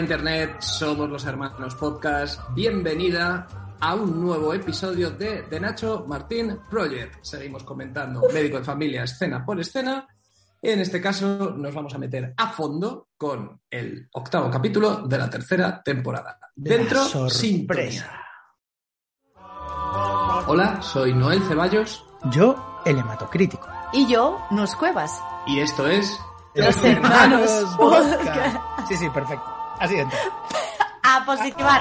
Internet, 0.00 0.60
somos 0.60 1.10
los 1.10 1.24
hermanos 1.26 1.74
podcast. 1.74 2.40
Bienvenida 2.54 3.46
a 3.78 3.94
un 3.94 4.18
nuevo 4.18 4.54
episodio 4.54 5.10
de 5.10 5.42
The 5.42 5.60
Nacho 5.60 6.06
Martín 6.08 6.58
Project. 6.70 7.22
Seguimos 7.22 7.64
comentando 7.64 8.22
médico 8.32 8.56
de 8.56 8.64
familia 8.64 9.04
escena 9.04 9.44
por 9.44 9.60
escena. 9.60 10.08
En 10.62 10.80
este 10.80 11.02
caso 11.02 11.54
nos 11.54 11.74
vamos 11.74 11.94
a 11.94 11.98
meter 11.98 12.32
a 12.34 12.48
fondo 12.48 13.08
con 13.16 13.60
el 13.70 14.08
octavo 14.12 14.50
capítulo 14.50 15.06
de 15.06 15.18
la 15.18 15.28
tercera 15.28 15.82
temporada. 15.82 16.38
Dentro, 16.56 17.28
sintonía. 17.28 18.10
Hola, 20.46 20.80
soy 20.80 21.12
Noel 21.12 21.42
Ceballos 21.42 22.02
Yo, 22.32 22.80
el 22.86 22.98
hematocrítico. 22.98 23.68
Y 23.92 24.06
yo, 24.06 24.38
Nos 24.50 24.74
Cuevas. 24.76 25.22
y 25.46 25.60
esto 25.60 25.86
es 25.86 26.18
Los 26.54 26.82
hermanos 26.84 27.50
podcast. 27.76 28.56
Sí, 28.88 28.96
sí, 28.96 29.10
perfecto. 29.10 29.59
Así 29.80 29.94
entra. 29.96 30.18
A 31.02 31.24
positivar. 31.24 31.80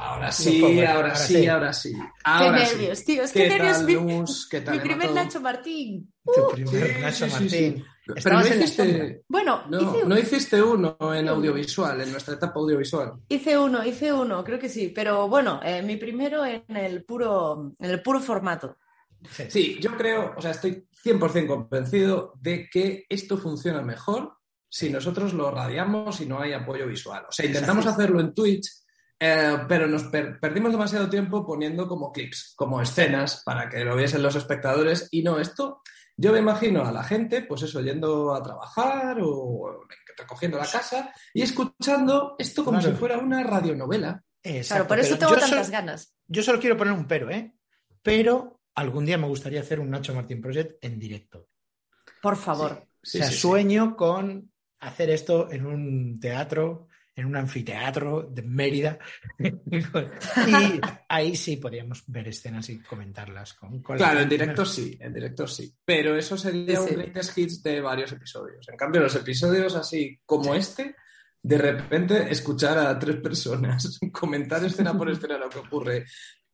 Ahora 0.00 0.30
sí, 0.30 0.62
ahora 0.62 0.92
ahora 0.94 1.14
sí, 1.16 1.34
sí. 1.34 1.46
ahora 1.48 1.72
sí. 1.72 1.92
Qué 1.92 2.00
Ahora 2.24 2.66
sí. 2.66 2.76
nervios, 2.76 3.04
tío. 3.04 3.22
Es 3.24 3.32
¿Qué 3.32 3.42
que 3.42 3.48
nervios. 3.48 3.76
tal, 3.78 3.86
Mi, 3.86 3.94
Luz? 3.94 4.48
¿Qué 4.50 4.60
tal, 4.60 4.74
mi 4.76 4.80
primer? 4.80 5.12
Nacho 5.12 5.40
Martín. 5.40 6.12
Tu 6.24 6.48
primer 6.52 6.94
Sí, 6.94 7.00
Nacho 7.00 7.26
Martín. 7.28 7.48
sí. 7.48 7.84
Pero 8.22 8.40
no 8.40 8.46
hiciste, 8.46 9.22
Bueno, 9.28 9.62
no, 9.70 9.80
hice, 9.80 10.06
no 10.06 10.18
hiciste 10.18 10.60
uno 10.62 10.96
en 11.14 11.28
audiovisual, 11.28 12.00
en 12.00 12.10
nuestra 12.10 12.34
etapa 12.34 12.58
audiovisual. 12.58 13.12
hice 13.28 13.56
uno, 13.56 13.84
hice 13.84 14.12
uno, 14.12 14.42
creo 14.44 14.58
que 14.58 14.68
sí. 14.68 14.92
Pero 14.94 15.28
bueno, 15.28 15.60
eh, 15.62 15.82
mi 15.82 15.96
primero 15.96 16.44
en 16.44 16.64
el 16.76 17.04
puro, 17.04 17.72
en 17.78 17.90
el 17.90 18.02
puro 18.02 18.20
formato. 18.20 18.76
Sí. 19.30 19.44
Sí, 19.48 19.78
yo 19.80 19.96
creo, 19.96 20.34
o 20.36 20.42
sea, 20.42 20.50
estoy 20.50 20.84
100% 21.04 21.46
convencido 21.46 22.32
de 22.40 22.68
que 22.68 23.04
esto 23.08 23.38
funciona 23.38 23.80
mejor 23.82 24.36
si 24.74 24.88
nosotros 24.88 25.34
lo 25.34 25.50
radiamos 25.50 26.20
y 26.22 26.26
no 26.26 26.40
hay 26.40 26.54
apoyo 26.54 26.86
visual. 26.86 27.26
O 27.28 27.32
sea, 27.32 27.44
intentamos 27.44 27.84
hacerlo 27.84 28.20
en 28.20 28.32
Twitch, 28.32 28.70
eh, 29.20 29.58
pero 29.68 29.86
nos 29.86 30.04
per- 30.04 30.40
perdimos 30.40 30.72
demasiado 30.72 31.10
tiempo 31.10 31.44
poniendo 31.46 31.86
como 31.86 32.10
clips, 32.10 32.54
como 32.56 32.80
escenas, 32.80 33.42
para 33.44 33.68
que 33.68 33.84
lo 33.84 33.94
viesen 33.96 34.22
los 34.22 34.34
espectadores. 34.34 35.08
Y 35.10 35.22
no, 35.22 35.38
esto, 35.38 35.82
yo 36.16 36.32
me 36.32 36.38
imagino 36.38 36.86
a 36.86 36.90
la 36.90 37.04
gente, 37.04 37.42
pues 37.42 37.60
eso, 37.62 37.82
yendo 37.82 38.34
a 38.34 38.42
trabajar 38.42 39.18
o 39.20 39.84
recogiendo 40.16 40.56
la 40.56 40.66
casa 40.66 41.12
y 41.34 41.42
escuchando 41.42 42.34
esto 42.38 42.64
como 42.64 42.78
Claro. 42.78 42.94
si 42.94 42.98
fuera 42.98 43.18
una 43.18 43.42
radionovela. 43.42 44.22
Exacto, 44.42 44.86
Claro, 44.86 44.88
por 44.88 44.98
eso 45.00 45.18
tengo 45.18 45.32
tantas 45.32 45.50
solo- 45.50 45.70
ganas. 45.70 46.14
Yo 46.26 46.42
solo 46.42 46.58
quiero 46.58 46.78
poner 46.78 46.94
un 46.94 47.06
pero, 47.06 47.30
¿eh? 47.30 47.54
Pero 48.02 48.60
algún 48.74 49.04
día 49.04 49.18
me 49.18 49.26
gustaría 49.28 49.60
hacer 49.60 49.80
un 49.80 49.90
Nacho 49.90 50.14
Martín 50.14 50.40
Project 50.40 50.82
en 50.82 50.98
directo. 50.98 51.46
Por 52.22 52.36
favor. 52.36 52.86
Sí, 53.02 53.18
o 53.18 53.20
sea, 53.22 53.26
sí, 53.30 53.34
sí. 53.34 53.40
sueño 53.40 53.96
con 53.96 54.51
hacer 54.82 55.10
esto 55.10 55.50
en 55.50 55.66
un 55.66 56.20
teatro, 56.20 56.88
en 57.14 57.26
un 57.26 57.36
anfiteatro 57.36 58.22
de 58.22 58.42
Mérida. 58.42 58.98
y 59.38 60.80
ahí 61.08 61.36
sí 61.36 61.56
podríamos 61.56 62.04
ver 62.06 62.28
escenas 62.28 62.68
y 62.70 62.80
comentarlas. 62.80 63.54
Con, 63.54 63.82
con 63.82 63.96
la 63.98 64.04
Claro, 64.04 64.20
en 64.20 64.28
directo 64.28 64.64
sí, 64.64 64.96
en 65.00 65.12
directo 65.12 65.46
sí. 65.46 65.74
Pero 65.84 66.16
eso 66.16 66.36
sería 66.36 66.76
Sí, 66.80 66.88
sí. 66.88 66.94
un 66.94 67.00
greatest 67.02 67.38
hits 67.38 67.62
de 67.62 67.80
varios 67.80 68.12
episodios. 68.12 68.68
En 68.68 68.76
cambio, 68.76 69.00
los 69.02 69.14
episodios 69.16 69.74
así 69.76 70.20
como 70.24 70.54
este, 70.54 70.96
de 71.42 71.58
repente 71.58 72.30
escuchar 72.30 72.78
a 72.78 72.98
tres 72.98 73.16
personas 73.16 73.98
comentar 74.12 74.64
escena 74.64 74.96
por 74.96 75.10
escena 75.10 75.38
lo 75.38 75.48
que 75.48 75.58
ocurre 75.58 76.04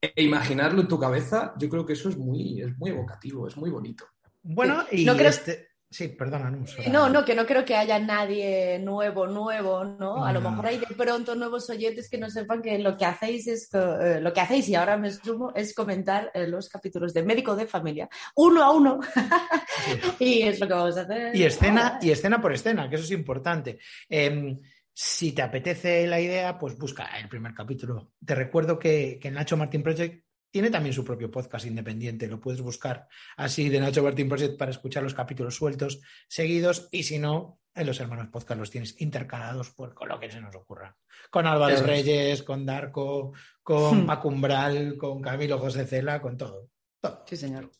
e 0.00 0.22
imaginarlo 0.22 0.80
en 0.82 0.88
tu 0.88 0.98
cabeza, 0.98 1.54
yo 1.58 1.68
creo 1.68 1.84
que 1.84 1.94
eso 1.94 2.08
es 2.08 2.16
muy, 2.16 2.60
es 2.62 2.76
muy 2.78 2.90
evocativo, 2.90 3.48
es 3.48 3.56
muy 3.56 3.68
bonito. 3.70 4.04
Bueno, 4.42 4.84
y 4.92 5.04
No 5.04 5.16
creo- 5.16 5.30
este... 5.30 5.67
Sí, 5.90 6.08
perdona, 6.08 6.50
no. 6.50 6.66
Sora. 6.66 6.88
No, 6.90 7.08
no, 7.08 7.24
que 7.24 7.34
no 7.34 7.46
creo 7.46 7.64
que 7.64 7.74
haya 7.74 7.98
nadie 7.98 8.78
nuevo, 8.78 9.26
nuevo, 9.26 9.84
¿no? 9.84 10.22
A 10.22 10.32
lo 10.34 10.40
No. 10.42 10.50
mejor 10.50 10.66
hay 10.66 10.78
de 10.78 10.94
pronto 10.94 11.34
nuevos 11.34 11.70
oyentes 11.70 12.10
que 12.10 12.18
no 12.18 12.28
sepan 12.28 12.60
que 12.60 12.78
lo 12.78 12.94
que 12.94 13.06
hacéis 13.06 13.46
es 13.46 13.70
eh, 13.72 14.18
lo 14.20 14.30
que 14.34 14.40
hacéis 14.42 14.68
y 14.68 14.74
ahora 14.74 14.98
me 14.98 15.10
sumo 15.10 15.50
es 15.54 15.74
comentar 15.74 16.30
eh, 16.34 16.46
los 16.46 16.68
capítulos 16.68 17.14
de 17.14 17.22
médico 17.22 17.56
de 17.56 17.66
familia 17.66 18.06
uno 18.36 18.62
a 18.62 18.70
uno 18.70 19.00
y 20.18 20.42
es 20.42 20.60
lo 20.60 20.68
que 20.68 20.74
vamos 20.74 20.96
a 20.98 21.02
hacer. 21.02 21.34
Y 21.34 21.44
escena, 21.44 21.98
y 22.02 22.10
escena 22.10 22.40
por 22.40 22.52
escena, 22.52 22.88
que 22.90 22.96
eso 22.96 23.04
es 23.04 23.10
importante. 23.12 23.78
Em, 24.10 24.60
si 24.92 25.32
te 25.32 25.42
apetece 25.42 26.06
la 26.06 26.20
idea, 26.20 26.58
pues 26.58 26.76
busca 26.76 27.06
el 27.18 27.28
primer 27.28 27.54
capítulo. 27.54 28.12
Te 28.24 28.34
recuerdo 28.34 28.78
que, 28.78 29.18
que 29.22 29.30
Nacho 29.30 29.56
Martín 29.56 29.82
Project 29.82 30.24
tiene 30.50 30.70
también 30.70 30.94
su 30.94 31.04
propio 31.04 31.30
podcast 31.30 31.66
independiente. 31.66 32.26
Lo 32.26 32.40
puedes 32.40 32.60
buscar 32.60 33.06
así 33.36 33.68
de 33.68 33.80
Nacho 33.80 34.02
Martín 34.02 34.28
Project 34.28 34.56
para 34.58 34.70
escuchar 34.70 35.02
los 35.02 35.14
capítulos 35.14 35.54
sueltos, 35.56 36.00
seguidos, 36.28 36.88
y 36.90 37.02
si 37.02 37.18
no, 37.18 37.58
en 37.74 37.86
los 37.86 38.00
hermanos 38.00 38.28
podcast 38.28 38.58
los 38.58 38.70
tienes 38.70 39.00
intercalados 39.00 39.70
por, 39.70 39.94
con 39.94 40.08
lo 40.08 40.18
que 40.18 40.30
se 40.30 40.40
nos 40.40 40.54
ocurra. 40.56 40.96
Con 41.30 41.46
Álvaro 41.46 41.74
es. 41.74 41.82
Reyes, 41.82 42.42
con 42.42 42.64
Darko, 42.66 43.32
con 43.62 44.02
Hmm. 44.04 44.06
Pacumbral, 44.06 44.96
con 44.96 45.20
Camilo 45.20 45.58
José 45.58 45.86
Cela, 45.86 46.20
con 46.20 46.36
todo. 46.36 46.68
Todo. 47.00 47.24
Sí, 47.26 47.36
señor. 47.36 47.70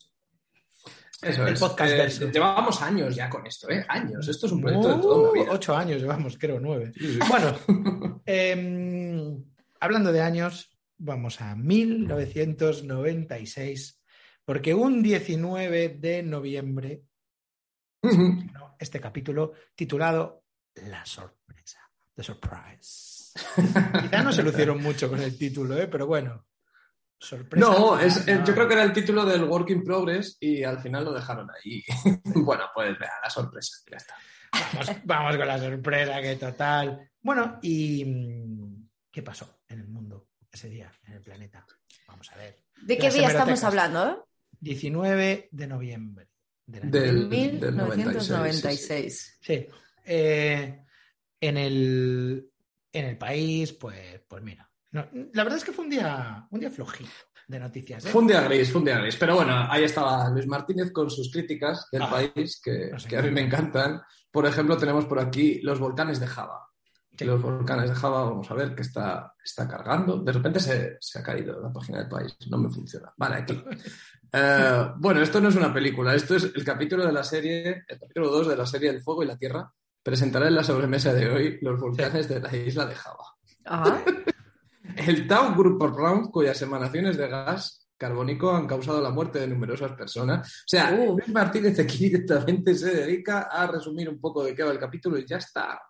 Eso 1.20 1.44
El 1.48 1.54
es. 1.54 1.58
podcast 1.60 1.92
Eh, 1.92 1.96
verso. 1.96 2.30
llevábamos 2.30 2.80
años 2.80 3.16
ya 3.16 3.28
con 3.28 3.44
esto, 3.44 3.68
¿eh? 3.70 3.84
Años. 3.88 4.28
Esto 4.28 4.46
es 4.46 4.52
un 4.52 4.60
proyecto 4.60 4.88
de 4.94 5.02
toda 5.02 5.16
Uh, 5.16 5.22
una 5.22 5.32
vida. 5.32 5.52
Ocho 5.52 5.76
años 5.76 6.00
llevamos, 6.00 6.38
creo, 6.38 6.60
nueve. 6.60 6.92
Sí, 6.96 7.14
sí. 7.14 7.18
Bueno, 7.28 7.58
em, 8.26 9.44
hablando 9.80 10.12
de 10.12 10.20
años, 10.20 10.77
vamos 10.98 11.40
a 11.40 11.54
1996, 11.54 14.02
porque 14.44 14.74
un 14.74 15.02
19 15.02 15.96
de 16.00 16.22
noviembre, 16.22 17.04
Ujú. 18.02 18.44
¿no? 18.52 18.76
este 18.78 19.00
capítulo 19.00 19.54
titulado 19.74 20.44
La 20.86 21.06
sorpresa, 21.06 21.80
The 22.14 22.22
Surprise. 22.22 23.32
Quizá 24.02 24.22
no 24.22 24.32
se 24.32 24.42
lucieron 24.42 24.82
mucho 24.82 25.08
con 25.08 25.20
el 25.20 25.38
título, 25.38 25.78
¿eh? 25.78 25.86
pero 25.86 26.06
bueno, 26.06 26.46
sorpresa. 27.18 27.66
No, 27.66 27.98
es, 27.98 28.26
eh, 28.26 28.42
yo 28.44 28.54
creo 28.54 28.68
que 28.68 28.74
era 28.74 28.84
el 28.84 28.92
título 28.92 29.24
del 29.24 29.44
Work 29.44 29.70
in 29.70 29.84
Progress 29.84 30.36
y 30.40 30.64
al 30.64 30.80
final 30.80 31.04
lo 31.04 31.12
dejaron 31.12 31.48
ahí. 31.50 31.84
bueno, 32.24 32.64
pues 32.74 32.98
vea, 32.98 33.12
la 33.22 33.30
sorpresa, 33.30 33.78
ya 33.90 33.96
está. 33.96 34.14
Vamos, 34.50 34.90
vamos 35.04 35.36
con 35.36 35.46
la 35.46 35.58
sorpresa, 35.58 36.22
que 36.22 36.36
total. 36.36 37.10
Bueno, 37.20 37.58
¿y 37.62 38.02
qué 39.10 39.22
pasó 39.22 39.60
en 39.68 39.80
el 39.80 39.88
mundo 39.88 40.27
ese 40.52 40.68
día, 40.68 40.92
en 41.06 41.14
el 41.14 41.22
planeta? 41.22 41.64
Vamos 42.06 42.30
a 42.32 42.36
ver. 42.36 42.56
¿De 42.82 42.96
qué 42.96 43.04
Las 43.04 43.14
día 43.14 43.28
estamos 43.28 43.62
hablando? 43.64 44.10
¿eh? 44.10 44.16
19 44.60 45.48
de 45.50 45.66
noviembre. 45.66 46.28
De 46.66 46.80
del 46.80 47.28
1996. 47.28 49.38
Sí. 49.40 49.66
Eh, 50.04 50.84
en, 51.40 51.56
el, 51.56 52.50
en 52.92 53.04
el 53.04 53.16
país, 53.18 53.72
pues, 53.72 54.20
pues 54.28 54.42
mira. 54.42 54.68
no, 54.90 55.06
la 55.32 55.44
verdad 55.44 55.58
es 55.58 55.64
que 55.64 55.72
fue 55.72 55.84
un 55.84 55.90
día, 55.90 56.46
un 56.50 56.60
día 56.60 56.70
flojito 56.70 57.10
de 57.46 57.58
noticias. 57.58 58.04
¿eh? 58.04 58.08
Fue 58.10 58.20
un 58.22 58.28
día 58.28 58.42
gris, 58.42 58.70
fue 58.70 58.80
un 58.80 58.84
día 58.84 58.98
gris. 58.98 59.16
Pero 59.16 59.36
bueno, 59.36 59.66
ahí 59.70 59.84
estaba 59.84 60.28
Luis 60.30 60.46
Martínez 60.46 60.90
con 60.92 61.10
sus 61.10 61.32
críticas 61.32 61.88
del 61.90 62.02
Ah, 62.02 62.10
país, 62.10 62.60
que, 62.62 62.90
que 63.08 63.16
a 63.16 63.22
mí 63.22 63.30
me 63.30 63.40
encantan. 63.40 64.00
Por 64.30 64.44
ejemplo, 64.46 64.76
tenemos 64.76 65.06
por 65.06 65.18
aquí 65.18 65.60
los 65.62 65.80
volcanes 65.80 66.20
de 66.20 66.26
Java. 66.26 66.67
Sí. 67.18 67.24
Los 67.24 67.42
volcanes 67.42 67.90
de 67.90 67.96
Java, 67.96 68.24
vamos 68.24 68.48
a 68.50 68.54
ver, 68.54 68.74
que 68.74 68.82
está, 68.82 69.34
está 69.42 69.66
cargando. 69.66 70.18
De 70.18 70.30
repente 70.30 70.60
se, 70.60 70.98
se 71.00 71.18
ha 71.18 71.22
caído 71.22 71.60
la 71.60 71.72
página 71.72 71.98
del 71.98 72.08
país. 72.08 72.36
No 72.48 72.58
me 72.58 72.70
funciona. 72.70 73.12
Vale, 73.16 73.36
aquí. 73.36 73.60
Eh, 74.32 74.92
bueno, 74.96 75.20
esto 75.20 75.40
no 75.40 75.48
es 75.48 75.56
una 75.56 75.72
película. 75.74 76.14
Esto 76.14 76.36
es 76.36 76.44
el 76.44 76.64
capítulo 76.64 77.04
de 77.04 77.12
la 77.12 77.24
serie, 77.24 77.84
el 77.88 77.98
capítulo 77.98 78.30
2 78.30 78.48
de 78.48 78.56
la 78.56 78.66
serie 78.66 78.90
El 78.90 79.02
Fuego 79.02 79.22
y 79.22 79.26
la 79.26 79.36
Tierra. 79.36 79.72
Presentará 80.02 80.46
en 80.46 80.54
la 80.54 80.64
sobremesa 80.64 81.12
de 81.12 81.28
hoy 81.28 81.58
los 81.60 81.80
volcanes 81.80 82.28
de 82.28 82.40
la 82.40 82.54
isla 82.54 82.86
de 82.86 82.94
Java. 82.94 83.24
Ajá. 83.64 84.02
El 84.96 85.26
Tau 85.26 85.54
Group 85.54 85.82
of 85.82 85.96
Round, 85.96 86.30
cuyas 86.30 86.60
emanaciones 86.62 87.16
de 87.16 87.28
gas 87.28 87.88
carbónico 87.96 88.54
han 88.54 88.66
causado 88.66 89.02
la 89.02 89.10
muerte 89.10 89.40
de 89.40 89.48
numerosas 89.48 89.92
personas. 89.92 90.48
O 90.48 90.68
sea, 90.68 90.92
Uh. 90.92 91.18
Luis 91.18 91.28
Martínez 91.28 91.78
aquí 91.78 91.98
directamente 92.10 92.74
se 92.74 92.94
dedica 92.94 93.42
a 93.42 93.66
resumir 93.66 94.08
un 94.08 94.20
poco 94.20 94.44
de 94.44 94.54
qué 94.54 94.62
va 94.62 94.72
el 94.72 94.78
capítulo 94.78 95.18
y 95.18 95.26
ya 95.26 95.36
está. 95.36 95.80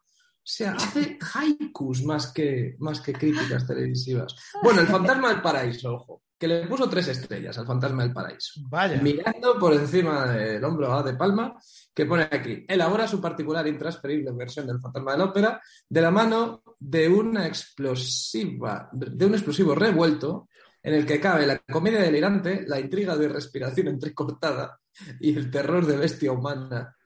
Sea, 0.50 0.72
hace 0.72 1.18
haikus 1.34 2.02
más 2.04 2.32
que, 2.32 2.74
más 2.78 3.02
que 3.02 3.12
críticas 3.12 3.66
televisivas. 3.66 4.34
Bueno, 4.62 4.80
el 4.80 4.86
fantasma 4.86 5.28
del 5.28 5.42
paraíso, 5.42 5.92
ojo, 5.92 6.22
que 6.38 6.48
le 6.48 6.66
puso 6.66 6.88
tres 6.88 7.08
estrellas 7.08 7.58
al 7.58 7.66
fantasma 7.66 8.02
del 8.02 8.14
paraíso. 8.14 8.62
Vaya. 8.62 8.98
Mirando 9.02 9.58
por 9.58 9.74
encima 9.74 10.24
del 10.32 10.64
hombro 10.64 10.90
a 10.90 11.02
De 11.02 11.12
Palma, 11.12 11.54
que 11.92 12.06
pone 12.06 12.28
aquí, 12.32 12.64
elabora 12.66 13.06
su 13.06 13.20
particular 13.20 13.66
e 13.66 13.70
intransferible 13.70 14.32
versión 14.32 14.66
del 14.66 14.80
fantasma 14.80 15.12
de 15.12 15.18
la 15.18 15.24
ópera 15.26 15.60
de 15.86 16.00
la 16.00 16.10
mano 16.10 16.62
de 16.78 17.10
una 17.10 17.46
explosiva, 17.46 18.88
de 18.90 19.26
un 19.26 19.34
explosivo 19.34 19.74
revuelto 19.74 20.48
en 20.82 20.94
el 20.94 21.04
que 21.04 21.20
cabe 21.20 21.46
la 21.46 21.58
comedia 21.58 22.00
delirante, 22.00 22.64
la 22.66 22.80
intriga 22.80 23.18
de 23.18 23.28
respiración 23.28 23.88
entrecortada 23.88 24.80
y 25.20 25.36
el 25.36 25.50
terror 25.50 25.84
de 25.84 25.98
bestia 25.98 26.32
humana. 26.32 26.96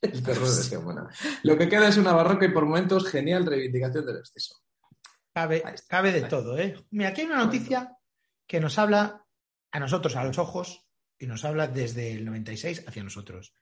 El 0.00 0.22
terror 0.22 0.48
de 0.48 0.76
humana. 0.76 1.08
Lo 1.42 1.58
que 1.58 1.68
queda 1.68 1.88
es 1.88 1.96
una 1.96 2.12
barroca 2.12 2.46
y 2.46 2.50
por 2.50 2.64
momentos 2.64 3.08
genial 3.08 3.46
reivindicación 3.46 4.06
del 4.06 4.18
exceso. 4.18 4.56
Cabe, 5.32 6.12
de 6.12 6.22
todo, 6.22 6.58
¿eh? 6.58 6.74
Mira, 6.90 7.10
aquí 7.10 7.20
hay 7.20 7.26
una 7.28 7.44
noticia 7.44 7.96
que 8.46 8.60
nos 8.60 8.78
habla 8.78 9.24
a 9.70 9.80
nosotros, 9.80 10.16
a 10.16 10.24
los 10.24 10.38
ojos, 10.38 10.84
y 11.18 11.26
nos 11.26 11.44
habla 11.44 11.68
desde 11.68 12.12
el 12.12 12.24
96 12.24 12.84
hacia 12.86 13.04
nosotros. 13.04 13.52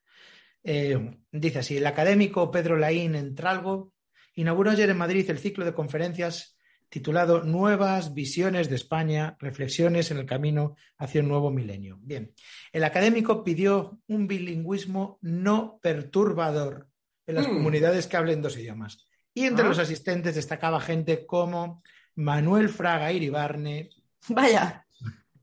Eh, 0.63 1.19
dice 1.31 1.59
así, 1.59 1.77
el 1.77 1.87
académico 1.87 2.51
Pedro 2.51 2.77
Laín 2.77 3.15
Entralgo 3.15 3.93
inauguró 4.35 4.71
ayer 4.71 4.91
en 4.91 4.99
Madrid 4.99 5.29
el 5.31 5.39
ciclo 5.39 5.65
de 5.65 5.75
conferencias 5.75 6.56
titulado 7.01 7.43
Nuevas 7.45 8.15
Visiones 8.15 8.71
de 8.71 8.77
España, 8.77 9.37
Reflexiones 9.39 10.11
en 10.11 10.17
el 10.17 10.25
Camino 10.25 10.77
hacia 10.97 11.21
un 11.21 11.29
Nuevo 11.29 11.51
Milenio. 11.51 11.99
Bien, 12.01 12.33
el 12.73 12.85
académico 12.85 13.45
pidió 13.45 14.01
un 14.07 14.27
bilingüismo 14.27 15.19
no 15.21 15.79
perturbador 15.83 16.89
en 17.27 17.35
las 17.35 17.47
Mm. 17.49 17.53
comunidades 17.53 18.07
que 18.07 18.17
hablen 18.17 18.41
dos 18.41 18.57
idiomas. 18.57 19.07
Y 19.35 19.45
entre 19.45 19.67
Ah. 19.67 19.69
los 19.69 19.79
asistentes 19.79 20.37
destacaba 20.37 20.81
gente 20.81 21.27
como 21.27 21.83
Manuel 22.15 22.71
Fraga 22.71 23.13
Iribarne, 23.13 23.91
Vaya. 24.31 24.87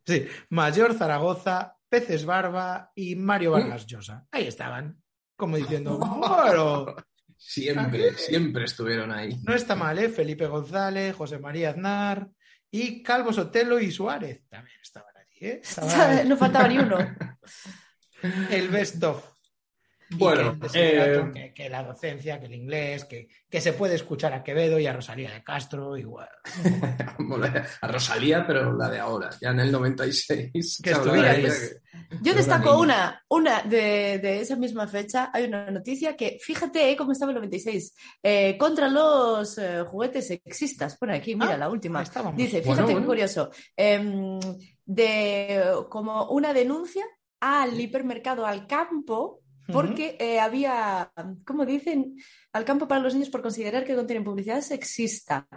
sí, 0.07 0.25
Mayor 0.49 0.95
Zaragoza, 0.95 1.75
Peces 1.87 2.25
Barba 2.25 2.91
y 2.95 3.15
Mario 3.15 3.51
Mm. 3.51 3.53
Vargas 3.53 3.85
Llosa. 3.85 4.25
Ahí 4.31 4.47
estaban, 4.47 4.99
como 5.37 5.55
diciendo, 5.57 5.99
bueno, 5.99 6.95
Siempre, 7.45 8.13
siempre 8.17 8.63
estuvieron 8.63 9.11
ahí. 9.11 9.37
no 9.43 9.53
está 9.53 9.75
mal, 9.75 9.99
¿eh? 9.99 10.09
Felipe 10.09 10.47
González, 10.47 11.15
José 11.15 11.37
María 11.39 11.69
Aznar 11.71 12.29
y 12.71 13.03
Calvo 13.03 13.31
Sotelo 13.33 13.79
y 13.79 13.91
Suárez 13.91 14.41
también 14.49 14.77
estaban 14.81 15.15
allí, 15.17 15.37
¿eh? 15.41 15.61
Estaban 15.63 16.27
No 16.27 16.37
faltaba 16.37 16.67
ni 16.67 16.77
uno. 16.79 16.97
el 18.49 18.69
best 18.69 19.03
of. 19.03 19.32
Bueno, 20.11 20.59
que, 20.59 20.67
eh, 20.73 21.31
que, 21.33 21.53
que 21.53 21.69
la 21.69 21.83
docencia, 21.83 22.39
que 22.39 22.45
el 22.45 22.55
inglés, 22.55 23.05
que, 23.05 23.27
que 23.49 23.61
se 23.61 23.73
puede 23.73 23.95
escuchar 23.95 24.33
a 24.33 24.43
Quevedo 24.43 24.79
y 24.79 24.87
a 24.87 24.93
Rosalía 24.93 25.31
de 25.31 25.43
Castro, 25.43 25.97
igual. 25.97 26.29
a 27.81 27.87
Rosalía, 27.87 28.45
pero 28.45 28.73
la 28.75 28.89
de 28.89 28.99
ahora, 28.99 29.29
ya 29.41 29.49
en 29.49 29.59
el 29.59 29.71
96. 29.71 30.81
Que 30.83 30.91
estuviera 30.91 31.35
pues, 31.39 31.81
Yo 32.21 32.33
destaco 32.33 32.79
una, 32.79 33.23
una 33.29 33.61
de, 33.63 34.19
de 34.19 34.41
esa 34.41 34.55
misma 34.55 34.87
fecha. 34.87 35.29
Hay 35.33 35.45
una 35.45 35.69
noticia 35.71 36.15
que, 36.15 36.37
fíjate 36.41 36.91
eh, 36.91 36.95
cómo 36.95 37.11
estaba 37.11 37.31
el 37.31 37.35
96, 37.35 37.95
eh, 38.23 38.57
contra 38.57 38.89
los 38.89 39.57
eh, 39.57 39.83
juguetes 39.87 40.27
sexistas. 40.27 40.97
Pone 40.97 41.15
aquí, 41.15 41.35
mira, 41.35 41.53
Ah, 41.53 41.57
la 41.57 41.69
última. 41.69 42.03
Dice, 42.03 42.61
Bueno, 42.61 42.61
fíjate 42.61 42.87
qué 42.87 42.93
bueno. 42.93 43.05
curioso, 43.05 43.51
em, 43.75 44.39
de 44.85 45.63
como 45.89 46.29
una 46.29 46.53
denuncia 46.53 47.05
al 47.39 47.79
hipermercado 47.79 48.45
al 48.45 48.65
campo 48.67 49.42
porque 49.71 50.17
eh, 50.19 50.39
había, 50.39 51.11
¿cómo 51.45 51.65
dicen? 51.65 52.15
Al 52.51 52.65
campo 52.65 52.87
para 52.87 53.01
los 53.01 53.13
niños 53.13 53.29
por 53.29 53.41
considerar 53.41 53.83
que 53.85 53.95
contienen 53.95 54.23
publicidad 54.23 54.61
sexista. 54.61 55.47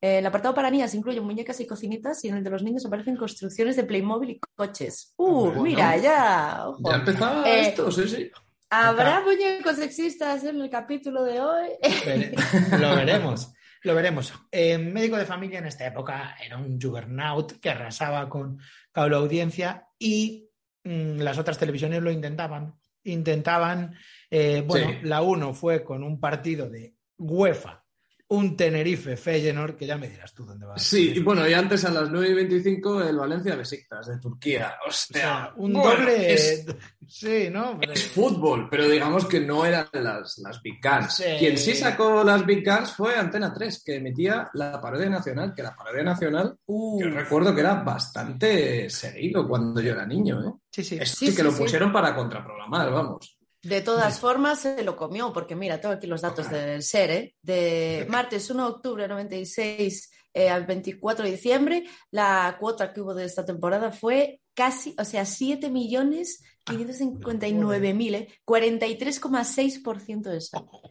Eh, 0.00 0.18
el 0.18 0.26
apartado 0.26 0.54
para 0.54 0.70
niñas 0.70 0.94
incluye 0.94 1.20
muñecas 1.20 1.60
y 1.60 1.66
cocinitas 1.66 2.24
y 2.24 2.28
en 2.28 2.36
el 2.36 2.44
de 2.44 2.50
los 2.50 2.62
niños 2.62 2.86
aparecen 2.86 3.16
construcciones 3.16 3.76
de 3.76 3.84
Playmobil 3.84 4.30
y 4.30 4.40
coches. 4.54 5.14
¡Uh, 5.16 5.46
Bueno. 5.46 5.62
mira, 5.62 5.96
ya! 5.96 6.62
ojo. 6.66 6.90
Ya 6.90 6.96
empezaba 6.96 7.48
Eh, 7.48 7.68
esto, 7.68 7.90
sí, 7.90 8.08
sí. 8.08 8.30
¿Habrá 8.70 9.20
muñecos 9.20 9.76
sexistas 9.76 10.42
en 10.44 10.60
el 10.60 10.70
capítulo 10.70 11.22
de 11.22 11.40
hoy? 11.40 11.68
Lo 12.80 12.96
veremos. 12.96 13.52
Lo 13.82 13.94
veremos. 13.94 14.32
Eh, 14.50 14.78
médico 14.78 15.16
de 15.16 15.24
familia 15.24 15.60
en 15.60 15.66
esta 15.66 15.86
época 15.86 16.36
era 16.44 16.56
un 16.56 16.80
juggernaut 16.80 17.60
que 17.60 17.70
arrasaba 17.70 18.28
con 18.28 18.58
cable 18.90 19.14
audiencia 19.16 19.86
y 19.98 20.50
mm, 20.82 21.18
las 21.20 21.38
otras 21.38 21.58
televisiones 21.58 22.02
lo 22.02 22.10
intentaban. 22.10 22.74
Intentaban, 23.06 23.94
eh, 24.30 24.62
bueno, 24.66 24.88
Sí. 24.90 24.96
la 25.02 25.22
1 25.22 25.54
fue 25.54 25.82
con 25.84 26.02
un 26.02 26.20
partido 26.20 26.68
de 26.68 26.94
UEFA, 27.18 27.85
un 28.28 28.56
Tenerife 28.56 29.16
Feyenoord, 29.16 29.76
que 29.76 29.86
ya 29.86 29.96
me 29.96 30.08
dirás 30.08 30.34
tú 30.34 30.44
dónde 30.44 30.66
vas. 30.66 30.82
Sí, 30.82 31.12
y 31.14 31.20
bueno, 31.20 31.48
y 31.48 31.52
antes 31.54 31.84
a 31.84 31.90
las 31.90 32.10
9 32.10 32.28
y 32.30 32.34
25 32.34 33.02
el 33.04 33.16
Valencia 33.16 33.54
Besiktas 33.54 34.08
de 34.08 34.18
Turquía. 34.18 34.74
O 34.84 34.88
O 34.88 34.92
sea, 34.92 35.52
un 35.56 35.72
bueno, 35.74 35.90
doble. 35.90 36.32
Es, 36.34 36.66
Sí, 37.08 37.48
¿no? 37.52 37.78
Pero- 37.78 37.92
es 37.92 38.04
fútbol, 38.08 38.66
pero 38.68 38.88
digamos 38.88 39.26
que 39.26 39.38
no 39.38 39.64
eran 39.64 39.86
las, 39.92 40.38
las 40.38 40.60
Big 40.60 40.80
Guns. 40.82 41.14
Sí. 41.14 41.24
Quien 41.38 41.56
sí 41.56 41.74
sacó 41.76 42.24
las 42.24 42.44
Big 42.44 42.64
Guns 42.68 42.90
fue 42.94 43.14
Antena 43.14 43.54
3, 43.54 43.82
que 43.84 43.94
emitía 43.96 44.50
la 44.54 44.80
parodia 44.80 45.08
nacional, 45.08 45.54
que 45.54 45.62
la 45.62 45.76
parodia 45.76 46.02
nacional, 46.02 46.56
Uh, 46.66 47.00
yo 47.00 47.08
recuerdo 47.10 47.54
que 47.54 47.60
era 47.60 47.74
bastante 47.74 48.90
seguido 48.90 49.46
cuando 49.46 49.80
yo 49.80 49.92
era 49.92 50.04
niño. 50.04 50.40
¿eh? 50.48 50.52
Sí, 50.70 50.82
sí. 50.82 50.98
Sí, 51.04 51.28
sí, 51.30 51.36
que 51.36 51.44
lo 51.44 51.52
pusieron 51.56 51.92
para 51.92 52.12
contraprogramar, 52.14 52.90
vamos. 52.90 53.38
De 53.66 53.80
todas 53.80 54.20
formas, 54.20 54.60
se 54.60 54.84
lo 54.84 54.96
comió, 54.96 55.32
porque 55.32 55.56
mira, 55.56 55.80
tengo 55.80 55.94
aquí 55.94 56.06
los 56.06 56.20
datos 56.20 56.48
del 56.48 56.84
SER, 56.84 57.10
¿eh? 57.10 57.34
de 57.42 58.06
martes 58.08 58.48
1 58.48 58.62
de 58.62 58.70
octubre 58.70 59.02
de 59.02 59.08
96 59.08 60.10
eh, 60.34 60.48
al 60.48 60.66
24 60.66 61.24
de 61.24 61.32
diciembre, 61.32 61.84
la 62.12 62.56
cuota 62.60 62.92
que 62.92 63.00
hubo 63.00 63.12
de 63.12 63.24
esta 63.24 63.44
temporada 63.44 63.90
fue 63.90 64.40
casi, 64.54 64.94
o 64.98 65.04
sea, 65.04 65.24
7 65.24 65.68
millones 65.70 66.44
559 66.64 67.94
mil, 67.94 68.14
¿eh? 68.14 68.28
43,6% 68.44 70.22
de 70.22 70.40
saldo. 70.40 70.70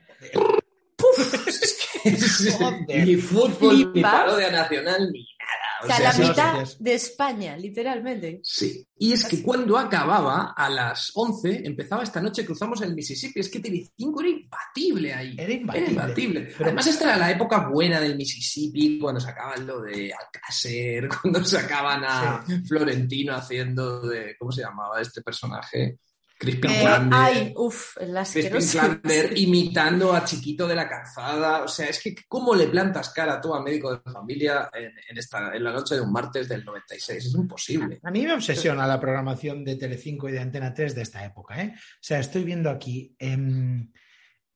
Joder. 2.05 3.07
ni 3.07 3.15
fútbol, 3.15 3.77
ni 3.77 3.85
Flipas. 3.85 4.11
parodia 4.11 4.51
nacional, 4.51 5.11
ni 5.11 5.25
nada. 5.39 5.64
O 5.85 5.87
sea, 5.87 6.11
sea, 6.11 6.23
la 6.23 6.29
mitad 6.29 6.61
hostias. 6.61 6.83
de 6.83 6.93
España, 6.93 7.57
literalmente. 7.57 8.39
Sí, 8.43 8.85
y 8.97 9.13
es 9.13 9.25
que 9.25 9.41
cuando 9.41 9.77
acababa, 9.77 10.53
a 10.55 10.69
las 10.69 11.11
11, 11.15 11.61
empezaba 11.65 12.03
esta 12.03 12.21
noche, 12.21 12.45
cruzamos 12.45 12.81
el 12.81 12.93
Mississippi. 12.95 13.39
Es 13.39 13.49
que 13.49 13.59
Telecinco 13.59 14.21
era 14.21 14.29
imbatible 14.29 15.13
ahí. 15.13 15.35
Era 15.37 15.53
imbatible. 15.53 15.91
Era 15.91 15.91
imbatible. 16.03 16.41
Pero- 16.41 16.65
Además, 16.65 16.87
esta 16.87 17.03
era 17.05 17.17
la 17.17 17.31
época 17.31 17.69
buena 17.69 17.99
del 17.99 18.15
Mississippi, 18.15 18.99
cuando 18.99 19.19
sacaban 19.21 19.65
lo 19.67 19.81
de 19.81 20.11
Alcácer, 20.13 21.09
cuando 21.21 21.43
sacaban 21.43 22.03
a 22.05 22.45
Florentino 22.67 23.35
haciendo 23.35 24.01
de. 24.01 24.35
¿Cómo 24.37 24.51
se 24.51 24.61
llamaba 24.61 25.01
este 25.01 25.21
personaje? 25.21 25.99
Crispin 26.37 26.69
Eh, 26.71 26.79
Klander. 26.81 27.19
ay, 27.19 27.53
uff, 27.55 27.95
el 27.97 28.13
Crispin 28.13 28.17
asqueroso. 28.17 28.79
Klander 28.79 29.33
imitando 29.37 30.13
a 30.13 30.25
Chiquito 30.25 30.67
de 30.67 30.75
la 30.75 30.87
Calzada. 30.89 31.63
O 31.63 31.67
sea, 31.67 31.87
es 31.87 32.01
que 32.01 32.13
¿cómo 32.27 32.53
le 32.53 32.67
plantas 32.67 33.09
cara 33.11 33.39
tú 33.39 33.53
a 33.55 33.61
médico 33.63 33.95
de 33.95 34.11
familia 34.11 34.69
en, 34.73 34.91
en 35.09 35.17
esta, 35.17 35.55
en 35.55 35.63
la 35.63 35.71
noche 35.71 35.95
de 35.95 36.01
un 36.01 36.11
martes 36.11 36.49
del 36.49 36.65
96? 36.65 37.25
Es 37.25 37.33
imposible. 37.35 37.99
A 38.03 38.11
mí 38.11 38.23
me 38.23 38.33
obsesiona 38.33 38.85
la 38.85 38.99
programación 38.99 39.63
de 39.63 39.75
Telecinco 39.77 40.27
y 40.27 40.33
de 40.33 40.39
Antena 40.39 40.73
3 40.73 40.93
de 40.95 41.01
esta 41.03 41.23
época. 41.23 41.61
¿eh? 41.61 41.73
O 41.75 41.79
sea, 42.01 42.19
estoy 42.19 42.43
viendo 42.43 42.69
aquí 42.69 43.15
en, 43.17 43.93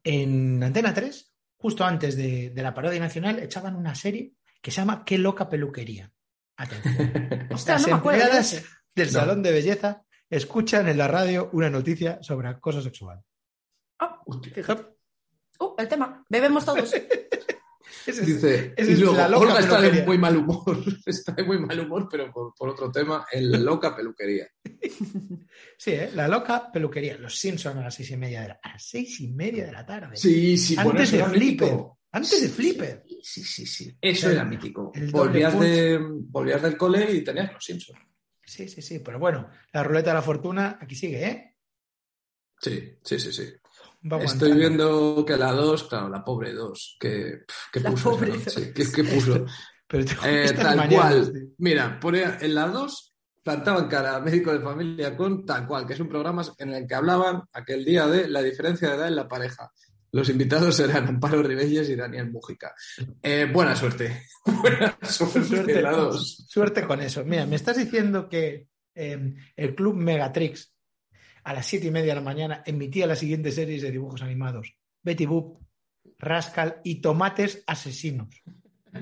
en 0.04 0.64
Antena 0.64 0.94
3, 0.94 1.34
justo 1.58 1.86
antes 1.86 2.16
de, 2.16 2.50
de 2.52 2.62
la 2.62 2.74
parodia 2.74 3.00
nacional, 3.00 3.40
echaban 3.40 3.76
una 3.76 3.96
serie 3.96 4.34
que 4.62 4.72
se 4.72 4.78
llama 4.82 5.04
Qué 5.06 5.18
loca 5.18 5.50
peluquería. 5.50 6.12
Atención. 6.58 7.48
Ostras, 7.52 7.82
Las 7.82 7.88
no 7.88 7.96
me 7.96 8.00
acuerdo 8.00 8.20
de 8.20 8.26
empleadas 8.26 8.64
del 8.96 9.08
No. 9.14 9.20
salón 9.20 9.44
de 9.44 9.52
belleza 9.54 10.04
escuchan 10.30 10.88
en 10.88 10.98
la 10.98 11.08
radio 11.08 11.50
una 11.54 11.70
noticia 11.70 12.22
sobre 12.22 12.48
acoso 12.50 12.82
sexual. 12.82 13.22
Ah. 14.00 14.22
Uh, 14.26 14.40
el 15.78 15.88
tema. 15.88 16.24
Bebemos 16.30 16.64
todos. 16.66 16.94
Ese 18.06 18.22
es- 18.22 18.26
Dice, 18.26 18.74
esa 18.78 18.90
y 18.90 18.94
es 18.94 19.00
luego, 19.00 19.16
la 19.18 19.28
loca 19.28 19.46
Olga 19.48 19.60
está 19.60 19.82
de 19.82 20.04
muy 20.04 20.18
mal 20.18 20.36
humor, 20.38 20.78
está 21.06 21.32
de 21.34 21.44
muy 21.44 21.60
mal 21.60 21.80
humor, 21.80 22.08
pero 22.10 22.32
por, 22.32 22.54
por 22.56 22.70
otro 22.70 22.90
tema, 22.92 23.26
en 23.32 23.64
loca 23.66 23.96
peluquería. 23.96 24.48
Sí, 25.78 25.92
¿eh? 25.92 26.12
la 26.14 26.28
loca 26.28 26.70
peluquería. 26.72 27.18
Los 27.18 27.38
Simpsons 27.38 27.78
a 27.78 27.82
las 27.82 27.96
seis 27.96 28.12
y 28.12 28.18
media 28.18 28.42
de 28.42 28.48
la, 28.50 28.60
a 28.62 28.74
las 28.74 28.84
seis 28.86 29.20
y 29.22 29.28
media 29.30 29.66
de 29.66 29.72
la 29.72 29.86
tarde. 29.86 30.16
Sí, 30.18 30.58
sí, 30.58 30.76
Antes 30.78 31.12
de 31.12 31.24
Flipper. 31.24 31.40
mítico. 31.70 32.00
Antes 32.12 32.42
de 32.42 32.50
Flipper. 32.50 33.04
Sí, 33.08 33.20
sí, 33.24 33.44
sí, 33.44 33.66
sí. 33.66 33.98
Eso 34.02 34.28
El- 34.28 34.34
era 34.36 34.44
mítico. 34.46 34.92
Volvías, 35.12 35.58
de, 35.60 36.00
volvías 36.02 36.62
del 36.62 36.76
cole 36.78 37.12
y 37.14 37.24
tenías 37.24 37.54
los 37.54 37.64
Simpsons. 37.64 38.00
Sí, 38.50 38.68
sí, 38.68 38.82
sí. 38.82 39.00
Pero 39.00 39.20
bueno, 39.20 39.48
la 39.72 39.84
ruleta 39.84 40.10
de 40.10 40.16
la 40.16 40.22
fortuna 40.24 40.80
aquí 40.82 40.96
sigue, 40.96 41.24
¿eh? 41.24 41.56
Sí, 42.60 42.98
sí, 43.04 43.20
sí, 43.20 43.32
sí. 43.32 43.54
Estoy 44.22 44.54
viendo 44.54 45.24
que 45.26 45.38
la 45.38 45.52
2, 45.52 45.84
claro, 45.84 46.10
la 46.10 46.24
pobre 46.24 46.54
2, 46.54 46.98
que, 47.00 47.44
que 47.72 47.82
puso 47.82 48.12
pobre 48.12 48.32
que, 48.74 48.92
que 48.92 49.04
puso. 49.04 49.46
Pero 49.88 50.06
Eh, 50.26 50.54
tal 50.56 50.78
mañanas, 50.78 51.30
cual. 51.30 51.54
Mira, 51.60 52.00
pone 52.00 52.24
en 52.42 52.56
la 52.56 52.68
2 52.68 53.14
plantaban 53.44 53.88
cara 53.88 54.16
a 54.16 54.20
médico 54.20 54.52
de 54.52 54.60
familia 54.60 55.16
con 55.16 55.46
tal 55.46 55.68
cual, 55.68 55.86
que 55.86 55.94
es 55.94 56.00
un 56.00 56.10
programa 56.10 56.44
en 56.58 56.74
el 56.74 56.88
que 56.88 56.96
hablaban 56.96 57.44
aquel 57.54 57.86
día 57.86 58.08
de 58.08 58.28
la 58.28 58.42
diferencia 58.42 58.90
de 58.90 58.96
edad 58.96 59.08
en 59.08 59.16
la 59.16 59.28
pareja. 59.28 59.72
Los 60.12 60.30
invitados 60.30 60.80
eran 60.80 61.08
Amparo 61.08 61.44
Ribelles 61.44 61.90
y 61.90 61.96
Daniel 61.96 62.32
Mújica. 62.32 62.74
Eh, 63.22 63.48
buena 63.52 63.76
suerte. 63.76 64.24
Buena 64.46 64.98
suerte, 65.04 65.44
Suerte, 65.44 65.84
suerte 66.48 66.88
con 66.88 67.02
eso. 67.02 67.24
Mira, 67.24 67.46
me 67.46 67.56
estás 67.56 67.78
diciendo 67.78 68.28
que 68.28 68.68
eh, 68.96 69.36
el 69.56 69.76
club 69.76 69.96
Megatrix 69.96 70.74
a 71.44 71.54
las 71.54 71.66
siete 71.66 71.88
y 71.88 71.92
media 71.92 72.14
de 72.14 72.20
la 72.20 72.26
mañana 72.26 72.64
emitía 72.66 73.06
las 73.06 73.20
siguientes 73.20 73.56
series 73.56 73.82
de 73.82 73.92
dibujos 73.92 74.22
animados. 74.22 74.74
Betty 75.04 75.26
Boop, 75.26 75.62
Rascal 76.18 76.82
y 76.84 77.02
Tomates 77.02 77.64
Asesinos. 77.68 78.42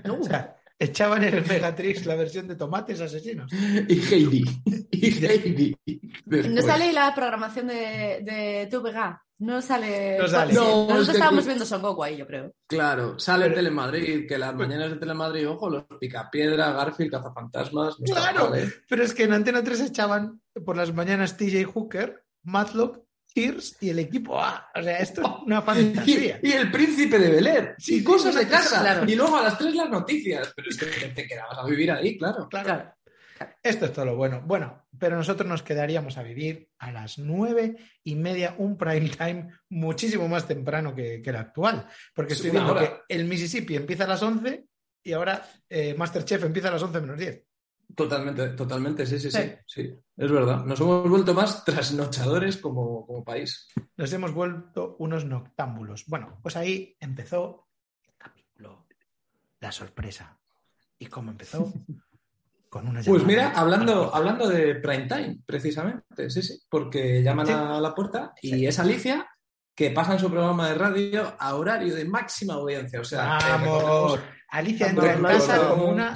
O 0.09 0.23
sea, 0.23 0.57
echaban 0.77 1.23
en 1.23 1.35
el 1.35 1.45
Megatrix 1.45 2.05
la 2.05 2.15
versión 2.15 2.47
de 2.47 2.55
Tomates 2.55 2.99
Asesinos. 2.99 3.51
Y 3.53 3.99
Heidi. 3.99 4.43
Y 4.91 5.25
Heidi. 5.25 5.77
No 6.25 6.61
sale 6.61 6.91
la 6.91 7.13
programación 7.15 7.67
de, 7.67 8.21
de 8.23 8.67
TVG. 8.69 9.26
No 9.39 9.61
sale. 9.61 10.17
No 10.17 10.27
sale. 10.27 10.53
No, 10.53 10.61
Nosotros 10.65 10.99
es 11.01 11.05
que- 11.07 11.11
estábamos 11.13 11.45
viendo 11.45 11.65
Son 11.65 11.81
Goku 11.81 12.03
ahí, 12.03 12.17
yo 12.17 12.25
creo. 12.25 12.51
Claro, 12.67 13.19
sale 13.19 13.45
Pero- 13.45 13.55
Telemadrid, 13.55 14.27
que 14.27 14.37
las 14.37 14.55
mañanas 14.55 14.89
de 14.91 14.95
Telemadrid, 14.97 15.47
ojo, 15.47 15.69
los 15.69 15.83
Picapiedra, 15.99 16.71
Garfield, 16.71 17.11
Cazafantasmas. 17.11 17.99
no 17.99 18.05
Claro. 18.15 18.55
¿eh? 18.55 18.71
Pero 18.89 19.03
es 19.03 19.13
que 19.13 19.23
en 19.25 19.33
Antena 19.33 19.63
3 19.63 19.81
echaban 19.81 20.41
por 20.65 20.75
las 20.75 20.93
mañanas 20.93 21.37
TJ 21.37 21.65
Hooker, 21.65 22.23
Matlock, 22.43 23.05
Tears 23.33 23.77
y 23.81 23.89
el 23.91 23.99
equipo 23.99 24.39
A. 24.41 24.67
O 24.73 24.81
sea, 24.81 24.97
esto 24.97 25.21
es 25.21 25.27
una 25.45 25.59
Y, 25.59 25.61
fantasía. 25.61 26.39
y 26.41 26.51
el 26.53 26.71
príncipe 26.71 27.19
de 27.19 27.29
Bel 27.29 27.45
Air, 27.45 27.75
Sí, 27.77 27.97
y 27.99 28.03
cosas 28.03 28.33
de 28.33 28.47
casa. 28.47 28.81
claro. 28.81 29.05
Y 29.07 29.15
luego 29.15 29.37
a 29.37 29.43
las 29.43 29.57
tres 29.59 29.75
las 29.75 29.89
noticias. 29.91 30.51
Pero 30.55 30.69
es 30.69 30.77
que 30.77 30.85
te 31.09 31.27
quedabas 31.27 31.59
a 31.59 31.65
vivir 31.65 31.91
ahí, 31.91 32.17
claro. 32.17 32.47
Claro. 32.49 32.91
Esto 33.63 33.85
es 33.85 33.93
todo 33.93 34.05
lo 34.05 34.15
bueno. 34.15 34.41
Bueno, 34.45 34.87
pero 34.97 35.15
nosotros 35.17 35.47
nos 35.47 35.63
quedaríamos 35.63 36.17
a 36.17 36.23
vivir 36.23 36.69
a 36.79 36.91
las 36.91 37.17
nueve 37.19 37.75
y 38.03 38.15
media, 38.15 38.55
un 38.57 38.77
prime 38.77 39.09
time 39.09 39.49
muchísimo 39.69 40.27
más 40.27 40.47
temprano 40.47 40.93
que, 40.95 41.21
que 41.21 41.29
el 41.29 41.35
actual. 41.35 41.87
Porque 42.13 42.33
Es 42.33 42.39
estoy 42.39 42.51
viendo 42.51 42.71
hora. 42.73 42.81
que 43.07 43.15
el 43.15 43.25
Mississippi 43.25 43.75
empieza 43.75 44.05
a 44.05 44.07
las 44.07 44.21
11 44.21 44.65
y 45.03 45.13
ahora 45.13 45.45
eh, 45.69 45.93
Masterchef 45.95 46.43
empieza 46.43 46.67
a 46.69 46.71
las 46.71 46.83
11 46.83 47.01
menos 47.01 47.17
10. 47.17 47.43
Totalmente, 47.95 48.49
totalmente, 48.49 49.05
sí, 49.05 49.17
sí, 49.19 49.31
sí, 49.31 49.37
Sí. 49.39 49.51
sí. 49.65 49.95
Es 50.17 50.31
verdad. 50.31 50.65
Nos 50.65 50.79
hemos 50.81 51.09
vuelto 51.09 51.33
más 51.33 51.63
trasnochadores 51.63 52.57
como, 52.57 53.05
como 53.05 53.23
país. 53.23 53.67
Nos 53.95 54.11
hemos 54.11 54.33
vuelto 54.33 54.97
unos 54.99 55.23
noctámbulos. 55.25 56.05
Bueno, 56.07 56.37
pues 56.41 56.57
ahí 56.57 56.97
empezó 56.99 57.69
el 58.03 58.13
capítulo, 58.17 58.87
la 59.61 59.71
sorpresa. 59.71 60.37
¿Y 60.99 61.05
cómo 61.05 61.31
empezó? 61.31 61.71
Con 62.69 62.87
una 62.87 63.01
Pues 63.01 63.23
mira, 63.23 63.51
hablando, 63.55 64.13
hablando 64.13 64.47
de 64.49 64.75
prime 64.75 65.07
time, 65.07 65.39
precisamente, 65.45 66.29
sí, 66.29 66.41
sí, 66.41 66.59
porque 66.69 67.23
llaman 67.23 67.47
Sí. 67.47 67.53
a 67.53 67.79
la 67.79 67.95
puerta 67.95 68.33
y 68.41 68.49
Sí. 68.55 68.67
es 68.67 68.77
Alicia 68.79 69.27
que 69.75 69.91
pasa 69.91 70.13
en 70.13 70.19
su 70.19 70.29
programa 70.29 70.67
de 70.69 70.75
radio 70.75 71.35
a 71.39 71.55
horario 71.55 71.95
de 71.95 72.03
máxima 72.05 72.55
audiencia. 72.55 72.99
O 72.99 73.03
sea, 73.05 73.37
Vamos. 73.39 73.81
recordemos- 73.83 74.19
Alicia 74.49 74.87
entra 74.89 75.13
en 75.13 75.23
casa 75.23 75.69
como 75.69 75.85
una 75.89 76.13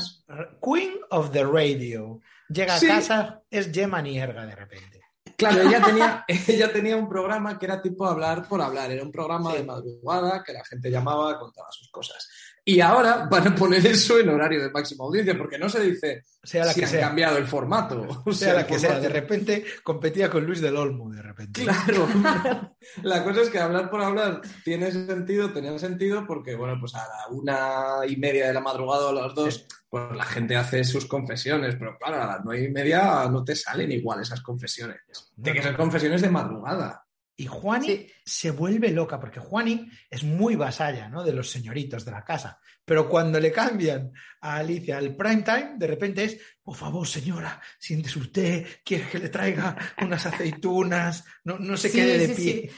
Queen 0.61 0.93
of 1.09 1.31
the 1.31 1.43
Radio. 1.43 2.19
Llega 2.49 2.77
Sí. 2.77 2.87
a 2.89 2.95
casa, 2.95 3.41
es 3.49 3.71
Gemma 3.71 4.01
Nierga 4.01 4.45
de 4.45 4.55
repente. 4.55 4.99
Claro, 5.37 5.61
ella 5.61 5.81
tenía, 5.85 6.25
ella 6.27 6.71
tenía 6.73 6.97
un 6.97 7.07
programa 7.09 7.57
que 7.57 7.65
era 7.65 7.81
tipo 7.81 8.05
hablar 8.05 8.47
por 8.47 8.61
hablar. 8.61 8.91
Era 8.91 9.03
un 9.03 9.11
programa 9.11 9.51
Sí. 9.51 9.57
de 9.57 9.63
madrugada 9.63 10.43
que 10.43 10.53
la 10.53 10.63
gente 10.65 10.89
llamaba, 10.91 11.37
contaba 11.39 11.67
sus 11.71 11.89
cosas. 11.91 12.27
Y 12.63 12.79
ahora 12.79 13.27
van 13.29 13.47
a 13.47 13.55
poner 13.55 13.85
eso 13.87 14.19
en 14.19 14.29
horario 14.29 14.61
de 14.61 14.69
máxima 14.69 15.03
audiencia, 15.05 15.35
porque 15.35 15.57
no 15.57 15.67
se 15.67 15.81
dice 15.81 16.23
Sea 16.43 16.65
la 16.65 16.73
si 16.73 16.79
que 16.79 16.85
han 16.85 16.91
sea. 16.91 17.07
cambiado 17.07 17.37
el 17.37 17.47
formato. 17.47 18.07
O 18.25 18.31
sea 18.31 18.53
la 18.53 18.67
que 18.67 18.77
sea. 18.77 18.99
De 18.99 19.09
repente 19.09 19.65
competía 19.83 20.29
con 20.29 20.45
Luis 20.45 20.61
del 20.61 20.77
Olmo, 20.77 21.09
de 21.09 21.21
repente. 21.21 21.63
Claro. 21.63 22.07
La 23.03 23.23
cosa 23.23 23.41
es 23.41 23.49
que 23.49 23.59
hablar 23.59 23.89
por 23.89 24.01
hablar 24.01 24.41
tiene 24.63 24.91
sentido, 24.91 25.51
tenía 25.51 25.77
sentido, 25.79 26.25
porque, 26.27 26.55
bueno, 26.55 26.77
pues 26.79 26.93
a 26.95 26.99
la 26.99 27.27
una 27.35 28.05
y 28.07 28.15
media 28.17 28.47
de 28.47 28.53
la 28.53 28.61
madrugada 28.61 29.07
o 29.07 29.09
a 29.09 29.23
las 29.23 29.33
dos, 29.35 29.65
pues 29.89 30.15
la 30.15 30.25
gente 30.25 30.55
hace 30.55 30.83
sus 30.83 31.05
confesiones, 31.05 31.75
pero 31.77 31.97
claro, 31.97 32.21
a 32.21 32.27
las 32.27 32.41
nueve 32.45 32.63
y 32.63 32.69
media 32.69 33.27
no 33.29 33.43
te 33.43 33.55
salen 33.55 33.91
igual 33.91 34.21
esas 34.21 34.41
confesiones. 34.41 34.99
Tiene 35.41 35.59
que 35.59 35.63
ser 35.65 35.75
confesiones 35.75 36.21
de 36.21 36.29
madrugada. 36.29 37.05
Y 37.35 37.47
Juani 37.47 37.87
Sí. 37.87 38.07
se 38.25 38.51
vuelve 38.51 38.91
loca, 38.91 39.19
porque 39.19 39.39
Juani 39.39 39.89
es 40.09 40.23
muy 40.23 40.55
vasalla 40.55 41.09
¿no? 41.09 41.23
de 41.23 41.33
los 41.33 41.49
señoritos 41.49 42.05
de 42.05 42.11
la 42.11 42.23
casa. 42.23 42.59
Pero 42.85 43.07
cuando 43.09 43.39
le 43.39 43.51
cambian 43.51 44.11
a 44.41 44.57
Alicia 44.57 44.97
al 44.97 45.15
prime 45.15 45.43
time, 45.43 45.73
de 45.77 45.87
repente 45.87 46.23
es, 46.25 46.37
por 46.61 46.75
favor, 46.75 47.07
señora, 47.07 47.61
siéntese 47.79 48.19
usted, 48.19 48.67
quiere 48.83 49.07
que 49.07 49.19
le 49.19 49.29
traiga 49.29 49.75
unas 50.01 50.25
aceitunas, 50.25 51.23
no, 51.43 51.57
no 51.57 51.77
se 51.77 51.89
Sí, 51.89 51.97
quede 51.97 52.27
de 52.27 52.35
sí, 52.35 52.43
pie. 52.43 52.71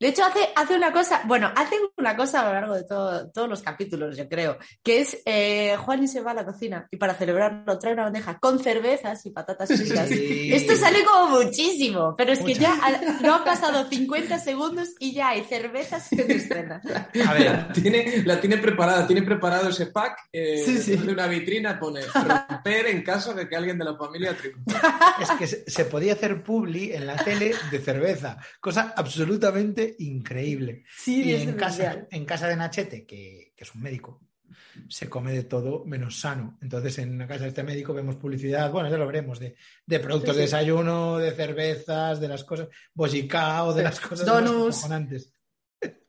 De 0.00 0.08
hecho, 0.08 0.24
hace, 0.24 0.48
hace 0.54 0.74
una 0.76 0.92
cosa, 0.92 1.22
bueno, 1.26 1.50
hace 1.56 1.74
una 1.96 2.16
cosa 2.16 2.40
a 2.42 2.46
lo 2.46 2.52
largo 2.52 2.74
de 2.74 2.84
todo- 2.84 3.30
todos 3.30 3.48
los 3.48 3.62
capítulos, 3.62 4.16
yo 4.16 4.28
creo, 4.28 4.56
que 4.82 5.00
es 5.00 5.18
eh, 5.24 5.76
Juan 5.78 6.04
y 6.04 6.08
se 6.08 6.20
va 6.20 6.30
a 6.30 6.34
la 6.34 6.44
cocina 6.44 6.86
y 6.90 6.96
para 6.98 7.14
celebrarlo 7.14 7.78
trae 7.78 7.94
una 7.94 8.04
bandeja 8.04 8.38
con 8.38 8.58
cervezas 8.62 9.24
y 9.26 9.30
patatas 9.30 9.68
fritas. 9.68 10.08
Sí. 10.08 10.50
Esto 10.52 10.76
sale 10.76 11.04
como 11.04 11.42
muchísimo, 11.42 12.14
pero 12.16 12.32
es 12.32 12.38
que 12.40 12.54
ya 12.54 12.72
ha- 12.80 13.20
no 13.22 13.34
ha 13.34 13.44
pasado 13.44 13.88
50 13.88 14.38
segundos 14.38 14.90
y 15.00 15.12
ya 15.14 15.30
hay 15.30 15.42
cervezas 15.44 16.12
en 16.12 16.30
escena. 16.30 16.80
A 17.26 17.32
ver, 17.34 17.44
La 17.52 17.72
tiene, 17.72 18.22
la 18.24 18.40
tiene 18.40 18.58
preparada, 18.58 19.06
tiene 19.06 19.22
preparado 19.22 19.68
ese 19.68 19.86
pack 19.86 20.18
eh, 20.32 20.62
Sí, 20.64 20.78
sí. 20.78 20.96
de 20.96 21.12
una 21.12 21.26
vitrina, 21.26 21.78
pone 21.80 22.02
romper 22.02 22.86
en 22.86 23.02
caso 23.02 23.34
de 23.34 23.48
que 23.48 23.56
alguien 23.56 23.78
de 23.78 23.84
la 23.84 23.96
familia 23.96 24.36
triunfe. 24.36 24.76
es 25.22 25.30
que 25.32 25.46
se, 25.46 25.68
se 25.68 25.84
podía 25.86 26.12
hacer 26.12 26.42
publi 26.42 26.92
en 26.92 27.06
la 27.06 27.16
tele 27.16 27.52
de 27.70 27.78
cerveza, 27.80 28.36
cosa 28.60 28.92
absolutamente 28.96 29.87
increíble. 29.98 30.84
Sí, 30.96 31.22
Y 31.24 31.32
es 31.32 31.42
en 31.42 31.54
casa, 31.54 32.06
en 32.10 32.24
casa 32.24 32.48
de 32.48 32.56
Nachete, 32.56 33.06
que, 33.06 33.52
que 33.56 33.64
es 33.64 33.74
un 33.74 33.82
médico, 33.82 34.22
se 34.88 35.08
come 35.08 35.32
de 35.32 35.44
todo 35.44 35.84
menos 35.84 36.18
sano. 36.20 36.58
Entonces, 36.62 36.98
en 36.98 37.18
la 37.18 37.26
casa 37.26 37.42
de 37.44 37.48
este 37.48 37.62
médico 37.62 37.92
vemos 37.94 38.16
publicidad, 38.16 38.70
bueno, 38.70 38.90
ya 38.90 38.96
lo 38.96 39.06
veremos, 39.06 39.38
de, 39.38 39.56
de 39.86 40.00
productos 40.00 40.30
Sí, 40.34 40.36
de 40.38 40.42
desayuno, 40.42 41.18
de 41.18 41.32
cervezas, 41.32 42.20
de 42.20 42.28
las 42.28 42.44
cosas, 42.44 42.68
bojicao, 42.94 43.74
de 43.74 43.82
las 43.82 44.00
cosas 44.00 44.26
Donuts. 44.26 44.88
más. 44.88 45.32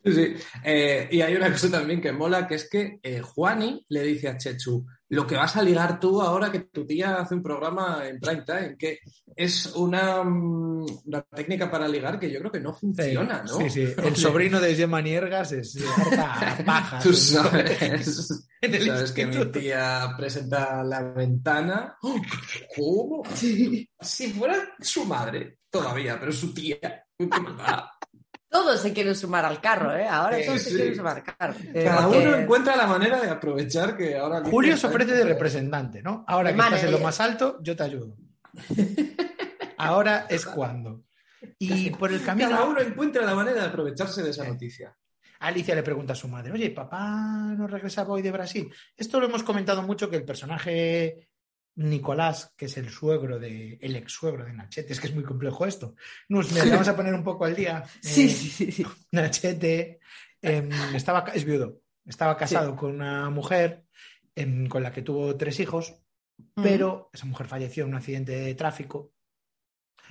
Sí, 0.03 0.13
sí. 0.13 0.33
Eh, 0.63 1.07
y 1.11 1.21
hay 1.21 1.35
una 1.35 1.51
cosa 1.51 1.69
también 1.69 2.01
que 2.01 2.11
mola, 2.11 2.47
que 2.47 2.55
es 2.55 2.69
que 2.69 2.99
eh, 3.03 3.19
Juani 3.21 3.85
le 3.89 4.01
dice 4.03 4.29
a 4.29 4.37
Chechu, 4.37 4.85
lo 5.09 5.25
que 5.25 5.35
vas 5.35 5.55
a 5.55 5.63
ligar 5.63 5.99
tú 5.99 6.21
ahora 6.21 6.51
que 6.51 6.59
tu 6.59 6.85
tía 6.85 7.15
hace 7.15 7.33
un 7.33 7.41
programa 7.41 8.07
en 8.07 8.19
prime 8.19 8.43
time, 8.43 8.75
que 8.77 8.99
es 9.35 9.65
una, 9.75 10.23
mm, 10.23 10.85
una 11.05 11.21
técnica 11.23 11.69
para 11.69 11.87
ligar 11.87 12.19
que 12.19 12.31
yo 12.31 12.39
creo 12.39 12.51
que 12.51 12.59
no 12.59 12.73
funciona, 12.73 13.43
¿no? 13.43 13.57
Sí, 13.57 13.69
sí. 13.69 13.87
El 14.03 14.15
sobrino 14.15 14.59
de 14.59 14.75
Gemma 14.75 15.01
Niergas 15.01 15.51
es 15.51 15.77
harta 15.97 16.63
paja. 16.63 16.99
Tú 16.99 17.13
sabes, 17.13 18.37
sabes 18.85 19.11
que 19.11 19.25
mi 19.25 19.45
tía 19.51 20.13
presenta 20.15 20.83
la 20.83 21.01
ventana. 21.01 21.97
¡Oh! 22.03 22.21
¿Cómo? 22.75 23.23
Si 23.35 24.33
fuera 24.33 24.75
su 24.79 25.05
madre, 25.05 25.57
todavía, 25.71 26.19
pero 26.19 26.31
su 26.31 26.53
tía. 26.53 27.05
Todos 28.49 28.81
se 28.81 28.91
quieren 28.93 29.15
sumar 29.15 29.45
al 29.45 29.61
carro, 29.61 29.95
¿eh? 29.95 30.07
Ahora 30.07 30.37
todos 30.45 30.61
se 30.61 30.71
quieren 30.71 30.95
sumar 30.95 31.17
al 31.17 31.23
carro. 31.23 31.53
Eh, 31.73 31.83
Cada 31.83 32.03
porque- 32.07 32.27
uno 32.27 32.35
encuentra 32.35 32.75
la 32.75 32.87
manera 32.87 33.21
de 33.21 33.29
aprovechar 33.29 33.95
que 33.95 34.17
ahora. 34.17 34.41
Julio 34.43 34.75
se 34.75 34.87
ofrece 34.87 35.11
de 35.13 35.23
representante, 35.23 36.01
¿no? 36.01 36.25
Ahora 36.27 36.51
que 36.53 36.59
estás 36.59 36.83
en 36.83 36.91
lo 36.91 36.99
más 36.99 37.19
alto, 37.19 37.59
yo 37.61 37.75
te 37.75 37.83
ayudo. 37.83 38.15
Ahora 39.77 40.25
es 40.29 40.45
cuando. 40.45 41.03
Y 41.57 41.91
por 41.91 42.11
el 42.11 42.19
Cada 42.23 42.37
camino, 42.37 42.69
uno 42.69 42.81
encuentra 42.81 43.23
la 43.25 43.35
manera 43.35 43.61
de 43.61 43.67
aprovecharse 43.67 44.21
de 44.23 44.31
esa 44.31 44.45
noticia. 44.45 44.95
Alicia 45.41 45.73
le 45.73 45.83
pregunta 45.83 46.11
a 46.11 46.15
su 46.17 46.27
madre, 46.27 46.51
oye, 46.51 46.69
papá 46.71 47.53
no 47.57 47.65
regresaba 47.65 48.09
hoy 48.13 48.21
de 48.21 48.31
Brasil. 48.31 48.69
Esto 48.97 49.21
lo 49.21 49.27
hemos 49.27 49.41
comentado 49.43 49.81
mucho 49.83 50.09
que 50.09 50.17
el 50.17 50.25
personaje 50.25 51.28
Nicolás, 51.75 52.53
que 52.57 52.65
es 52.65 52.77
el 52.77 52.89
suegro 52.89 53.39
de, 53.39 53.77
el 53.81 53.95
ex 53.95 54.11
suegro 54.11 54.43
de 54.45 54.53
Nachete, 54.53 54.93
es 54.93 54.99
que 54.99 55.07
es 55.07 55.15
muy 55.15 55.23
complejo 55.23 55.65
esto. 55.65 55.95
Nos 56.27 56.53
vamos 56.53 56.87
a 56.87 56.95
poner 56.95 57.13
un 57.13 57.23
poco 57.23 57.45
al 57.45 57.55
día. 57.55 57.83
Sí, 58.01 58.25
Eh, 58.25 58.29
sí, 58.29 58.49
sí, 58.49 58.71
sí. 58.71 58.85
Nachete 59.11 59.99
em, 60.41 60.69
estaba, 60.93 61.25
es 61.33 61.45
viudo, 61.45 61.81
estaba 62.05 62.35
casado 62.37 62.75
con 62.75 62.95
una 62.95 63.29
mujer 63.29 63.85
em, 64.35 64.67
con 64.67 64.83
la 64.83 64.91
que 64.91 65.01
tuvo 65.01 65.35
tres 65.37 65.59
hijos, 65.59 65.95
pero 66.55 67.09
esa 67.13 67.25
mujer 67.25 67.47
falleció 67.47 67.83
en 67.83 67.89
un 67.89 67.95
accidente 67.95 68.31
de 68.33 68.55
tráfico. 68.55 69.13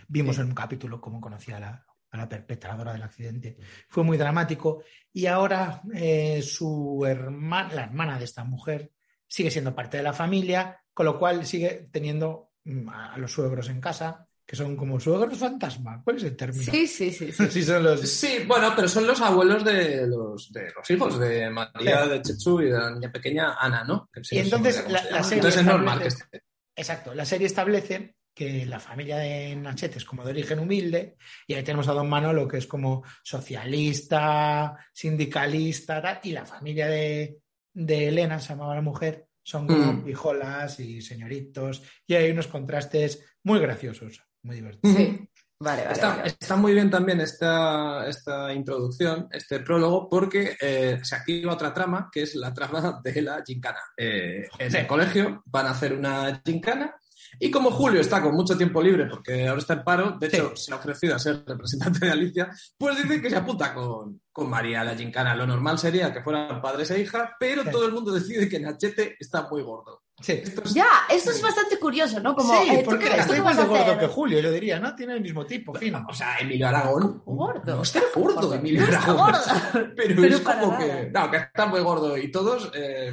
Vimos 0.09 0.37
Sí. 0.37 0.43
en 0.43 0.49
un 0.49 0.55
capítulo 0.55 1.01
cómo 1.01 1.21
conocía 1.21 1.57
a 1.59 1.61
la, 1.61 1.87
a 2.11 2.17
la 2.17 2.29
perpetradora 2.29 2.93
del 2.93 3.03
accidente. 3.03 3.59
Fue 3.89 4.05
muy 4.05 4.17
dramático 4.17 4.83
y 5.13 5.27
ahora 5.27 5.83
eh, 5.95 6.41
su 6.43 7.05
hermana, 7.07 7.75
la 7.75 7.83
hermana 7.85 8.19
de 8.19 8.25
esta 8.25 8.45
mujer, 8.45 8.93
sigue 9.29 9.51
siendo 9.51 9.75
parte 9.75 9.99
de 9.99 10.03
la 10.03 10.13
familia, 10.13 10.81
con 10.93 11.07
lo 11.07 11.19
cual 11.19 11.47
sigue 11.47 11.89
teniendo 11.93 12.53
mm, 12.65 12.89
a, 12.89 13.19
los 13.19 13.31
suegros 13.31 13.69
en 13.69 13.81
casa, 13.81 14.27
que 14.45 14.57
son 14.57 14.75
como 14.77 14.99
suegros 14.99 15.39
fantasma. 15.39 16.01
¿Cuál 16.03 16.17
es 16.17 16.25
el 16.25 16.37
término? 16.37 16.73
Sí, 16.73 16.87
sí, 16.87 17.13
sí, 17.13 17.31
sí. 17.31 17.47
Sí, 17.51 17.63
son 17.63 17.85
los... 17.85 18.01
Sí, 18.01 18.45
bueno, 18.47 18.73
pero 18.75 18.89
son 18.89 19.07
los 19.07 19.21
abuelos 19.21 19.63
de 19.65 20.07
los, 20.07 20.51
de 20.51 20.73
los 20.75 20.91
hijos 20.91 21.19
de 21.19 21.51
María, 21.51 22.05
Sí. 22.05 22.11
de 22.11 22.23
Chechu 22.23 22.63
y 22.63 22.65
de 22.67 22.79
la 22.79 22.91
niña 22.91 23.13
pequeña 23.13 23.55
Ana, 23.55 23.85
¿no? 23.85 24.09
Que 24.13 24.23
Y 24.31 24.39
entonces 24.39 24.85
la- 24.91 25.23
serie 25.23 25.37
Entonces 25.37 25.61
es 25.61 25.67
normal 25.67 26.01
que 26.01 26.09
esté. 26.09 26.43
Exacto, 26.75 27.13
la 27.13 27.25
serie 27.25 27.49
establece 27.49 28.15
que 28.33 28.65
la 28.65 28.79
familia 28.79 29.17
de 29.19 29.57
Nachete 29.57 29.99
es 29.99 30.05
como 30.05 30.23
de 30.23 30.31
origen 30.31 30.61
humilde, 30.61 31.17
y 31.45 31.55
ahí 31.55 31.65
tenemos 31.65 31.89
a 31.89 31.93
don 31.93 32.09
Manolo, 32.09 32.47
que 32.47 32.59
es 32.59 32.69
como 32.69 33.03
socialista, 33.21 34.77
sindicalista, 34.93 36.01
tal, 36.01 36.21
y 36.23 36.31
la 36.31 36.47
familia 36.47 36.87
de, 36.87 37.39
de 37.79 38.09
Elena, 38.09 38.41
se 38.41 38.49
llamaba 38.49 38.75
la 38.75 38.83
mujer, 38.83 39.27
son 39.43 39.67
como 39.67 39.93
Mm. 39.93 40.05
pijolas 40.05 40.81
y 40.81 41.01
señoritos, 41.01 41.83
y 42.07 42.15
hay 42.15 42.31
unos 42.31 42.49
contrastes 42.49 43.25
muy 43.45 43.61
graciosos, 43.61 44.23
muy 44.43 44.57
divertidos. 44.57 44.97
Sí. 44.97 45.29
Vale, 45.61 45.83
vale. 45.83 45.93
Está, 45.93 46.09
vale. 46.17 46.29
está 46.41 46.57
muy 46.57 46.73
bien 46.73 46.89
también 46.91 47.21
esta, 47.21 48.07
esta 48.09 48.53
introducción, 48.53 49.29
este 49.33 49.61
prólogo, 49.61 50.09
porque 50.09 50.57
eh, 50.61 51.01
se 51.03 51.17
activa 51.17 51.53
otra 51.53 51.73
trama, 51.75 52.09
que 52.13 52.23
es 52.23 52.35
la 52.37 52.53
trama 52.55 53.01
de 53.03 53.23
la 53.23 53.43
gincana. 53.45 53.81
Eh, 53.97 54.47
en 54.59 54.77
el 54.77 54.87
colegio 54.87 55.43
van 55.47 55.67
a 55.67 55.71
hacer 55.71 55.93
una 55.95 56.41
gincana 56.45 56.95
y 57.39 57.51
como 57.51 57.71
Julio 57.71 58.01
está 58.01 58.23
con 58.23 58.35
mucho 58.35 58.57
tiempo 58.57 58.83
libre, 58.83 59.07
porque 59.07 59.47
ahora 59.49 59.61
está 59.61 59.75
en 59.75 59.85
paro, 59.85 60.17
de 60.19 60.27
hecho 60.27 60.53
Sí. 60.55 60.65
se 60.67 60.73
ha 60.73 60.77
ofrecido 60.77 61.15
a 61.15 61.19
ser 61.19 61.43
representante 61.47 62.07
de 62.07 62.13
Alicia, 62.13 62.51
pues 62.77 62.97
dice 63.03 63.21
que 63.21 63.31
se 63.31 63.37
apunta 63.37 63.75
con, 63.75 64.21
con 64.33 64.49
María 64.51 64.85
la 64.85 64.95
gincana. 64.97 65.35
Lo 65.35 65.47
normal 65.47 65.79
sería 65.79 66.13
que 66.13 66.23
fueran 66.23 66.61
padres 66.63 66.91
e 66.91 67.01
hija, 67.01 67.37
pero 67.39 67.63
Sí. 67.65 67.71
todo 67.71 67.87
el 67.87 67.93
mundo 67.93 68.13
decide 68.13 68.49
que 68.49 68.61
Nachete 68.61 69.17
está 69.19 69.49
muy 69.51 69.63
gordo. 69.63 70.03
Sí. 70.21 70.33
Esto 70.33 70.63
es- 70.65 70.75
Ya, 70.75 70.89
eso 71.09 71.31
es 71.31 71.41
bastante 71.41 71.79
curioso, 71.79 72.19
¿no? 72.19 72.35
Como, 72.35 72.53
sí, 72.63 72.71
eh, 72.71 72.79
¿tú 72.79 72.91
porque 72.91 73.05
qué, 73.09 73.17
está 73.21 73.37
igual 73.37 73.57
de 73.57 73.65
gordo 73.67 73.99
que 73.99 74.07
Julio, 74.09 74.41
yo 74.41 74.51
diría, 74.51 74.81
¿no? 74.81 74.93
Tiene 74.97 75.13
el 75.15 75.21
mismo 75.21 75.47
tipo, 75.47 75.73
fino. 75.75 76.05
O 76.09 76.13
sea, 76.13 76.39
Emilio 76.39 76.67
Aragón. 76.67 77.23
Gordo. 77.25 77.77
No 77.77 77.83
está 77.83 78.01
gordo, 78.13 78.53
Emilio 78.53 78.83
Aragón. 78.85 79.17
gordo. 79.17 79.39
Pero, 79.97 80.21
Pero 80.21 80.35
es 80.35 80.41
como 80.41 80.73
nada. 80.73 80.79
que. 80.79 81.11
No, 81.15 81.31
que 81.31 81.37
está 81.37 81.67
muy 81.67 81.81
gordo 81.83 82.17
y 82.19 82.33
todos 82.33 82.69
eh, 82.75 83.13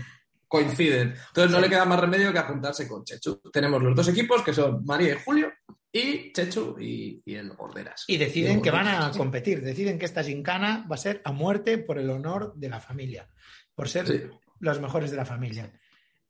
coinciden. 0.64 1.14
Entonces 1.28 1.52
no 1.52 1.58
Sí. 1.58 1.64
le 1.64 1.70
queda 1.70 1.86
más 1.86 2.00
remedio 2.00 2.32
que 2.34 2.40
apuntarse 2.40 2.88
con 2.88 3.04
Chechu. 3.04 3.42
Tenemos 3.52 3.82
los 3.82 3.96
dos 3.96 4.08
equipos 4.10 4.42
que 4.44 4.54
son 4.54 4.84
María 4.86 5.14
y 5.14 5.18
Julio 5.24 5.52
y 5.92 6.32
Chechu 6.34 6.76
y, 6.80 7.22
y 7.26 7.36
el 7.36 7.50
Gorderas. 7.52 8.04
Y 8.08 8.18
deciden 8.18 8.58
el 8.58 8.62
que 8.62 8.72
van 8.72 8.88
a 8.88 9.12
competir, 9.12 9.62
deciden 9.62 9.98
que 9.98 10.06
esta 10.06 10.24
gincana 10.24 10.86
va 10.90 10.96
a 10.96 10.98
ser 11.00 11.22
a 11.24 11.32
muerte 11.32 11.78
por 11.78 11.98
el 12.00 12.10
honor 12.10 12.54
de 12.56 12.70
la 12.70 12.80
familia, 12.82 13.30
por 13.74 13.88
ser 13.90 14.08
Sí. 14.08 14.22
los 14.60 14.80
mejores 14.82 15.12
de 15.12 15.18
la 15.18 15.26
familia. 15.26 15.72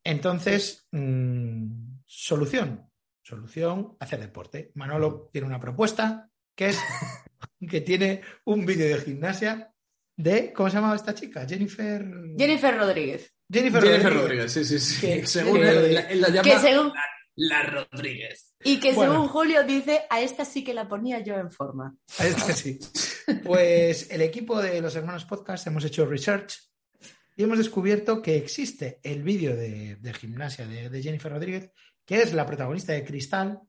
Entonces, 0.03 0.87
mm, 0.91 1.97
solución, 2.05 2.89
solución, 3.23 3.97
hacer 3.99 4.19
deporte. 4.19 4.71
Manolo 4.75 5.29
tiene 5.33 5.47
una 5.47 5.59
propuesta 5.59 6.29
que 6.55 6.69
es 6.69 6.79
que 7.69 7.81
tiene 7.81 8.21
un 8.45 8.65
vídeo 8.65 8.87
de 8.95 9.01
gimnasia 9.01 9.71
de, 10.17 10.53
¿cómo 10.53 10.69
se 10.69 10.75
llamaba 10.77 10.95
esta 10.95 11.13
chica? 11.13 11.45
Jennifer... 11.47 12.05
Jennifer 12.37 12.77
Rodríguez. 12.77 13.34
Jennifer, 13.51 13.81
Jennifer 13.83 14.13
Rodríguez. 14.13 14.21
Rodríguez, 14.23 14.51
sí, 14.53 14.65
sí, 14.65 14.79
sí. 14.79 15.01
Que- 15.01 15.27
según 15.27 15.59
que- 15.59 15.69
él, 15.69 15.93
la, 15.93 16.01
él 16.01 16.21
la 16.21 16.29
llama 16.29 16.41
Que 16.43 16.59
según, 16.59 16.87
la, 16.87 17.03
la 17.35 17.63
Rodríguez. 17.63 18.53
y 18.63 18.79
que 18.79 18.93
Bueno. 18.93 19.13
según 19.13 19.27
Julio 19.27 19.63
dice, 19.63 20.03
a 20.09 20.21
esta 20.21 20.45
sí 20.45 20.63
que 20.63 20.73
la 20.73 20.87
ponía 20.87 21.19
yo 21.23 21.35
en 21.35 21.51
forma. 21.51 21.95
A 22.19 22.25
esta 22.27 22.53
sí. 22.53 22.79
Pues 23.43 24.11
el 24.11 24.21
equipo 24.21 24.61
de 24.61 24.79
los 24.81 24.95
hermanos 24.95 25.25
podcast 25.25 25.65
hemos 25.67 25.83
hecho 25.83 26.05
research 26.05 26.53
y 27.35 27.43
hemos 27.43 27.57
descubierto 27.57 28.21
que 28.21 28.37
existe 28.37 28.99
el 29.03 29.23
vídeo 29.23 29.55
de, 29.55 29.95
de 29.95 30.13
gimnasia 30.13 30.65
de, 30.67 30.89
de 30.89 31.01
Jennifer 31.03 31.31
Rodríguez, 31.31 31.71
que 32.05 32.21
es 32.21 32.33
la 32.33 32.45
protagonista 32.45 32.93
de 32.93 33.03
Cristal, 33.03 33.59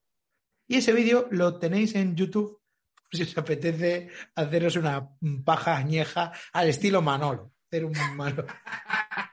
y 0.69 0.77
ese 0.77 0.93
vídeo 0.93 1.27
lo 1.31 1.59
tenéis 1.59 1.95
en 1.95 2.15
YouTube 2.17 2.61
si 3.11 3.23
os 3.23 3.39
apetece 3.39 4.11
haceros 4.35 4.77
una 4.77 5.09
paja 5.45 5.77
añeja 5.77 6.33
al 6.53 6.69
estilo 6.69 7.01
Manolo. 7.03 7.53
Hacer 7.71 7.85
un 7.87 7.93
Manolo. 8.15 8.47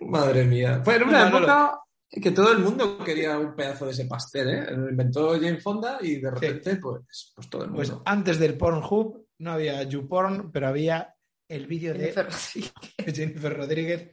Madre 0.00 0.44
mía. 0.44 0.80
Fue 0.84 0.96
en 0.96 1.02
una 1.04 1.28
época 1.28 1.78
que 2.10 2.30
todo 2.30 2.52
el 2.52 2.58
mundo 2.58 2.98
quería 3.04 3.38
un 3.38 3.54
pedazo 3.56 3.86
de 3.86 3.92
ese 3.92 4.04
pastel, 4.04 4.50
¿eh? 4.50 4.66
Lo 4.76 4.90
inventó 4.90 5.32
Jane 5.32 5.58
Fonda 5.60 5.98
y 6.00 6.16
de 6.20 6.30
repente, 6.30 6.76
pues, 6.76 7.32
pues 7.34 7.48
todo 7.48 7.64
el 7.64 7.70
Pues 7.72 7.88
mundo. 7.90 8.02
antes 8.06 8.38
del 8.38 8.56
Pornhub 8.58 9.26
no 9.38 9.52
había 9.52 9.82
YouPorn, 9.82 10.52
pero 10.52 10.68
había 10.68 11.14
el 11.48 11.66
vídeo 11.66 11.94
de 11.94 12.12
Jennifer 12.12 12.26
Rodríguez. 12.26 12.72
Jennifer 13.16 13.56
Rodríguez, 13.56 14.10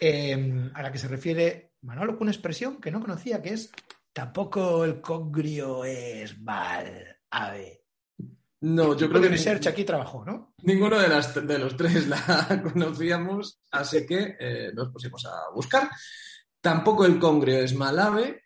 eh, 0.00 0.70
a 0.74 0.82
la 0.82 0.90
que 0.92 0.98
se 0.98 1.08
refiere 1.08 1.72
Manolo 1.82 2.14
con 2.14 2.22
una 2.22 2.32
expresión 2.32 2.80
que 2.80 2.90
no 2.90 3.00
conocía, 3.00 3.42
que 3.42 3.50
es 3.50 3.70
tampoco 4.12 4.84
el 4.84 5.00
congrio 5.02 5.84
es 5.84 6.40
mal 6.40 7.18
ave. 7.30 7.83
No, 8.64 8.96
yo 8.96 8.96
Creo 8.96 9.10
creo 9.10 9.22
que 9.22 9.28
que 9.28 9.34
Research 9.34 9.66
aquí 9.66 9.84
trabajó, 9.84 10.24
¿no? 10.24 10.54
Ninguno 10.62 10.98
de, 10.98 11.06
las, 11.06 11.34
de 11.34 11.58
los 11.58 11.76
tres 11.76 12.08
la 12.08 12.62
conocíamos, 12.72 13.60
así 13.70 14.06
que 14.06 14.36
eh, 14.40 14.72
nos 14.74 14.88
pusimos 14.88 15.22
a 15.26 15.52
buscar. 15.54 15.90
Tampoco 16.62 17.04
el 17.04 17.18
congrio 17.18 17.58
es 17.58 17.74
mal 17.74 17.98
ave. 17.98 18.40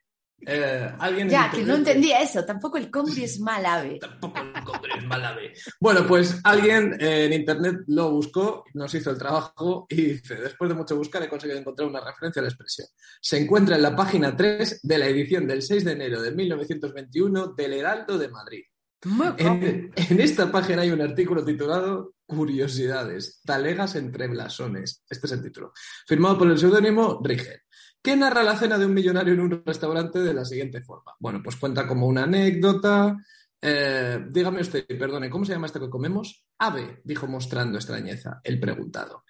Eh, 0.44 0.92
alguien 0.98 1.28
en 1.28 1.32
Ya, 1.32 1.50
que 1.52 1.62
no 1.62 1.76
entendía 1.76 2.20
eso. 2.20 2.44
Tampoco 2.44 2.78
el 2.78 2.90
congrio 2.90 3.24
es 3.24 3.38
mal 3.38 3.64
ave. 3.64 3.98
Tampoco 4.00 4.40
el 4.40 4.64
congrio 4.64 4.96
es 4.96 5.04
mal 5.04 5.24
ave. 5.24 5.52
Bueno, 5.78 6.04
pues 6.04 6.40
alguien 6.42 6.96
eh, 7.00 7.26
en 7.26 7.34
internet 7.34 7.76
lo 7.86 8.10
buscó, 8.10 8.64
nos 8.74 8.92
hizo 8.94 9.12
el 9.12 9.18
trabajo 9.18 9.86
y 9.88 10.02
dice, 10.02 10.34
después 10.34 10.68
de 10.68 10.74
mucho 10.74 10.96
buscar 10.96 11.22
he 11.22 11.28
conseguido 11.28 11.60
encontrar 11.60 11.88
una 11.88 12.00
referencia 12.00 12.40
a 12.40 12.42
la 12.42 12.48
expresión. 12.48 12.88
Se 13.20 13.38
encuentra 13.38 13.76
en 13.76 13.82
la 13.82 13.94
página 13.94 14.34
3 14.34 14.80
de 14.82 14.98
la 14.98 15.06
edición 15.06 15.46
del 15.46 15.62
6 15.62 15.84
de 15.84 15.92
enero 15.92 16.20
de 16.20 16.32
1921 16.32 17.54
del 17.56 17.72
Heraldo 17.74 18.18
de 18.18 18.28
Madrid. 18.30 18.64
En, 19.00 19.92
esta 20.20 20.50
página 20.50 20.82
hay 20.82 20.90
un 20.90 21.00
artículo 21.00 21.44
titulado 21.44 22.14
Curiosidades, 22.26 23.40
talegas 23.44 23.94
entre 23.94 24.26
blasones. 24.26 25.04
Este 25.08 25.26
es 25.26 25.32
el 25.32 25.42
título. 25.42 25.72
Firmado 26.06 26.38
por 26.38 26.50
el 26.50 26.58
seudónimo 26.58 27.20
Rigel, 27.22 27.60
que 28.02 28.16
narra 28.16 28.42
la 28.42 28.56
cena 28.56 28.76
de 28.76 28.86
un 28.86 28.94
millonario 28.94 29.34
en 29.34 29.40
un 29.40 29.62
restaurante 29.64 30.18
de 30.18 30.34
la 30.34 30.44
siguiente 30.44 30.82
forma. 30.82 31.14
Bueno, 31.20 31.40
pues 31.42 31.56
cuenta 31.56 31.86
como 31.86 32.06
una 32.06 32.24
anécdota. 32.24 33.16
Eh, 33.60 34.26
dígame 34.30 34.60
usted, 34.60 34.84
perdone, 34.86 35.30
¿cómo 35.30 35.44
se 35.44 35.52
llama 35.52 35.66
esto 35.66 35.80
que 35.80 35.90
comemos? 35.90 36.44
Ave, 36.58 37.00
dijo 37.04 37.26
mostrando 37.26 37.78
extrañeza 37.78 38.40
el 38.42 38.58
preguntado. 38.58 39.24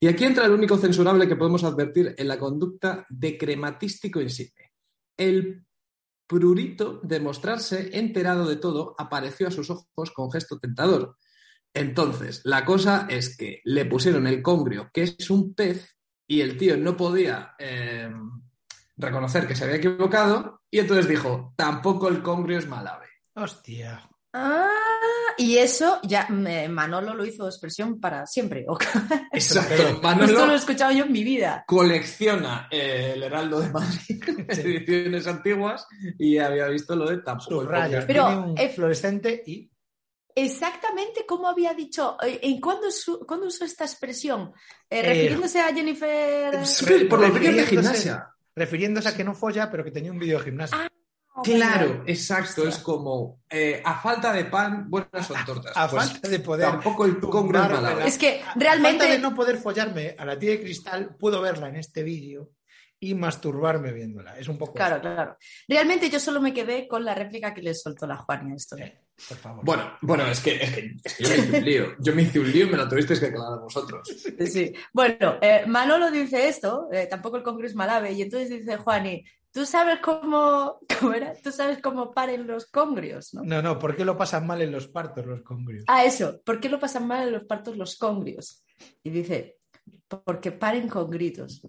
Y 0.00 0.08
aquí 0.08 0.24
entra 0.24 0.46
el 0.46 0.52
único 0.52 0.78
censurable 0.78 1.28
que 1.28 1.36
podemos 1.36 1.62
advertir 1.62 2.14
en 2.16 2.26
la 2.26 2.38
conducta 2.38 3.06
de 3.10 3.36
crematístico 3.36 4.20
insigne. 4.20 4.72
El 5.14 5.66
prurito 6.30 7.00
de 7.02 7.18
mostrarse 7.18 7.90
enterado 7.98 8.48
de 8.48 8.54
todo 8.54 8.94
apareció 8.96 9.48
a 9.48 9.50
sus 9.50 9.68
ojos 9.68 10.12
con 10.14 10.30
gesto 10.30 10.60
tentador. 10.60 11.16
Entonces, 11.74 12.40
la 12.44 12.64
cosa 12.64 13.08
es 13.10 13.36
que 13.36 13.60
le 13.64 13.84
pusieron 13.84 14.28
el 14.28 14.40
congrio, 14.40 14.90
que 14.94 15.02
es 15.02 15.28
un 15.28 15.54
pez, 15.54 15.96
y 16.28 16.40
el 16.40 16.56
tío 16.56 16.76
no 16.76 16.96
podía 16.96 17.56
eh, 17.58 18.08
reconocer 18.96 19.48
que 19.48 19.56
se 19.56 19.64
había 19.64 19.76
equivocado, 19.76 20.62
y 20.70 20.78
entonces 20.78 21.08
dijo, 21.08 21.52
tampoco 21.56 22.06
el 22.06 22.22
congrio 22.22 22.58
es 22.58 22.68
mal 22.68 22.86
ave. 22.86 23.08
Hostia. 23.34 24.08
Ah, 24.32 24.70
y 25.40 25.56
eso 25.58 25.98
ya 26.02 26.28
me- 26.28 26.68
Manolo 26.68 27.14
lo 27.14 27.24
hizo 27.24 27.46
expresión 27.46 27.98
para 27.98 28.26
siempre. 28.26 28.66
Exacto. 29.32 29.72
Esto 29.74 29.82
lo 29.92 29.98
he 29.98 30.02
Manolo 30.02 30.54
escuchado 30.54 30.92
yo 30.92 31.04
en 31.04 31.12
mi 31.12 31.24
vida. 31.24 31.64
colecciona 31.66 32.68
eh, 32.70 33.12
el 33.14 33.22
Heraldo 33.22 33.60
de 33.60 33.70
Madrid, 33.70 34.22
ediciones 34.48 35.26
antiguas, 35.26 35.86
y 36.18 36.38
había 36.38 36.66
visto 36.68 36.94
lo 36.94 37.08
de 37.08 37.18
tampoco 37.18 37.66
congrio. 37.66 38.04
Pero, 38.06 38.28
un 38.44 38.58
eh, 38.58 38.68
fluorescente 38.68 39.42
y 39.46 39.70
Exactamente 40.34 41.26
como 41.26 41.48
había 41.48 41.74
dicho. 41.74 42.16
eh, 42.22 42.38
¿En 42.42 42.60
cuándo, 42.60 42.90
su- 42.90 43.20
cuándo 43.26 43.46
usó 43.48 43.64
esta 43.64 43.84
expresión? 43.84 44.52
Eh, 44.88 45.00
Eh, 45.00 45.02
refiriéndose 45.02 45.60
a 45.60 45.74
Jennifer. 45.74 46.64
Sí, 46.66 47.04
por 47.08 47.20
los 47.20 47.34
vídeos 47.38 47.56
de 47.56 47.66
gimnasia. 47.66 48.28
refiriéndose 48.54 49.08
a 49.08 49.14
que 49.16 49.24
no 49.24 49.34
folla, 49.34 49.70
pero 49.70 49.82
que 49.84 49.90
tenía 49.90 50.12
un 50.12 50.18
vídeo 50.18 50.38
de 50.38 50.44
gimnasia. 50.44 50.78
Ah, 50.80 50.88
Claro, 51.42 52.02
exacto. 52.06 52.62
Hostia. 52.62 52.68
Es 52.68 52.78
como 52.78 53.40
eh, 53.50 53.82
a 53.84 54.00
falta 54.00 54.32
de 54.32 54.44
pan, 54.46 54.88
buenas 54.88 55.26
son 55.26 55.44
tortas. 55.44 55.72
a 55.76 55.88
Pues 55.88 56.10
falta 56.10 56.28
de 56.28 56.38
poder. 56.40 56.70
Tampoco 56.70 57.04
el 57.04 57.18
congrio 57.20 57.62
es 58.04 58.18
que 58.18 58.40
a- 58.42 58.50
a 58.50 58.54
realmente- 58.54 58.98
falta 58.98 59.12
de 59.14 59.18
no 59.18 59.34
poder 59.34 59.56
follarme 59.58 60.14
a 60.18 60.24
la 60.24 60.38
tía 60.38 60.50
de 60.50 60.60
cristal, 60.60 61.16
puedo 61.18 61.40
verla 61.40 61.68
en 61.68 61.76
este 61.76 62.02
vídeo 62.02 62.50
y 63.02 63.14
masturbarme 63.14 63.92
viéndola. 63.92 64.38
Es 64.38 64.46
un 64.48 64.58
poco. 64.58 64.74
Claro, 64.74 65.00
claro. 65.00 65.36
Realmente 65.66 66.10
yo 66.10 66.20
solo 66.20 66.40
me 66.40 66.52
quedé 66.52 66.86
con 66.86 67.02
la 67.04 67.14
réplica 67.14 67.54
que 67.54 67.62
le 67.62 67.74
soltó 67.74 68.06
la 68.06 68.16
Juani 68.18 68.52
a 68.52 68.54
esto. 68.56 68.76
Sí, 68.76 68.82
por 69.28 69.38
favor. 69.38 69.64
Bueno, 69.64 69.92
bueno, 70.02 70.26
es 70.26 70.40
que, 70.40 70.56
es 70.62 70.70
que, 70.74 70.96
es 71.02 71.14
que 71.16 71.24
yo 71.24 71.30
me 71.30 71.36
hice 71.38 71.56
un 71.58 71.64
lío. 71.64 71.86
Yo 71.98 72.14
me 72.14 72.22
hice 72.22 72.40
un 72.40 72.52
lío 72.52 72.66
y 72.66 72.70
me 72.70 72.76
lo 72.76 72.86
tuvisteis 72.88 73.18
que 73.20 73.26
aclarar 73.26 73.58
vosotros. 73.58 74.06
Sí. 74.46 74.72
Bueno, 74.92 75.38
eh, 75.40 75.64
Manolo 75.66 76.10
dice 76.10 76.46
esto, 76.48 76.88
eh, 76.92 77.06
tampoco 77.06 77.38
el 77.38 77.42
Congreso 77.42 77.72
es 77.72 77.76
malave, 77.76 78.12
y 78.12 78.20
entonces 78.20 78.50
dice 78.50 78.76
Juani, 78.76 79.24
¿tú 79.52 79.66
sabes 79.66 79.98
cómo, 80.00 80.80
cómo 81.00 81.12
era? 81.12 81.34
¿Tú 81.42 81.50
sabes 81.52 81.80
cómo 81.82 82.12
paren 82.12 82.46
los 82.46 82.66
congrios, 82.66 83.34
no? 83.34 83.42
No, 83.42 83.60
no, 83.62 83.78
¿por 83.78 83.96
qué 83.96 84.04
lo 84.04 84.16
pasan 84.16 84.46
mal 84.46 84.62
en 84.62 84.72
los 84.72 84.88
partos 84.88 85.26
los 85.26 85.42
congrios? 85.42 85.84
Ah, 85.88 86.04
eso, 86.04 86.40
¿por 86.44 86.60
qué 86.60 86.68
lo 86.68 86.78
pasan 86.78 87.06
mal 87.06 87.26
en 87.26 87.32
los 87.32 87.44
partos 87.44 87.76
los 87.76 87.96
congrios? 87.96 88.64
Y 89.02 89.10
dice, 89.10 89.58
porque 90.24 90.52
paren 90.52 90.88
con 90.88 91.10
gritos. 91.10 91.62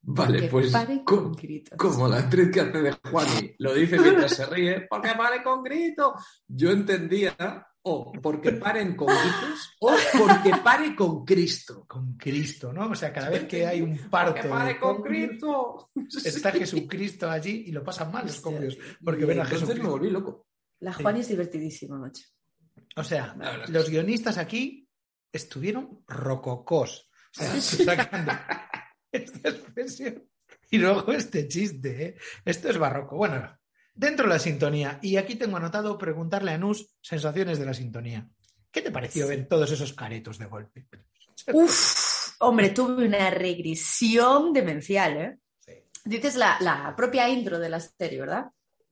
Vale, 0.00 0.34
Porque 0.34 0.48
pues 0.48 0.70
paren 0.72 1.00
co- 1.04 1.16
con 1.24 1.32
gritos. 1.32 1.76
como 1.76 2.08
la 2.08 2.18
actriz 2.18 2.50
que 2.52 2.60
hace 2.60 2.80
de 2.80 2.92
Juani 2.92 3.54
lo 3.58 3.74
dice 3.74 3.98
mientras 3.98 4.32
se 4.34 4.46
ríe, 4.46 4.86
porque 4.88 5.12
vale 5.12 5.42
con 5.42 5.62
grito. 5.62 6.14
Yo 6.46 6.70
entendía 6.70 7.66
o 7.88 8.12
porque 8.12 8.52
paren 8.52 8.94
con 8.94 9.08
gritos 9.08 9.76
o 9.80 9.94
porque 10.18 10.50
pare 10.62 10.94
con 10.94 11.24
Cristo. 11.24 11.84
Con 11.86 12.16
Cristo, 12.16 12.72
¿no? 12.72 12.90
O 12.90 12.94
sea, 12.94 13.12
cada 13.12 13.30
vez 13.30 13.44
que 13.44 13.66
hay 13.66 13.80
un 13.80 13.96
parto. 14.10 14.42
¡Que 14.42 14.48
pare 14.48 14.78
con 14.78 15.02
Cristo! 15.02 15.90
Está 16.24 16.52
Jesucristo 16.52 17.30
allí 17.30 17.64
y 17.66 17.72
lo 17.72 17.82
pasan 17.82 18.12
mal 18.12 18.26
los 18.26 18.40
cómicos. 18.40 18.78
Porque 19.02 19.22
Y 19.22 19.26
ven 19.26 19.40
a 19.40 19.42
entonces 19.42 19.60
me 19.68 19.74
Jesucristo. 19.74 19.90
volví 19.90 20.10
loco. 20.10 20.46
La 20.80 20.92
Juani 20.92 21.20
es 21.20 21.28
divertidísima, 21.28 21.98
macho. 21.98 22.24
O 22.96 23.04
sea, 23.04 23.36
los 23.68 23.86
sí. 23.86 23.92
guionistas 23.92 24.38
aquí 24.38 24.88
estuvieron 25.32 26.04
rococós. 26.06 27.10
O 27.36 27.40
sea, 27.40 27.60
sacando 27.60 28.32
esta 29.12 29.48
expresión. 29.50 30.24
Y 30.70 30.78
luego 30.78 31.12
este 31.12 31.46
chiste, 31.48 32.04
¿eh? 32.04 32.16
Esto 32.44 32.68
es 32.68 32.78
barroco. 32.78 33.16
Bueno, 33.16 33.58
dentro 33.98 34.26
de 34.26 34.34
la 34.34 34.38
sintonía. 34.38 34.98
Y 35.02 35.16
aquí 35.16 35.34
tengo 35.34 35.56
anotado 35.56 35.98
preguntarle 35.98 36.52
a 36.52 36.58
Nus 36.58 36.94
sensaciones 37.02 37.58
de 37.58 37.66
la 37.66 37.74
sintonía. 37.74 38.26
¿Qué 38.70 38.80
te 38.80 38.92
pareció 38.92 39.26
ver 39.26 39.46
todos 39.48 39.70
esos 39.72 39.92
caretos 39.92 40.38
de 40.38 40.46
golpe? 40.46 40.86
Uf, 41.52 42.36
hombre, 42.38 42.70
tuve 42.70 43.06
una 43.06 43.30
regresión 43.30 44.52
demencial, 44.52 45.16
¿eh? 45.16 45.38
Sí. 45.58 45.72
Dices 46.04 46.36
la, 46.36 46.56
la 46.60 46.94
propia 46.96 47.28
intro 47.28 47.58
de 47.58 47.68
la 47.68 47.80
serie, 47.80 48.20
¿verdad? 48.20 48.46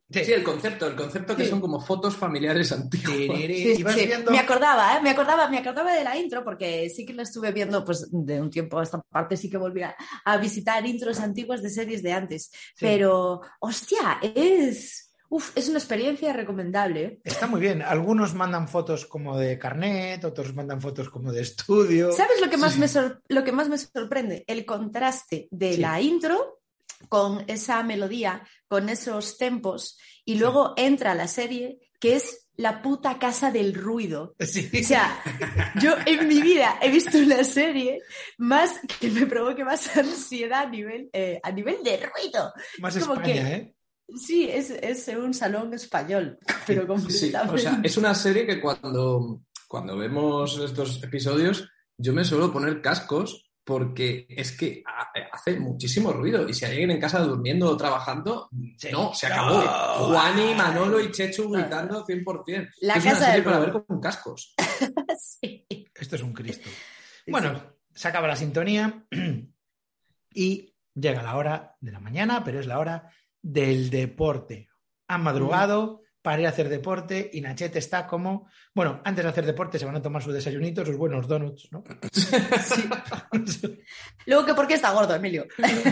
Sí. 0.08 0.24
Sí, 0.24 0.32
el 0.32 0.44
concepto, 0.44 0.86
el 0.86 0.94
concepto 0.94 1.34
que 1.36 1.44
Sí. 1.44 1.50
son 1.50 1.60
como 1.60 1.80
fotos 1.80 2.16
familiares 2.16 2.70
antiguas. 2.72 3.38
Sí. 3.38 4.06
viendo- 4.06 4.30
Me 4.30 4.38
acordaba, 4.38 4.96
¿eh? 4.96 5.02
Me 5.02 5.10
acordaba, 5.10 5.48
me 5.48 5.58
acordaba 5.58 5.92
de 5.92 6.04
la 6.04 6.16
intro 6.16 6.44
porque 6.44 6.88
sí 6.90 7.04
que 7.04 7.12
la 7.12 7.22
estuve 7.24 7.50
viendo 7.52 7.84
pues 7.84 8.08
de 8.12 8.40
un 8.40 8.50
tiempo 8.50 8.78
a 8.78 8.84
esta 8.84 9.00
parte, 9.02 9.36
sí 9.36 9.50
que 9.50 9.56
volví 9.56 9.82
a, 9.82 9.96
a 10.24 10.36
visitar 10.36 10.86
intros 10.86 11.18
antiguas 11.20 11.62
de 11.62 11.70
series 11.70 12.02
de 12.04 12.12
antes. 12.12 12.52
Pero, 12.78 13.40
hostia, 13.60 14.20
es, 14.22 15.12
uf, 15.28 15.50
es 15.56 15.68
una 15.68 15.78
experiencia 15.78 16.32
recomendable. 16.32 17.02
¿eh? 17.04 17.20
Está 17.24 17.48
muy 17.48 17.60
bien. 17.60 17.82
Algunos 17.82 18.32
mandan 18.34 18.68
fotos 18.68 19.06
como 19.06 19.36
de 19.36 19.58
carnet, 19.58 20.24
otros 20.24 20.54
mandan 20.54 20.80
fotos 20.80 21.10
como 21.10 21.32
de 21.32 21.42
estudio. 21.42 22.12
¿Sabes 22.12 22.40
lo 22.40 22.48
que 22.48 22.56
más, 22.58 22.74
Sí. 22.74 22.78
me, 22.80 22.86
sor- 22.86 23.22
lo 23.28 23.42
que 23.42 23.50
más 23.52 23.68
me 23.68 23.76
sorprende? 23.76 24.44
El 24.46 24.64
contraste 24.64 25.48
de 25.50 25.72
Sí. 25.74 25.80
la 25.80 26.00
intro 26.00 26.55
con 27.08 27.44
esa 27.46 27.82
melodía, 27.82 28.46
con 28.68 28.88
esos 28.88 29.36
tempos, 29.38 29.98
y 30.24 30.36
luego 30.36 30.74
entra 30.76 31.14
la 31.14 31.28
serie, 31.28 31.78
que 32.00 32.16
es 32.16 32.48
la 32.56 32.80
puta 32.82 33.18
casa 33.18 33.50
del 33.50 33.74
ruido. 33.74 34.34
Sí. 34.40 34.70
O 34.80 34.82
sea, 34.86 35.20
yo 35.80 35.94
en 36.06 36.26
mi 36.26 36.40
vida 36.40 36.78
he 36.80 36.90
visto 36.90 37.18
una 37.18 37.44
serie 37.44 38.00
más 38.38 38.80
que 38.98 39.10
me 39.10 39.26
provoque 39.26 39.62
más 39.64 39.94
ansiedad 39.96 40.62
a 40.62 40.70
nivel, 40.70 41.10
eh, 41.12 41.38
a 41.42 41.50
nivel 41.52 41.82
de 41.84 41.98
ruido. 41.98 42.52
Más 42.78 42.96
es 42.96 43.02
como 43.04 43.20
España, 43.20 43.34
que- 43.46 43.54
¿eh? 43.54 43.72
Sí, 44.16 44.48
es, 44.48 44.70
es 44.70 45.08
un 45.08 45.34
salón 45.34 45.74
español, 45.74 46.38
pero 46.66 46.82
Sí, 46.82 46.86
completamente. 46.86 47.54
o 47.54 47.58
sea, 47.58 47.80
es 47.82 47.96
una 47.96 48.14
serie 48.14 48.46
que 48.46 48.60
cuando, 48.60 49.42
cuando 49.68 49.96
vemos 49.98 50.58
estos 50.60 51.02
episodios, 51.02 51.68
yo 51.98 52.12
me 52.12 52.24
suelo 52.24 52.52
poner 52.52 52.80
cascos 52.80 53.45
porque 53.66 54.26
es 54.30 54.52
que 54.52 54.84
ha- 54.86 55.10
hace 55.32 55.58
muchísimo 55.58 56.12
ruido. 56.12 56.48
Y 56.48 56.54
si 56.54 56.64
hay 56.64 56.70
alguien 56.72 56.92
en 56.92 57.00
casa 57.00 57.18
durmiendo 57.18 57.68
o 57.68 57.76
trabajando, 57.76 58.48
Sí. 58.78 58.90
no, 58.92 59.12
se 59.12 59.26
acabó. 59.26 59.60
No. 59.60 60.06
Juani, 60.06 60.54
Manolo 60.54 61.00
y 61.00 61.10
Chechu 61.10 61.50
gritando 61.50 62.06
100%. 62.06 62.70
La 62.82 62.94
es 62.94 63.04
casa 63.04 63.16
una 63.16 63.18
serie 63.26 63.34
del 63.34 63.44
para 63.44 63.58
ver 63.58 63.72
con 63.72 64.00
cascos. 64.00 64.54
Sí. 65.18 65.66
Esto 65.94 66.14
es 66.16 66.22
un 66.22 66.32
Cristo. 66.32 66.68
Bueno, 67.26 67.60
se 67.92 68.06
acaba 68.06 68.28
la 68.28 68.36
sintonía 68.36 69.04
y 70.32 70.74
llega 70.94 71.22
la 71.22 71.36
hora 71.36 71.76
de 71.80 71.90
la 71.92 71.98
mañana, 72.00 72.44
pero 72.44 72.60
es 72.60 72.66
la 72.66 72.78
hora 72.78 73.10
del 73.42 73.90
deporte. 73.90 74.68
Han 75.08 75.22
madrugado 75.24 76.02
para 76.26 76.40
ir 76.40 76.46
a 76.48 76.50
hacer 76.50 76.68
deporte 76.68 77.30
y 77.32 77.40
Nachete 77.40 77.78
está 77.78 78.04
como, 78.04 78.48
bueno, 78.74 79.00
antes 79.04 79.22
de 79.22 79.30
hacer 79.30 79.46
deporte 79.46 79.78
se 79.78 79.84
van 79.84 79.94
a 79.94 80.02
tomar 80.02 80.20
su 80.20 80.32
desayunito, 80.32 80.84
sus 80.84 80.96
buenos 80.96 81.28
donuts, 81.28 81.68
¿no? 81.70 81.84
Luego 84.26 84.44
que 84.44 84.54
por 84.54 84.66
qué 84.66 84.74
está 84.74 84.90
gordo, 84.90 85.14
Emilio. 85.14 85.46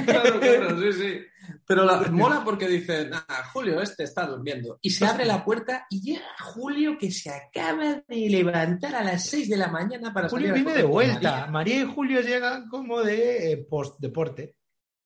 Claro, 0.04 0.40
claro, 0.40 0.80
sí, 0.80 0.92
sí. 0.92 1.20
Pero 1.64 1.84
la, 1.84 1.98
mola 2.10 2.42
porque 2.44 2.66
dice, 2.66 3.08
"Ah, 3.12 3.44
Julio, 3.52 3.80
este 3.80 4.02
está 4.02 4.26
durmiendo. 4.26 4.76
Y 4.82 4.90
se 4.90 5.06
abre 5.06 5.24
la 5.24 5.44
puerta 5.44 5.86
y 5.88 6.00
llega 6.00 6.26
Julio 6.40 6.98
que 6.98 7.12
se 7.12 7.30
acaba 7.30 8.02
de 8.08 8.28
levantar 8.28 8.96
a 8.96 9.04
las 9.04 9.24
6 9.26 9.50
de 9.50 9.56
la 9.56 9.68
mañana 9.68 10.12
para 10.12 10.28
Julio 10.28 10.48
salir 10.48 10.62
a 10.62 10.64
viene 10.64 10.82
de 10.82 10.88
vuelta. 10.88 11.30
María. 11.30 11.46
María 11.46 11.80
y 11.82 11.84
Julio 11.84 12.20
llegan 12.22 12.68
como 12.68 13.04
de 13.04 13.52
eh, 13.52 13.66
post-deporte. 13.70 14.56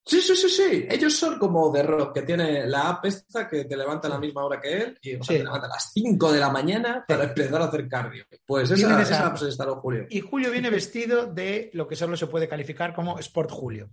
Sí, 0.09 0.23
sí, 0.23 0.35
sí, 0.35 0.49
sí. 0.49 0.87
Ellos 0.89 1.15
son 1.15 1.39
como 1.39 1.71
de 1.71 1.83
rock, 1.83 2.15
que 2.15 2.23
tiene 2.23 2.67
la 2.67 2.89
app 2.89 3.05
esta 3.05 3.47
que 3.47 3.67
te 3.67 3.77
levanta 3.77 4.09
a 4.09 4.13
la 4.13 4.19
misma 4.19 4.43
hora 4.45 4.59
que 4.59 4.73
él 4.75 4.99
y 5.03 5.17
o 5.17 5.23
sea, 5.23 5.35
Sí. 5.37 5.39
te 5.41 5.45
levanta 5.45 5.67
a 5.67 5.71
las 5.71 5.91
5 5.93 6.33
de 6.33 6.41
la 6.41 6.49
mañana 6.49 7.05
para 7.07 7.25
empezar 7.25 7.61
a 7.61 7.67
hacer 7.67 7.87
cardio. 7.89 8.25
Pues 8.47 8.71
esa, 8.71 9.03
esa 9.03 9.27
app. 9.27 9.37
se 9.37 9.45
instaló 9.45 9.77
Julio. 9.83 10.07
Y 10.09 10.21
Julio 10.23 10.51
viene 10.51 10.71
vestido 10.71 11.27
de 11.27 11.71
lo 11.75 11.87
que 11.87 11.95
solo 11.95 12.17
se 12.17 12.27
puede 12.27 12.49
calificar 12.49 12.95
como 12.95 13.19
Sport 13.19 13.51
Julio. 13.51 13.91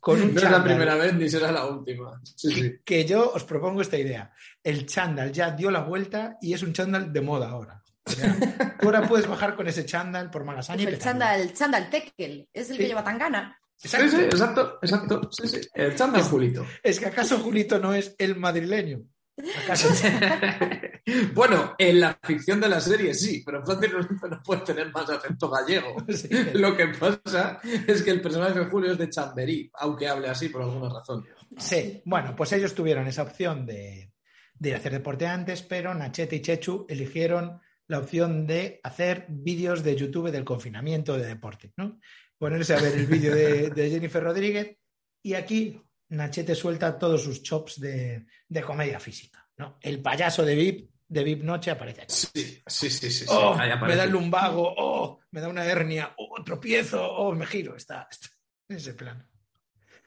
Con- 0.00 0.20
un 0.22 0.34
no 0.34 0.40
es 0.40 0.50
la 0.50 0.64
primera 0.64 0.94
vez 0.96 1.14
ni 1.14 1.28
será 1.28 1.52
la 1.52 1.66
última. 1.66 2.20
Sí, 2.24 2.52
sí. 2.52 2.72
que 2.84 3.04
yo 3.04 3.30
os 3.32 3.44
propongo 3.44 3.80
esta 3.80 3.96
idea. 3.96 4.32
El 4.64 4.86
chándal 4.86 5.30
ya 5.32 5.52
dio 5.52 5.70
la 5.70 5.82
vuelta 5.82 6.36
y 6.40 6.52
es 6.54 6.62
un 6.64 6.72
chándal 6.72 7.12
de 7.12 7.20
moda 7.20 7.50
ahora. 7.50 7.80
O 8.04 8.10
sea, 8.10 8.34
tú 8.80 8.86
ahora 8.86 9.06
puedes 9.06 9.28
bajar 9.28 9.54
con 9.54 9.68
ese 9.68 9.84
chándal 9.86 10.30
por 10.30 10.42
Malasaña 10.44 10.82
y 10.82 10.86
el 10.86 10.94
petarlo. 10.94 11.20
chándal, 11.20 11.52
chándal 11.52 11.90
Tekel, 11.90 12.48
es 12.52 12.70
el 12.70 12.76
Sí. 12.76 12.82
que 12.82 12.88
lleva 12.88 13.04
tangana. 13.04 13.56
Sí, 13.82 13.88
Exacto. 13.96 14.10
sí, 14.10 14.22
exacto, 14.24 14.78
exacto. 14.82 15.30
Sí, 15.32 15.48
sí. 15.48 16.22
Julito. 16.28 16.66
Es 16.82 17.00
que 17.00 17.06
acaso 17.06 17.38
Julito 17.38 17.78
no 17.78 17.94
es 17.94 18.14
el 18.18 18.36
madrileño. 18.36 19.00
¿Acaso? 19.64 19.88
bueno, 21.34 21.74
en 21.78 22.00
la 22.00 22.18
ficción 22.22 22.60
de 22.60 22.68
la 22.68 22.78
serie 22.78 23.14
sí, 23.14 23.42
pero 23.44 23.64
Francis 23.64 23.90
Rosito 23.90 24.28
no 24.28 24.42
puede 24.42 24.60
tener 24.62 24.92
más 24.92 25.08
acento 25.08 25.48
gallego. 25.48 25.96
Sí. 26.10 26.28
Lo 26.54 26.76
que 26.76 26.88
pasa 26.88 27.58
es 27.64 28.02
que 28.02 28.10
el 28.10 28.20
personaje 28.20 28.58
de 28.58 28.66
Julio 28.66 28.92
es 28.92 28.98
de 28.98 29.08
Chamberí, 29.08 29.70
aunque 29.74 30.08
hable 30.08 30.28
así 30.28 30.50
por 30.50 30.60
alguna 30.60 30.92
razón. 30.92 31.24
Sí, 31.56 32.02
bueno, 32.04 32.36
pues 32.36 32.52
ellos 32.52 32.74
tuvieron 32.74 33.06
esa 33.06 33.22
opción 33.22 33.64
de, 33.64 34.12
de 34.58 34.74
hacer 34.74 34.92
deporte 34.92 35.26
antes, 35.26 35.62
pero 35.62 35.94
Nachete 35.94 36.36
y 36.36 36.42
Chechu 36.42 36.84
eligieron 36.86 37.60
la 37.90 37.98
opción 37.98 38.46
de 38.46 38.78
hacer 38.84 39.26
vídeos 39.28 39.82
de 39.82 39.96
YouTube 39.96 40.30
del 40.30 40.44
confinamiento 40.44 41.16
de 41.16 41.26
deporte, 41.26 41.72
¿no? 41.76 41.98
Ponerse 42.40 42.72
a 42.72 42.80
ver 42.80 42.94
el 42.94 43.04
vídeo 43.04 43.34
de, 43.34 43.68
de 43.68 43.90
Jennifer 43.90 44.24
Rodríguez 44.24 44.78
y 45.22 45.34
aquí 45.34 45.78
Nachete 46.08 46.54
suelta 46.54 46.98
todos 46.98 47.22
sus 47.22 47.42
chops 47.42 47.78
de, 47.78 48.24
de 48.48 48.62
comedia 48.62 48.98
física, 48.98 49.46
¿no? 49.58 49.76
El 49.82 50.00
payaso 50.00 50.42
de 50.42 50.54
VIP, 50.54 50.90
de 51.06 51.22
VIP 51.22 51.42
Noche 51.42 51.70
aparece 51.70 52.00
aquí. 52.00 52.14
Sí, 52.14 52.62
sí, 52.66 52.88
sí, 52.88 53.10
sí. 53.10 53.26
Oh, 53.28 53.54
me 53.54 53.94
da 53.94 54.04
el 54.04 54.10
lumbago, 54.10 54.72
oh, 54.74 55.20
me 55.32 55.42
da 55.42 55.48
una 55.48 55.66
hernia, 55.66 56.14
oh, 56.16 56.42
tropiezo, 56.42 57.06
oh, 57.12 57.34
me 57.34 57.44
giro, 57.44 57.76
está, 57.76 58.08
está 58.10 58.28
en 58.70 58.76
ese 58.78 58.94
plan. 58.94 59.28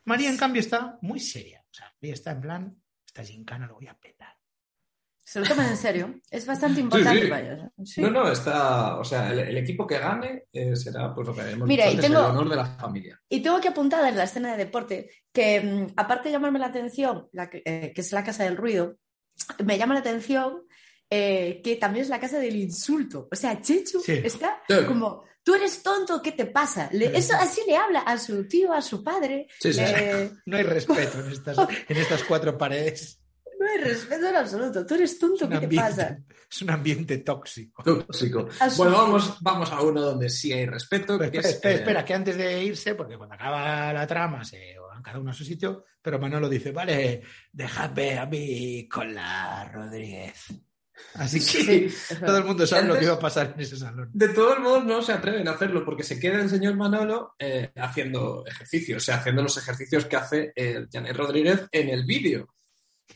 María, 0.06 0.32
en 0.32 0.38
cambio, 0.38 0.60
está 0.60 0.98
muy 1.04 1.20
seria. 1.20 1.64
O 1.70 1.72
sea, 1.72 1.94
María 2.02 2.16
está 2.16 2.32
en 2.32 2.42
plan, 2.42 2.84
esta 3.06 3.24
gincana 3.24 3.68
lo 3.68 3.76
voy 3.76 3.86
a 3.90 4.00
petar. 4.00 4.23
Se 5.26 5.40
lo 5.40 5.46
toman 5.48 5.68
en 5.70 5.78
serio. 5.78 6.16
Es 6.30 6.46
bastante 6.46 6.82
importante 6.82 7.22
sí. 7.28 7.32
ellos. 7.34 7.60
Sí. 7.86 8.02
No, 8.02 8.10
no, 8.10 8.32
está. 8.32 8.98
O 8.98 9.04
sea, 9.06 9.32
el, 9.32 9.40
el 9.40 9.58
equipo 9.58 9.88
que 9.88 9.98
gane 9.98 10.44
eh, 10.52 10.76
será 10.76 11.14
pues 11.16 11.28
lo 11.28 11.34
que 11.36 11.42
hemos 11.50 11.68
Mira, 11.68 11.90
y 11.90 11.98
tengo- 11.98 12.20
el 12.20 12.26
honor 12.26 12.50
de 12.50 12.56
la 12.58 12.66
familia. 12.66 13.22
Y 13.30 13.42
tengo 13.42 13.62
que 13.62 13.70
apuntar 13.70 14.06
en 14.06 14.18
la 14.18 14.26
escena 14.26 14.52
de 14.52 14.58
deporte 14.66 15.10
que, 15.32 15.62
mm, 15.62 15.94
aparte 15.96 16.28
de 16.30 16.34
llamarme 16.34 16.60
la 16.60 16.68
atención, 16.68 17.30
la 17.32 17.50
que, 17.50 17.62
eh, 17.66 17.94
que 17.96 18.02
es 18.02 18.12
la 18.12 18.24
casa 18.24 18.44
del 18.44 18.58
ruido, 18.58 18.98
me 19.64 19.78
llama 19.78 19.94
la 19.94 20.02
atención 20.02 20.64
eh, 21.10 21.62
que 21.64 21.76
también 21.76 22.04
es 22.04 22.10
la 22.10 22.20
casa 22.20 22.40
del 22.40 22.56
insulto. 22.56 23.28
O 23.32 23.36
sea, 23.36 23.62
Chechu 23.62 24.00
Sí. 24.02 24.20
está 24.24 24.62
Sí. 24.68 24.76
como, 24.88 25.24
tú 25.44 25.54
eres 25.54 25.84
tonto, 25.84 26.22
¿qué 26.22 26.32
te 26.32 26.48
pasa? 26.48 26.90
Le- 26.92 27.16
eso 27.16 27.34
así 27.40 27.62
le 27.68 27.78
habla 27.78 28.00
a 28.00 28.18
su 28.18 28.48
tío, 28.48 28.74
a 28.74 28.82
su 28.82 29.04
padre. 29.04 29.48
Sí, 29.60 29.72
sí, 29.74 29.80
sí. 29.86 29.94
Eh, 29.96 30.32
No 30.48 30.58
hay 30.58 30.64
respeto 30.64 31.20
en 31.20 31.32
estas, 31.32 31.58
en 31.88 31.98
estas 31.98 32.24
cuatro 32.24 32.58
paredes. 32.58 33.20
Respeto 33.82 34.28
en 34.28 34.36
absoluto. 34.36 34.86
Tú 34.86 34.96
eres 34.96 35.18
tonto, 35.20 35.48
¿qué 35.50 35.60
te 35.68 35.76
pasa? 35.76 36.18
Es 36.50 36.62
un 36.62 36.70
ambiente 36.70 37.18
tóxico. 37.20 37.84
Tóxico. 37.84 38.48
A 38.60 38.70
su- 38.70 38.78
Bueno, 38.78 38.98
vamos, 38.98 39.38
vamos 39.42 39.72
a 39.72 39.82
uno 39.82 40.02
donde 40.02 40.30
sí 40.30 40.52
hay 40.54 40.66
respeto. 40.66 41.18
Pero 41.18 41.32
que 41.32 41.38
espera, 41.40 41.50
es, 41.50 41.56
espera, 41.56 41.74
eh, 41.74 41.78
espera, 41.78 42.06
que 42.06 42.14
antes 42.14 42.38
de 42.38 42.64
irse, 42.64 42.96
porque 42.96 43.18
cuando 43.18 43.36
acaba 43.36 43.92
la 43.94 44.06
trama 44.08 44.44
se 44.44 44.76
van 44.80 45.02
cada 45.02 45.20
uno 45.20 45.32
a 45.32 45.34
su 45.34 45.44
sitio, 45.44 45.86
pero 46.02 46.20
Manolo 46.20 46.48
dice, 46.50 46.72
vale, 46.72 47.22
dejadme 47.52 48.18
a 48.20 48.26
mí 48.26 48.88
con 48.88 49.14
la 49.14 49.70
Rodríguez. 49.72 50.46
Así 51.16 51.40
que 51.40 51.90
Sí. 51.90 52.16
Todo 52.24 52.38
el 52.38 52.44
mundo 52.46 52.68
sabe 52.68 52.88
lo 52.88 52.96
que 52.98 53.06
iba 53.06 53.16
a 53.16 53.20
pasar 53.20 53.54
en 53.56 53.62
ese 53.62 53.76
salón. 53.76 54.12
De 54.14 54.30
todos 54.30 54.60
modos, 54.60 54.86
no 54.86 55.02
se 55.02 55.12
atreven 55.12 55.48
a 55.48 55.52
hacerlo 55.52 55.84
porque 55.84 56.04
se 56.04 56.20
queda 56.20 56.40
el 56.40 56.50
señor 56.50 56.76
Manolo 56.76 57.34
eh, 57.40 57.72
haciendo 57.78 58.44
ejercicios, 58.46 59.02
o 59.02 59.06
sea, 59.06 59.16
haciendo 59.16 59.42
los 59.42 59.58
ejercicios 59.58 60.06
que 60.06 60.16
hace 60.16 60.54
el 60.56 60.88
Janet 60.92 61.18
Rodríguez 61.18 61.66
en 61.72 61.90
el 61.90 62.06
vídeo. 62.06 62.48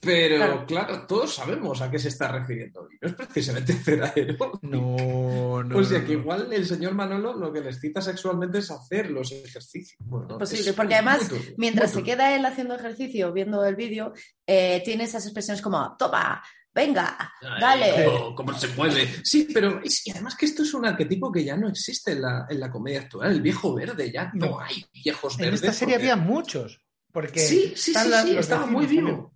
Pero 0.01 0.37
Claro. 0.37 0.65
claro. 0.65 1.07
todos 1.07 1.33
sabemos 1.35 1.81
a 1.81 1.89
qué 1.91 1.99
se 1.99 2.09
está 2.09 2.27
refiriendo. 2.31 2.87
Y 2.91 2.97
no 3.01 3.07
es 3.09 3.13
precisamente 3.15 3.73
cera 3.83 4.13
aeróbica. 4.15 4.59
No, 4.61 5.63
no. 5.63 5.77
O 5.77 5.83
sea 5.83 5.99
no, 5.99 6.05
que 6.05 6.13
no. 6.13 6.19
igual 6.21 6.53
el 6.53 6.65
señor 6.65 6.93
Manolo 6.93 7.33
lo 7.33 7.51
que 7.51 7.61
les 7.61 7.79
cita 7.79 8.01
sexualmente 8.01 8.59
es 8.59 8.71
hacer 8.71 9.09
los 9.11 9.31
ejercicios. 9.31 9.97
Bueno, 9.99 10.37
Posible, 10.37 10.69
es 10.69 10.75
porque 10.75 10.95
además, 10.95 11.27
turbio, 11.27 11.53
Mientras 11.57 11.93
muy 11.93 12.01
se 12.01 12.05
queda 12.05 12.35
él 12.35 12.45
haciendo 12.45 12.75
ejercicio, 12.75 13.31
viendo 13.33 13.63
el 13.65 13.75
vídeo, 13.75 14.13
eh, 14.45 14.81
tiene 14.85 15.05
esas 15.05 15.25
expresiones 15.25 15.61
como, 15.61 15.95
toma, 15.97 16.43
venga, 16.73 17.17
Ay, 17.41 17.59
dale. 17.59 18.05
¿Cómo, 18.05 18.35
cómo 18.35 18.53
se 18.57 18.67
mueve? 18.69 19.07
Sí, 19.23 19.47
pero 19.53 19.81
es, 19.83 20.05
y 20.05 20.11
además 20.11 20.35
que 20.35 20.45
esto 20.45 20.61
es 20.63 20.73
un 20.73 20.85
arquetipo 20.85 21.31
que 21.31 21.43
ya 21.43 21.57
no 21.57 21.67
existe 21.67 22.11
en 22.11 22.21
la, 22.21 22.45
en 22.49 22.59
la 22.59 22.69
comedia 22.69 23.01
actual. 23.01 23.31
El 23.31 23.41
viejo 23.41 23.73
verde, 23.73 24.11
ya 24.11 24.31
no, 24.33 24.45
No. 24.47 24.59
hay 24.59 24.85
viejos 24.93 25.33
En 25.35 25.45
verdes. 25.45 25.61
esta 25.61 25.73
serie 25.73 25.95
porque- 25.95 26.11
había 26.11 26.23
muchos. 26.23 26.81
Porque 27.11 27.39
Sí, 27.39 27.73
sí, 27.75 27.93
sí, 27.93 27.99
sí, 28.25 28.37
estaba 28.37 28.67
muy 28.67 28.85
vivo. 28.85 29.33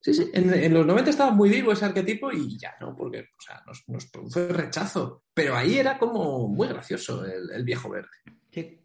Sí, 0.00 0.14
sí. 0.14 0.30
En, 0.32 0.52
en 0.52 0.72
los 0.72 0.86
90 0.86 1.10
estaba 1.10 1.30
muy 1.30 1.50
vivo 1.50 1.72
ese 1.72 1.84
arquetipo 1.84 2.32
y 2.32 2.58
ya 2.58 2.74
no, 2.80 2.96
porque 2.96 3.20
o 3.20 3.40
sea, 3.40 3.62
nos, 3.66 3.82
nos 3.88 4.06
produce 4.06 4.48
rechazo. 4.48 5.24
Pero 5.34 5.54
ahí 5.56 5.78
era 5.78 5.98
como 5.98 6.48
muy 6.48 6.68
gracioso 6.68 7.24
el, 7.24 7.50
el 7.50 7.64
viejo 7.64 7.90
verde. 7.90 8.08
Sí. 8.50 8.80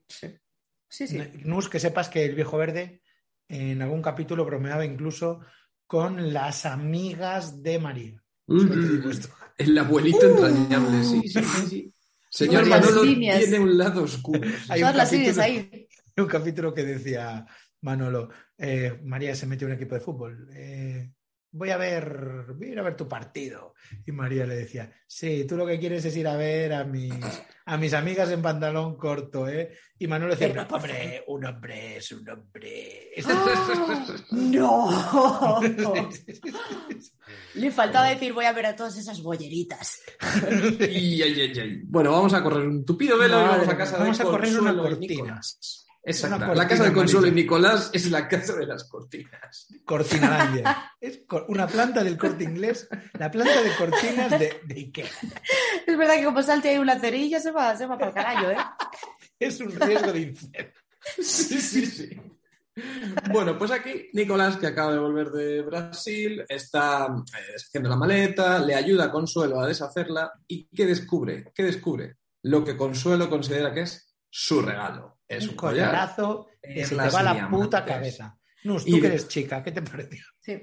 Sí, 0.87 1.07
sí. 1.07 1.19
Nus, 1.43 1.67
que 1.69 1.79
sepas 1.79 2.09
que 2.09 2.25
el 2.25 2.35
viejo 2.35 2.57
verde 2.57 3.01
en 3.47 3.81
algún 3.81 4.01
capítulo 4.01 4.45
bromeaba 4.45 4.85
incluso 4.85 5.41
con 5.87 6.33
las 6.33 6.65
amigas 6.65 7.61
de 7.61 7.79
María. 7.79 8.23
Esto. 9.09 9.29
El 9.57 9.77
abuelito 9.77 10.29
entrañable, 10.29 11.03
sí, 11.03 11.21
sí, 11.27 11.43
sí. 11.43 11.67
sí. 11.67 11.93
Señor 12.29 12.65
Manolo 12.65 13.01
tiene 13.03 13.59
un 13.59 13.77
lado 13.77 14.03
oscuro. 14.03 14.41
Hay 14.69 14.81
Todas 14.81 14.93
un 14.93 14.97
las 14.97 15.11
líneas 15.11 15.37
ahí. 15.37 15.87
un 16.17 16.25
capítulo 16.27 16.73
que 16.73 16.83
decía 16.83 17.45
Manolo, 17.85 18.29
eh, 18.57 18.99
María 19.03 19.35
se 19.35 19.45
metió 19.45 19.67
en 19.67 19.73
un 19.73 19.77
equipo 19.77 19.93
de 19.95 20.01
fútbol. 20.01 20.49
eh, 20.55 21.11
voy 21.57 21.69
a 21.69 21.77
ver, 21.77 22.47
voy 22.57 22.67
a 22.67 22.71
ir 22.73 22.79
a 22.79 22.83
ver 22.83 22.97
tu 22.97 23.07
partido. 23.07 23.75
Y 24.05 24.11
María 24.11 24.45
le 24.45 24.55
decía, 24.55 24.91
sí, 25.07 25.45
tú 25.47 25.55
lo 25.55 25.65
que 25.65 25.79
quieres 25.79 26.03
es 26.03 26.17
ir 26.17 26.27
a 26.27 26.35
ver 26.35 26.73
a 26.73 26.83
mis, 26.83 27.13
a 27.65 27.77
mis 27.77 27.93
amigas 27.93 28.29
en 28.31 28.41
pantalón 28.41 28.97
corto, 28.97 29.47
¿eh? 29.47 29.71
Y 29.97 30.07
Manolo 30.07 30.31
decía, 30.33 30.49
Pero, 30.49 30.63
"No, 30.63 30.67
por 30.67 30.79
hombre, 30.79 31.23
un 31.27 31.45
hombre 31.45 31.97
es 31.97 32.11
un 32.11 32.27
hombre. 32.29 33.11
¡Oh! 34.61 35.61
¡No! 35.77 35.93
Le 37.55 37.71
faltaba 37.71 38.09
decir, 38.09 38.33
voy 38.33 38.45
a 38.45 38.51
ver 38.53 38.65
a 38.65 38.75
todas 38.75 38.97
esas 38.97 39.21
bolleritas. 39.21 40.01
Y. 40.89 41.21
Bueno, 41.85 42.11
vamos 42.11 42.33
a 42.33 42.43
correr 42.43 42.67
un 42.67 42.83
tupido 42.83 43.17
velo 43.17 43.39
y 43.39 43.47
vamos 43.47 43.67
a 43.69 43.77
casa 43.77 43.97
vamos 43.97 44.17
de 44.17 44.23
a 44.23 44.27
correr 44.27 44.59
una 44.59 44.71
Consuelo 44.73 44.87
y 44.87 44.91
cortina. 44.91 45.13
Nicolás. 45.23 45.84
Exacto. 46.05 46.53
La 46.53 46.67
casa 46.67 46.83
de 46.83 46.93
Consuelo 46.93 47.27
y. 47.27 47.31
Nicolás 47.31 47.89
es 47.91 48.11
la 48.11 48.27
casa 48.27 48.55
de 48.55 48.67
las 48.67 48.83
cortinas. 48.83 49.67
Cortinalandia. 49.83 50.91
Es 51.01 51.21
una 51.47 51.67
planta 51.67 52.03
del 52.03 52.17
corte 52.17 52.43
inglés, 52.43 52.87
la 53.17 53.31
planta 53.31 53.61
de 53.61 53.75
cortinas 53.75 54.31
de, 54.31 54.61
de 54.65 54.75
Ikea. 54.75 55.09
Es 55.87 55.97
verdad 55.97 56.15
que 56.15 56.25
como 56.25 56.43
salte 56.43 56.69
ahí 56.69 56.77
una 56.77 56.99
cerilla, 56.99 57.39
se 57.39 57.51
va, 57.51 57.75
se 57.75 57.87
va 57.87 57.97
para 57.97 58.09
el 58.09 58.13
carajo, 58.13 58.51
¿eh? 58.51 58.57
Es 59.39 59.59
un 59.59 59.71
riesgo 59.71 60.13
de 60.13 60.21
incendio. 60.21 60.73
Sí, 61.17 61.59
sí, 61.61 61.85
sí. 61.85 62.09
Bueno, 63.31 63.57
pues 63.57 63.71
aquí 63.71 64.09
Nicolás, 64.13 64.57
que 64.57 64.67
acaba 64.67 64.91
de 64.91 64.99
volver 64.99 65.29
de 65.31 65.61
Brasil, 65.61 66.43
está 66.49 67.07
eh, 67.07 67.51
deshaciendo 67.53 67.89
la 67.89 67.95
maleta, 67.95 68.59
le 68.59 68.75
ayuda 68.75 69.05
a 69.05 69.11
Consuelo 69.11 69.59
a 69.59 69.67
deshacerla 69.67 70.33
y 70.47 70.67
¿qué 70.67 70.85
descubre? 70.85 71.51
¿Qué 71.55 71.63
descubre? 71.63 72.17
Lo 72.43 72.63
que 72.63 72.75
Consuelo 72.75 73.29
considera 73.29 73.73
que 73.73 73.81
es 73.81 74.14
su 74.37 74.61
regalo. 74.61 75.19
Es 75.29 75.43
un, 75.47 75.51
un 75.51 75.55
que 76.61 76.81
Es 76.81 76.89
se 76.89 76.95
te 76.95 77.09
va 77.09 77.23
la 77.23 77.33
diamantes. 77.33 77.59
puta 77.59 77.85
cabeza. 77.85 78.37
Nus, 78.65 78.83
tú 78.83 78.99
que 78.99 79.07
eres 79.07 79.27
chica, 79.29 79.63
¿qué 79.63 79.71
te 79.71 79.81
pareció? 79.81 80.23
Sí. 80.41 80.61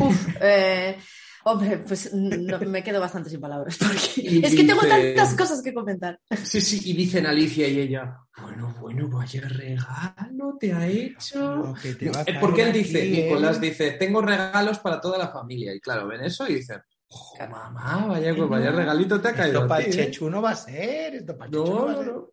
Uf, 0.00 0.28
eh, 0.40 0.96
hombre, 1.44 1.78
pues 1.86 2.12
no, 2.12 2.58
me 2.60 2.82
quedo 2.82 2.98
bastante 3.00 3.30
sin 3.30 3.40
palabras. 3.40 3.78
Porque 3.78 4.00
Y 4.22 4.44
es 4.44 4.54
que 4.56 4.64
tengo 4.64 4.80
tantas 4.80 5.34
cosas 5.34 5.62
que 5.62 5.72
comentar. 5.72 6.18
Sí, 6.42 6.60
sí, 6.60 6.80
y 6.90 6.94
dicen 6.94 7.26
Alicia 7.26 7.68
y 7.68 7.78
ella, 7.80 8.16
bueno, 8.42 8.74
bueno, 8.80 9.08
vaya 9.08 9.42
regalo 9.48 10.56
te 10.58 10.72
ha 10.72 10.86
hecho. 10.86 11.56
Lo 11.56 11.74
que 11.74 11.94
te 11.94 12.10
va 12.10 12.20
a 12.20 12.22
Eh, 12.22 12.38
Porque 12.40 12.62
él 12.62 12.72
dice, 12.72 12.98
aquí, 12.98 13.20
¿eh? 13.20 13.24
Nicolás 13.24 13.60
dice, 13.60 13.92
tengo 13.92 14.20
regalos 14.20 14.78
para 14.80 15.00
toda 15.00 15.16
la 15.16 15.28
familia. 15.28 15.72
Y 15.74 15.80
claro, 15.80 16.08
ven 16.08 16.24
eso 16.24 16.48
y 16.48 16.54
dicen, 16.56 16.80
"Jo, 17.08 17.36
mamá, 17.48 18.06
vaya, 18.08 18.34
pues 18.34 18.48
vaya 18.48 18.72
regalito 18.72 19.20
te 19.20 19.28
ha 19.28 19.32
caído. 19.34 19.60
Esto 19.60 19.64
a 19.64 19.68
para 19.68 19.84
¿eh". 19.84 19.90
Chechu 19.90 20.28
no 20.28 20.42
va 20.42 20.50
a 20.50 20.56
ser. 20.56 21.14
Esto 21.14 21.36
para 21.38 21.50
Chechu 21.50 21.64
no, 21.64 21.74
No, 21.74 21.84
va 21.86 21.90
a 21.90 21.94
no, 21.94 21.98
ser. 22.02 22.12
no. 22.12 22.30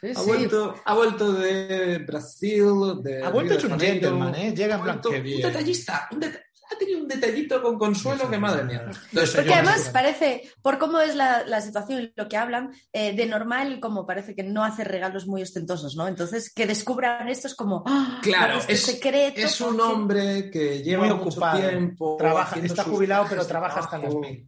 Sí, 0.00 0.08
Ha 0.14 0.20
sí. 0.20 0.26
vuelto, 0.26 0.74
ha 0.84 0.94
vuelto 0.94 1.32
de 1.32 1.98
Brasil, 1.98 2.64
de 3.02 3.24
Ha 3.24 3.30
vuelto 3.30 3.54
hecho 3.54 3.66
un 3.66 3.72
Janeiro. 3.72 3.92
gentleman, 3.94 4.34
¿eh? 4.36 4.54
Llega 4.54 4.76
en 4.76 5.00
qué 5.00 5.34
un 5.36 5.42
detallista, 5.42 6.08
un 6.12 6.20
ha 6.70 6.76
tenido 6.78 6.98
un 7.00 7.08
detallito 7.08 7.62
con 7.62 7.78
Consuelo 7.78 8.28
que 8.28 8.36
madre 8.38 8.62
mía. 8.62 8.82
Entonces, 9.10 9.34
Porque 9.34 9.48
no 9.48 9.54
además 9.54 9.84
sé. 9.84 9.90
parece, 9.90 10.52
por 10.60 10.76
cómo 10.78 11.00
es 11.00 11.16
la, 11.16 11.44
la 11.46 11.62
situación 11.62 12.02
y 12.02 12.12
lo 12.14 12.28
que 12.28 12.36
hablan, 12.36 12.72
eh, 12.92 13.16
de 13.16 13.24
normal, 13.24 13.80
como 13.80 14.06
parece 14.06 14.34
que 14.34 14.42
no 14.42 14.62
hace 14.62 14.84
regalos 14.84 15.26
muy 15.26 15.40
ostentosos, 15.40 15.96
¿no? 15.96 16.06
Entonces, 16.06 16.52
que 16.54 16.66
descubran 16.66 17.26
esto 17.30 17.46
es 17.46 17.54
como, 17.54 17.84
¡ah! 17.86 18.20
Claro, 18.22 18.58
este 18.58 18.74
es- 18.74 18.82
secreto. 18.82 19.40
Es 19.40 19.58
un 19.62 19.78
porque- 19.78 19.82
hombre 19.82 20.50
que 20.50 20.82
lleva 20.82 21.06
Muy 21.06 21.14
mucho 21.14 21.30
ocupado. 21.30 21.58
tiempo. 21.70 22.16
Trabaja, 22.18 22.60
está 22.60 22.84
jubilado, 22.84 23.24
pero 23.30 23.46
trabaja 23.46 23.80
hasta 23.80 23.96
las 23.98 24.14
mil. 24.14 24.46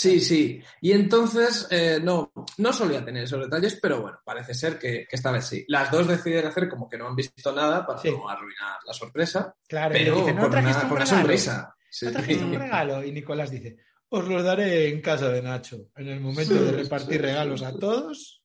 Sí, 0.00 0.20
sí. 0.20 0.62
Y 0.80 0.92
entonces, 0.92 1.66
eh, 1.72 1.98
no, 2.00 2.30
no 2.58 2.72
solía 2.72 3.04
tener 3.04 3.24
esos 3.24 3.40
detalles, 3.40 3.80
pero 3.82 4.00
bueno, 4.00 4.18
parece 4.24 4.54
ser 4.54 4.78
que, 4.78 5.06
que 5.10 5.16
esta 5.16 5.32
vez 5.32 5.44
sí. 5.46 5.64
Las 5.66 5.90
dos 5.90 6.06
deciden 6.06 6.46
hacer 6.46 6.68
como 6.68 6.88
que 6.88 6.96
no 6.96 7.08
han 7.08 7.16
visto 7.16 7.52
nada 7.52 7.84
para 7.84 7.98
Sí. 7.98 8.08
no 8.12 8.28
arruinar 8.28 8.76
la 8.86 8.92
sorpresa, 8.92 9.56
Claro, 9.66 9.92
pero 9.92 10.14
dice, 10.20 10.34
no 10.34 10.42
con, 10.42 10.50
una, 10.50 10.68
un 10.68 10.74
con 10.74 10.92
una 10.92 11.04
regalo. 11.04 11.06
sonrisa. 11.06 11.74
Sí. 11.90 12.06
¿No 12.06 12.12
trajiste 12.12 12.44
un 12.44 12.54
regalo? 12.54 13.04
Y 13.04 13.10
Nicolás 13.10 13.50
dice, 13.50 13.76
os 14.10 14.28
los 14.28 14.44
daré 14.44 14.88
en 14.88 15.00
casa 15.00 15.30
de 15.30 15.42
Nacho. 15.42 15.88
En 15.96 16.06
el 16.08 16.20
momento 16.20 16.54
Sí, 16.56 16.64
de 16.64 16.70
repartir 16.70 17.20
regalos 17.20 17.62
a 17.64 17.72
todos, 17.76 18.44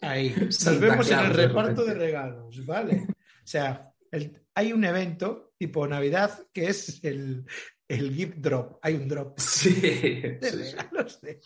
ahí. 0.00 0.34
Nos 0.38 0.80
vemos 0.80 1.10
en 1.10 1.18
el 1.18 1.36
de 1.36 1.46
reparto 1.48 1.84
de 1.84 1.92
regalos, 1.92 2.64
¿vale? 2.64 3.06
O 3.10 3.46
sea, 3.46 3.92
el- 4.10 4.40
hay 4.54 4.72
un 4.72 4.84
evento 4.86 5.52
tipo 5.58 5.86
Navidad 5.86 6.46
que 6.50 6.68
es 6.68 7.04
el, 7.04 7.44
el 7.88 8.14
gift 8.14 8.36
drop. 8.36 8.78
Hay 8.82 8.94
un 8.94 9.08
drop 9.08 9.38
Sí, 9.38 9.72
de 9.80 10.38
regalos 10.40 11.20
de, 11.20 11.40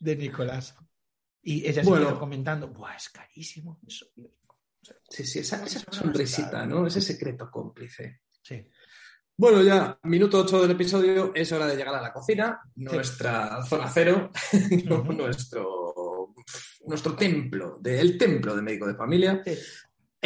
de 0.00 0.16
Nicolás. 0.16 0.74
Y 1.42 1.66
ella 1.68 1.82
Bueno. 1.84 2.06
sigue 2.08 2.18
comentando, 2.18 2.68
Buah, 2.68 2.96
es 2.96 3.10
carísimo 3.10 3.78
eso. 3.86 4.06
Sí, 5.10 5.24
sí, 5.24 5.38
esa, 5.40 5.64
esa 5.64 5.80
sonrisita. 5.90 6.64
¿no? 6.66 6.86
Ese 6.86 7.00
secreto 7.00 7.50
cómplice. 7.50 8.22
Sí. 8.42 8.66
Bueno, 9.36 9.62
ya, 9.62 9.98
minuto 10.04 10.38
8 10.40 10.62
del 10.62 10.70
episodio, 10.70 11.32
es 11.34 11.50
hora 11.52 11.66
de 11.66 11.76
llegar 11.76 11.94
a 11.96 12.00
la 12.00 12.12
cocina, 12.12 12.60
nuestra 12.76 13.62
zona 13.64 13.88
cero, 13.92 14.30
nuestro, 14.84 16.34
nuestro 16.86 17.16
templo, 17.16 17.78
de- 17.80 18.00
el 18.00 18.16
templo 18.16 18.54
de 18.54 18.62
médico 18.62 18.86
de 18.86 18.94
familia. 18.94 19.42
Sí. 19.44 19.58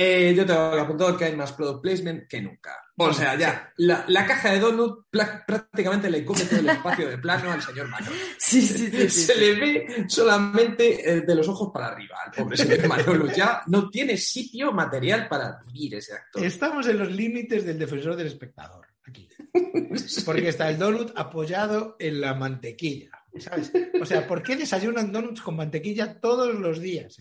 Eh, 0.01 0.33
yo 0.33 0.47
tengo 0.47 0.61
apuntado 0.61 1.17
que 1.17 1.25
hay 1.25 1.35
más 1.35 1.53
product 1.53 1.83
placement 1.83 2.29
que 2.29 2.41
nunca. 2.41 2.71
O 2.99 3.13
sea, 3.13 3.37
ya, 3.37 3.73
la, 3.79 4.05
la 4.07 4.25
caja 4.25 4.53
de 4.53 4.61
donut 4.61 5.07
prácticamente 5.11 6.09
le 6.09 6.25
come 6.25 6.45
todo 6.45 6.61
el 6.61 6.69
espacio 6.69 7.09
de 7.09 7.19
plano 7.19 7.51
al 7.51 7.61
señor 7.61 7.89
Manolo. 7.89 8.15
Sí, 8.39 8.63
sí, 8.63 8.91
sí. 8.93 9.11
Se 9.11 9.35
sí. 9.35 9.41
le 9.41 9.55
ve 9.57 10.05
solamente 10.07 11.11
eh, 11.11 11.21
de 11.23 11.35
los 11.35 11.49
ojos 11.49 11.71
para 11.75 11.89
arriba 11.89 12.17
al 12.25 12.31
pobre 12.31 12.57
señor 12.57 12.87
Manolo. 12.87 13.27
Ya 13.33 13.63
no 13.67 13.91
tiene 13.91 14.17
sitio 14.17 14.71
material 14.71 15.27
para 15.27 15.59
vivir 15.67 15.97
ese 15.97 16.15
actor. 16.15 16.45
Estamos 16.45 16.87
en 16.87 16.99
los 16.99 17.11
límites 17.11 17.65
del 17.65 17.77
defensor 17.77 18.15
del 18.15 18.29
espectador, 18.29 18.87
aquí. 19.05 19.29
Porque 20.25 20.51
está 20.51 20.71
el 20.71 20.79
donut 20.79 21.11
apoyado 21.17 21.97
en 21.99 22.21
la 22.21 22.35
mantequilla. 22.35 23.11
¿Sabes? 23.37 23.73
O 24.01 24.07
sea, 24.07 24.27
¿por 24.29 24.45
qué 24.45 24.55
desayunan 24.55 25.11
donuts 25.11 25.41
con 25.43 25.57
mantequilla 25.57 26.21
todos 26.21 26.55
los 26.55 26.81
días? 26.81 27.17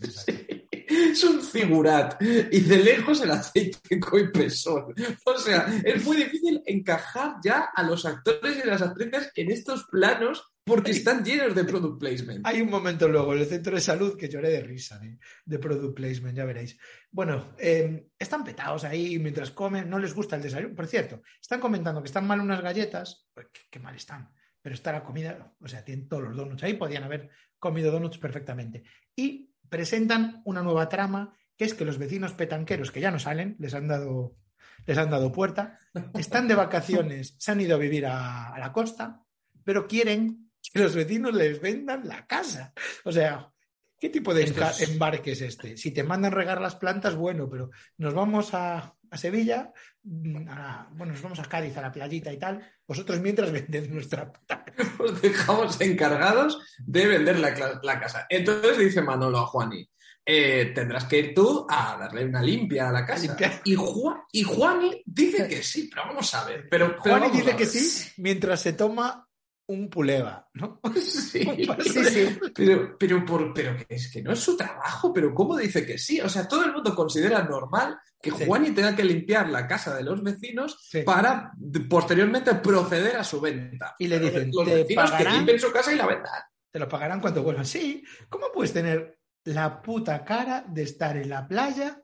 Es 1.07 1.23
un 1.23 1.41
figurat 1.41 2.21
y 2.21 2.59
de 2.59 2.77
lejos 2.77 3.21
el 3.21 3.31
aceite 3.31 3.99
coipesol. 3.99 4.93
O 5.25 5.37
sea, 5.39 5.65
es 5.83 6.03
muy 6.03 6.17
difícil 6.17 6.61
encajar 6.65 7.35
ya 7.43 7.69
a 7.73 7.83
los 7.83 8.05
actores 8.05 8.61
y 8.63 8.67
las 8.67 8.81
actrices 8.81 9.31
en 9.35 9.51
estos 9.51 9.85
planos 9.85 10.53
porque 10.65 10.91
están 10.91 11.23
llenos 11.23 11.55
de 11.55 11.63
product 11.63 11.97
placement. 11.97 12.45
Hay 12.45 12.59
un 12.59 12.69
momento 12.69 13.07
luego 13.07 13.33
en 13.33 13.39
el 13.39 13.45
centro 13.45 13.73
de 13.73 13.81
salud 13.81 14.17
que 14.17 14.27
lloré 14.27 14.49
de 14.49 14.61
risa, 14.61 14.99
de, 14.99 15.17
de 15.45 15.59
product 15.59 15.95
placement, 15.95 16.35
ya 16.35 16.43
veréis. 16.43 16.77
Bueno, 17.09 17.53
eh, 17.57 18.09
están 18.19 18.43
petados 18.43 18.83
ahí 18.83 19.17
mientras 19.17 19.51
comen, 19.51 19.89
no 19.89 19.97
les 19.97 20.13
gusta 20.13 20.35
el 20.35 20.41
desayuno. 20.41 20.75
Por 20.75 20.87
cierto, 20.87 21.21
están 21.41 21.61
comentando 21.61 22.01
que 22.01 22.07
están 22.07 22.27
mal 22.27 22.41
unas 22.41 22.61
galletas, 22.61 23.29
pues, 23.33 23.47
qué, 23.53 23.61
qué 23.71 23.79
mal 23.79 23.95
están, 23.95 24.29
pero 24.61 24.75
está 24.75 24.91
la 24.91 25.05
comida, 25.05 25.55
o 25.61 25.67
sea, 25.69 25.85
tienen 25.85 26.09
todos 26.09 26.23
los 26.23 26.35
donuts 26.35 26.63
ahí, 26.63 26.73
podían 26.73 27.03
haber 27.03 27.29
comido 27.57 27.89
donuts 27.89 28.17
perfectamente. 28.17 28.83
Y 29.15 29.49
presentan 29.69 30.41
una 30.45 30.61
nueva 30.63 30.89
trama, 30.89 31.33
que 31.55 31.65
es 31.65 31.73
que 31.73 31.85
los 31.85 31.97
vecinos 31.97 32.33
petanqueros, 32.33 32.91
que 32.91 33.01
ya 33.01 33.11
no 33.11 33.19
salen, 33.19 33.55
les 33.59 33.73
han 33.73 33.87
dado, 33.87 34.35
les 34.85 34.97
han 34.97 35.09
dado 35.09 35.31
puerta, 35.31 35.79
están 36.13 36.47
de 36.47 36.55
vacaciones, 36.55 37.35
se 37.39 37.51
han 37.51 37.61
ido 37.61 37.75
a 37.75 37.79
vivir 37.79 38.05
a, 38.05 38.53
a 38.53 38.59
la 38.59 38.71
costa, 38.71 39.21
pero 39.63 39.87
quieren 39.87 40.51
que 40.73 40.79
los 40.79 40.95
vecinos 40.95 41.33
les 41.33 41.59
vendan 41.61 42.07
la 42.07 42.25
casa. 42.27 42.73
O 43.05 43.11
sea, 43.11 43.51
¿qué 43.99 44.09
tipo 44.09 44.33
de 44.33 44.43
es- 44.43 44.81
embarque 44.89 45.31
es 45.31 45.41
este? 45.41 45.77
Si 45.77 45.91
te 45.91 46.03
mandan 46.03 46.31
regar 46.31 46.61
las 46.61 46.75
plantas, 46.75 47.15
bueno, 47.15 47.49
pero 47.49 47.69
nos 47.97 48.13
vamos 48.13 48.53
a, 48.53 48.93
a 49.11 49.17
Sevilla, 49.17 49.71
mm, 50.03 50.47
a- 50.49 50.89
bueno, 50.91 51.13
nos 51.13 51.21
vamos 51.21 51.39
a 51.39 51.43
Cádiz, 51.45 51.75
a 51.77 51.81
la 51.81 51.91
playita 51.91 52.31
y 52.31 52.37
tal. 52.37 52.61
Vosotros 52.87 53.19
mientras 53.19 53.51
vended 53.51 53.89
nuestra 53.89 54.31
puta. 54.31 54.65
Os 54.99 55.21
dejamos 55.21 55.79
encargados 55.81 56.59
de 56.79 57.07
vender 57.07 57.39
la, 57.39 57.79
la 57.81 57.99
casa. 57.99 58.25
Entonces 58.29 58.77
dice 58.77 59.01
Manolo 59.01 59.39
a 59.39 59.47
Juani, 59.47 59.87
eh, 60.25 60.71
tendrás 60.75 61.05
que 61.05 61.19
ir 61.19 61.33
tú 61.33 61.65
a 61.69 61.97
darle 61.97 62.25
una 62.25 62.41
limpia 62.41 62.89
a 62.89 62.91
la 62.91 63.05
casa. 63.05 63.37
Y, 63.63 63.75
Juan, 63.75 64.17
y 64.31 64.43
Juani 64.43 65.01
dice 65.05 65.47
que 65.47 65.63
sí, 65.63 65.89
pero 65.89 66.07
vamos 66.07 66.33
a 66.33 66.43
ver. 66.45 66.67
Pero, 66.69 66.87
pero 66.87 67.01
Juan 67.01 67.21
vamos 67.21 67.37
dice 67.37 67.55
que 67.55 67.65
sí 67.65 68.11
mientras 68.17 68.61
se 68.61 68.73
toma 68.73 69.26
un 69.67 69.89
puleva, 69.89 70.47
¿no? 70.53 70.79
Sí. 71.01 71.43
Sí, 71.83 72.05
sí. 72.05 72.39
Pero, 72.55 72.97
pero, 72.97 73.25
por, 73.25 73.53
pero 73.53 73.75
que 73.75 73.85
es 73.95 74.09
que 74.11 74.21
no 74.21 74.31
es 74.31 74.39
su 74.39 74.55
trabajo, 74.57 75.13
pero 75.13 75.33
¿cómo 75.33 75.57
dice 75.57 75.85
que 75.85 75.97
sí? 75.97 76.19
O 76.21 76.29
sea, 76.29 76.47
todo 76.47 76.63
el 76.65 76.73
mundo 76.73 76.95
considera 76.95 77.43
normal 77.43 77.97
que 78.21 78.31
Sí. 78.31 78.45
Juani 78.45 78.71
tenga 78.71 78.95
que 78.95 79.03
limpiar 79.03 79.49
la 79.49 79.67
casa 79.67 79.95
de 79.95 80.03
los 80.03 80.23
vecinos 80.23 80.77
Sí. 80.89 81.01
para 81.03 81.51
posteriormente 81.89 82.55
proceder 82.55 83.15
a 83.17 83.23
su 83.23 83.39
venta. 83.41 83.95
Y 83.99 84.07
le 84.07 84.19
dicen, 84.19 84.49
los 84.53 84.65
"Te 84.65 84.75
vecinos 84.75 85.05
que 85.11 85.11
pagarán". 85.17 85.33
limpien 85.35 85.59
su 85.59 85.71
casa 85.71 85.93
y 85.93 85.97
la 85.97 86.07
vendan. 86.07 86.41
Te 86.71 86.79
lo 86.79 86.87
pagarán 86.89 87.19
cuando 87.21 87.43
vuelvan. 87.43 87.65
Sí, 87.65 88.03
¿cómo 88.29 88.47
puedes 88.53 88.73
tener 88.73 89.19
la 89.43 89.81
puta 89.81 90.23
cara 90.25 90.65
de 90.67 90.83
estar 90.83 91.15
en 91.17 91.29
la 91.29 91.47
playa 91.47 92.01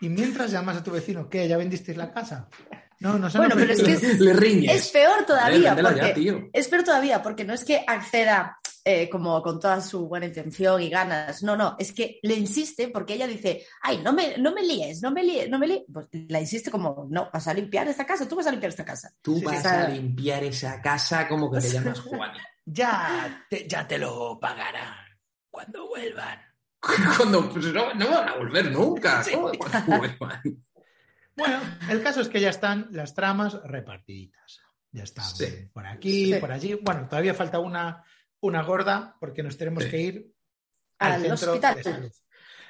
y 0.00 0.08
mientras 0.08 0.50
llamas 0.52 0.76
a 0.76 0.82
tu 0.82 0.90
vecino, 0.90 1.28
¿qué? 1.28 1.48
¿Ya 1.48 1.56
vendisteis 1.56 1.96
la 1.96 2.12
casa? 2.12 2.48
No, 3.00 3.18
no 3.18 3.28
se 3.30 3.38
Bueno, 3.38 3.54
pero 3.56 3.72
es 3.72 3.82
que 3.82 3.92
es- 3.92 4.20
Le 4.20 4.32
riñes. 4.32 4.74
Es 4.76 4.88
peor 4.90 5.24
todavía, 5.26 5.74
ya, 5.96 6.14
tío. 6.14 6.48
es 6.52 6.68
peor 6.68 6.84
todavía, 6.84 7.22
porque 7.22 7.44
no 7.44 7.52
es 7.54 7.64
que 7.64 7.84
acceda 7.86 8.58
eh, 8.86 9.08
como 9.08 9.42
con 9.42 9.58
toda 9.58 9.80
su 9.80 10.06
buena 10.08 10.26
intención 10.26 10.80
y 10.82 10.90
ganas. 10.90 11.42
No, 11.42 11.56
no, 11.56 11.74
es 11.78 11.92
que 11.92 12.18
le 12.22 12.34
insiste 12.34 12.88
porque 12.88 13.14
ella 13.14 13.26
dice, 13.26 13.64
ay, 13.80 13.98
no 14.04 14.12
me, 14.12 14.36
no 14.36 14.52
me 14.52 14.62
líes, 14.62 15.00
no 15.00 15.10
me 15.10 15.24
líes, 15.24 15.48
no 15.48 15.58
me 15.58 15.66
líes. 15.66 15.82
Pues 15.90 16.08
la 16.28 16.38
insiste 16.40 16.70
como, 16.70 17.06
no, 17.08 17.30
vas 17.32 17.48
a 17.48 17.54
limpiar 17.54 17.88
esta 17.88 18.04
casa, 18.04 18.28
tú 18.28 18.36
vas 18.36 18.46
a 18.46 18.50
limpiar 18.50 18.68
esta 18.70 18.84
casa. 18.84 19.10
Tú 19.22 19.38
Sí, 19.38 19.44
vas 19.44 19.64
a 19.64 19.88
limpiar 19.88 20.44
esa 20.44 20.82
casa 20.82 21.26
como 21.28 21.50
que 21.50 21.60
te 21.60 21.68
llamas 21.72 22.00
Juani. 22.00 22.38
Ya 22.66 23.44
te, 23.48 23.66
ya 23.66 23.86
te 23.88 23.96
lo 23.98 24.38
pagarán 24.40 24.94
cuando 25.50 25.88
vuelvan. 25.88 26.38
Cuando 27.16 27.48
pues, 27.48 27.64
no, 27.72 27.94
no 27.94 28.10
van 28.10 28.28
a 28.28 28.36
volver 28.36 28.70
nunca. 28.70 29.24
¿Cómo 29.32 29.50
cuando 29.56 29.96
vuelvan? 29.96 30.42
Bueno, 31.36 31.60
el 31.90 32.02
caso 32.02 32.20
es 32.20 32.28
que 32.28 32.40
ya 32.40 32.50
están 32.50 32.88
las 32.92 33.14
tramas 33.14 33.60
repartiditas. 33.64 34.60
Ya 34.92 35.02
están 35.02 35.24
Sí. 35.24 35.46
por 35.72 35.86
aquí, 35.86 36.32
Sí. 36.32 36.38
por 36.40 36.52
allí. 36.52 36.74
Bueno, 36.80 37.08
todavía 37.08 37.34
falta 37.34 37.58
una, 37.58 38.04
una 38.40 38.62
gorda 38.62 39.16
porque 39.18 39.42
nos 39.42 39.56
tenemos 39.56 39.84
Sí. 39.84 39.90
que 39.90 40.00
ir 40.00 40.32
al, 40.98 41.12
Al 41.12 41.20
centro 41.22 41.50
hospital. 41.52 41.74
de 41.76 41.82
salud. 41.82 42.12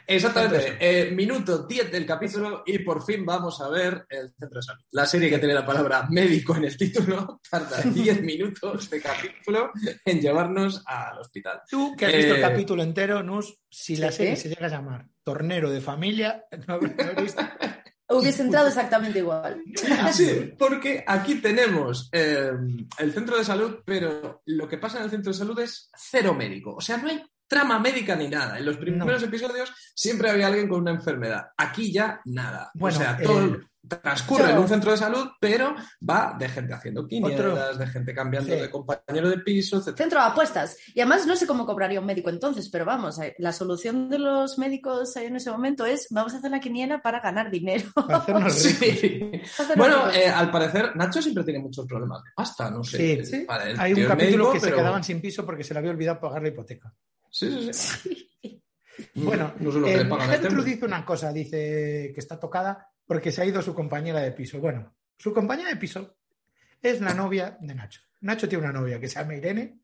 Exactamente. 0.07 0.77
Eh, 0.81 1.11
minuto 1.13 1.67
10 1.67 1.91
del 1.91 2.05
capítulo 2.05 2.63
y 2.67 2.79
por 2.81 3.03
fin 3.05 3.25
vamos 3.25 3.61
a 3.63 3.69
ver 3.71 4.05
el 4.11 4.35
centro 4.39 4.59
de 4.59 4.63
salud. 4.63 4.83
La 4.91 5.07
serie 5.07 5.31
que 5.31 5.39
tiene 5.39 5.55
la 5.55 5.65
palabra 5.65 6.07
médico 6.11 6.55
en 6.57 6.65
el 6.65 6.77
título 6.77 7.41
tarda 7.51 7.79
10 7.85 8.21
minutos 8.23 8.91
de 8.91 9.01
capítulo 9.01 9.73
en 10.05 10.21
llevarnos 10.21 10.83
al 10.87 11.19
hospital. 11.19 11.63
Tú, 11.71 11.95
que 11.97 12.05
has 12.07 12.13
visto 12.13 12.33
el 12.35 12.39
Eh, 12.39 12.43
capítulo 12.43 12.83
entero, 12.83 13.23
Nus, 13.23 13.59
si 13.71 13.97
la 13.97 14.11
sí. 14.11 14.19
serie 14.19 14.37
se 14.37 14.49
llega 14.51 14.67
a 14.67 14.71
llamar 14.71 15.07
Tornero 15.23 15.71
de 15.71 15.81
Familia, 15.81 16.45
no 16.69 16.75
habrás 16.75 17.17
visto. 17.17 17.43
Hubiese 18.09 18.43
entrado 18.43 18.69
exactamente 18.69 19.19
igual. 19.19 19.63
Sí, 20.13 20.53
porque 20.59 21.03
aquí 21.07 21.37
tenemos 21.37 22.09
eh, 22.13 22.51
el 22.99 23.13
centro 23.13 23.37
de 23.37 23.45
salud, 23.45 23.79
pero 23.85 24.43
lo 24.45 24.69
que 24.69 24.79
pasa 24.79 24.99
en 24.99 25.05
el 25.05 25.11
centro 25.11 25.33
de 25.33 25.39
salud 25.39 25.59
es 25.61 25.91
cero 25.97 26.35
médico. 26.35 26.75
O 26.75 26.81
sea, 26.81 26.99
no 26.99 27.09
hay 27.09 27.23
trama 27.47 27.79
médica 27.79 28.17
ni 28.17 28.29
nada. 28.29 28.59
En 28.59 28.65
los 28.65 28.77
primeros 28.77 29.23
episodios 29.23 29.73
siempre 29.95 30.31
había 30.31 30.47
alguien 30.49 30.69
con 30.69 30.81
una 30.83 30.91
enfermedad. 30.93 31.47
Aquí 31.57 31.93
ya 31.93 32.21
nada. 32.25 32.71
Bueno, 32.75 32.97
o 32.99 33.01
sea, 33.01 33.17
todo 33.19 33.39
el- 33.41 33.67
transcurre 33.87 34.51
en 34.51 34.57
un 34.59 34.67
centro 34.67 34.93
de 34.93 34.97
salud, 34.97 35.29
pero 35.39 35.75
va 36.09 36.35
de 36.39 36.49
gente 36.49 36.73
haciendo 36.73 37.07
quinielas, 37.07 37.79
de 37.79 37.87
gente 37.87 38.15
cambiando 38.15 38.55
Sí. 38.55 38.59
de 38.59 38.71
compañero 38.71 39.29
de 39.29 39.37
piso, 39.41 39.77
etc. 39.77 39.95
Centro 39.99 40.21
de 40.21 40.27
apuestas. 40.27 40.79
Y 40.95 41.01
además 41.01 41.27
no 41.27 41.37
sé 41.37 41.47
cómo 41.47 41.67
cobraría 41.67 42.01
un 42.01 42.07
médico 42.07 42.31
entonces, 42.31 42.71
pero 42.71 42.87
vamos, 42.87 43.19
eh, 43.21 43.35
la 43.39 43.53
solución 43.53 44.09
de 44.09 44.19
los 44.19 44.57
médicos 44.57 45.15
en 45.17 45.37
ese 45.37 45.51
momento 45.51 45.85
es 45.85 46.07
vamos 46.11 46.33
a 46.33 46.39
hacer 46.39 46.51
la 46.51 46.61
quiniela 46.61 47.03
para 47.03 47.21
ganar 47.21 47.51
dinero. 47.51 47.85
Para 47.95 48.17
hacernos 48.17 48.55
ricos. 48.81 48.99
Sí. 49.01 49.31
Hacernos 49.59 49.77
Bueno, 49.77 50.11
eh, 50.13 50.29
al 50.31 50.51
parecer, 50.51 50.97
Nacho 50.97 51.21
siempre 51.21 51.45
tiene 51.45 51.59
muchos 51.61 51.87
problemas 51.87 52.23
de 52.25 52.31
pasta, 52.35 52.71
no 52.71 52.83
sé. 52.83 52.97
Sí, 52.97 53.27
sí. 53.27 53.45
Vale, 53.47 53.73
el 53.73 53.81
Hay 53.81 53.93
un 53.93 54.07
capítulo 54.07 54.45
médico, 54.45 54.53
que 54.55 54.61
se 54.61 54.73
quedaban 54.75 55.05
sin 55.05 55.21
piso 55.21 55.45
porque 55.45 55.63
se 55.63 55.75
le 55.75 55.81
había 55.81 55.91
olvidado 55.91 56.21
pagar 56.21 56.41
la 56.41 56.49
hipoteca. 56.49 56.91
Sí, 57.35 57.73
sí, 57.73 57.73
sí. 57.73 58.31
Bueno, 59.15 59.53
no 59.59 59.87
eh, 59.89 60.05
Gertrude 60.05 60.47
hombre. 60.49 60.65
dice 60.73 60.85
una 60.85 61.05
cosa, 61.05 61.33
dice 61.33 62.13
que 62.15 62.21
está 62.21 62.39
tocada 62.39 62.93
porque 63.05 63.33
se 63.33 63.43
ha 63.43 63.45
ido 63.45 63.61
su 63.61 63.75
compañera 63.75 64.21
de 64.21 64.31
piso. 64.31 64.61
Bueno, 64.61 64.95
su 65.19 65.33
compañera 65.35 65.69
de 65.71 65.77
piso 65.77 66.17
es 66.81 67.01
la 67.01 67.13
novia 67.13 67.59
de 67.61 67.75
Nacho. 67.75 68.03
Nacho 68.21 68.49
tiene 68.49 68.63
una 68.63 68.73
novia 68.73 69.01
que 69.01 69.09
se 69.09 69.19
llama 69.19 69.35
Irene 69.35 69.81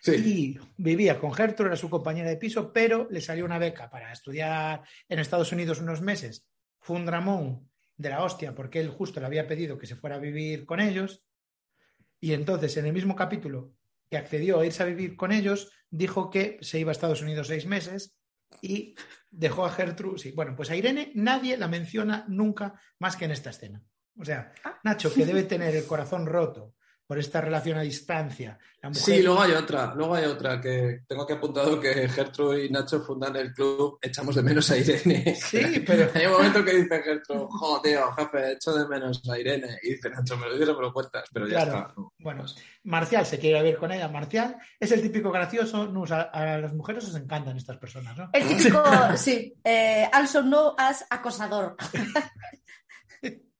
Sí. 0.00 0.12
y 0.14 0.60
vivía 0.76 1.18
con 1.18 1.32
Gertrude, 1.32 1.70
era 1.70 1.76
su 1.76 1.90
compañera 1.90 2.28
de 2.28 2.36
piso, 2.36 2.72
pero 2.72 3.08
le 3.10 3.20
salió 3.20 3.44
una 3.44 3.58
beca 3.58 3.90
para 3.90 4.12
estudiar 4.12 4.82
en 5.08 5.18
Estados 5.18 5.50
Unidos 5.52 5.80
unos 5.80 6.00
meses. 6.00 6.46
Fue 6.80 6.96
un 6.96 7.06
dramón 7.06 7.68
de 7.96 8.10
la 8.10 8.22
hostia 8.22 8.54
porque 8.54 8.80
él 8.80 8.90
justo 8.90 9.18
le 9.18 9.26
había 9.26 9.46
pedido 9.48 9.76
que 9.76 9.86
se 9.88 9.96
fuera 9.96 10.16
a 10.16 10.20
vivir 10.20 10.66
con 10.66 10.78
ellos 10.80 11.24
y 12.20 12.32
entonces 12.32 12.76
en 12.76 12.86
el 12.86 12.92
mismo 12.92 13.16
capítulo 13.16 13.74
que 14.12 14.18
accedió 14.18 14.60
a 14.60 14.66
irse 14.66 14.82
a 14.82 14.84
vivir 14.84 15.16
con 15.16 15.32
ellos, 15.32 15.72
dijo 15.88 16.28
que 16.28 16.58
se 16.60 16.78
iba 16.78 16.90
a 16.90 16.92
Estados 16.92 17.22
Unidos 17.22 17.46
seis 17.46 17.64
meses 17.64 18.14
y 18.60 18.94
dejó 19.30 19.64
a 19.64 19.70
Gertrude. 19.70 20.18
Sí, 20.18 20.32
bueno, 20.32 20.54
pues 20.54 20.68
a 20.68 20.76
Irene 20.76 21.12
nadie 21.14 21.56
la 21.56 21.66
menciona 21.66 22.26
nunca 22.28 22.78
más 22.98 23.16
que 23.16 23.24
en 23.24 23.30
esta 23.30 23.48
escena. 23.48 23.82
O 24.18 24.22
sea, 24.26 24.52
Nacho, 24.84 25.14
que 25.14 25.24
debe 25.24 25.44
tener 25.44 25.74
el 25.74 25.86
corazón 25.86 26.26
roto 26.26 26.74
por 27.12 27.18
esta 27.18 27.42
relación 27.42 27.76
a 27.76 27.82
distancia. 27.82 28.58
La 28.80 28.88
mujer, 28.88 29.02
Sí, 29.04 29.22
luego 29.22 29.42
hay 29.42 29.52
otra, 29.52 29.92
luego 29.94 30.14
hay 30.14 30.24
otra 30.24 30.58
que 30.58 31.00
tengo 31.06 31.26
que 31.26 31.34
apuntado 31.34 31.78
que 31.78 32.08
Gertrude 32.08 32.64
y 32.64 32.70
Nacho 32.70 33.02
fundan 33.02 33.36
el 33.36 33.52
club 33.52 33.98
Echamos 34.00 34.34
de 34.34 34.42
menos 34.42 34.70
a 34.70 34.78
Irene. 34.78 35.34
Sí, 35.36 35.84
pero 35.86 36.08
Hay 36.14 36.24
un 36.24 36.32
momento 36.32 36.64
que 36.64 36.72
dice 36.74 37.02
Gertrude, 37.02 37.46
joder, 37.50 37.98
jefe, 38.16 38.52
echo 38.52 38.72
de 38.72 38.88
menos 38.88 39.20
a 39.28 39.38
Irene. 39.38 39.76
Y 39.82 39.90
dice 39.90 40.08
Nacho, 40.08 40.38
me 40.38 40.46
lo 40.46 40.54
dices, 40.58 40.74
me 40.74 40.80
lo 40.80 40.90
cuentas, 40.90 41.24
pero 41.30 41.46
ya 41.46 41.64
Claro. 41.66 41.78
está. 41.80 41.94
no. 41.98 42.14
Bueno, 42.18 42.46
Marcial 42.84 43.26
se 43.26 43.38
quiere 43.38 43.62
ver 43.62 43.76
con 43.76 43.92
ella. 43.92 44.08
Marcial 44.08 44.56
es 44.80 44.90
el 44.90 45.02
típico 45.02 45.30
gracioso. 45.30 45.86
Nus, 45.86 46.10
a, 46.12 46.22
a 46.22 46.56
las 46.56 46.72
mujeres 46.72 47.04
os 47.04 47.14
encantan 47.14 47.58
estas 47.58 47.76
personas, 47.76 48.16
¿no? 48.16 48.30
El 48.32 48.48
típico, 48.48 48.82
sí, 49.16 49.54
eh, 49.62 50.08
also 50.10 50.40
no 50.42 50.74
as 50.78 51.04
acosador. 51.10 51.76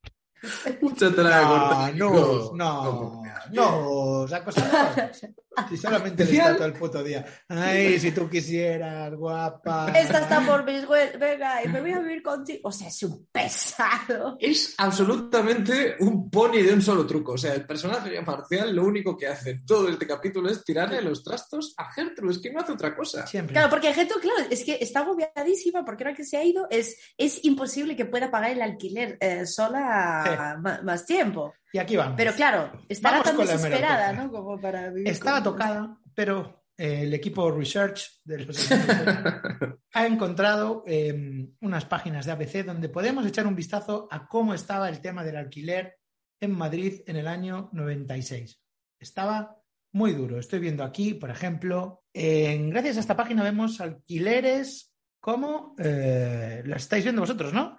Mucha 0.80 1.10
tela 1.14 1.38
de 1.38 1.44
cortar. 1.46 1.94
No, 1.94 2.52
no, 2.54 3.22
no, 3.52 4.26
no, 4.26 4.36
acosador. 4.36 5.10
Si 5.68 5.76
solamente 5.76 6.24
le 6.24 6.32
está 6.32 6.56
todo 6.56 6.66
el 6.66 6.72
puto 6.72 7.02
día. 7.04 7.24
Ay, 7.48 7.98
si 8.00 8.10
tú 8.12 8.28
quisieras, 8.28 9.14
guapa. 9.14 9.92
Esta 9.94 10.20
está 10.20 10.40
por 10.46 10.64
mis 10.64 10.84
hue- 10.86 11.18
venga, 11.18 11.62
y 11.64 11.68
me 11.68 11.80
voy 11.80 11.92
a 11.92 11.98
vivir 12.00 12.22
contigo. 12.22 12.60
O 12.64 12.72
sea, 12.72 12.88
es 12.88 13.02
un 13.02 13.26
pesado. 13.30 14.36
Es 14.40 14.74
absolutamente 14.78 15.96
un 16.00 16.30
pony 16.30 16.62
de 16.62 16.72
un 16.72 16.80
solo 16.82 17.06
truco. 17.06 17.32
O 17.32 17.38
sea, 17.38 17.54
el 17.54 17.66
personaje 17.66 18.10
de 18.10 18.22
Marcial 18.22 18.74
lo 18.74 18.84
único 18.84 19.16
que 19.16 19.26
hace 19.26 19.50
en 19.50 19.66
todo 19.66 19.88
este 19.88 20.06
capítulo 20.06 20.48
es 20.48 20.64
tirarle 20.64 21.02
los 21.02 21.22
trastos 21.22 21.74
a 21.76 21.92
Gertrude. 21.92 22.32
Es 22.32 22.38
que 22.38 22.50
no 22.52 22.60
hace 22.60 22.72
otra 22.72 22.96
cosa. 22.96 23.26
Siempre. 23.26 23.52
Claro, 23.54 23.68
porque 23.70 23.92
gente, 23.92 24.14
claro, 24.20 24.38
es 24.50 24.64
que 24.64 24.78
está 24.80 25.00
agobiadísima 25.00 25.84
porque 25.84 26.04
ahora 26.04 26.16
que 26.16 26.24
se 26.24 26.36
ha 26.36 26.44
ido 26.44 26.66
es, 26.70 26.96
es 27.18 27.44
imposible 27.44 27.96
que 27.96 28.06
pueda 28.06 28.30
pagar 28.30 28.50
el 28.52 28.62
alquiler 28.62 29.18
eh, 29.20 29.46
sola 29.46 30.58
más 30.82 31.04
tiempo. 31.06 31.52
Y 31.72 31.78
aquí 31.78 31.96
vamos. 31.96 32.14
Pero 32.16 32.32
claro, 32.34 32.72
estará 32.88 33.18
Vamos 33.20 33.36
tan 33.36 33.46
desesperada. 33.46 34.12
¿no? 34.12 34.30
Como 34.30 34.60
para 34.60 34.90
vivir 34.90 35.08
Estaba 35.08 35.42
con- 35.42 35.52
tocada, 35.54 35.98
pero 36.14 36.64
eh, 36.76 37.02
el 37.02 37.14
equipo 37.14 37.50
Research 37.50 38.20
de 38.24 38.44
los 38.44 38.68
ha 39.94 40.06
encontrado 40.06 40.84
eh, 40.86 41.48
unas 41.60 41.84
páginas 41.86 42.26
de 42.26 42.32
ABC 42.32 42.64
donde 42.64 42.88
podemos 42.88 43.26
echar 43.26 43.46
un 43.46 43.56
vistazo 43.56 44.08
a 44.10 44.26
cómo 44.26 44.54
estaba 44.54 44.88
el 44.88 45.00
tema 45.00 45.24
del 45.24 45.36
alquiler 45.36 45.96
en 46.40 46.52
Madrid 46.52 47.00
en 47.06 47.16
el 47.16 47.28
año 47.28 47.70
96. 47.72 48.60
Estaba 48.98 49.56
muy 49.92 50.12
duro. 50.12 50.38
Estoy 50.38 50.58
viendo 50.58 50.84
aquí, 50.84 51.14
por 51.14 51.30
ejemplo, 51.30 52.04
en- 52.12 52.70
gracias 52.70 52.96
a 52.96 53.00
esta 53.00 53.16
página 53.16 53.42
vemos 53.42 53.80
alquileres 53.80 54.92
como 55.20 55.74
eh, 55.78 56.62
las 56.66 56.82
estáis 56.82 57.04
viendo 57.04 57.22
vosotros, 57.22 57.52
¿no? 57.52 57.78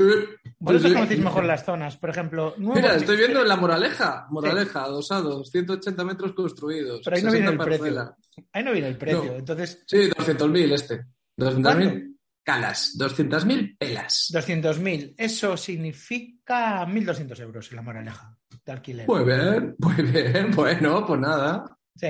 Sí, 0.00 0.78
sí. 0.78 0.94
conocéis 0.94 1.20
mejor 1.20 1.44
las 1.44 1.64
zonas. 1.64 1.96
Por 1.96 2.10
ejemplo, 2.10 2.54
Mira, 2.58 2.94
estoy 2.96 3.16
viendo 3.16 3.42
en 3.42 3.48
la 3.48 3.56
Moraleja. 3.56 4.26
Moraleja, 4.30 4.84
adosados, 4.84 5.50
180 5.50 6.04
metros 6.04 6.32
construidos. 6.32 7.00
Pero 7.04 7.16
ahí 7.16 7.22
no 7.22 7.30
viene 7.32 7.46
60 7.48 7.62
el 7.64 7.68
precio. 7.68 7.84
parcelas. 7.94 8.14
Ahí 8.52 8.64
no 8.64 8.72
viene 8.72 8.88
el 8.88 8.96
precio. 8.96 9.24
No. 9.24 9.38
Entonces, 9.38 9.82
Sí, 9.86 9.96
200.000 10.10 10.72
este. 10.72 11.04
200.000 11.38 11.62
¿Cuánto? 11.62 12.06
calas. 12.42 12.96
200.000 12.98 13.76
pelas. 13.78 14.30
200.000. 14.32 15.14
Eso 15.16 15.56
significa 15.56 16.86
1.200 16.86 17.40
euros 17.40 17.70
en 17.70 17.76
la 17.76 17.82
moraleja 17.82 18.36
de 18.64 18.72
alquiler. 18.72 19.06
Muy 19.06 19.24
bien, 19.24 19.74
muy 19.78 19.94
bien. 20.02 20.50
Bueno, 20.54 21.04
pues 21.06 21.20
nada. 21.20 21.64
Sí. 21.96 22.08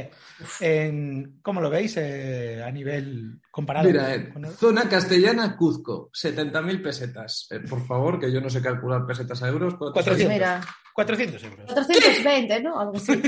En- 0.60 1.40
¿Cómo 1.42 1.60
lo 1.60 1.68
veis 1.70 1.96
eh, 1.96 2.62
a 2.64 2.70
nivel 2.70 3.40
comparado? 3.50 3.88
Mira, 3.88 4.14
eh, 4.14 4.28
con- 4.32 4.46
zona 4.54 4.88
castellana, 4.88 5.56
Cuzco, 5.56 6.10
70.000 6.12 6.82
pesetas. 6.82 7.48
Eh, 7.50 7.60
por 7.60 7.84
favor, 7.86 8.20
que 8.20 8.30
yo 8.32 8.40
no 8.40 8.48
sé 8.50 8.62
calcular 8.62 9.04
pesetas 9.06 9.42
a 9.42 9.48
euros. 9.48 9.74
¿cuánto 9.76 9.94
Cuatrocientos. 9.94 10.22
son? 10.22 10.32
Mira, 10.32 10.60
400 10.94 11.42
euros. 11.44 11.72
420, 11.72 12.60
¿no? 12.62 12.78
Algo 12.80 12.96
así. 12.96 13.12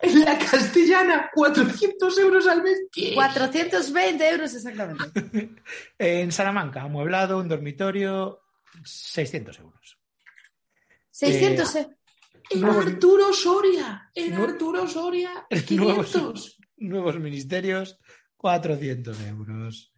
En 0.00 0.24
la 0.24 0.38
castellana, 0.38 1.28
400 1.34 2.18
euros 2.18 2.46
al 2.46 2.62
mes. 2.62 2.78
¿Qué? 2.92 3.14
420 3.14 4.30
euros 4.30 4.54
exactamente. 4.54 5.50
En 5.98 6.30
Salamanca, 6.30 6.82
amueblado, 6.82 7.38
un 7.38 7.48
dormitorio, 7.48 8.40
600 8.84 9.58
euros. 9.58 9.98
600, 11.10 11.76
eh. 11.76 11.88
En 12.50 12.60
Nuevos- 12.60 12.86
Arturo 12.86 13.32
Soria. 13.32 14.10
En 14.14 14.30
Nuevos- 14.34 14.52
Arturo 14.52 14.88
Soria, 14.88 15.30
Nuevos- 15.70 16.06
500. 16.12 16.58
Nuevos 16.78 17.18
ministerios, 17.18 17.98
400 18.36 19.20
euros. 19.22 19.92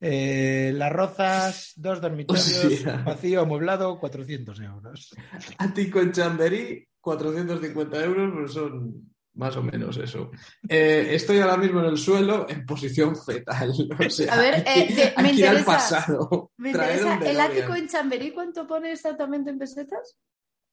Eh, 0.00 0.72
Las 0.74 0.92
Rozas, 0.92 1.72
dos 1.76 2.00
dormitorios, 2.00 2.64
Hostia. 2.64 2.96
vacío, 3.06 3.40
amueblado, 3.40 3.98
400 3.98 4.60
euros. 4.60 5.14
Ático 5.58 6.00
en 6.00 6.12
Chamberí, 6.12 6.86
450 7.00 8.04
euros, 8.04 8.32
pues 8.34 8.52
son 8.52 9.10
más 9.34 9.56
o 9.56 9.62
menos 9.62 9.96
eso. 9.96 10.30
Eh, 10.68 11.08
estoy 11.12 11.38
ahora 11.38 11.56
mismo 11.56 11.80
en 11.80 11.86
el 11.86 11.96
suelo 11.98 12.46
en 12.48 12.66
posición 12.66 13.16
fetal. 13.16 13.72
O 14.06 14.10
sea, 14.10 14.34
A 14.34 14.38
ver, 14.38 14.62
eh, 14.66 14.94
de- 14.94 15.22
me 15.22 15.28
al 15.30 15.34
interesa- 15.34 15.64
pasado. 15.64 16.52
Me 16.58 16.70
interesa, 16.70 17.18
¿el 17.24 17.40
ático 17.40 17.74
en 17.74 17.88
Chamberí 17.88 18.32
cuánto 18.32 18.66
pone 18.66 18.92
exactamente 18.92 19.50
en 19.50 19.58
pesetas? 19.58 20.16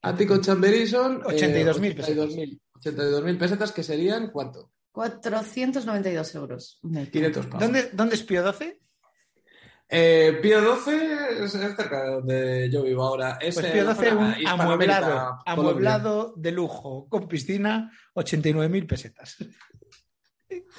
Ático 0.02 0.36
en 0.36 0.42
Chamberí 0.42 0.88
son 0.88 1.22
eh, 1.30 1.38
82.000 1.38 1.96
pesetas. 1.96 2.30
82.000 2.30 2.60
82.000 2.82 3.38
pesetas, 3.38 3.72
que 3.72 3.84
serían 3.84 4.32
¿cuánto? 4.32 4.72
492 4.92 6.36
euros. 6.36 6.80
neto. 6.84 7.12
500 7.12 7.46
pavos. 7.46 7.60
¿Dónde, 7.62 7.90
¿Dónde 7.94 8.16
es 8.16 8.24
Pío 8.24 8.44
12? 8.44 8.82
Eh, 9.88 10.40
Pío 10.42 10.62
12 10.62 11.44
es, 11.44 11.56
es 11.56 11.76
cerca 11.76 12.04
de 12.04 12.12
donde 12.12 12.70
yo 12.72 12.84
vivo 12.84 13.04
ahora. 13.04 13.38
Es 13.40 13.56
Pues 13.56 13.68
Pío 13.68 13.84
la 13.84 13.94
12, 13.94 14.10
zona 14.10 14.38
un 14.40 14.48
amueblado, 14.48 15.40
amueblado 15.46 16.34
de 16.36 16.52
lujo, 16.52 17.08
con 17.08 17.28
piscina, 17.28 17.92
89.000 18.16 18.88
pesetas. 18.88 19.38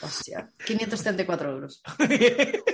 Hostia, 0.02 0.50
574 0.66 1.50
euros. 1.50 1.82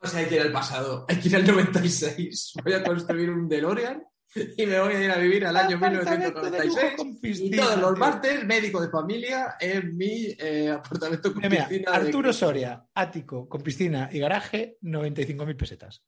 O 0.00 0.06
sea, 0.06 0.20
hay 0.20 0.26
que 0.26 0.36
ir 0.36 0.42
al 0.42 0.52
pasado. 0.52 1.06
Hay 1.08 1.16
que 1.16 1.28
ir 1.28 1.34
al 1.34 1.44
96. 1.44 2.52
Voy 2.62 2.72
a 2.72 2.84
construir 2.84 3.30
un 3.30 3.48
DeLorean 3.48 4.00
y 4.34 4.66
me 4.66 4.78
voy 4.80 4.94
a 4.94 5.04
ir 5.04 5.10
a 5.10 5.18
vivir 5.18 5.46
al 5.46 5.56
año 5.56 5.76
Apartamento 5.76 6.42
de 6.42 6.66
lujo 6.66 6.80
1996. 6.80 6.96
con 6.96 7.18
Y 7.22 7.56
todos 7.56 7.78
los 7.80 7.98
martes, 7.98 8.44
médico 8.44 8.80
de 8.80 8.88
familia 8.90 9.54
en 9.60 9.96
mi 9.96 10.26
eh, 10.38 10.70
apartamento 10.70 11.32
con 11.32 11.42
Mira, 11.42 11.50
mira, 11.50 11.68
piscina. 11.68 11.90
de- 11.92 11.96
Arturo 12.06 12.32
Soria, 12.32 12.84
ático, 12.94 13.48
con 13.48 13.62
piscina 13.62 14.08
y 14.12 14.18
garaje, 14.18 14.76
95.000 14.82 15.56
pesetas. 15.56 16.02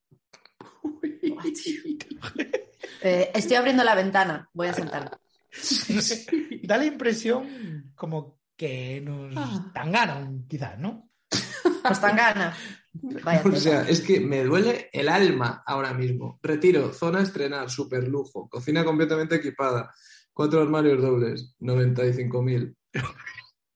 Eh, 3.03 3.31
estoy 3.35 3.57
abriendo 3.57 3.83
la 3.85 3.95
ventana. 3.95 4.49
Voy 4.53 4.68
a 4.68 4.75
sentar. 4.75 5.18
Da 6.62 6.77
la 6.77 6.85
impresión 6.85 7.91
como 7.97 8.39
que 8.57 9.01
nos 9.01 9.35
Ah. 9.37 9.71
tangaron, 9.75 10.47
quizás, 10.47 10.79
¿no? 10.79 11.09
Pues 11.82 12.00
tan 12.00 12.16
gana. 12.16 12.56
Vaya 12.92 13.42
O 13.44 13.56
sea, 13.56 13.88
es 13.88 14.00
que 14.00 14.20
me 14.20 14.44
duele 14.44 14.90
el 14.92 15.08
alma 15.08 15.62
ahora 15.64 15.94
mismo. 15.94 16.38
Retiro, 16.42 16.92
zona 16.92 17.20
a 17.20 17.22
estrenar, 17.22 17.70
super 17.70 18.06
lujo, 18.08 18.48
cocina 18.48 18.84
completamente 18.84 19.36
equipada, 19.36 19.94
cuatro 20.32 20.61
armarios 20.61 21.00
dobles, 21.00 21.54
95.000. 21.61 22.74
O 22.94 23.00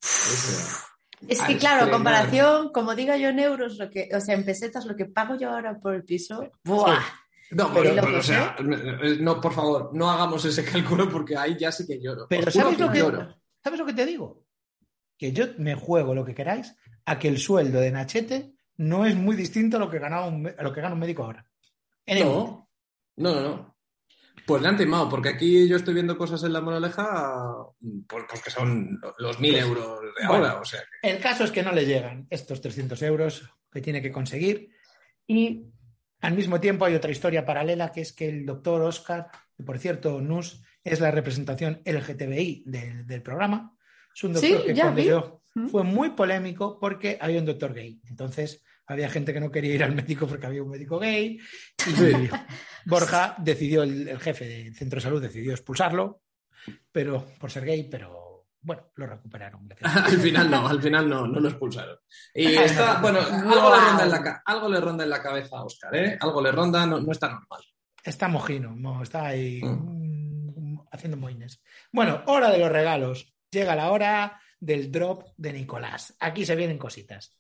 sea, 0.03 0.85
Es 1.29 1.41
que 1.41 1.57
claro, 1.59 1.85
estrenar. 1.85 1.91
comparación, 1.91 2.73
como 2.73 2.95
diga 2.95 3.17
yo 3.17 3.29
en 3.29 3.39
euros, 3.39 3.79
lo 3.79 3.89
que, 3.89 4.09
o 4.15 4.21
sea, 4.21 4.35
en 4.35 4.45
pesetas, 4.45 4.85
lo 4.85 4.97
que 4.97 5.07
pago 5.07 5.37
yo 5.37 5.51
ahora 5.51 5.79
por 5.79 5.95
el 5.95 6.05
piso, 6.05 6.51
¡buah! 6.65 7.01
No, 7.51 7.73
Pero 7.73 8.19
o 8.19 8.23
sea, 8.23 8.57
no, 9.21 9.41
por 9.41 9.53
favor, 9.53 9.91
no 9.93 10.11
hagamos 10.11 10.45
ese 10.45 10.65
cálculo 10.65 11.09
porque 11.09 11.37
ahí 11.37 11.57
ya 11.59 11.71
sí 11.71 11.87
que 11.87 12.01
lloro. 12.01 12.27
Pero 12.29 12.51
¿sabes 12.51 12.79
lo 12.79 12.91
que, 12.91 12.99
lloro. 12.99 13.37
¿sabes 13.63 13.79
lo 13.79 13.87
que 13.87 13.93
te 13.93 14.07
digo? 14.07 14.45
Que 15.17 15.33
yo 15.33 15.47
me 15.59 15.75
juego 15.77 16.15
lo 16.15 16.25
que 16.25 16.35
queráis 16.35 16.75
a 17.07 17.19
que 17.19 17.29
el 17.29 17.39
sueldo 17.39 17.81
de 17.81 17.91
Nachete 17.91 18.53
no 18.77 19.07
es 19.07 19.15
muy 19.15 19.37
distinto 19.37 19.77
a 19.77 19.81
lo 19.81 19.91
que, 19.91 19.99
ganaba 19.99 20.27
un, 20.27 20.47
a 20.47 20.63
lo 20.63 20.73
que 20.73 20.81
gana 20.81 20.95
un 20.95 21.01
médico 21.01 21.25
ahora. 21.25 21.47
No, 22.07 22.69
no, 23.17 23.35
no, 23.35 23.41
no. 23.41 23.75
Pues 24.47 24.61
le 24.61 24.69
han 24.69 24.77
timado, 24.77 25.09
porque 25.09 25.31
aquí 25.31 25.67
yo 25.67 25.77
estoy 25.77 25.95
viendo 25.95 26.19
cosas 26.19 26.43
en 26.45 26.53
la 26.53 26.61
moraleja 26.61 27.55
pues, 28.07 28.25
pues 28.29 28.43
que 28.43 28.51
son 28.51 29.01
los 29.19 29.41
mil 29.41 29.53
Pues, 29.53 29.65
euros 29.65 30.01
de 30.03 30.27
bueno. 30.29 30.47
ahora. 30.47 30.61
O 30.61 30.65
sea, 30.65 30.81
que- 31.01 31.09
El 31.11 31.19
caso 31.21 31.45
es 31.45 31.51
que 31.51 31.63
no 31.63 31.73
le 31.73 31.87
llegan 31.87 32.27
estos 32.29 32.61
300 32.61 33.01
euros 33.03 33.49
que 33.73 33.81
tiene 33.81 34.03
que 34.03 34.13
conseguir 34.13 34.69
y 35.27 35.67
al 36.21 36.35
mismo 36.35 36.61
tiempo 36.61 36.85
hay 36.85 36.95
otra 36.95 37.11
historia 37.11 37.45
paralela 37.47 37.91
que 37.93 38.01
es 38.03 38.13
que 38.13 38.29
el 38.29 38.45
doctor 38.45 38.83
Oscar, 38.83 39.29
que 39.57 39.63
por 39.63 39.79
cierto 39.79 40.21
NUS 40.21 40.63
es 40.83 41.01
la 41.01 41.11
representación 41.11 41.81
LGTBI 41.85 42.65
del, 42.67 43.07
del 43.07 43.23
programa, 43.23 43.75
es 44.15 44.25
un 44.25 44.35
doctor 44.35 44.61
Sí, 44.61 44.67
que 44.67 44.75
ya 44.75 44.83
cuando 44.85 45.01
vi. 45.03 45.09
yo 45.09 45.43
¿Mm? 45.55 45.69
fue 45.69 45.83
muy 45.85 46.11
polémico 46.11 46.79
porque 46.81 47.17
había 47.21 47.39
un 47.41 47.47
doctor 47.47 47.73
gay. 47.75 48.01
Entonces 48.09 48.63
había 48.87 49.09
gente 49.09 49.33
que 49.33 49.41
no 49.41 49.51
quería 49.51 49.75
ir 49.75 49.85
al 49.85 49.95
médico 49.95 50.27
porque 50.27 50.47
había 50.47 50.63
un 50.63 50.71
médico 50.71 50.99
gay 50.99 51.39
y 51.87 51.91
Sí. 51.91 52.29
Borja 52.87 53.35
decidió, 53.39 53.83
el, 53.83 54.09
el 54.09 54.19
jefe 54.21 54.47
del 54.47 54.75
centro 54.75 54.97
de 54.99 55.03
salud 55.03 55.23
decidió 55.23 55.53
expulsarlo, 55.53 56.23
pero 56.93 57.25
por 57.39 57.51
ser 57.51 57.65
gay, 57.65 57.89
pero 57.91 58.47
bueno, 58.61 58.91
lo 58.97 59.07
recuperaron. 59.07 59.69
al 59.83 60.19
final 60.19 60.51
no, 60.51 60.67
al 60.67 60.83
final 60.83 61.09
no, 61.09 61.27
no 61.27 61.39
lo 61.41 61.49
expulsaron. 61.49 61.99
Y 62.35 62.47
está, 62.55 62.95
no. 62.95 63.01
bueno, 63.03 63.21
algo 63.21 63.71
le, 63.75 63.81
ronda 63.81 64.05
en 64.05 64.11
la, 64.11 64.43
algo 64.47 64.69
le 64.69 64.81
ronda 64.81 65.05
en 65.05 65.11
la 65.11 65.23
cabeza 65.23 65.59
a 65.59 65.65
Oscar, 65.65 65.95
¿eh? 65.97 66.19
Algo 66.21 66.43
le 66.43 66.51
ronda, 66.53 66.87
no, 66.87 67.01
no 67.01 67.13
está 67.13 67.29
normal. 67.29 67.61
Está 68.03 68.29
mojino, 68.29 68.71
mo- 68.77 69.03
está 69.03 69.27
ahí 69.27 69.61
Mm. 69.63 70.75
mm, 70.75 70.87
haciendo 70.93 71.17
moines. 71.17 71.63
Bueno, 71.93 72.23
hora 72.27 72.51
de 72.51 72.59
los 72.59 72.71
regalos. 72.73 73.35
Llega 73.51 73.77
la 73.77 73.91
hora 73.93 74.41
del 74.65 74.91
drop 74.91 75.25
de 75.37 75.53
Nicolás. 75.53 76.15
Aquí 76.21 76.45
se 76.47 76.57
vienen 76.57 76.79
cositas. 76.79 77.37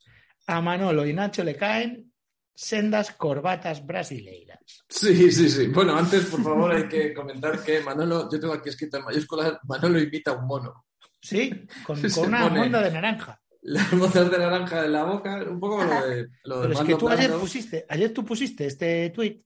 A 0.46 0.60
Manolo 0.60 1.06
y 1.06 1.12
Nacho 1.12 1.42
le 1.42 1.56
caen 1.56 2.12
sendas 2.54 3.12
corbatas 3.12 3.84
brasileiras. 3.84 4.84
Sí, 4.88 5.32
sí, 5.32 5.48
sí. 5.48 5.66
Bueno, 5.68 5.96
antes, 5.96 6.26
por 6.26 6.42
favor, 6.42 6.72
hay 6.72 6.86
que 6.88 7.12
comentar 7.14 7.62
que 7.64 7.80
Manolo, 7.80 8.28
yo 8.30 8.38
tengo 8.38 8.52
aquí 8.54 8.68
escrito 8.68 8.98
en 8.98 9.04
mayúsculas, 9.04 9.54
Manolo 9.64 9.98
imita 10.00 10.32
a 10.32 10.34
un 10.34 10.46
mono. 10.46 10.86
Sí, 11.20 11.66
con, 11.84 11.98
una 12.26 12.48
pone- 12.48 12.60
onda 12.60 12.82
de 12.82 12.90
naranja. 12.90 13.40
Las 13.62 13.90
mozas 13.94 14.30
de 14.30 14.38
naranja 14.38 14.84
en 14.84 14.92
la 14.92 15.04
boca, 15.04 15.42
un 15.48 15.58
poco 15.58 15.82
lo 15.82 16.06
de, 16.06 16.28
lo 16.44 16.60
de 16.60 16.68
Pero 16.68 16.72
es 16.80 16.86
que 16.86 16.94
tú 16.96 17.08
ayer 17.08 17.30
pusiste, 17.32 17.86
ayer 17.88 18.12
tú 18.12 18.22
pusiste 18.24 18.66
este 18.66 19.08
tweet 19.10 19.40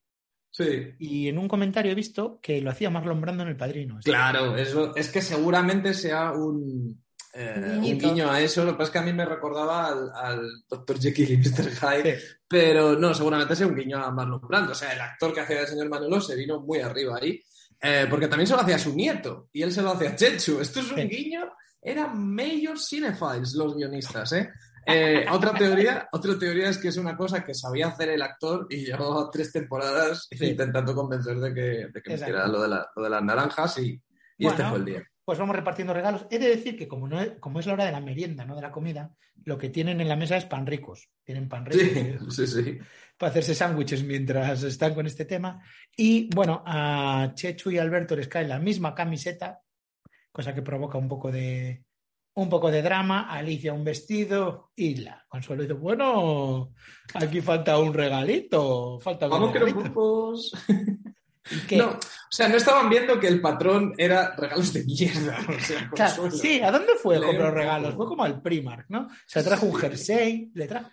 Sí. 0.50 0.64
y 0.98 1.28
en 1.28 1.38
un 1.38 1.46
comentario 1.46 1.92
he 1.92 1.94
visto 1.94 2.40
que 2.42 2.60
lo 2.60 2.70
hacía 2.70 2.90
Marlon 2.90 3.20
Brando 3.20 3.44
en 3.44 3.50
El 3.50 3.56
Padrino. 3.56 4.00
Claro, 4.02 4.56
eso 4.56 4.96
es 4.96 5.08
que 5.10 5.22
seguramente 5.22 5.94
sea 5.94 6.32
un, 6.32 7.00
eh, 7.38 7.76
Un 7.78 7.98
guiño 7.98 8.30
a 8.30 8.40
eso. 8.40 8.64
Lo 8.64 8.72
que 8.72 8.78
pasa 8.78 8.88
es 8.88 8.92
que 8.92 8.98
a 8.98 9.02
mí 9.02 9.12
me 9.12 9.24
recordaba 9.24 9.86
al, 9.86 10.10
al 10.14 10.40
Dr. 10.68 10.98
Jekyll 10.98 11.30
y 11.32 11.36
Mr. 11.36 11.70
Hyde, 11.70 12.18
pero 12.48 12.98
no, 12.98 13.14
seguramente 13.14 13.54
sea 13.54 13.66
un 13.66 13.74
guiño 13.76 13.98
a 14.02 14.10
Marlon 14.10 14.40
Brando. 14.40 14.72
O 14.72 14.74
sea, 14.74 14.92
el 14.92 15.00
actor 15.00 15.32
que 15.32 15.40
hacía 15.40 15.60
el 15.60 15.66
señor 15.66 15.88
Manolo 15.88 16.20
se 16.20 16.34
vino 16.36 16.60
muy 16.60 16.80
arriba 16.80 17.18
ahí, 17.20 17.40
eh, 17.80 18.06
porque 18.10 18.26
también 18.28 18.46
se 18.46 18.54
lo 18.54 18.60
hacía 18.60 18.76
a 18.76 18.80
su 18.80 18.94
nieto 18.94 19.48
y 19.52 19.62
él 19.62 19.72
se 19.72 19.82
lo 19.82 19.90
hacía 19.92 20.10
a 20.10 20.16
Chechu. 20.16 20.60
Esto 20.60 20.80
es 20.80 20.90
un 20.90 20.96
Sí. 20.98 21.08
guiño, 21.08 21.50
eran 21.80 22.18
major 22.34 22.78
cinephiles 22.78 23.54
los 23.54 23.76
guionistas, 23.76 24.32
¿eh? 24.32 24.50
Eh, 24.90 25.26
otra 25.30 25.52
teoría, 25.52 26.08
otra 26.12 26.38
teoría 26.38 26.70
es 26.70 26.78
que 26.78 26.88
es 26.88 26.96
una 26.96 27.14
cosa 27.14 27.44
que 27.44 27.52
sabía 27.52 27.88
hacer 27.88 28.08
el 28.08 28.22
actor 28.22 28.66
y 28.70 28.86
llevaba 28.86 29.30
tres 29.30 29.52
temporadas 29.52 30.26
Sí. 30.30 30.46
intentando 30.46 30.94
convencer 30.94 31.38
de 31.38 31.52
que, 31.52 31.60
de 31.92 32.02
que 32.02 32.10
metiera 32.16 32.46
lo 32.48 32.62
de, 32.62 32.68
la- 32.68 32.90
lo 32.96 33.02
de 33.04 33.10
las 33.10 33.22
naranjas 33.22 33.78
y, 33.78 34.02
y 34.38 34.46
este 34.46 34.62
Bueno, 34.62 34.70
fue 34.70 34.78
el 34.78 34.84
día. 34.86 35.02
Pues 35.28 35.38
vamos 35.38 35.56
repartiendo 35.56 35.92
regalos. 35.92 36.24
He 36.30 36.38
de 36.38 36.48
decir 36.48 36.74
que 36.74 36.88
como, 36.88 37.06
no 37.06 37.20
es, 37.20 37.32
como 37.38 37.60
es 37.60 37.66
la 37.66 37.74
hora 37.74 37.84
de 37.84 37.92
la 37.92 38.00
merienda, 38.00 38.46
no 38.46 38.56
de 38.56 38.62
la 38.62 38.70
comida, 38.72 39.12
lo 39.44 39.58
que 39.58 39.68
tienen 39.68 40.00
en 40.00 40.08
la 40.08 40.16
mesa 40.16 40.38
es 40.38 40.46
pan 40.46 40.66
ricos. 40.66 41.10
Tienen 41.22 41.50
pan 41.50 41.66
ricos 41.66 42.34
Sí, 42.34 42.46
sí, 42.46 42.62
sí. 42.64 42.78
para 43.18 43.28
hacerse 43.28 43.54
sándwiches 43.54 44.04
mientras 44.04 44.62
están 44.62 44.94
con 44.94 45.06
este 45.06 45.26
tema. 45.26 45.62
Y 45.94 46.34
bueno, 46.34 46.62
a 46.64 47.32
Chechu 47.34 47.70
y 47.70 47.76
Alberto 47.76 48.16
les 48.16 48.26
cae 48.26 48.48
la 48.48 48.58
misma 48.58 48.94
camiseta, 48.94 49.60
cosa 50.32 50.54
que 50.54 50.62
provoca 50.62 50.96
un 50.96 51.08
poco 51.08 51.30
de 51.30 51.84
un 52.32 52.48
poco 52.48 52.70
de 52.70 52.80
drama. 52.80 53.30
Alicia 53.30 53.74
un 53.74 53.84
vestido 53.84 54.70
y 54.74 54.94
la 54.94 55.26
Consuelo 55.28 55.60
dice, 55.60 55.74
bueno, 55.74 56.72
aquí 57.12 57.42
falta 57.42 57.78
un 57.78 57.92
regalito. 57.92 58.98
Falta 58.98 59.28
Vamos 59.28 59.52
que 59.52 59.58
los 59.58 59.68
regalito". 59.68 59.82
grupos... 59.92 60.52
No, 61.72 61.90
o 61.90 61.98
sea, 62.30 62.48
no 62.48 62.56
estaban 62.56 62.88
viendo 62.90 63.18
que 63.18 63.28
el 63.28 63.40
patrón 63.40 63.94
era 63.96 64.34
regalos 64.36 64.72
de 64.72 64.84
mierda. 64.84 65.38
O 65.48 65.60
sea, 65.60 65.90
Claro, 65.94 66.30
sí, 66.30 66.60
¿a 66.60 66.70
dónde 66.70 66.92
fue 67.02 67.18
Leo 67.18 67.28
comprar 67.28 67.50
un 67.50 67.56
regalos? 67.56 67.94
Fue 67.94 68.06
como 68.06 68.24
al 68.24 68.42
Primark, 68.42 68.86
¿no? 68.88 69.08
Se 69.26 69.42
trajo 69.42 69.66
un 69.66 69.74
jersey, 69.74 70.50
le 70.54 70.66
trajo 70.66 70.90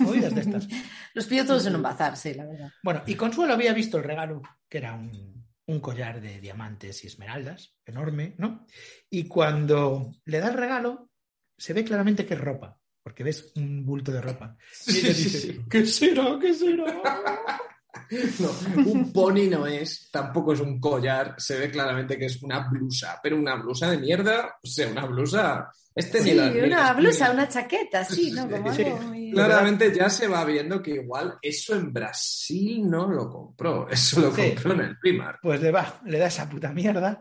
movidas 0.00 0.34
de 0.34 0.40
estas. 0.42 0.68
Los 1.14 1.26
pillo 1.26 1.46
todos 1.46 1.64
en 1.66 1.76
un 1.76 1.82
bazar, 1.82 2.16
sí, 2.16 2.34
la 2.34 2.44
verdad. 2.46 2.70
Bueno, 2.82 3.02
y 3.06 3.14
Consuelo 3.14 3.54
había 3.54 3.72
visto 3.72 3.96
el 3.98 4.04
regalo, 4.04 4.42
que 4.68 4.78
era 4.78 4.94
un, 4.94 5.46
un 5.66 5.80
collar 5.80 6.20
de 6.20 6.40
diamantes 6.40 7.04
y 7.04 7.06
esmeraldas, 7.06 7.74
enorme, 7.86 8.34
¿no? 8.38 8.66
Y 9.10 9.26
cuando 9.28 10.12
le 10.24 10.38
da 10.40 10.48
el 10.48 10.54
regalo, 10.54 11.10
se 11.56 11.72
ve 11.72 11.84
claramente 11.84 12.24
que 12.26 12.34
es 12.34 12.40
ropa, 12.40 12.78
porque 13.02 13.24
ves 13.24 13.52
un 13.56 13.84
bulto 13.86 14.12
de 14.12 14.20
ropa. 14.20 14.56
Y 14.86 14.92
Sí, 14.92 15.02
le 15.02 15.14
sí, 15.14 15.24
dice, 15.24 15.40
sí. 15.40 15.60
¿qué 15.70 15.86
será? 15.86 16.38
¿Qué 16.40 16.54
será? 16.54 16.84
No, 18.40 18.50
un 18.90 19.12
pony 19.12 19.48
no 19.50 19.66
es, 19.66 20.08
tampoco 20.10 20.52
es 20.52 20.60
un 20.60 20.80
collar, 20.80 21.34
se 21.38 21.58
ve 21.58 21.70
claramente 21.70 22.18
que 22.18 22.26
es 22.26 22.42
una 22.42 22.68
blusa, 22.68 23.18
pero 23.22 23.36
una 23.36 23.56
blusa 23.56 23.90
de 23.90 23.98
mierda, 23.98 24.56
o 24.62 24.66
sea, 24.66 24.88
una 24.88 25.06
blusa... 25.06 25.70
Este 25.94 26.22
Sí, 26.22 26.30
ni 26.30 26.36
las- 26.36 26.54
ni 26.54 26.60
una 26.60 26.92
blusa, 26.92 27.30
una 27.32 27.48
chaqueta, 27.48 28.04
sí, 28.04 28.30
¿no? 28.30 28.42
Sí, 28.44 28.48
Como 28.50 28.72
sí. 28.74 28.84
algo 28.84 28.98
muy... 29.02 29.32
Claramente 29.32 29.92
ya 29.94 30.08
se 30.08 30.28
va 30.28 30.44
viendo 30.44 30.80
que 30.80 30.92
igual 30.92 31.34
eso 31.42 31.74
en 31.74 31.92
Brasil 31.92 32.88
no 32.88 33.08
lo 33.10 33.28
compró, 33.28 33.88
eso 33.90 34.20
lo 34.20 34.32
Sí. 34.32 34.42
compró 34.54 34.74
en 34.74 34.80
el 34.80 34.98
Primark. 34.98 35.40
Pues 35.42 35.60
le 35.60 35.72
va, 35.72 36.00
le 36.04 36.18
da 36.18 36.26
esa 36.28 36.48
puta 36.48 36.70
mierda 36.72 37.20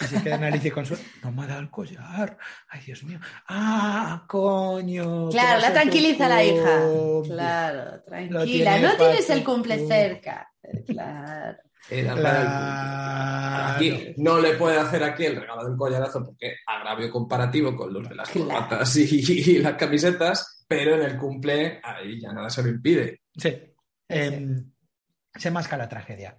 y 0.00 0.04
se 0.04 0.22
queda 0.22 0.36
en 0.36 0.44
Alicia 0.44 0.72
con 0.72 0.86
su... 0.86 0.96
No 1.22 1.32
me 1.32 1.42
ha 1.42 1.46
dado 1.46 1.60
el 1.60 1.70
collar. 1.70 2.38
Ay, 2.68 2.80
Dios 2.86 3.02
mío. 3.04 3.18
Ah, 3.48 4.24
coño. 4.28 5.28
Claro, 5.30 5.60
la 5.60 5.72
tranquiliza 5.72 6.28
la 6.28 6.44
hija. 6.44 6.80
Claro, 7.24 8.02
tranquila. 8.04 8.44
tiene 8.44 8.80
No 8.80 8.96
tienes 8.96 9.28
el 9.30 9.42
cumple 9.44 9.78
cu- 9.78 9.88
cerca. 9.88 10.48
Eh, 10.62 10.84
Claro. 10.86 11.58
Era 11.90 12.14
para 12.16 12.40
el. 12.42 13.76
Aquí 13.76 14.14
no 14.18 14.38
le 14.40 14.54
puede 14.54 14.78
hacer 14.78 15.02
aquí 15.02 15.24
el 15.24 15.36
regalo 15.40 15.64
del 15.66 15.76
collarazo 15.76 16.22
porque 16.24 16.56
agravio 16.66 17.10
comparativo 17.10 17.74
con 17.74 17.92
los 17.92 18.06
de 18.08 18.14
las 18.14 18.28
Claro. 18.28 18.48
corbatas 18.48 18.94
y, 18.96 19.04
y 19.54 19.58
las 19.58 19.74
camisetas, 19.74 20.64
pero 20.68 20.96
en 20.96 21.02
el 21.02 21.16
cumple 21.16 21.80
ahí 21.82 22.20
ya 22.20 22.32
nada 22.32 22.50
se 22.50 22.62
lo 22.62 22.68
impide. 22.68 23.22
Sí. 23.34 23.56
Em, 24.06 24.70
se 25.34 25.50
masca 25.50 25.76
la 25.78 25.88
tragedia. 25.88 26.36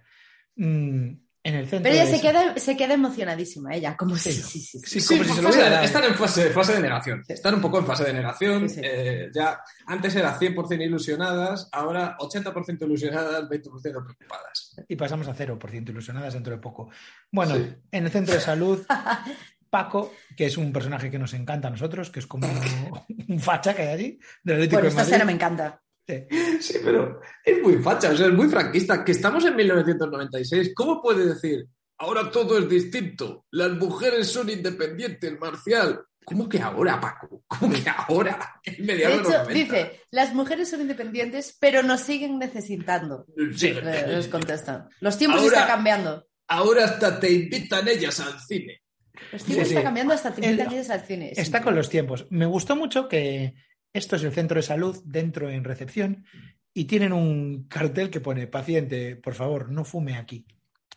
Mm, 0.56 1.14
en 1.42 1.54
el 1.54 1.66
centro. 1.68 1.84
Pero 1.84 1.94
ella 1.94 2.04
de 2.04 2.16
se 2.16 2.20
queda, 2.20 2.56
se 2.58 2.76
queda 2.76 2.94
emocionadísima, 2.94 3.74
ella, 3.74 3.96
como 3.96 4.16
Sí. 4.16 4.30
sí, 4.32 4.42
sí, 4.42 4.60
sí. 4.60 4.78
sí. 4.78 4.86
Sí, 4.86 5.00
Sí, 5.00 5.18
como 5.18 5.24
si 5.28 5.30
se 5.36 5.42
lo 5.42 5.48
fase- 5.48 5.58
hubiera 5.58 5.70
dado. 5.74 5.84
están 5.86 6.04
en 6.04 6.14
fase, 6.14 6.50
fase 6.50 6.72
de 6.74 6.80
negación. 6.80 7.22
Están 7.28 7.54
un 7.54 7.60
poco 7.60 7.78
en 7.78 7.86
fase 7.86 8.04
de 8.04 8.12
negación. 8.12 8.68
Sí, 8.68 8.74
sí. 8.76 8.80
eh, 8.84 9.30
ya 9.34 9.60
antes 9.86 10.14
era 10.16 10.38
100% 10.38 10.82
ilusionadas, 10.84 11.68
ahora 11.72 12.16
80% 12.18 12.84
ilusionadas, 12.84 13.48
20% 13.48 14.02
preocupadas. 14.04 14.76
Y 14.88 14.96
pasamos 14.96 15.28
a 15.28 15.34
0% 15.34 15.90
ilusionadas 15.90 16.34
dentro 16.34 16.52
de 16.52 16.58
poco. 16.60 16.90
Bueno, 17.32 17.56
Sí. 17.56 17.74
en 17.92 18.04
el 18.04 18.10
centro 18.10 18.34
de 18.34 18.40
salud, 18.40 18.84
Paco, 19.70 20.12
que 20.36 20.46
es 20.46 20.56
un 20.58 20.72
personaje 20.72 21.10
que 21.10 21.18
nos 21.18 21.32
encanta 21.32 21.68
a 21.68 21.70
nosotros, 21.70 22.10
que 22.10 22.18
es 22.18 22.26
como 22.26 22.48
un 23.28 23.38
facha 23.40 23.72
que 23.74 23.82
hay 23.82 23.88
allí, 23.88 24.18
del 24.42 24.56
Atlético 24.56 24.76
Bueno, 24.76 24.82
de 24.82 24.88
esta 24.88 25.00
Madrid. 25.02 25.12
escena 25.12 25.24
me 25.24 25.32
encanta. 25.32 25.80
Sí. 26.60 26.74
Pero 26.84 27.20
es 27.44 27.62
muy 27.62 27.76
facha, 27.78 28.10
o 28.10 28.16
sea, 28.16 28.26
es 28.26 28.32
muy 28.32 28.48
franquista. 28.48 29.04
Que 29.04 29.12
estamos 29.12 29.44
en 29.44 29.56
1996, 29.56 30.72
¿cómo 30.74 31.00
puede 31.02 31.26
decir 31.26 31.66
ahora 31.98 32.30
todo 32.30 32.58
es 32.58 32.68
distinto? 32.68 33.44
Las 33.50 33.70
mujeres 33.72 34.28
son 34.28 34.48
independientes, 34.50 35.38
Marcial. 35.38 36.00
¿Cómo 36.24 36.48
que 36.48 36.60
ahora, 36.60 37.00
Paco? 37.00 37.42
¿Cómo 37.46 37.72
que 37.72 37.88
ahora? 37.88 38.60
De 38.78 38.94
hecho, 39.04 39.30
90. 39.30 39.48
dice, 39.52 40.00
las 40.10 40.34
mujeres 40.34 40.68
son 40.70 40.82
independientes, 40.82 41.56
pero 41.58 41.82
nos 41.82 42.02
siguen 42.02 42.38
necesitando. 42.38 43.26
Sí, 43.56 43.68
Eh, 43.68 44.04
Les 44.06 44.28
contestan. 44.28 44.88
Los 45.00 45.16
tiempos 45.18 45.40
Ahora- 45.40 45.56
están 45.60 45.68
cambiando. 45.76 46.26
ahora 46.46 46.84
hasta 46.84 47.18
te 47.18 47.32
invitan 47.32 47.88
ellas 47.88 48.20
al 48.20 48.38
cine. 48.40 48.82
Los 49.32 49.42
tiempos 49.44 49.46
Sí, 49.46 49.54
sí. 49.54 49.60
están 49.70 49.82
cambiando 49.84 50.14
hasta 50.14 50.32
te 50.32 50.40
El- 50.44 50.50
invitan 50.52 50.72
ellos 50.74 50.90
al 50.90 51.00
cine. 51.06 51.32
Sí. 51.34 51.40
Está 51.40 51.62
con 51.62 51.74
los 51.74 51.88
tiempos. 51.88 52.26
Me 52.30 52.46
gustó 52.46 52.76
mucho 52.76 53.08
que 53.08 53.54
esto 53.92 54.16
es 54.16 54.22
el 54.24 54.32
centro 54.32 54.56
de 54.56 54.62
salud 54.62 54.96
dentro 55.04 55.50
en 55.50 55.64
recepción 55.64 56.24
y 56.72 56.84
tienen 56.84 57.12
un 57.12 57.64
cartel 57.68 58.10
que 58.10 58.20
pone 58.20 58.46
paciente, 58.46 59.16
por 59.16 59.34
favor, 59.34 59.70
no 59.70 59.84
fume 59.84 60.16
aquí. 60.16 60.46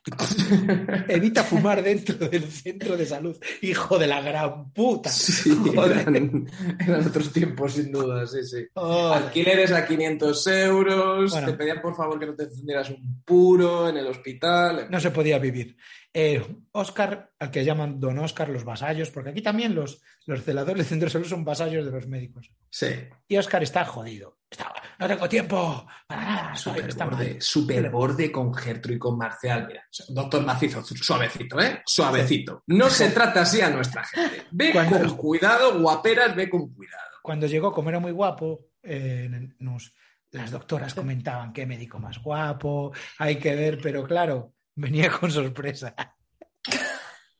Evita 1.08 1.44
fumar 1.46 1.82
dentro 1.82 2.28
del 2.28 2.44
centro 2.52 2.98
de 2.98 3.06
salud. 3.06 3.38
Hijo 3.62 3.98
de 3.98 4.08
la 4.08 4.22
gran 4.22 4.72
puta. 4.74 5.10
Sí, 5.10 5.54
eran, 5.74 6.46
eran 6.80 7.08
otros 7.08 7.32
tiempos, 7.32 7.74
sin 7.74 7.92
duda, 7.92 8.28
sí, 8.28 8.44
sí. 8.44 8.66
Alquileres 8.76 9.72
a 9.72 9.86
500 9.86 10.48
euros, 10.48 11.32
Bueno. 11.32 11.48
te 11.48 11.54
pedían 11.54 11.82
por 11.82 11.96
favor 11.96 12.20
que 12.20 12.26
no 12.26 12.36
te 12.36 12.44
encendieras 12.44 12.90
un 12.90 13.24
puro 13.24 13.88
en 13.88 13.98
el 13.98 14.08
hospital. 14.08 14.88
No 14.90 15.00
se 15.00 15.12
podía 15.12 15.40
vivir. 15.40 15.78
Eh, 16.16 16.46
Oscar, 16.74 17.32
al 17.40 17.50
que 17.50 17.66
llaman 17.66 18.00
Don 18.00 18.20
Oscar, 18.20 18.48
los 18.50 18.64
vasallos, 18.64 19.10
porque 19.10 19.32
aquí 19.32 19.42
también 19.42 19.74
los, 19.74 20.02
los 20.28 20.44
celadores 20.44 20.78
del 20.78 20.86
centro 20.86 21.08
de 21.08 21.12
salud 21.14 21.26
son 21.28 21.44
vasallos 21.44 21.86
de 21.86 21.92
los 21.92 22.08
médicos. 22.08 22.52
Sí, 22.70 22.88
Y 23.28 23.38
Oscar 23.38 23.64
está 23.64 23.84
jodido. 23.84 24.38
Está, 24.50 24.72
no 25.00 25.08
tengo 25.08 25.28
tiempo 25.28 25.88
para 26.06 26.22
nada. 26.24 26.54
está 26.54 27.06
borde, 27.06 27.32
mal. 27.32 27.42
súper 27.42 27.90
borde 27.90 28.32
con 28.32 28.54
Gertrude 28.54 28.98
y 28.98 29.00
con 29.00 29.18
Marcial. 29.18 29.66
Mira, 29.68 29.84
doctor 30.10 30.46
Macizo, 30.46 30.84
suavecito, 30.84 31.60
¿eh? 31.60 31.82
Suavecito. 31.84 32.62
No 32.68 32.92
se 32.92 33.10
trata 33.10 33.42
así 33.42 33.62
a 33.62 33.72
nuestra 33.72 34.04
gente. 34.06 34.44
Ve 34.52 34.72
Cuando- 34.72 35.00
con 35.00 35.18
cuidado, 35.18 35.80
guaperas, 35.80 36.36
ve 36.36 36.48
con 36.48 36.72
cuidado. 36.74 37.02
Cuando 37.24 37.48
llegó, 37.48 37.72
como 37.72 37.90
era 37.90 38.00
muy 38.00 38.12
guapo, 38.12 38.68
eh, 38.84 39.30
nos, 39.60 39.96
las 40.30 40.52
doctoras 40.52 40.94
comentaban 40.94 41.54
qué 41.54 41.66
médico 41.66 41.98
más 41.98 42.22
guapo, 42.22 42.92
hay 43.18 43.38
que 43.38 43.56
ver, 43.56 43.80
pero 43.82 44.04
claro, 44.04 44.54
venía 44.76 45.12
con 45.12 45.32
sorpresa. 45.32 45.96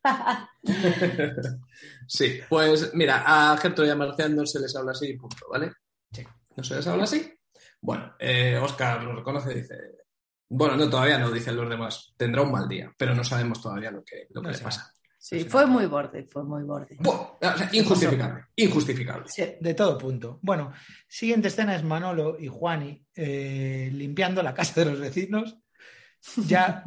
Sí, 2.08 2.42
pues 2.50 2.94
mira, 2.94 3.24
a 3.26 3.58
Gertrude 3.58 3.88
y 3.88 3.92
a 3.92 3.96
Marcial 3.96 4.36
no 4.36 4.46
se 4.46 4.60
les 4.60 4.76
habla 4.76 4.92
así, 4.92 5.14
punto, 5.14 5.48
¿vale? 5.50 5.72
Sí. 6.12 6.24
¿No 6.56 6.64
se 6.64 6.76
les 6.76 6.88
habla 6.88 7.06
así? 7.06 7.34
Bueno, 7.82 8.14
eh, 8.20 8.58
Oscar 8.58 9.04
lo 9.04 9.16
reconoce 9.16 9.52
y 9.52 9.62
dice. 9.62 9.76
Bueno, 10.50 10.76
no, 10.76 10.90
todavía 10.90 11.18
no, 11.18 11.32
dicen 11.32 11.56
los 11.56 11.70
demás. 11.70 12.14
Tendrá 12.16 12.42
un 12.42 12.52
mal 12.52 12.68
día, 12.68 12.94
pero 12.98 13.16
no 13.16 13.24
sabemos 13.24 13.62
todavía 13.62 13.92
lo 13.92 14.04
que, 14.04 14.28
lo 14.30 14.42
que 14.42 14.48
No 14.48 14.54
le 14.54 14.60
pasa. 14.60 14.94
Sí, 15.18 15.46
fue 15.46 15.66
muy 15.66 15.86
borde, 15.86 16.28
fue 16.30 16.44
muy 16.44 16.64
borde. 16.64 16.98
Buah, 17.00 17.38
o 17.42 17.58
sea, 17.58 17.70
injustificable, 17.72 18.44
injustificable. 18.58 19.30
Sí. 19.30 19.56
De 19.60 19.74
todo 19.74 19.98
punto. 19.98 20.40
Bueno, 20.42 20.74
siguiente 21.08 21.48
escena 21.48 21.76
es 21.76 21.84
Manolo 21.84 22.38
y 22.38 22.48
Juani 22.48 23.06
eh, 23.16 23.90
limpiando 23.94 24.44
la 24.44 24.54
casa 24.54 24.82
de 24.82 24.92
los 24.92 25.00
vecinos. 25.00 25.58
Ya 26.46 26.84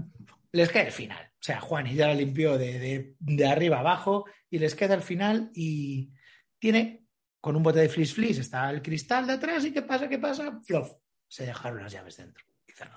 les 0.57 0.71
queda 0.71 0.83
el 0.85 0.93
final. 0.93 1.25
O 1.33 1.43
sea, 1.47 1.61
Juani 1.61 1.95
ya 1.95 2.09
la 2.09 2.15
limpió 2.15 2.59
de, 2.59 2.79
de- 2.79 3.15
de 3.19 3.47
arriba 3.47 3.79
abajo 3.81 4.25
y 4.51 4.59
les 4.59 4.75
queda 4.75 4.95
el 4.95 5.03
final 5.03 5.51
y 5.55 6.13
tiene 6.59 7.05
con 7.41 7.55
un 7.55 7.63
bote 7.63 7.79
de 7.81 7.89
flis 7.89 8.13
flis, 8.15 8.39
está 8.39 8.69
el 8.71 8.83
cristal 8.83 9.27
de 9.27 9.35
atrás 9.35 9.65
y 9.65 9.73
¿qué 9.73 9.83
pasa? 9.83 10.09
¿Qué 10.09 10.19
pasa? 10.19 10.61
Flof. 10.65 10.91
Se 11.29 11.47
dejaron 11.47 11.83
las 11.83 11.93
llaves 11.93 12.17
dentro. 12.17 12.45
Quizá 12.67 12.87
no. 12.87 12.95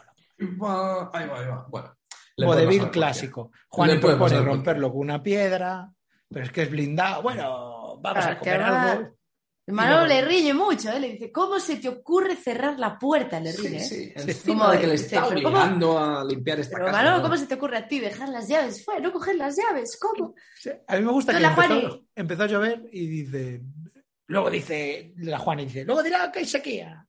Va- 0.63 1.09
Ahí 1.13 1.27
va, 1.27 1.39
ahí 1.39 1.47
va. 1.47 1.65
Bueno. 1.69 1.95
le 2.37 2.45
Vodevil 2.45 2.89
clásico. 2.89 3.51
Le 3.53 3.59
Juani 3.69 3.97
puede 3.99 4.15
propone 4.15 4.41
romperlo 4.41 4.91
con 4.91 5.01
una 5.01 5.21
piedra, 5.21 5.91
pero 6.29 6.45
es 6.45 6.51
que 6.51 6.63
es 6.63 6.71
blindado. 6.71 7.21
Bueno, 7.21 7.99
vamos 8.01 8.25
a 8.25 8.37
comer 8.39 8.61
algo. 8.61 9.17
Manolo 9.71 10.05
le 10.07 10.21
riñe 10.21 10.53
mucho, 10.53 10.91
¿eh? 10.91 10.99
le 10.99 11.09
dice, 11.11 11.31
¿cómo 11.31 11.59
se 11.59 11.77
te 11.77 11.89
ocurre 11.89 12.35
cerrar 12.35 12.79
la 12.79 12.97
puerta? 12.97 13.39
Le 13.39 13.51
Sí, 13.53 13.67
¿eh? 13.67 13.79
sí, 13.79 13.95
Sí. 14.05 14.13
encima 14.15 14.59
Como 14.65 14.71
de 14.71 14.79
que 14.79 14.85
le 14.87 14.91
dice, 14.93 15.05
está 15.05 15.21
¿cómo? 15.21 15.31
obligando 15.35 15.99
a 15.99 16.23
limpiar 16.25 16.59
esta 16.59 16.75
Pero 16.77 16.85
casa. 16.87 16.97
Manolo, 16.97 17.17
¿no? 17.17 17.23
¿cómo 17.23 17.37
se 17.37 17.47
te 17.47 17.53
ocurre 17.55 17.77
a 17.77 17.87
ti 17.87 17.99
dejar 17.99 18.29
las 18.29 18.47
llaves 18.47 18.83
fuera? 18.83 18.99
No 19.01 19.11
coger 19.11 19.35
las 19.35 19.55
llaves, 19.57 19.97
¿cómo? 19.99 20.35
Sí, 20.55 20.69
A 20.87 20.95
mí 20.97 21.05
me 21.05 21.11
gusta 21.11 21.37
que 21.37 21.43
empezó, 21.43 22.05
empezó 22.15 22.43
a 22.43 22.47
llover 22.47 22.83
y 22.91 23.07
dice. 23.07 23.61
Luego 24.27 24.49
dice 24.51 25.13
la 25.17 25.39
Juana 25.39 25.63
y 25.63 25.65
dice, 25.65 25.85
luego 25.85 26.03
dirá 26.03 26.31
que 26.31 26.39
hay 26.39 26.45
sequía. 26.45 27.05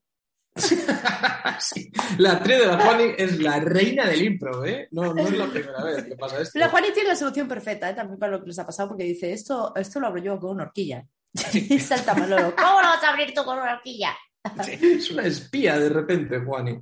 Sí. 1.60 1.90
La 2.18 2.32
actriz 2.32 2.58
de 2.58 2.66
la 2.66 2.78
Juani 2.80 3.04
es 3.16 3.38
la 3.40 3.60
reina 3.60 4.06
del 4.06 4.22
impro, 4.22 4.64
¿eh? 4.64 4.88
No, 4.92 5.12
no 5.12 5.22
es 5.22 5.32
la 5.36 5.46
primera 5.46 5.84
vez 5.84 6.04
que 6.04 6.16
pasa 6.16 6.40
esto. 6.40 6.58
La 6.58 6.68
Juani 6.70 6.88
tiene 6.92 7.10
la 7.10 7.16
solución 7.16 7.46
perfecta, 7.46 7.90
¿eh? 7.90 7.94
también 7.94 8.18
para 8.18 8.32
lo 8.32 8.40
que 8.40 8.46
les 8.48 8.58
ha 8.58 8.66
pasado, 8.66 8.88
porque 8.88 9.04
dice, 9.04 9.32
esto, 9.32 9.72
esto 9.76 10.00
lo 10.00 10.06
abro 10.06 10.22
yo 10.22 10.38
con 10.40 10.52
una 10.52 10.64
horquilla. 10.64 11.06
Salta 11.80 12.14
Manolo, 12.14 12.54
¿cómo 12.56 12.80
lo 12.80 12.88
vas 12.88 13.04
a 13.04 13.10
abrir 13.10 13.32
tú 13.34 13.44
con 13.44 13.58
una 13.58 13.74
horquilla? 13.74 14.16
Es 14.66 15.10
una 15.10 15.24
espía 15.26 15.78
de 15.78 15.90
repente, 15.90 16.38
Juani. 16.40 16.78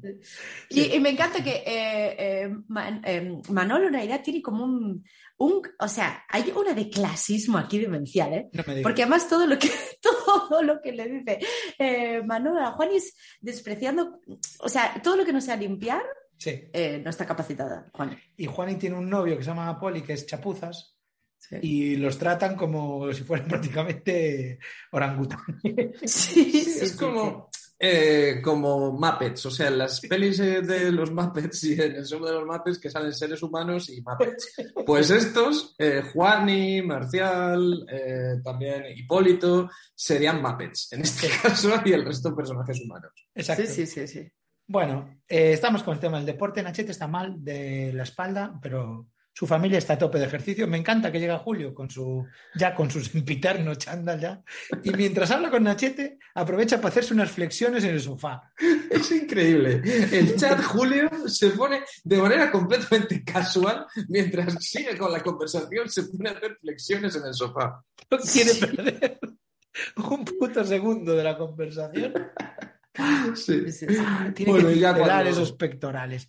Y, 0.70 0.94
y 0.94 1.00
me 1.00 1.10
encanta 1.10 1.42
que 1.42 1.56
eh, 1.66 2.16
eh, 2.44 2.48
Man- 2.68 3.02
eh, 3.04 3.36
Manolo 3.50 3.88
en 3.88 3.94
realidad 3.94 4.20
tiene 4.22 4.40
como 4.40 4.64
un, 4.64 5.04
un, 5.38 5.62
o 5.80 5.88
sea, 5.88 6.24
hay 6.28 6.52
una 6.54 6.72
de 6.72 6.88
clasismo 6.88 7.58
aquí 7.58 7.80
demencial, 7.80 8.32
¿eh? 8.32 8.48
No. 8.52 8.62
Porque 8.82 9.02
además 9.02 9.28
todo 9.28 9.44
lo 9.46 9.58
que, 9.58 9.68
todo 10.00 10.62
lo 10.62 10.80
que 10.80 10.92
le 10.92 11.08
dice 11.08 12.22
Manolo 12.24 12.60
a 12.64 12.70
Juan 12.72 12.90
es 12.92 13.16
despreciando, 13.40 14.20
o 14.60 14.68
sea, 14.68 14.94
todo 15.02 15.16
lo 15.16 15.24
que 15.24 15.32
no 15.32 15.40
sea 15.40 15.56
limpiar 15.56 16.02
Sí. 16.36 16.70
no 17.02 17.10
está 17.10 17.26
capacitada, 17.26 17.90
Juan. 17.92 18.16
Y 18.36 18.46
Juani 18.46 18.76
tiene 18.76 18.94
un 18.96 19.10
novio 19.10 19.36
que 19.36 19.42
se 19.42 19.50
llama 19.50 19.80
Poli, 19.80 20.02
que 20.02 20.12
es 20.12 20.24
chapuzas, 20.26 20.96
Sí. 21.38 21.56
y 21.62 21.96
los 21.96 22.18
tratan 22.18 22.56
como 22.56 23.12
si 23.12 23.22
fueran 23.22 23.48
prácticamente 23.48 24.58
orangután. 24.92 25.40
Sí, 26.04 26.50
Sí, 26.50 26.78
es 26.82 26.90
sí, 26.92 26.96
como, 26.96 27.48
eh, 27.78 28.40
como 28.42 28.92
Muppets, 28.92 29.46
o 29.46 29.50
sea, 29.50 29.68
en 29.68 29.78
las 29.78 30.00
pelis 30.00 30.38
de 30.38 30.90
los 30.90 31.12
Muppets 31.12 31.62
y 31.64 31.74
en 31.74 31.96
el 31.96 32.04
show 32.06 32.24
de 32.24 32.32
los 32.32 32.44
Muppets 32.44 32.78
que 32.78 32.90
salen 32.90 33.12
seres 33.14 33.42
humanos 33.42 33.88
y 33.90 34.02
Muppets. 34.02 34.54
Pues 34.84 35.10
estos, 35.10 35.74
eh, 35.78 36.02
Juani, 36.12 36.82
Marcial, 36.82 37.86
eh, 37.90 38.40
también 38.42 38.84
Hipólito, 38.96 39.70
serían 39.94 40.42
Muppets 40.42 40.92
en 40.92 41.02
este 41.02 41.28
caso 41.42 41.70
y 41.84 41.92
el 41.92 42.04
resto 42.04 42.34
personajes 42.34 42.80
humanos. 42.80 43.12
Exacto. 43.34 43.66
sí, 43.66 43.86
sí, 43.86 43.86
sí, 43.86 44.08
sí. 44.08 44.32
Bueno, 44.66 45.20
eh, 45.26 45.52
estamos 45.52 45.82
con 45.82 45.94
el 45.94 46.00
tema 46.00 46.18
del 46.18 46.26
deporte. 46.26 46.62
Nachete 46.62 46.92
está 46.92 47.06
mal 47.06 47.42
de 47.42 47.92
la 47.94 48.02
espalda, 48.02 48.58
pero 48.60 49.06
su 49.38 49.46
familia 49.46 49.78
está 49.78 49.92
a 49.92 49.98
tope 49.98 50.18
de 50.18 50.24
ejercicio. 50.24 50.66
Me 50.66 50.78
encanta 50.78 51.12
que 51.12 51.20
llega 51.20 51.38
Julio 51.38 51.72
con 51.72 51.88
su, 51.88 52.26
ya 52.56 52.74
con 52.74 52.90
su 52.90 53.00
sempiterno 53.00 53.72
chándal 53.76 54.18
ya. 54.18 54.42
Y 54.82 54.90
mientras 54.90 55.30
habla 55.30 55.48
con 55.48 55.62
Nachete, 55.62 56.18
aprovecha 56.34 56.78
para 56.78 56.88
hacerse 56.88 57.14
unas 57.14 57.30
flexiones 57.30 57.84
en 57.84 57.90
el 57.90 58.00
sofá. 58.00 58.50
Es 58.90 59.12
increíble. 59.12 59.80
El 60.10 60.34
chat 60.34 60.60
Julio 60.64 61.08
se 61.28 61.50
pone 61.50 61.84
de 62.02 62.16
manera 62.16 62.50
completamente 62.50 63.22
casual 63.22 63.86
mientras 64.08 64.56
sigue 64.58 64.98
con 64.98 65.12
la 65.12 65.22
conversación, 65.22 65.88
se 65.88 66.02
pone 66.02 66.30
a 66.30 66.32
hacer 66.32 66.58
flexiones 66.60 67.14
en 67.14 67.26
el 67.26 67.34
sofá. 67.34 67.80
No 68.10 68.18
quiere 68.18 68.54
perder 68.54 69.20
un 70.10 70.24
puto 70.24 70.64
segundo 70.64 71.14
de 71.14 71.22
la 71.22 71.38
conversación. 71.38 72.12
Sí. 73.34 73.70
Sí, 73.70 73.86
sí. 73.86 73.86
Tiene 74.34 74.52
Bueno, 74.52 74.68
que 74.68 74.78
ya 74.78 74.94
cuando- 74.96 75.30
esos 75.30 75.52
pectorales. 75.52 76.26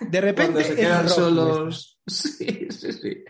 De 0.00 0.20
repente 0.20 0.52
Cuando 0.52 0.68
se 0.68 0.74
quedan 0.76 1.08
solos. 1.08 1.98
Sí, 2.06 2.68
sí, 2.70 2.92
sí. 2.92 3.24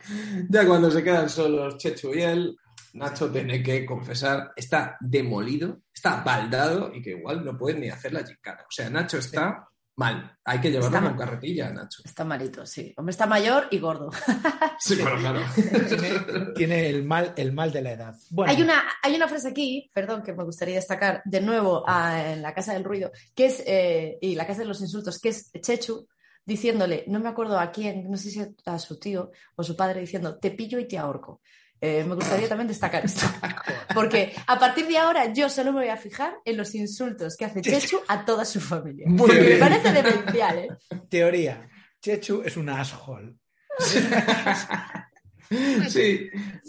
Ya 0.48 0.66
cuando 0.66 0.90
se 0.90 1.02
quedan 1.02 1.28
solos 1.28 1.76
Chechu 1.78 2.14
y 2.14 2.22
él, 2.22 2.56
Nacho 2.94 3.30
tiene 3.30 3.62
que 3.62 3.86
confesar, 3.86 4.52
está 4.56 4.96
demolido, 5.00 5.80
está 5.94 6.22
baldado 6.22 6.92
y 6.94 7.00
que 7.02 7.10
igual 7.10 7.44
no 7.44 7.56
puede 7.56 7.78
ni 7.78 7.88
hacer 7.88 8.12
la 8.12 8.24
gincana. 8.24 8.62
O 8.62 8.70
sea, 8.70 8.90
Nacho 8.90 9.18
está 9.18 9.66
mal. 10.02 10.36
Hay 10.44 10.60
que 10.60 10.70
llevarlo 10.70 10.96
Está 10.96 11.08
con 11.08 11.18
carretilla, 11.18 11.70
Nacho. 11.70 12.02
Está 12.04 12.24
malito, 12.24 12.66
sí. 12.66 12.92
Hombre, 12.96 13.10
está 13.12 13.26
mayor 13.26 13.68
y 13.70 13.78
gordo. 13.78 14.10
Sí, 14.80 14.96
claro, 14.96 15.16
claro. 15.18 15.40
tiene, 15.88 16.10
tiene 16.56 16.88
el, 16.88 17.04
mal, 17.04 17.32
el 17.36 17.52
mal 17.52 17.70
de 17.70 17.82
la 17.82 17.92
edad. 17.92 18.14
Bueno, 18.30 18.52
Hay 18.52 18.60
una, 18.60 18.82
hay 19.02 19.14
una 19.14 19.28
frase 19.28 19.48
aquí, 19.48 19.90
perdón, 19.94 20.22
que 20.24 20.32
me 20.32 20.42
gustaría 20.44 20.74
destacar 20.74 21.22
de 21.24 21.40
nuevo 21.40 21.84
a- 21.86 22.32
en 22.32 22.42
la 22.42 22.52
Casa 22.52 22.72
del 22.72 22.82
Ruido, 22.84 23.12
que 23.34 23.46
es, 23.46 23.62
eh, 23.66 24.18
y 24.20 24.34
la 24.34 24.46
Casa 24.46 24.60
de 24.62 24.66
los 24.66 24.80
Insultos, 24.80 25.20
que 25.20 25.28
es 25.28 25.52
Chechu 25.60 26.08
diciéndole, 26.44 27.04
no 27.06 27.20
me 27.20 27.28
acuerdo 27.28 27.58
a 27.60 27.70
quién, 27.70 28.10
no 28.10 28.16
sé 28.16 28.30
si 28.30 28.42
a 28.66 28.78
su 28.80 28.98
tío 28.98 29.30
o 29.54 29.62
su 29.62 29.76
padre, 29.76 30.00
diciendo, 30.00 30.38
te 30.38 30.50
pillo 30.50 30.78
y 30.80 30.88
te 30.88 30.98
ahorco. 30.98 31.40
Eh, 31.84 32.04
me 32.04 32.14
gustaría 32.14 32.48
también 32.48 32.68
destacar 32.68 33.04
esto, 33.04 33.26
porque 33.94 34.32
a 34.46 34.56
partir 34.56 34.86
de 34.86 34.98
ahora 34.98 35.32
yo 35.32 35.48
solo 35.48 35.72
me 35.72 35.80
voy 35.80 35.88
a 35.88 35.96
fijar 35.96 36.36
en 36.44 36.56
los 36.56 36.76
insultos 36.76 37.36
que 37.36 37.44
hace 37.44 37.60
Chechu 37.60 37.98
a 38.06 38.24
toda 38.24 38.44
su 38.44 38.60
familia. 38.60 39.06
Muy 39.08 39.18
Porque 39.18 39.40
me 39.40 39.56
parece 39.56 39.90
demencial, 39.90 40.58
¿eh? 40.58 40.68
teoría. 41.10 41.68
Chechu 42.00 42.42
es 42.44 42.56
un 42.56 42.68
asshole. 42.68 43.34
Sí. 45.88 46.28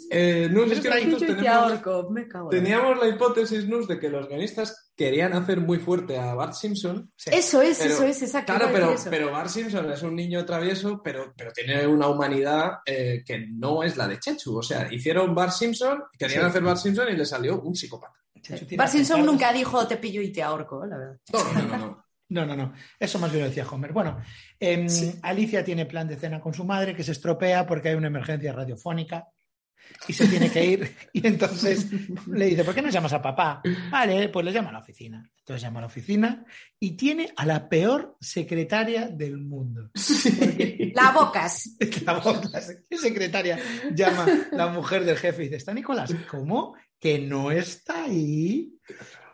Eh, 0.10 0.48
Nus, 0.52 0.72
es 0.72 0.80
que 0.80 0.90
Te 0.90 0.96
nosotros 0.96 1.04
pillo 1.04 1.16
y 1.18 1.20
te 1.20 1.36
tenemos, 1.44 1.72
ahorco, 1.72 2.10
me 2.12 2.28
cago 2.28 2.50
teníamos 2.50 3.00
la 3.00 3.08
hipótesis, 3.08 3.68
Nus, 3.68 3.88
de 3.88 4.00
que 4.00 4.10
los 4.10 4.28
guionistas 4.28 4.92
querían 4.96 5.34
hacer 5.34 5.60
muy 5.62 5.80
fuerte 5.80 6.20
a 6.20 6.34
Bart 6.36 6.54
Simpson. 6.54 7.12
Sí. 7.16 7.32
Eso 7.34 7.62
es, 7.62 7.80
Pero- 7.80 7.94
eso 7.94 8.04
es, 8.06 8.22
exacto. 8.22 8.54
Claro, 8.54 8.70
pero, 8.72 8.88
decir 8.92 9.00
eso. 9.02 9.10
pero 9.10 9.32
Bart 9.32 9.50
Simpson 9.50 9.92
es 9.92 10.04
un 10.04 10.16
niño 10.16 10.46
travieso, 10.46 11.02
pero, 11.04 11.34
pero 11.36 11.52
tiene 11.52 11.88
una 11.88 12.08
humanidad 12.08 12.74
eh, 12.86 13.24
que 13.26 13.46
no 13.48 13.82
es 13.84 13.98
la 13.98 14.08
de 14.08 14.20
Chechu. 14.20 14.58
O 14.58 14.62
sea, 14.64 14.88
hicieron 14.94 15.34
Bart 15.34 15.54
Simpson, 15.54 16.04
querían 16.18 16.42
Sí. 16.42 16.48
hacer 16.48 16.62
Bart 16.64 16.78
Simpson 16.80 17.08
y 17.12 17.16
le 17.16 17.26
salió 17.26 17.62
un 17.62 17.74
psicópata. 17.76 18.14
Tiene 18.42 18.68
Bart 18.76 18.92
Simpson 18.92 19.26
nunca 19.26 19.54
dijo 19.54 19.88
te 19.88 19.96
pillo 19.98 20.22
y 20.22 20.32
te 20.32 20.44
ahorco, 20.44 20.86
la 20.86 20.98
verdad. 20.98 21.18
No, 21.32 21.44
no, 21.44 21.62
no, 21.64 21.78
no. 21.78 22.03
No, 22.34 22.46
no, 22.48 22.56
no. 22.56 22.74
Eso 23.00 23.20
más 23.20 23.32
bien 23.32 23.44
lo 23.44 23.50
decía 23.50 23.68
Homer. 23.70 23.94
Bueno, 23.94 24.20
em, 24.60 24.90
Sí. 24.90 25.14
Alicia 25.22 25.64
tiene 25.64 25.86
plan 25.86 26.08
de 26.08 26.16
cena 26.16 26.40
con 26.42 26.54
su 26.54 26.66
madre 26.66 26.96
que 26.96 27.04
se 27.04 27.12
estropea 27.12 27.66
porque 27.68 27.90
hay 27.90 27.96
una 27.96 28.08
emergencia 28.08 28.52
radiofónica 28.52 29.28
y 30.08 30.14
se 30.14 30.28
tiene 30.28 30.50
que 30.50 30.66
ir. 30.66 30.96
Y 31.14 31.28
entonces 31.28 31.88
le 32.28 32.46
dice, 32.48 32.64
¿por 32.64 32.74
qué 32.74 32.82
no 32.82 32.90
llamas 32.90 33.14
a 33.14 33.22
papá? 33.22 33.62
Vale, 33.92 34.30
pues 34.30 34.46
le 34.46 34.52
llama 34.52 34.70
a 34.70 34.74
la 34.74 34.80
oficina. 34.80 35.30
Entonces 35.38 35.62
llama 35.62 35.80
a 35.80 35.82
la 35.82 35.88
oficina 35.88 36.44
y 36.80 36.98
tiene 36.98 37.32
a 37.36 37.46
la 37.46 37.70
peor 37.70 38.18
secretaria 38.20 39.08
del 39.10 39.38
mundo. 39.38 39.92
Porque 39.94 40.92
La 40.96 41.12
bocas. 41.12 41.70
la 42.06 42.14
boca, 42.14 42.62
¿qué 42.90 42.98
secretaria 42.98 43.60
llama 43.94 44.26
la 44.52 44.68
mujer 44.68 45.06
del 45.06 45.18
jefe 45.18 45.44
y 45.44 45.46
dice, 45.46 45.58
¿está 45.58 45.74
Nicolás? 45.74 46.16
¿Cómo? 46.32 46.76
Que 47.00 47.20
no 47.20 47.52
está 47.52 48.06
ahí. 48.06 48.74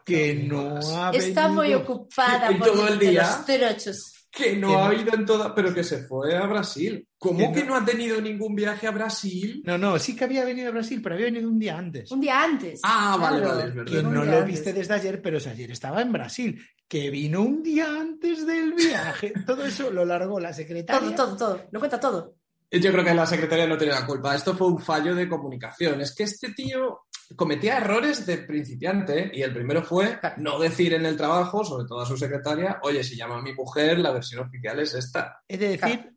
Que 0.09 0.33
no 0.35 0.77
ha 0.97 1.11
Está 1.11 1.47
muy 1.47 1.69
venido". 1.69 1.81
ocupada 1.81 2.47
por 2.49 2.67
todo 2.67 2.87
el 2.87 2.99
día. 2.99 3.21
los 3.23 3.45
trochos. 3.45 4.13
Que 4.31 4.55
no 4.55 4.67
Que 4.69 4.75
ha 4.75 4.87
no. 4.89 4.93
ido 4.93 5.13
en 5.15 5.25
toda, 5.25 5.55
pero 5.55 5.73
que 5.73 5.83
se 5.83 6.03
fue 6.03 6.37
a 6.37 6.45
Brasil. 6.45 7.03
¿Cómo 7.17 7.51
Que 7.51 7.61
que 7.61 7.65
no. 7.65 7.71
no 7.71 7.75
ha 7.77 7.85
tenido 7.85 8.21
ningún 8.21 8.53
viaje 8.53 8.85
a 8.85 8.91
Brasil? 8.91 9.63
No, 9.65 9.77
no, 9.77 9.97
sí 9.97 10.15
que 10.15 10.23
había 10.25 10.45
venido 10.45 10.67
a 10.67 10.71
Brasil, 10.71 11.01
pero 11.01 11.15
había 11.15 11.25
venido 11.27 11.49
un 11.49 11.57
día 11.57 11.77
antes. 11.77 12.11
Un 12.11 12.21
día 12.21 12.43
antes. 12.43 12.79
Ah, 12.83 13.17
vale, 13.19 13.39
Claro. 13.39 13.55
vale, 13.55 13.69
es 13.69 13.75
verdad. 13.75 13.91
Que 13.91 14.03
no 14.03 14.23
lo 14.25 14.31
antes. 14.33 14.45
viste 14.45 14.73
desde 14.73 14.93
ayer, 14.93 15.19
pero 15.21 15.37
ayer 15.39 15.71
estaba 15.71 16.01
en 16.03 16.11
Brasil. 16.11 16.63
Que 16.87 17.09
vino 17.09 17.41
un 17.41 17.63
día 17.63 17.87
antes 17.87 18.45
del 18.45 18.73
viaje. 18.73 19.33
Todo 19.47 19.65
eso 19.65 19.89
lo 19.89 20.05
largó 20.05 20.39
la 20.39 20.53
secretaria. 20.53 21.15
Todo, 21.15 21.35
todo, 21.35 21.37
todo. 21.55 21.61
Lo 21.71 21.79
cuenta 21.79 21.99
todo. 21.99 22.35
Yo 22.71 22.91
creo 22.91 23.03
que 23.03 23.13
la 23.15 23.25
secretaria 23.25 23.65
no 23.65 23.79
tiene 23.79 23.93
la 23.93 24.05
culpa. 24.05 24.35
Esto 24.35 24.55
fue 24.55 24.67
un 24.67 24.79
fallo 24.79 25.15
de 25.15 25.27
comunicación. 25.27 26.01
Es 26.01 26.13
que 26.13 26.23
este 26.23 26.53
tío 26.53 26.99
cometía 27.35 27.77
errores 27.77 28.25
de 28.25 28.39
principiante 28.39 29.19
¿eh? 29.19 29.31
y 29.33 29.41
el 29.41 29.53
primero 29.53 29.83
fue 29.83 30.19
no 30.37 30.59
decir 30.59 30.93
en 30.93 31.05
el 31.05 31.15
trabajo, 31.15 31.63
sobre 31.63 31.87
todo 31.87 32.01
a 32.01 32.05
su 32.05 32.17
secretaria, 32.17 32.79
oye, 32.83 33.03
si 33.03 33.15
llama 33.15 33.37
a 33.37 33.41
mi 33.41 33.53
mujer, 33.53 33.99
la 33.99 34.11
versión 34.11 34.45
oficial 34.45 34.79
es 34.79 34.93
esta. 34.93 35.43
He 35.47 35.57
de 35.57 35.77
decir 35.77 36.13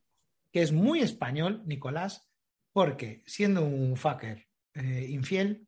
que 0.50 0.62
es 0.62 0.72
muy 0.72 1.00
español, 1.00 1.62
Nicolás, 1.66 2.28
porque 2.72 3.22
siendo 3.26 3.64
un 3.64 3.96
fucker 3.96 4.46
eh, 4.74 5.06
infiel, 5.08 5.66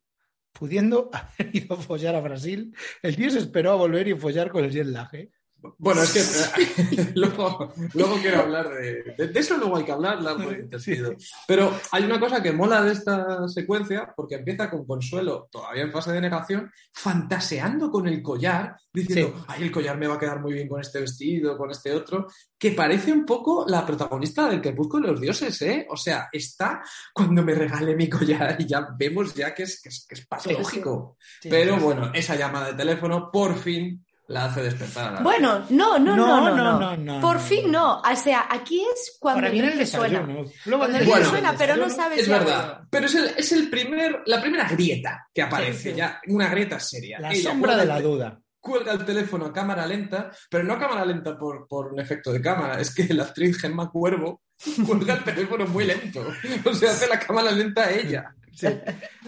pudiendo 0.53 1.11
haber 1.13 1.55
ido 1.55 1.75
a 1.75 1.81
follar 1.81 2.15
a 2.15 2.21
Brasil, 2.21 2.75
el 3.03 3.17
tío 3.17 3.31
se 3.31 3.39
esperó 3.39 3.73
a 3.73 3.77
volver 3.77 4.09
y 4.09 4.15
follar 4.15 4.51
con 4.51 4.65
el 4.65 4.71
jet. 4.71 4.87
¿eh? 5.13 5.31
Bueno, 5.79 6.03
es 6.03 6.13
que 6.13 6.21
eh, 6.21 7.13
luego, 7.15 7.73
luego 7.95 8.17
quiero 8.21 8.41
hablar 8.41 8.69
de, 8.69 9.15
de, 9.17 9.29
de 9.29 9.41
eso, 9.41 9.57
luego 9.57 9.77
hay 9.77 9.85
que 9.85 9.93
hablar 9.93 10.23
largo 10.23 10.51
y 10.53 10.57
entendido. 10.57 11.15
Pero 11.47 11.73
hay 11.93 12.05
una 12.05 12.21
cosa 12.21 12.43
que 12.43 12.53
mola 12.53 12.83
de 12.83 12.93
esta 12.93 13.49
secuencia, 13.49 14.13
porque 14.17 14.37
empieza 14.37 14.71
con 14.71 14.87
Consuelo, 14.87 15.49
todavía 15.51 15.83
en 15.83 15.93
fase 15.93 16.13
de 16.13 16.21
negación, 16.21 16.71
fantaseando 16.93 17.91
con 17.91 18.07
el 18.09 18.23
collar, 18.23 18.77
diciendo, 18.93 19.35
Sí. 19.39 19.45
ay, 19.49 19.63
el 19.65 19.73
collar 19.73 19.97
me 19.99 20.07
va 20.07 20.15
a 20.15 20.19
quedar 20.19 20.41
muy 20.41 20.53
bien 20.53 20.69
con 20.69 20.81
este 20.81 21.01
vestido, 21.01 21.57
con 21.57 21.71
este 21.71 21.93
otro, 21.93 22.27
que 22.59 22.73
parece 22.73 23.13
un 23.13 23.25
poco 23.25 23.65
la 23.69 23.85
protagonista 23.87 24.49
del 24.49 24.61
Crepúsculo 24.61 25.07
de 25.07 25.13
los 25.13 25.21
Dioses, 25.21 25.61
¿eh? 25.63 25.87
O 25.91 25.97
sea, 25.97 26.29
está 26.33 26.83
cuando 27.13 27.43
me 27.43 27.55
regale 27.55 27.95
mi 27.95 28.09
collar 28.09 28.57
y 28.59 28.67
ya 28.67 28.87
vemos 28.99 29.35
ya 29.35 29.55
que 29.55 29.65
es, 29.65 29.81
que 29.83 29.89
es, 29.89 30.07
que 30.09 30.15
es 30.15 30.27
patológico. 30.27 31.17
Sí, 31.41 31.49
Pero 31.49 31.77
bueno, 31.79 32.11
esa 32.15 32.37
llamada 32.37 32.69
de 32.69 32.75
teléfono 32.75 33.31
por 33.31 33.57
fin 33.57 34.05
la 34.29 34.47
hace 34.47 34.63
despertar. 34.63 35.23
Bueno, 35.23 35.65
no, 35.71 35.99
no, 35.99 36.17
no, 36.17 36.27
no, 36.27 36.57
no. 36.57 36.81
no, 36.81 36.97
no, 36.97 37.21
Por 37.21 37.35
no. 37.37 37.41
fin 37.41 37.71
no. 37.71 38.01
O 38.01 38.17
sea, 38.17 38.47
aquí 38.51 38.81
es 38.81 39.17
cuando 39.21 39.39
Ahora 39.41 39.47
el 39.49 39.53
viene 39.53 39.69
el 39.81 39.87
suena. 39.87 40.21
desayuno. 40.21 40.51
Luego 40.65 40.79
Cuando 40.83 40.99
el 40.99 41.07
Bueno, 41.07 41.27
suena, 41.31 41.55
pero 41.59 41.77
no 41.77 41.91
sabes 41.91 42.21
Es 42.21 42.27
ya, 42.27 42.39
verdad, 42.39 42.81
pero 42.91 43.07
es, 43.07 43.15
el, 43.15 43.25
es 43.37 43.53
el 43.53 43.69
primer, 43.69 44.23
la 44.27 44.41
primera 44.41 44.69
grieta 44.69 45.29
que 45.33 45.43
aparece, 45.43 45.83
Sí, 45.83 45.91
sí. 45.91 45.97
ya 45.97 46.21
una 46.29 46.49
grieta 46.49 46.81
seria. 46.81 47.19
La 47.21 47.33
Ella 47.33 47.51
sombra 47.51 47.77
de 47.77 47.85
la 47.87 48.01
duda. 48.01 48.41
Cuelga 48.61 48.93
el 48.93 49.05
teléfono 49.05 49.45
a 49.47 49.53
cámara 49.53 49.87
lenta, 49.87 50.31
pero 50.49 50.65
no 50.65 50.73
a 50.73 50.79
cámara 50.79 51.05
lenta 51.05 51.37
por, 51.37 51.69
por 51.69 51.93
un 51.93 52.01
efecto 52.01 52.33
de 52.33 52.41
cámara, 52.41 52.81
es 52.81 52.95
que 52.95 53.13
la 53.13 53.25
actriz 53.25 53.61
Gemma 53.61 53.91
Cuervo 53.91 54.41
cuelga 54.87 55.15
el 55.17 55.25
teléfono 55.25 55.67
muy 55.67 55.85
lento. 55.85 56.27
O 56.65 56.73
sea, 56.73 56.93
hace 56.93 57.07
la 57.09 57.19
cámara 57.19 57.51
lenta 57.51 57.83
a 57.85 57.91
ella. 57.91 58.35
Sí. 58.55 58.69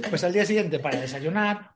Pues 0.08 0.24
al 0.24 0.32
día 0.32 0.46
siguiente, 0.46 0.78
para 0.78 1.00
desayunar, 1.00 1.70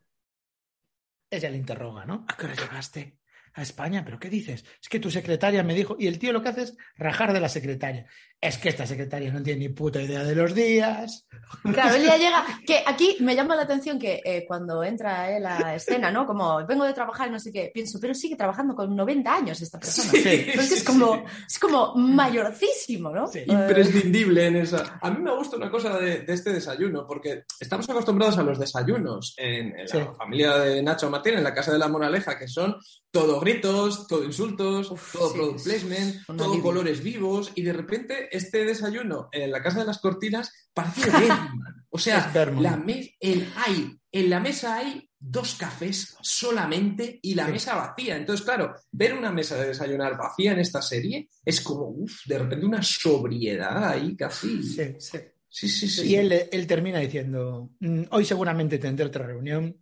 ella 1.31 1.51
le 1.51 1.57
interroga, 1.57 2.05
¿no? 2.05 2.25
¿A 2.29 2.37
qué 2.37 2.47
hora 2.47 2.55
llegaste 2.55 3.20
a 3.55 3.63
España? 3.63 4.03
¿Pero 4.05 4.19
qué 4.19 4.29
dices? 4.31 4.65
Es 4.83 4.89
que 4.89 5.01
tu 5.01 5.11
secretaria 5.11 5.63
me 5.63 5.75
dijo. 5.75 5.97
Y 5.99 6.07
el 6.07 6.19
tío 6.19 6.33
lo 6.33 6.43
que 6.43 6.49
hace 6.51 6.63
es 6.63 6.77
rajar 6.97 7.33
de 7.33 7.41
la 7.41 7.49
secretaria. 7.49 8.07
Es 8.43 8.57
que 8.57 8.71
esta 8.71 8.87
secretaria 8.87 9.31
no 9.31 9.43
tiene 9.43 9.61
ni 9.61 9.69
puta 9.69 10.01
idea 10.01 10.25
de 10.25 10.35
los 10.35 10.55
días. 10.55 11.27
Claro, 11.63 11.95
él 11.97 12.05
ya 12.05 12.17
llega. 12.19 12.45
Que 12.67 12.83
aquí 12.87 13.17
me 13.21 13.35
llama 13.37 13.55
la 13.55 13.63
atención 13.63 13.99
que 13.99 14.23
eh, 14.25 14.45
cuando 14.49 14.83
entra 14.83 15.31
él 15.37 15.45
a 15.45 15.75
escena, 15.75 16.11
¿no? 16.11 16.25
Como 16.27 16.65
vengo 16.67 16.85
de 16.85 16.95
trabajar 16.95 17.29
y 17.29 17.33
no 17.33 17.39
sé 17.39 17.53
qué, 17.53 17.71
pienso, 17.75 17.99
pero 18.01 18.15
sigue 18.15 18.37
trabajando 18.37 18.75
con 18.75 18.97
90 18.97 19.35
años 19.35 19.61
esta 19.61 19.79
persona. 19.79 20.11
Sí, 20.11 20.47
Pero 20.47 20.63
es 20.63 20.83
como, 20.85 21.23
es 21.47 21.59
como 21.59 21.95
mayorcísimo, 21.97 23.11
¿no? 23.11 23.27
Sí. 23.27 23.41
Eh, 23.41 23.45
Imprescindible 23.49 24.47
en 24.47 24.57
esa. 24.57 24.99
A 25.03 25.11
mí 25.11 25.19
me 25.23 25.35
gusta 25.37 25.57
una 25.57 25.71
cosa 25.71 25.99
de, 25.99 26.21
de 26.21 26.33
este 26.33 26.53
desayuno, 26.53 27.07
porque 27.07 27.45
estamos 27.61 27.89
acostumbrados 27.91 28.39
a 28.39 28.43
los 28.43 28.59
desayunos 28.59 29.35
en, 29.37 29.79
en 29.79 29.89
Sí. 29.89 29.99
la 29.99 30.15
familia 30.15 30.57
de 30.59 30.83
Nacho 30.83 31.11
Martín, 31.11 31.35
en 31.35 31.45
la 31.45 31.53
casa 31.55 31.73
de 31.73 31.79
la 31.79 31.89
Moraleja, 31.89 32.39
que 32.39 32.49
son 32.49 32.77
todo 33.11 33.41
gritos, 33.41 34.07
todo 34.07 34.25
insultos, 34.25 34.91
Uf, 34.91 35.13
todo 35.13 35.31
sí, 35.31 35.37
product 35.39 35.65
placement, 35.65 36.27
todo 36.27 36.45
alivio. 36.45 36.63
colores 36.63 37.03
vivos, 37.03 37.53
y 37.55 37.63
de 37.63 37.73
repente 37.73 38.29
este 38.31 38.65
desayuno 38.65 39.29
en 39.33 39.51
la 39.51 39.63
casa 39.63 39.81
de 39.81 39.87
las 39.87 39.99
cortinas 39.99 40.53
parece 40.73 41.11
Bergman. 41.11 41.87
O 41.91 41.99
sea, 41.99 42.33
la 42.61 42.77
me- 42.77 43.17
el, 43.19 43.53
hay, 43.57 43.97
en 44.13 44.31
la 44.31 44.39
mesa 44.39 44.77
hay 44.77 45.09
dos 45.19 45.57
cafés 45.57 46.17
solamente 46.23 47.19
y 47.21 47.35
la 47.35 47.47
Sí. 47.47 47.53
mesa 47.53 47.75
vacía. 47.75 48.17
Entonces, 48.17 48.45
claro, 48.47 48.75
ver 48.93 49.15
una 49.15 49.33
mesa 49.33 49.57
de 49.57 49.69
desayunar 49.69 50.17
vacía 50.17 50.53
en 50.53 50.61
esta 50.61 50.81
serie 50.81 51.29
es 51.45 51.61
como, 51.61 51.89
uff, 51.89 52.27
de 52.27 52.39
repente 52.39 52.65
una 52.65 52.83
sobriedad 52.83 53.89
ahí 53.89 54.17
casi. 54.17 54.63
Sí, 54.63 54.95
sí. 54.99 55.19
Sí, 55.53 55.69
sí, 55.69 55.89
sí. 55.89 56.07
Y 56.11 56.15
él, 56.15 56.33
él 56.53 56.67
termina 56.69 57.01
diciendo, 57.01 57.71
"Mm, 57.81 58.03
hoy 58.13 58.25
seguramente 58.25 58.79
tendré 58.79 59.05
otra 59.07 59.27
reunión. 59.27 59.77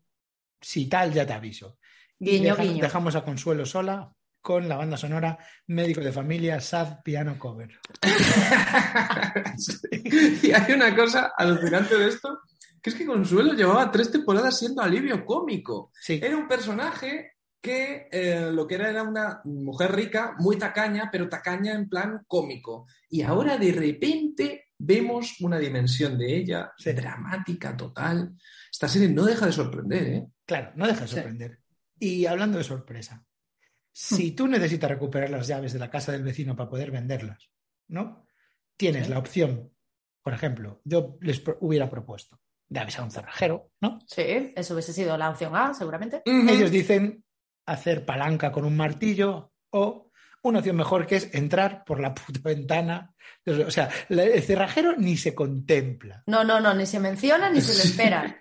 Si 0.62 0.86
tal, 0.86 1.12
ya 1.12 1.26
te 1.26 1.34
aviso. 1.34 1.78
Y 2.20 2.30
Guiño, 2.32 2.54
deja- 2.56 2.62
guiño. 2.62 2.82
Dejamos 2.82 3.14
a 3.16 3.24
Consuelo 3.24 3.66
sola 3.66 4.12
con 4.40 4.68
la 4.68 4.76
banda 4.76 4.96
sonora 4.96 5.38
Médico 5.66 6.00
de 6.00 6.12
Familia 6.12 6.60
Sad 6.60 7.00
Piano 7.04 7.38
Cover. 7.38 7.70
y 10.42 10.52
hay 10.52 10.72
una 10.72 10.94
cosa 10.94 11.32
alucinante 11.36 11.96
de 11.98 12.08
esto, 12.08 12.40
que 12.80 12.90
es 12.90 12.96
que 12.96 13.06
Consuelo 13.06 13.52
llevaba 13.54 13.90
tres 13.90 14.10
temporadas 14.10 14.58
siendo 14.58 14.82
alivio 14.82 15.24
cómico. 15.24 15.92
Sí. 16.00 16.20
Era 16.22 16.36
un 16.36 16.48
personaje 16.48 17.32
que 17.60 18.08
eh, 18.10 18.50
lo 18.52 18.66
que 18.66 18.76
era 18.76 18.88
era 18.88 19.02
una 19.02 19.40
mujer 19.44 19.92
rica, 19.94 20.34
muy 20.38 20.56
tacaña, 20.56 21.08
pero 21.10 21.28
tacaña 21.28 21.72
en 21.74 21.88
plan 21.88 22.22
cómico. 22.26 22.86
Y 23.10 23.22
ahora 23.22 23.56
de 23.58 23.72
repente 23.72 24.66
vemos 24.78 25.40
una 25.40 25.58
dimensión 25.58 26.16
de 26.16 26.36
ella 26.36 26.72
Sí. 26.78 26.92
dramática 26.92 27.76
total. 27.76 28.32
Esta 28.70 28.88
serie 28.88 29.08
no 29.08 29.24
deja 29.24 29.46
de 29.46 29.52
sorprender, 29.52 30.02
¿eh? 30.06 30.26
Claro, 30.46 30.70
no 30.76 30.86
deja 30.86 31.00
de 31.00 31.08
sorprender. 31.08 31.58
Y 32.00 32.26
hablando 32.26 32.58
de 32.58 32.64
sorpresa, 32.64 33.24
si 33.92 34.32
tú 34.32 34.46
necesitas 34.46 34.90
recuperar 34.90 35.30
las 35.30 35.46
llaves 35.48 35.72
de 35.72 35.78
la 35.78 35.90
casa 35.90 36.12
del 36.12 36.22
vecino 36.22 36.54
para 36.56 36.68
poder 36.70 36.90
venderlas, 36.90 37.50
¿no? 37.88 38.24
Tienes 38.76 39.06
Sí. 39.06 39.10
la 39.10 39.18
opción, 39.18 39.72
por 40.22 40.34
ejemplo, 40.34 40.80
yo 40.84 41.16
les 41.20 41.40
pro- 41.40 41.58
hubiera 41.60 41.90
propuesto 41.90 42.40
de 42.68 42.80
avisar 42.80 43.00
a 43.00 43.04
un 43.04 43.10
cerrajero, 43.10 43.70
¿no? 43.80 43.98
Sí, 44.06 44.52
eso 44.54 44.74
hubiese 44.74 44.92
sido 44.92 45.16
la 45.16 45.30
opción 45.30 45.56
A, 45.56 45.74
seguramente. 45.74 46.22
Ellos 46.24 46.70
dicen 46.70 47.24
hacer 47.66 48.04
palanca 48.04 48.52
con 48.52 48.64
un 48.64 48.76
martillo 48.76 49.52
o 49.70 50.10
una 50.42 50.60
opción 50.60 50.76
mejor 50.76 51.06
que 51.06 51.16
es 51.16 51.34
entrar 51.34 51.82
por 51.84 51.98
la 51.98 52.14
puta 52.14 52.40
ventana. 52.44 53.14
O 53.46 53.70
sea, 53.70 53.88
el 54.08 54.42
cerrajero 54.42 54.94
ni 54.96 55.16
se 55.16 55.34
contempla. 55.34 56.22
No, 56.26 56.44
no, 56.44 56.60
no, 56.60 56.72
ni 56.74 56.86
se 56.86 57.00
menciona 57.00 57.50
ni 57.50 57.60
se 57.60 57.74
le 57.74 57.82
espera. 57.90 58.38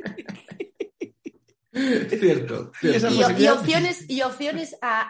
Cierto, 2.20 2.72
Y 2.82 2.90
esa 2.90 3.10
cierto. 3.10 3.10
Y, 3.10 3.16
y 3.16 3.22
posibilidad- 3.24 3.54
opciones, 3.60 4.10
y 4.10 4.22
opciones 4.22 4.76
a, 4.82 5.02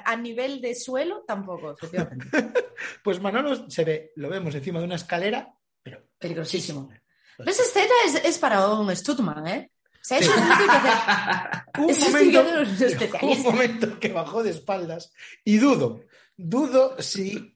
a- 0.00 0.12
a 0.12 0.16
nivel 0.16 0.60
de 0.60 0.74
suelo 0.74 1.24
tampoco, 1.26 1.72
efectivamente. 1.72 2.26
Pues 3.02 3.20
Manolo 3.20 3.70
se 3.70 3.84
ve, 3.84 4.12
lo 4.16 4.28
vemos 4.28 4.54
encima 4.54 4.78
de 4.80 4.84
una 4.84 4.96
escalera, 4.96 5.48
pero 5.82 6.02
Peligrosísimo. 6.18 6.88
Pues- 7.36 7.48
Esa 7.48 7.62
escena 7.62 7.94
es, 8.06 8.14
es 8.24 8.38
para 8.38 8.68
un 8.68 8.94
Stuttman, 8.94 9.46
¿eh? 9.46 9.70
O 10.00 10.08
sea, 10.08 10.18
hacer. 10.18 10.30
un 11.78 11.94
sí 11.94 12.04
momento, 12.12 12.44
un 13.22 13.42
momento 13.42 13.98
que 14.00 14.12
bajó 14.12 14.42
de 14.42 14.50
espaldas 14.50 15.12
y 15.44 15.56
dudo, 15.58 16.00
dudo 16.36 16.94
si 17.00 17.55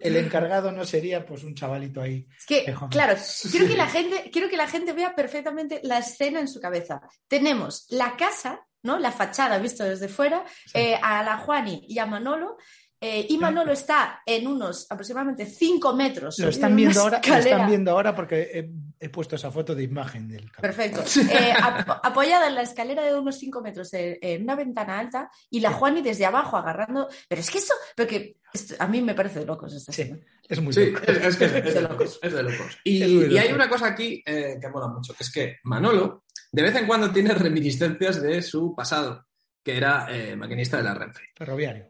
el 0.00 0.16
encargado 0.16 0.72
no 0.72 0.84
sería 0.84 1.24
pues 1.24 1.44
un 1.44 1.54
chavalito 1.54 2.00
ahí. 2.00 2.26
Es 2.38 2.46
que, 2.46 2.74
claro, 2.90 3.16
quiero 3.50 3.66
que, 3.66 3.76
la 3.76 3.86
gente, 3.86 4.30
quiero 4.32 4.48
que 4.48 4.56
la 4.56 4.66
gente 4.66 4.92
vea 4.92 5.14
perfectamente 5.14 5.80
la 5.82 5.98
escena 5.98 6.40
en 6.40 6.48
su 6.48 6.60
cabeza. 6.60 7.00
Tenemos 7.28 7.86
la 7.90 8.16
casa, 8.16 8.66
¿no? 8.82 8.98
La 8.98 9.12
fachada 9.12 9.58
visto 9.58 9.84
desde 9.84 10.08
fuera, 10.08 10.44
eh, 10.74 10.98
a 11.02 11.22
la 11.22 11.38
Juani 11.38 11.84
y 11.88 11.98
a 11.98 12.06
Manolo. 12.06 12.56
Eh, 13.00 13.26
y 13.28 13.38
Manolo 13.38 13.72
está 13.72 14.20
en 14.26 14.46
unos 14.46 14.86
aproximadamente 14.90 15.46
5 15.46 15.94
metros. 15.94 16.38
Lo 16.38 16.48
están 16.48 16.72
en 16.72 16.74
una 16.74 16.82
viendo 16.84 17.00
ahora, 17.00 17.20
lo 17.26 17.34
están 17.36 17.66
viendo 17.68 17.90
ahora 17.92 18.14
porque 18.14 18.42
he, 18.52 18.70
he 19.06 19.08
puesto 19.08 19.36
esa 19.36 19.50
foto 19.50 19.74
de 19.74 19.82
imagen 19.84 20.28
del 20.28 20.50
capítulo. 20.50 20.62
Perfecto. 20.62 21.02
Eh, 21.32 21.52
ap- 21.58 22.04
apoyada 22.04 22.48
en 22.48 22.54
la 22.56 22.62
escalera 22.62 23.02
de 23.04 23.18
unos 23.18 23.36
5 23.38 23.62
metros 23.62 23.92
en, 23.94 24.18
en 24.20 24.42
una 24.42 24.54
ventana 24.56 24.98
alta 24.98 25.30
y 25.48 25.60
la 25.60 25.72
Juani 25.72 26.02
desde 26.02 26.26
abajo 26.26 26.56
agarrando. 26.58 27.08
Pero 27.28 27.40
es 27.40 27.50
que 27.50 27.58
eso, 27.58 27.74
porque 27.96 28.36
esto- 28.52 28.74
a 28.78 28.86
mí 28.86 29.00
me 29.00 29.14
parece 29.14 29.40
de 29.40 29.46
locos 29.46 29.72
esta 29.74 29.92
Sí, 29.92 30.02
escena. 30.02 30.18
es 30.48 30.60
muy 30.60 30.72
Sí, 30.72 30.90
loco. 30.90 31.04
es, 31.06 31.16
es 31.24 31.36
que 31.36 31.44
es, 31.46 31.52
de 31.52 31.60
de 31.72 31.80
locos. 31.82 32.18
Es 32.22 32.32
de 32.32 32.42
locos. 32.42 32.78
Y, 32.84 33.02
Es 33.02 33.32
y 33.32 33.38
hay 33.38 33.52
una 33.52 33.68
cosa 33.68 33.86
aquí 33.86 34.22
eh, 34.26 34.58
que 34.60 34.68
mola 34.68 34.88
mucho, 34.88 35.14
que 35.14 35.22
es 35.24 35.32
que 35.32 35.56
Manolo 35.64 36.24
de 36.52 36.62
vez 36.62 36.74
en 36.76 36.86
cuando 36.86 37.10
tiene 37.10 37.32
reminiscencias 37.34 38.20
de 38.20 38.42
su 38.42 38.74
pasado, 38.74 39.26
que 39.62 39.76
era 39.76 40.06
eh, 40.10 40.34
maquinista 40.36 40.76
de 40.78 40.82
la 40.82 40.94
Renfe. 40.94 41.22
Ferroviario. 41.36 41.86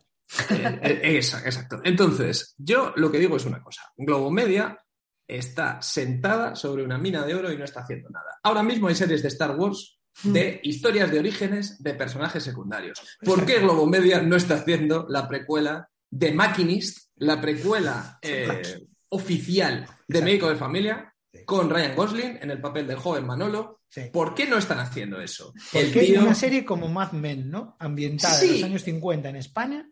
Eh, 0.50 0.78
eh, 0.82 1.16
exacto. 1.16 1.80
Entonces, 1.84 2.54
yo 2.58 2.92
lo 2.96 3.10
que 3.10 3.18
digo 3.18 3.36
es 3.36 3.44
una 3.46 3.62
cosa. 3.62 3.82
Globomedia 3.96 4.78
está 5.26 5.80
sentada 5.82 6.54
sobre 6.56 6.84
una 6.84 6.98
mina 6.98 7.24
de 7.24 7.34
oro 7.34 7.52
y 7.52 7.56
no 7.56 7.64
está 7.64 7.80
haciendo 7.80 8.08
nada. 8.10 8.38
Ahora 8.42 8.62
mismo 8.62 8.88
hay 8.88 8.94
series 8.94 9.22
de 9.22 9.28
Star 9.28 9.56
Wars 9.56 9.98
de 10.24 10.60
historias 10.64 11.10
de 11.10 11.18
orígenes 11.20 11.82
de 11.82 11.94
personajes 11.94 12.42
secundarios. 12.42 13.00
¿Por 13.24 13.46
qué 13.46 13.60
Globomedia 13.60 14.20
no 14.22 14.36
está 14.36 14.56
haciendo 14.56 15.06
la 15.08 15.28
precuela 15.28 15.88
de 16.10 16.32
Machinist, 16.32 17.10
la 17.16 17.40
precuela 17.40 18.18
eh, 18.22 18.86
oficial 19.10 19.86
de. 20.08 20.22
Médico 20.22 20.48
de 20.48 20.56
Familia, 20.56 21.14
con 21.44 21.70
Ryan 21.70 21.94
Gosling 21.94 22.38
en 22.42 22.50
el 22.50 22.60
papel 22.60 22.86
del 22.86 22.96
joven 22.96 23.26
Manolo? 23.26 23.80
Sí. 23.88 24.02
¿Por 24.12 24.34
qué 24.34 24.46
no 24.46 24.56
están 24.58 24.78
haciendo 24.80 25.20
eso? 25.20 25.52
El 25.72 25.86
Porque 25.86 26.00
hay 26.00 26.06
tío- 26.12 26.22
una 26.22 26.34
serie 26.34 26.64
como 26.64 26.88
Mad 26.88 27.12
Men, 27.12 27.50
¿no? 27.50 27.76
Ambientada 27.78 28.40
en 28.42 28.52
los 28.52 28.62
años 28.64 28.82
50 28.82 29.28
en 29.28 29.36
España. 29.36 29.88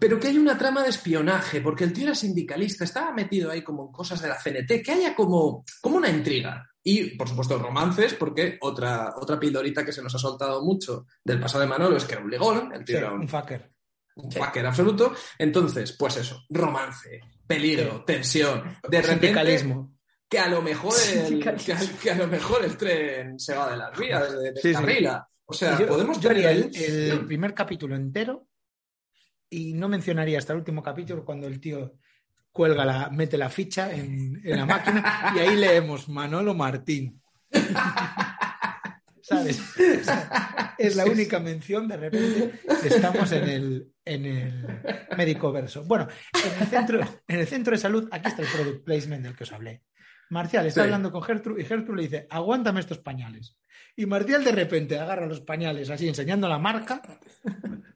Pero 0.00 0.18
que 0.18 0.28
hay 0.28 0.38
una 0.38 0.56
trama 0.58 0.82
de 0.82 0.90
espionaje, 0.90 1.60
porque 1.60 1.84
el 1.84 1.92
tío 1.92 2.04
era 2.04 2.14
sindicalista, 2.14 2.84
estaba 2.84 3.12
metido 3.12 3.50
ahí 3.50 3.62
como 3.62 3.86
en 3.86 3.92
cosas 3.92 4.20
de 4.22 4.28
la 4.28 4.36
CNT, 4.38 4.82
que 4.82 4.92
haya 4.92 5.14
como, 5.14 5.64
como 5.80 5.96
una 5.96 6.08
intriga. 6.10 6.68
Y, 6.82 7.16
por 7.16 7.28
supuesto, 7.28 7.58
romances, 7.58 8.14
porque 8.14 8.58
otra, 8.60 9.14
otra 9.16 9.38
pildorita 9.40 9.84
que 9.84 9.92
se 9.92 10.02
nos 10.02 10.14
ha 10.14 10.18
soltado 10.18 10.62
mucho 10.62 11.06
del 11.24 11.40
pasado 11.40 11.62
de 11.62 11.68
Manolo 11.70 11.96
es 11.96 12.04
que 12.04 12.14
era 12.14 12.22
un 12.24 12.30
ligón, 12.30 12.72
el 12.74 12.84
tío 12.84 12.96
Sí, 12.98 13.02
era 13.02 13.12
un, 13.12 13.20
un 13.20 13.28
fucker. 13.28 13.70
un 14.16 14.30
fucker 14.30 14.66
absoluto. 14.66 15.14
Entonces, 15.38 15.92
pues 15.98 16.16
eso, 16.18 16.42
romance, 16.50 17.20
peligro, 17.46 17.98
Sí. 17.98 18.02
tensión. 18.06 18.62
De 18.88 19.00
repente, 19.00 19.26
Sindicalismo. 19.28 19.94
que 20.28 20.38
a 20.38 20.48
lo 20.48 20.60
mejor 20.60 20.92
el, 21.14 21.40
que 21.42 21.72
a, 21.72 21.78
que 22.02 22.10
a 22.10 22.16
lo 22.16 22.26
mejor 22.26 22.64
el 22.64 22.76
tren 22.76 23.38
se 23.38 23.54
va 23.54 23.70
de 23.70 23.76
las 23.78 23.98
vías, 23.98 24.32
de, 24.32 24.52
Sí, 24.56 24.60
sí. 24.60 24.68
descarrila. 24.68 25.28
O 25.46 25.52
sea, 25.54 25.78
Yo- 25.78 25.86
podemos 25.86 26.20
yo 26.20 26.28
tener 26.30 26.70
el 26.74 27.26
primer 27.26 27.54
capítulo 27.54 27.96
entero 27.96 28.46
y 29.56 29.72
no 29.74 29.88
mencionaría 29.88 30.38
hasta 30.38 30.52
el 30.52 30.58
último 30.60 30.82
capítulo 30.82 31.24
cuando 31.24 31.46
el 31.46 31.60
tío 31.60 31.94
cuelga 32.50 32.84
la, 32.84 33.10
mete 33.10 33.36
la 33.36 33.48
ficha 33.50 33.92
en, 33.92 34.40
en 34.44 34.56
la 34.56 34.66
máquina 34.66 35.32
y 35.34 35.38
ahí 35.40 35.56
leemos 35.56 36.08
Manolo 36.08 36.54
Martín. 36.54 37.20
¿Sabes? 39.22 39.58
O 39.60 40.04
sea, 40.04 40.74
es 40.76 40.96
la 40.96 41.06
única 41.06 41.40
mención, 41.40 41.88
de 41.88 41.96
repente 41.96 42.60
estamos 42.84 43.32
en 43.32 43.48
el, 43.48 43.88
en 44.04 44.26
el 44.26 44.66
médico 45.16 45.50
verso. 45.50 45.82
Bueno, 45.84 46.06
en 46.44 46.62
el, 46.62 46.68
centro, 46.68 47.00
en 47.26 47.40
el 47.40 47.46
centro 47.46 47.70
de 47.72 47.78
salud, 47.78 48.06
aquí 48.12 48.28
está 48.28 48.42
el 48.42 48.48
product 48.48 48.84
placement 48.84 49.22
del 49.24 49.34
que 49.34 49.44
os 49.44 49.52
hablé. 49.52 49.82
Marcial 50.28 50.66
está 50.66 50.82
Sí. 50.82 50.84
hablando 50.84 51.10
con 51.10 51.22
Gertrude 51.22 51.62
y 51.62 51.64
Gertrude 51.64 51.96
le 51.96 52.02
dice, 52.02 52.26
aguántame 52.28 52.80
estos 52.80 52.98
pañales. 52.98 53.56
Y 53.96 54.04
Marcial 54.04 54.44
de 54.44 54.52
repente 54.52 54.98
agarra 54.98 55.26
los 55.26 55.40
pañales 55.40 55.88
así, 55.88 56.06
enseñando 56.06 56.46
la 56.46 56.58
marca, 56.58 57.00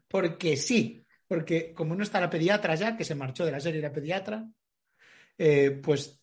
porque 0.09 0.57
sí, 0.57 1.05
porque 1.29 1.73
como 1.75 1.95
no 1.95 2.03
está 2.03 2.21
la 2.21 2.31
pediatra 2.31 2.75
ya, 2.75 2.97
que 2.97 3.05
se 3.05 3.15
marchó 3.15 3.45
de 3.45 3.53
la 3.53 3.61
serie 3.61 3.81
la 3.83 3.93
pediatra, 3.93 4.45
eh, 5.37 5.79
pues 5.83 6.19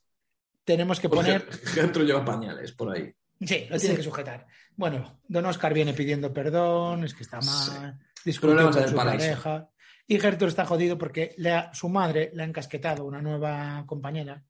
tenemos 0.64 1.00
que 1.00 1.08
poner... 1.10 1.48
Gertrude 1.66 2.08
lleva 2.08 2.26
pañales 2.26 2.72
por 2.74 2.94
ahí. 2.96 3.14
Sí, 3.40 3.68
lo 3.70 3.78
tiene 3.78 3.80
Sí. 3.80 3.96
que 3.98 4.04
sujetar. 4.04 4.48
Bueno, 4.76 5.22
Don 5.28 5.46
Oscar 5.46 5.74
viene 5.74 5.94
pidiendo 5.94 6.34
perdón, 6.34 7.04
es 7.04 7.14
que 7.14 7.24
está 7.24 7.40
mal, 7.42 8.00
discutió 8.26 8.56
Problemas 8.56 8.76
con 8.78 8.88
su 8.90 8.96
pareja. 8.96 9.70
Y 10.08 10.20
Gertrude 10.20 10.50
está 10.50 10.66
jodido 10.66 10.98
porque 10.98 11.34
le 11.38 11.52
ha- 11.52 11.74
su 11.74 11.90
madre 11.90 12.32
le 12.34 12.44
ha 12.44 12.46
encasquetado 12.46 13.06
una 13.06 13.22
nueva 13.22 13.84
compañera, 13.88 14.44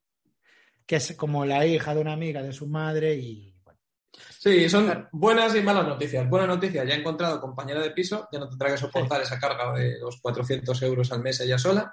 que 0.85 0.97
es 0.97 1.13
como 1.15 1.45
la 1.45 1.65
hija 1.65 1.93
de 1.95 2.01
una 2.01 2.13
amiga 2.13 2.41
de 2.43 2.53
su 2.53 2.67
madre 2.67 3.15
y 3.15 3.54
Sí, 4.39 4.69
son 4.69 5.07
buenas 5.11 5.55
y 5.55 5.61
malas 5.61 5.87
noticias. 5.87 6.29
Buena 6.29 6.45
noticia, 6.47 6.83
ya 6.83 6.93
ha 6.93 6.97
encontrado 6.97 7.41
compañera 7.41 7.81
de 7.81 7.91
piso, 7.91 8.27
ya 8.31 8.39
no 8.39 8.47
tendrá 8.47 8.69
que 8.69 8.77
soportar 8.77 9.21
esa 9.21 9.39
carga 9.39 9.73
de 9.73 9.97
los 9.99 10.21
400 10.21 10.81
euros 10.83 11.11
al 11.11 11.21
mes 11.21 11.39
ella 11.41 11.57
sola. 11.57 11.91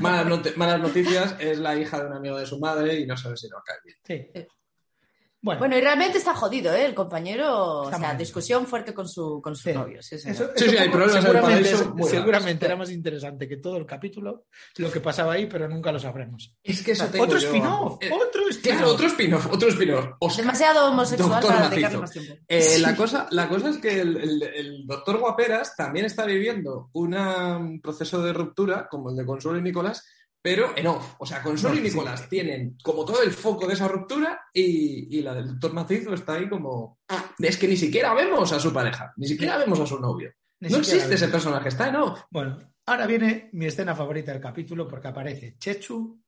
Malas, 0.00 0.26
not- 0.26 0.56
malas 0.56 0.80
noticias 0.80 1.34
es 1.38 1.58
la 1.58 1.76
hija 1.76 2.00
de 2.00 2.06
un 2.06 2.12
amigo 2.14 2.36
de 2.38 2.46
su 2.46 2.58
madre 2.58 2.98
y 3.00 3.06
no 3.06 3.16
sabe 3.16 3.36
si 3.36 3.46
a 3.46 3.50
caer 3.64 3.80
bien. 3.84 3.96
sí. 4.34 4.46
Eh. 5.44 5.46
Bueno, 5.46 5.58
Bueno, 5.60 5.76
y 5.76 5.80
realmente 5.82 6.16
está 6.18 6.34
jodido, 6.34 6.72
¿eh? 6.72 6.86
El 6.86 6.94
compañero, 6.94 7.84
Está 7.84 7.96
o 7.96 8.00
sea, 8.00 8.08
mal. 8.08 8.18
discusión 8.18 8.66
fuerte 8.66 8.94
con 8.94 9.06
su, 9.08 9.40
con 9.42 9.54
su 9.54 9.64
Sí. 9.68 9.72
novio. 9.74 10.02
Sí, 10.02 10.14
eso, 10.14 10.24
Sí, 10.24 10.30
eso 10.30 10.50
sí, 10.56 10.76
hay 10.76 10.88
problemas 10.88 11.22
seguramente, 12.08 12.64
era 12.66 12.76
más 12.76 12.90
interesante 12.90 13.46
que 13.48 13.58
todo 13.58 13.76
el 13.76 13.86
capítulo 13.86 14.46
lo 14.78 14.90
que 14.90 15.00
pasaba 15.00 15.34
ahí, 15.34 15.46
pero 15.46 15.68
nunca 15.68 15.92
lo 15.92 15.98
sabremos. 15.98 16.54
Es 16.62 16.82
que 16.82 16.92
eso 16.92 17.06
tengo 17.06 17.24
Otro 17.24 17.38
spin-off, 17.38 17.98
Eh, 18.02 18.10
otro 18.12 18.48
spin-off. 18.48 18.78
Claro, 18.78 18.92
otro 18.92 19.06
spin-off, 19.06 19.46
otro 19.52 19.68
spin-off. 19.68 20.36
Demasiado 20.36 20.88
homosexual 20.88 21.30
Doctor 21.40 21.50
para 21.54 21.68
dedicarle 21.68 21.98
más 21.98 22.10
tiempo. 22.10 22.34
Eh, 22.48 22.78
la, 22.80 22.96
cosa, 22.96 23.26
la 23.30 23.48
cosa 23.48 23.68
es 23.70 23.78
que 23.78 24.00
el, 24.00 24.16
el- 24.16 24.42
el 24.42 24.86
doctor 24.86 25.18
Guaperas 25.18 25.76
también 25.76 26.06
está 26.06 26.24
viviendo 26.24 26.88
una- 26.92 27.56
un 27.58 27.80
proceso 27.80 28.22
de 28.22 28.32
ruptura, 28.32 28.88
como 28.88 29.10
el 29.10 29.16
de 29.16 29.26
Consuelo 29.26 29.58
y 29.58 29.62
Nicolás, 29.62 30.04
pero 30.44 30.76
en 30.76 30.86
off. 30.86 31.14
O 31.20 31.24
sea, 31.24 31.42
Consuelo 31.42 31.76
y 31.76 31.78
No, 31.78 31.84
sí. 31.86 31.90
Nicolás 31.90 32.28
tienen 32.28 32.76
como 32.82 33.06
todo 33.06 33.22
el 33.22 33.32
foco 33.32 33.66
de 33.66 33.72
esa 33.72 33.88
ruptura 33.88 34.42
y, 34.52 35.16
y 35.16 35.22
la 35.22 35.32
del 35.32 35.46
doctor 35.46 35.72
Macizo 35.72 36.12
está 36.12 36.34
ahí 36.34 36.50
como... 36.50 36.98
Es 37.38 37.56
que 37.56 37.66
ni 37.66 37.78
siquiera 37.78 38.12
vemos 38.12 38.52
a 38.52 38.60
su 38.60 38.70
pareja, 38.70 39.14
ni 39.16 39.26
siquiera 39.26 39.56
vemos 39.56 39.80
a 39.80 39.86
su 39.86 39.98
novio. 39.98 40.34
Ni 40.60 40.68
no 40.68 40.76
existe 40.76 41.14
ese 41.14 41.28
personaje, 41.28 41.70
está 41.70 41.88
en 41.88 41.96
off. 41.96 42.24
Bueno, 42.30 42.58
ahora 42.84 43.06
viene 43.06 43.48
mi 43.54 43.64
escena 43.64 43.96
favorita 43.96 44.32
del 44.32 44.42
capítulo 44.42 44.86
porque 44.86 45.08
aparece 45.08 45.56
Chechu 45.58 46.20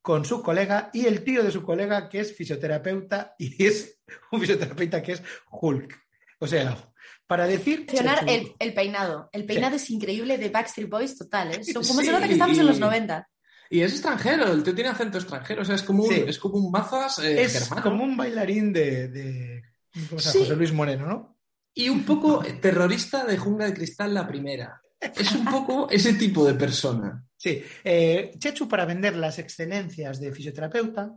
con 0.00 0.24
su 0.24 0.44
colega 0.44 0.90
y 0.92 1.06
el 1.06 1.24
tío 1.24 1.42
de 1.42 1.50
su 1.50 1.64
colega 1.64 2.08
que 2.08 2.20
es 2.20 2.32
fisioterapeuta 2.32 3.34
y 3.36 3.64
es 3.66 4.00
un 4.30 4.38
fisioterapeuta 4.38 5.02
que 5.02 5.14
es 5.14 5.24
Hulk. 5.50 5.92
O 6.38 6.46
sea, 6.46 6.92
para 7.26 7.48
decir... 7.48 7.80
Mencionar 7.80 8.30
el, 8.30 8.52
el 8.60 8.74
peinado. 8.74 9.28
El 9.32 9.44
peinado 9.44 9.74
es 9.74 9.90
increíble 9.90 10.38
de 10.38 10.50
Backstreet 10.50 10.88
Boys 10.88 11.18
total. 11.18 11.50
¿eh? 11.52 11.60
Como 11.74 12.00
se 12.00 12.12
nota 12.12 12.28
que 12.28 12.34
estamos 12.34 12.56
en 12.56 12.66
los 12.68 12.78
90. 12.78 13.26
Y 13.72 13.82
es 13.82 13.92
extranjero, 13.92 14.50
el 14.52 14.62
tío 14.64 14.74
tiene 14.74 14.90
acento 14.90 15.16
extranjero, 15.18 15.62
o 15.62 15.64
sea, 15.64 15.76
es 15.76 15.82
como 15.84 16.02
un, 16.02 16.12
Sí. 16.12 16.24
es 16.26 16.38
como 16.40 16.56
un 16.56 16.72
mazas 16.72 17.20
eh, 17.20 17.42
Es 17.42 17.52
germano. 17.60 17.82
como 17.82 18.04
un 18.04 18.16
bailarín 18.16 18.72
de... 18.72 19.08
de- 19.08 19.62
¿Cómo 20.08 20.20
se 20.20 20.26
llama? 20.26 20.32
Sí. 20.32 20.38
José 20.40 20.56
Luis 20.56 20.72
Moreno, 20.72 21.06
¿no? 21.06 21.38
Y 21.74 21.88
un 21.88 22.04
poco 22.04 22.42
terrorista 22.60 23.24
de 23.24 23.38
Jungla 23.38 23.66
de 23.66 23.74
Cristal 23.74 24.12
la 24.12 24.26
primera. 24.26 24.82
Es 25.00 25.32
un 25.32 25.44
poco 25.46 25.88
ese 25.88 26.14
tipo 26.14 26.44
de 26.44 26.54
persona. 26.54 27.24
Sí. 27.36 27.62
Eh, 27.84 28.32
Chechu, 28.38 28.68
para 28.68 28.84
vender 28.84 29.16
las 29.16 29.38
excelencias 29.38 30.20
de 30.20 30.32
fisioterapeuta, 30.32 31.16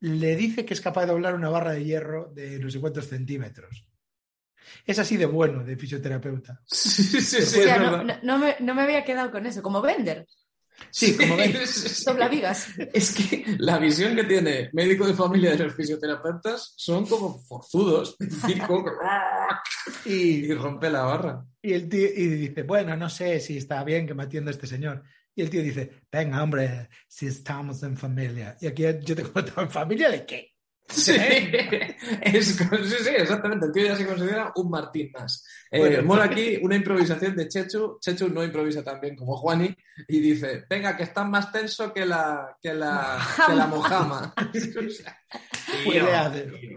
le 0.00 0.36
dice 0.36 0.64
que 0.64 0.72
es 0.74 0.80
capaz 0.80 1.02
de 1.02 1.12
doblar 1.12 1.34
una 1.34 1.50
barra 1.50 1.72
de 1.72 1.84
hierro 1.84 2.32
de 2.32 2.58
no 2.58 2.70
sé 2.70 2.80
cuántos 2.80 3.06
centímetros. 3.08 3.84
Es 4.86 4.98
así 4.98 5.16
de 5.16 5.26
bueno 5.26 5.64
de 5.64 5.76
fisioterapeuta. 5.76 6.62
Sí, 6.66 7.02
sí, 7.02 7.20
sí, 7.20 7.36
O 7.36 7.38
es 7.40 7.48
sea, 7.50 7.78
no, 7.78 8.02
no- 8.04 8.14
no 8.22 8.38
me, 8.38 8.56
no 8.60 8.74
me 8.74 8.82
había 8.82 9.04
quedado 9.04 9.30
con 9.30 9.44
eso. 9.46 9.62
Como 9.62 9.82
Bender, 9.82 10.26
Sí, 10.90 11.16
como 11.16 11.36
veis. 11.36 12.04
Doblavigas. 12.06 12.68
Es 12.92 13.12
que 13.14 13.44
la 13.58 13.78
visión 13.78 14.16
que 14.16 14.24
tiene 14.24 14.70
médico 14.72 15.06
de 15.06 15.14
familia 15.14 15.50
de 15.52 15.64
los 15.64 15.74
fisioterapeutas 15.74 16.72
son 16.76 17.06
como 17.06 17.38
forzudos, 17.42 18.16
circo, 18.46 18.84
Y, 20.04 20.46
y 20.46 20.54
rompe 20.54 20.90
la 20.90 21.02
barra. 21.02 21.44
y 21.62 21.72
el 21.72 21.88
tío 21.88 22.06
y 22.08 22.26
dice, 22.28 22.62
bueno, 22.62 22.96
no 22.96 23.08
sé 23.08 23.40
si 23.40 23.56
está 23.58 23.84
bien 23.84 24.06
que 24.06 24.14
me 24.14 24.24
atienda 24.24 24.50
este 24.50 24.66
señor. 24.66 25.02
Y 25.34 25.42
el 25.42 25.50
tío 25.50 25.62
dice, 25.62 25.90
venga, 26.10 26.42
hombre, 26.42 26.88
si 27.06 27.26
estamos 27.26 27.82
en 27.82 27.96
familia. 27.96 28.56
Y 28.60 28.66
aquí 28.66 28.82
yo 29.02 29.14
te 29.14 29.22
cuento, 29.22 29.60
¿en 29.60 29.70
familia 29.70 30.10
de 30.10 30.26
qué? 30.26 30.49
Sí, 30.90 31.12
es, 32.22 32.46
sí, 32.56 32.64
sí, 32.64 33.10
exactamente. 33.16 33.66
El 33.66 33.72
tío 33.72 33.84
ya 33.86 33.96
se 33.96 34.06
considera 34.06 34.52
un 34.56 34.70
Martín 34.70 35.10
más. 35.12 35.44
Eh, 35.70 35.78
Bueno. 35.78 36.02
mola 36.02 36.24
aquí 36.24 36.58
una 36.62 36.76
improvisación 36.76 37.36
de 37.36 37.48
Chechu. 37.48 37.98
Chechu 38.00 38.28
no 38.28 38.42
improvisa 38.44 38.82
tan 38.82 39.00
bien 39.00 39.16
como 39.16 39.36
Juani 39.36 39.74
y 40.08 40.20
dice: 40.20 40.64
Venga, 40.68 40.96
que 40.96 41.04
estás 41.04 41.28
más 41.28 41.52
tenso 41.52 41.92
que 41.92 42.04
la, 42.04 42.56
que 42.60 42.74
la, 42.74 43.18
que 43.46 43.54
la 43.54 43.66
mojama. 43.66 44.34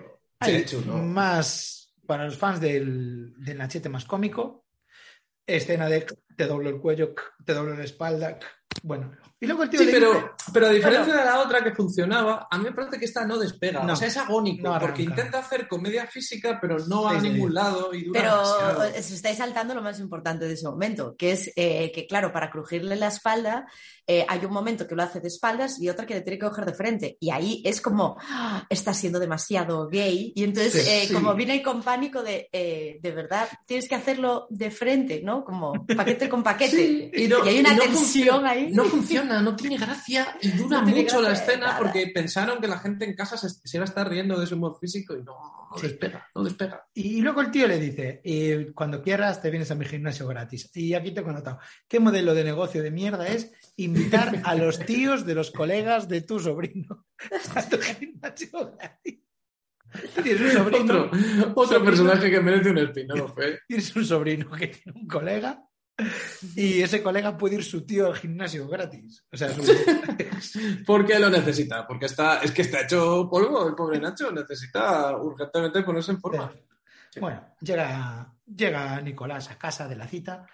Hay 0.40 0.64
Chechu, 0.64 0.82
¿no? 0.86 0.98
Más 0.98 1.94
para 2.06 2.26
los 2.26 2.38
fans 2.38 2.60
del, 2.60 3.34
del 3.38 3.58
Nachete 3.58 3.90
más 3.90 4.06
cómico, 4.06 4.66
escena 5.48 5.88
de 5.88 6.06
te 6.36 6.46
doblo 6.46 6.70
el 6.70 6.80
cuello, 6.80 7.14
te 7.46 7.54
doblo 7.54 7.76
la 7.76 7.84
espalda. 7.84 8.38
Bueno, 8.82 9.16
y 9.44 9.48
luego 9.48 9.64
el 9.64 9.70
tío 9.70 9.80
Sí, 9.80 9.88
pero, 9.92 10.14
dice- 10.14 10.26
pero 10.54 10.68
a 10.68 10.70
diferencia 10.70 11.16
de 11.16 11.26
la 11.26 11.40
otra 11.40 11.64
que 11.64 11.72
funcionaba, 11.74 12.48
a 12.50 12.58
mí 12.58 12.64
me 12.66 12.72
parece 12.72 12.98
que 13.00 13.06
esta 13.06 13.26
no 13.26 13.38
despega. 13.38 13.84
No. 13.84 13.94
o 13.94 13.96
sea, 13.96 14.08
es 14.08 14.18
agónico, 14.18 14.68
No 14.70 14.80
porque 14.80 15.04
intenta 15.04 15.40
hacer 15.40 15.68
comedia 15.68 16.08
física, 16.08 16.58
pero 16.62 16.78
no 16.88 17.04
va 17.04 17.12
Sí, 17.12 17.18
a 17.18 17.22
sí. 17.22 17.30
ningún 17.30 17.54
lado 17.54 17.94
y 17.94 18.04
dura 18.06 18.20
Pero 18.22 18.36
demasiado. 18.38 18.82
os 19.00 19.12
estáis 19.12 19.38
saltando 19.38 19.76
lo 19.76 19.82
más 19.82 20.00
importante 20.00 20.46
de 20.46 20.54
ese 20.54 20.66
momento, 20.68 21.16
que 21.18 21.32
es 21.34 21.52
eh, 21.56 21.92
que, 21.94 22.08
claro, 22.08 22.32
para 22.32 22.50
crujirle 22.50 22.96
la 22.96 23.08
espalda, 23.08 23.66
eh, 24.08 24.26
hay 24.28 24.44
un 24.46 24.52
momento 24.52 24.86
que 24.88 24.96
lo 24.96 25.04
hace 25.04 25.20
de 25.22 25.28
espaldas 25.28 25.80
y 25.82 25.90
otro 25.90 26.06
que 26.06 26.16
le 26.16 26.22
tiene 26.22 26.38
que 26.40 26.46
coger 26.48 26.66
de 26.66 26.74
frente. 26.74 27.18
Y 27.20 27.30
ahí 27.32 27.62
es 27.66 27.80
como, 27.82 28.18
"Ah, 28.22 28.66
está 28.70 28.94
siendo 28.94 29.20
demasiado 29.20 29.88
gay. 29.88 30.34
Y 30.36 30.44
entonces, 30.44 30.74
Sí, 30.74 30.90
eh, 30.90 31.06
sí. 31.08 31.14
como 31.14 31.34
viene 31.36 31.54
ahí 31.54 31.64
con 31.64 31.82
pánico 31.84 32.22
de, 32.24 32.50
eh, 32.52 33.00
de 33.02 33.12
verdad, 33.12 33.48
tienes 33.66 33.88
que 33.88 33.96
hacerlo 33.96 34.48
de 34.50 34.72
frente, 34.72 35.22
¿no? 35.24 35.44
Como 35.44 35.86
paquete 35.96 36.28
con 36.30 36.44
paquete. 36.44 36.76
Sí, 36.76 37.12
y, 37.14 37.28
no- 37.28 37.46
Y 37.46 37.50
hay 37.50 37.60
una 37.60 37.74
y 37.74 37.76
no 37.76 37.82
tensión 37.84 37.96
funciona- 38.04 38.50
ahí. 38.50 38.72
No 38.72 38.84
funciona, 38.86 39.33
no 39.42 39.56
tiene 39.56 39.78
gracia 39.78 40.38
y 40.42 40.50
dura 40.52 40.82
No 40.82 40.88
mucho 40.88 41.22
la 41.22 41.32
escena 41.34 41.68
nada. 41.68 41.78
porque 41.80 42.08
pensaron 42.14 42.60
que 42.62 42.68
la 42.68 42.80
gente 42.80 43.06
en 43.06 43.16
casa 43.16 43.38
se, 43.38 43.50
se 43.50 43.78
iba 43.78 43.84
a 43.84 43.88
estar 43.88 44.08
riendo 44.10 44.40
de 44.40 44.46
su 44.48 44.56
humor 44.56 44.78
físico 44.80 45.14
y 45.16 45.24
no, 45.24 45.34
no 45.72 45.78
Sí. 45.78 45.88
despega, 45.88 46.28
no 46.36 46.44
despega. 46.44 46.86
Y 46.94 47.22
luego 47.22 47.42
el 47.42 47.50
tío 47.52 47.68
le 47.68 47.80
dice, 47.80 48.22
"Y 48.24 48.72
cuando 48.74 49.02
quieras 49.02 49.42
te 49.42 49.50
vienes 49.50 49.72
a 49.72 49.76
mi 49.76 49.86
gimnasio 49.86 50.28
gratis. 50.28 50.70
Y 50.76 50.94
aquí 50.94 51.12
tengo 51.12 51.30
anotado, 51.32 51.60
¿qué 51.88 52.00
modelo 52.00 52.34
de 52.34 52.44
negocio 52.44 52.84
de 52.84 52.92
mierda 52.92 53.28
es 53.28 53.52
invitar 53.78 54.42
a 54.44 54.56
los 54.56 54.80
tíos 54.80 55.26
de 55.26 55.34
los 55.36 55.50
colegas 55.52 56.08
de 56.08 56.22
tu 56.22 56.40
sobrino 56.40 57.06
a 57.56 57.68
tu 57.68 57.78
gimnasio 57.80 58.76
gratis? 58.78 59.20
Tienes 60.24 60.42
un 60.42 60.52
sobrino, 60.64 60.84
Otro, 61.04 61.06
otro 61.52 61.66
sobrino. 61.66 61.86
personaje 61.86 62.32
que 62.32 62.40
merece 62.42 62.70
un 62.72 62.78
spin-off, 62.80 63.38
¿eh? 63.40 63.60
tienes 63.68 63.96
un 63.96 64.06
sobrino 64.06 64.50
que 64.52 64.68
tiene 64.68 65.00
un 65.00 65.08
colega 65.08 65.64
y 66.56 66.82
ese 66.82 67.04
colega 67.04 67.38
puede 67.38 67.56
ir 67.56 67.64
su 67.64 67.86
tío 67.86 68.08
al 68.08 68.16
gimnasio 68.16 68.68
gratis. 68.68 69.24
O 69.32 69.38
sea, 69.38 69.50
su- 69.54 69.62
Porque 70.86 71.20
lo 71.20 71.30
necesita, 71.30 71.88
porque 71.88 72.06
está, 72.08 72.42
es 72.42 72.52
que 72.52 72.64
está 72.64 72.82
hecho 72.82 73.28
polvo, 73.30 73.68
el 73.68 73.76
pobre 73.76 74.00
Nacho 74.00 74.32
necesita 74.32 75.16
urgentemente 75.18 75.84
ponerse 75.84 76.12
en 76.12 76.20
forma. 76.20 76.54
Bueno, 77.20 77.56
llega, 77.62 78.34
llega 78.46 79.00
Nicolás 79.02 79.52
a 79.52 79.58
casa 79.58 79.88
de 79.88 79.96
la 79.96 80.08
cita. 80.08 80.48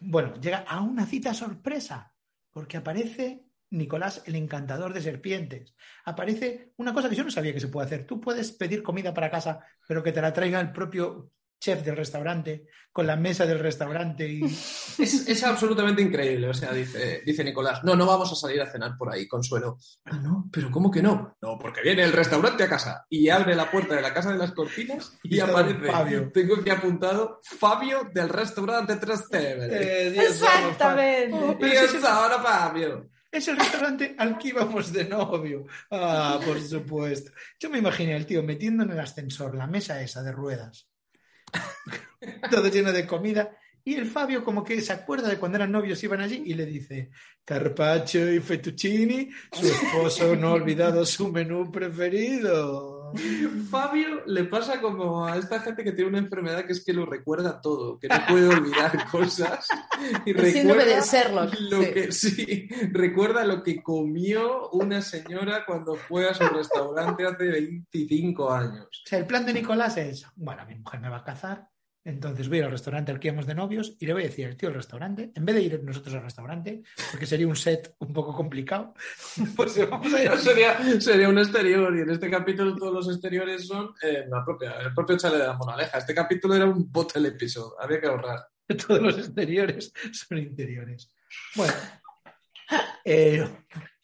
Bueno, 0.00 0.34
llega 0.40 0.58
a 0.66 0.80
una 0.80 1.06
cita 1.06 1.32
sorpresa, 1.32 2.12
porque 2.50 2.76
aparece 2.76 3.44
Nicolás, 3.70 4.22
el 4.26 4.34
encantador 4.36 4.92
de 4.92 5.02
serpientes. 5.02 5.74
Aparece 6.04 6.72
una 6.76 6.92
cosa 6.92 7.08
que 7.08 7.16
yo 7.16 7.24
no 7.24 7.30
sabía 7.30 7.52
que 7.54 7.60
se 7.60 7.68
puede 7.68 7.86
hacer. 7.86 8.06
Tú 8.06 8.20
puedes 8.20 8.52
pedir 8.52 8.82
comida 8.82 9.14
para 9.14 9.30
casa, 9.30 9.60
pero 9.88 10.02
que 10.02 10.12
te 10.12 10.20
la 10.20 10.32
traiga 10.32 10.60
el 10.60 10.72
propio 10.72 11.30
chef 11.60 11.82
del 11.82 11.96
restaurante, 11.96 12.66
con 12.92 13.06
la 13.06 13.16
mesa 13.16 13.46
del 13.46 13.58
restaurante. 13.58 14.28
Y... 14.28 14.44
Es, 14.44 15.26
es 15.28 15.42
absolutamente 15.44 16.02
increíble. 16.02 16.48
O 16.48 16.54
sea, 16.54 16.72
dice, 16.72 17.22
dice 17.26 17.42
Nicolás, 17.42 17.82
no, 17.82 17.96
no 17.96 18.06
vamos 18.06 18.30
a 18.30 18.36
salir 18.36 18.60
a 18.60 18.70
cenar 18.70 18.96
por 18.96 19.12
ahí, 19.12 19.26
Consuelo. 19.26 19.78
Ah, 20.04 20.18
no, 20.18 20.48
pero 20.52 20.70
¿cómo 20.70 20.90
que 20.90 21.02
no? 21.02 21.36
No, 21.42 21.58
porque 21.58 21.82
viene 21.82 22.04
el 22.04 22.12
restaurante 22.12 22.62
a 22.62 22.68
casa 22.68 23.04
y 23.08 23.28
abre 23.30 23.56
la 23.56 23.70
puerta 23.70 23.94
de 23.96 24.02
la 24.02 24.14
casa 24.14 24.30
de 24.32 24.38
las 24.38 24.52
cortinas 24.52 25.12
y, 25.22 25.40
aparece, 25.40 25.90
Fabio. 25.90 26.30
tengo 26.32 26.56
aquí 26.56 26.70
apuntado, 26.70 27.40
Fabio 27.42 28.08
del 28.12 28.28
restaurante 28.28 28.96
Trastevere. 28.96 30.08
Eh, 30.10 30.20
Exactamente. 30.28 31.34
Oh, 31.36 31.58
es- 31.66 32.04
ahora 32.04 32.38
Fabio. 32.40 33.10
Es 33.32 33.48
el 33.48 33.56
restaurante 33.56 34.14
al 34.16 34.38
que 34.38 34.48
íbamos 34.48 34.92
de 34.92 35.06
novio. 35.06 35.66
Ah, 35.90 36.38
por 36.44 36.60
supuesto. 36.60 37.32
Yo 37.58 37.68
me 37.68 37.78
imaginé 37.78 38.14
al 38.14 38.26
tío 38.26 38.44
metiendo 38.44 38.84
en 38.84 38.92
el 38.92 39.00
ascensor 39.00 39.56
la 39.56 39.66
mesa 39.66 40.00
esa 40.00 40.22
de 40.22 40.30
ruedas. 40.30 40.88
Todo 42.50 42.68
lleno 42.68 42.92
de 42.92 43.06
comida. 43.06 43.56
Y 43.86 43.94
el 43.94 44.06
Fabio 44.06 44.42
como 44.42 44.64
que 44.64 44.80
se 44.80 44.92
acuerda 44.94 45.28
de 45.28 45.38
cuando 45.38 45.56
eran 45.56 45.72
novios 45.72 46.02
iban 46.02 46.20
allí 46.20 46.42
y 46.46 46.54
le 46.54 46.64
dice 46.64 47.10
carpaccio 47.44 48.32
y 48.32 48.40
fettuccini, 48.40 49.28
su 49.52 49.66
esposo 49.66 50.34
no 50.34 50.48
ha 50.48 50.52
olvidado 50.52 51.04
su 51.04 51.30
menú 51.30 51.70
preferido. 51.70 53.12
Fabio 53.70 54.24
le 54.26 54.44
pasa 54.44 54.80
como 54.80 55.26
a 55.26 55.36
esta 55.36 55.60
gente 55.60 55.84
que 55.84 55.92
tiene 55.92 56.08
una 56.10 56.18
enfermedad 56.18 56.64
que 56.64 56.72
es 56.72 56.82
que 56.82 56.94
lo 56.94 57.04
recuerda 57.04 57.60
todo, 57.60 57.98
que 57.98 58.08
no 58.08 58.16
puede 58.26 58.48
olvidar 58.48 59.06
cosas. 59.10 59.66
Y 60.24 60.30
El 60.30 60.52
síndrome 60.52 60.84
recuerda 60.84 60.96
de 60.96 61.02
Sherlock. 61.02 61.54
Lo 61.60 61.82
sí. 61.82 61.92
que, 61.92 62.12
sí, 62.12 62.68
recuerda 62.90 63.44
lo 63.44 63.62
que 63.62 63.82
comió 63.82 64.70
una 64.70 65.02
señora 65.02 65.64
cuando 65.66 65.94
fue 65.94 66.26
a 66.26 66.32
su 66.34 66.44
restaurante 66.48 67.26
hace 67.26 67.48
25 67.50 68.50
años. 68.50 68.86
O 68.86 69.08
sea, 69.08 69.18
el 69.18 69.26
plan 69.26 69.44
de 69.44 69.52
Nicolás 69.52 69.98
es, 69.98 70.26
bueno, 70.36 70.64
mi 70.66 70.74
mujer 70.76 71.00
me 71.00 71.10
va 71.10 71.18
a 71.18 71.24
cazar, 71.24 71.68
entonces 72.04 72.48
voy 72.48 72.58
a 72.58 72.60
ir 72.60 72.64
al 72.66 72.70
restaurante 72.72 73.10
al 73.12 73.18
que 73.18 73.28
íbamos 73.28 73.46
de 73.46 73.54
novios 73.54 73.96
y 73.98 74.06
le 74.06 74.12
voy 74.12 74.22
a 74.22 74.26
decir 74.26 74.46
al 74.46 74.56
tío 74.56 74.68
al 74.68 74.74
restaurante, 74.74 75.32
en 75.34 75.44
vez 75.44 75.54
de 75.56 75.62
ir 75.62 75.82
nosotros 75.82 76.14
al 76.14 76.22
restaurante, 76.22 76.82
porque 77.10 77.26
sería 77.26 77.48
un 77.48 77.56
set 77.56 77.94
un 77.98 78.12
poco 78.12 78.34
complicado, 78.34 78.94
pues 79.56 79.88
vamos 79.88 80.12
a 80.12 80.22
ir 80.22 80.28
al- 80.28 80.38
Sería, 80.38 81.00
sería 81.00 81.28
un 81.28 81.38
exterior 81.38 81.96
y 81.96 82.00
en 82.00 82.10
este 82.10 82.30
capítulo 82.30 82.76
todos 82.76 82.92
los 82.92 83.08
exteriores 83.08 83.66
son 83.66 83.94
eh, 84.02 84.24
la 84.28 84.44
propia, 84.44 84.72
el 84.80 84.92
propio 84.94 85.16
chale 85.16 85.38
de 85.38 85.46
la 85.46 85.54
moraleja. 85.54 85.98
Este 85.98 86.14
capítulo 86.14 86.54
era 86.54 86.66
un 86.66 86.90
bottle 86.92 87.26
episodio, 87.28 87.74
había 87.80 88.00
que 88.00 88.06
ahorrar. 88.06 88.40
todos 88.86 89.00
los 89.00 89.18
exteriores 89.18 89.92
son 90.12 90.38
interiores. 90.38 91.10
Bueno, 91.54 91.72
eh, 93.04 93.46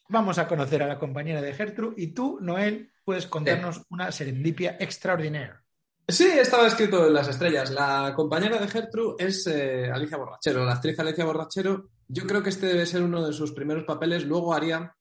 vamos 0.09 0.39
a 0.39 0.47
conocer 0.49 0.83
a 0.83 0.87
la 0.87 0.99
compañera 0.99 1.41
de 1.41 1.55
Gertrude 1.55 1.95
y 1.97 2.09
tú, 2.09 2.39
Noel, 2.41 2.91
puedes 3.05 3.27
contarnos 3.27 3.83
una 3.91 4.13
serendipia 4.13 4.77
extraordinaria. 4.79 5.63
Sí, 6.11 6.27
estaba 6.27 6.67
escrito 6.67 7.07
en 7.07 7.13
las 7.15 7.29
estrellas. 7.29 7.71
La 7.71 8.13
compañera 8.17 8.59
de 8.59 8.69
Gertrude 8.69 9.17
es 9.25 9.47
eh, 9.47 9.91
Alicia 9.93 10.17
Borrachero, 10.17 10.65
la 10.65 10.73
actriz 10.73 10.99
Alicia 10.99 11.25
Borrachero. 11.25 11.91
Yo 12.09 12.27
creo 12.27 12.43
que 12.43 12.51
este 12.51 12.67
debe 12.67 12.87
ser 12.87 13.03
uno 13.03 13.25
de 13.27 13.33
sus 13.33 13.53
primeros 13.53 13.85
papeles. 13.85 14.25
Luego 14.25 14.53
haría 14.53 14.95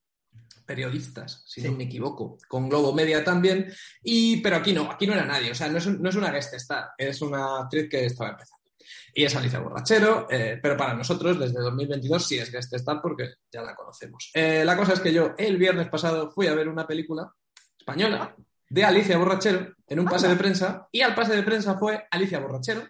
periodistas, 0.64 1.42
si 1.46 1.60
Sí. 1.62 1.68
no 1.68 1.76
me 1.76 1.84
equivoco, 1.84 2.38
con 2.48 2.68
Globo 2.68 2.92
Media 2.92 3.24
también. 3.24 3.72
Y, 4.04 4.40
pero 4.40 4.56
aquí 4.56 4.72
no, 4.72 4.90
aquí 4.90 5.06
no 5.06 5.14
era 5.14 5.24
nadie. 5.24 5.50
O 5.50 5.54
sea, 5.54 5.68
no 5.68 5.78
es, 5.78 5.86
un- 5.86 6.00
no 6.00 6.08
es 6.10 6.14
una 6.14 6.30
guest 6.30 6.54
star, 6.54 6.90
es 6.96 7.20
una 7.22 7.60
actriz 7.62 7.88
que 7.90 8.06
estaba 8.06 8.30
empezando. 8.30 8.60
Y 9.12 9.24
es 9.24 9.34
Alicia 9.34 9.58
Borrachero, 9.58 10.28
eh, 10.30 10.60
pero 10.62 10.76
para 10.76 10.94
nosotros 10.94 11.38
desde 11.40 11.58
2022 11.60 12.24
sí 12.24 12.38
es 12.38 12.52
guest 12.52 12.72
star 12.74 13.00
porque 13.02 13.34
ya 13.52 13.62
la 13.62 13.74
conocemos. 13.74 14.30
Eh, 14.34 14.62
la 14.64 14.76
cosa 14.76 14.92
es 14.92 15.00
que 15.00 15.12
yo 15.12 15.34
el 15.36 15.56
viernes 15.56 15.88
pasado 15.88 16.30
fui 16.30 16.46
a 16.46 16.54
ver 16.54 16.68
una 16.68 16.86
película 16.86 17.32
española 17.76 18.36
de 18.68 18.84
Alicia 18.84 19.18
Borrachero 19.18 19.74
en 19.90 20.00
un 20.00 20.06
pase 20.06 20.26
de 20.28 20.36
prensa 20.36 20.88
y 20.90 21.02
al 21.02 21.14
pase 21.14 21.36
de 21.36 21.42
prensa 21.42 21.76
fue 21.76 22.04
Alicia 22.10 22.38
Borrachero, 22.40 22.82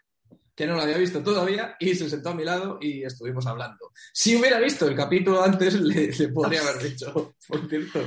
que 0.55 0.67
no 0.67 0.75
lo 0.75 0.83
había 0.83 0.99
visto 0.99 1.23
todavía 1.23 1.75
y 1.81 1.95
se 1.95 2.11
sentó 2.11 2.29
a 2.31 2.35
mi 2.35 2.45
lado 2.45 2.77
y 2.83 3.03
estuvimos 3.03 3.47
hablando. 3.47 3.93
Si 4.13 4.37
hubiera 4.37 4.59
visto 4.61 4.87
el 4.87 4.95
capítulo 4.95 5.43
antes, 5.43 5.81
le, 5.81 6.09
le 6.13 6.29
podría 6.29 6.61
haber 6.61 6.83
dicho, 6.83 7.35
por 7.49 7.67
cierto, 7.67 8.01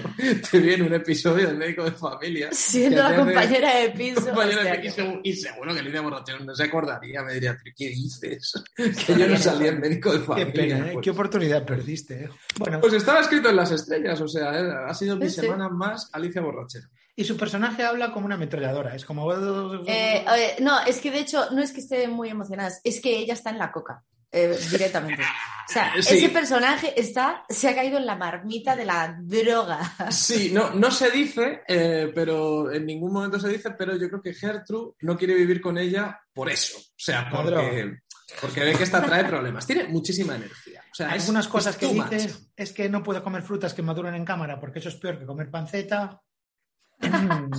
te 0.52 0.60
viene 0.60 0.84
un 0.84 0.94
episodio 0.94 1.48
del 1.48 1.58
médico 1.58 1.84
de 1.84 1.92
familia. 1.94 2.50
Siendo 2.52 2.98
la 2.98 3.08
hace- 3.08 3.16
compañera 3.18 3.76
de 3.80 3.90
piso. 3.90 4.22
compañera 4.26 4.64
de- 4.66 4.72
hostia, 4.72 4.86
y, 4.86 4.92
seguro, 4.92 5.22
y 5.24 5.34
seguro 5.34 5.74
que 5.74 5.82
Lidia 5.82 6.02
Borrachero 6.02 6.40
no 6.46 6.54
se 6.56 6.64
acordaría, 6.66 7.24
me 7.24 7.34
diría, 7.34 7.58
"¿Pero 7.64 7.76
¿qué 7.76 7.88
dices? 7.90 8.54
Que 8.76 9.16
yo 9.18 9.28
no 9.28 9.38
salía 9.38 9.70
en 9.72 9.80
médico 9.80 10.12
de 10.14 10.20
Qué 10.20 10.26
familia. 10.26 10.54
pena, 10.54 10.78
¿eh? 10.78 10.90
pues. 10.94 11.04
qué 11.04 11.10
oportunidad 11.10 11.66
perdiste. 11.66 12.26
¿eh? 12.26 12.30
Bueno, 12.60 12.80
Pues 12.82 12.94
estaba 12.94 13.22
escrito 13.22 13.50
en 13.50 13.56
las 13.56 13.72
estrellas, 13.72 14.22
o 14.22 14.28
sea, 14.28 14.60
eh, 14.60 14.72
ha 14.90 14.94
sido 14.94 15.18
mi 15.18 15.28
Sí, 15.28 15.36
sí. 15.38 15.42
semana 15.42 15.70
más 15.70 16.08
Alicia 16.14 16.42
Borrachero. 16.42 16.88
Y 17.16 17.24
su 17.26 17.38
personaje 17.38 17.84
habla 17.84 18.12
como 18.12 18.26
una 18.26 18.36
ametralladora. 18.36 18.96
Es 18.96 19.06
como. 19.06 19.32
Eh, 19.34 20.26
eh, 20.26 20.56
no, 20.62 20.84
es 20.86 21.00
que 21.00 21.12
de 21.12 21.20
hecho 21.20 21.52
no 21.52 21.62
es 21.62 21.72
que 21.72 21.82
esté 21.82 22.08
muy 22.08 22.30
emocionada, 22.30 22.72
es 22.84 23.02
que 23.02 23.18
ella 23.18 23.34
está 23.34 23.50
en 23.52 23.60
la 23.60 23.72
coca. 23.72 24.04
eh, 24.36 24.58
directamente. 24.72 25.22
O 25.22 25.72
sea, 25.72 25.94
Sí. 26.02 26.18
ese 26.18 26.30
personaje 26.30 27.00
está, 27.00 27.44
se 27.48 27.70
ha 27.70 27.76
caído 27.76 28.00
en 28.00 28.08
la 28.08 28.16
marmita 28.16 28.76
de 28.76 28.84
la 28.84 29.16
droga. 29.22 29.80
Sí, 30.10 30.50
no, 30.52 30.72
no 30.72 30.90
se 30.90 31.12
dice, 31.12 31.62
eh, 31.68 32.12
pero 32.16 32.72
en 32.72 32.84
ningún 32.88 33.14
momento 33.14 33.40
se 33.40 33.50
dice, 33.50 33.70
pero 33.78 33.96
yo 33.96 34.10
creo 34.10 34.22
que 34.24 34.34
Gertrude 34.34 34.94
no 35.02 35.16
quiere 35.18 35.36
vivir 35.36 35.62
con 35.62 35.78
ella 35.78 36.20
por 36.34 36.50
eso. 36.50 36.80
O 36.80 36.84
sea, 36.98 37.30
porque, 37.30 38.00
porque 38.42 38.62
ve 38.62 38.74
que 38.74 38.84
esta 38.86 39.04
trae 39.04 39.24
problemas. 39.26 39.68
Tiene 39.68 39.84
muchísima 39.84 40.36
energía. 40.36 40.84
O 40.92 40.96
sea, 40.96 41.10
es- 41.16 41.22
algunas 41.22 41.48
cosas 41.48 41.76
es 41.76 41.80
que 41.80 41.94
dice 41.94 42.34
es 42.56 42.74
que 42.74 42.90
no 42.90 43.04
puede 43.04 43.22
comer 43.22 43.44
frutas 43.44 43.76
que 43.76 43.84
maduran 43.84 44.16
en 44.16 44.26
cámara 44.26 44.60
porque 44.60 44.80
eso 44.80 44.90
es 44.90 44.96
peor 44.96 45.20
que 45.20 45.28
comer 45.28 45.52
panceta. 45.52 46.20
Mm, 47.10 47.52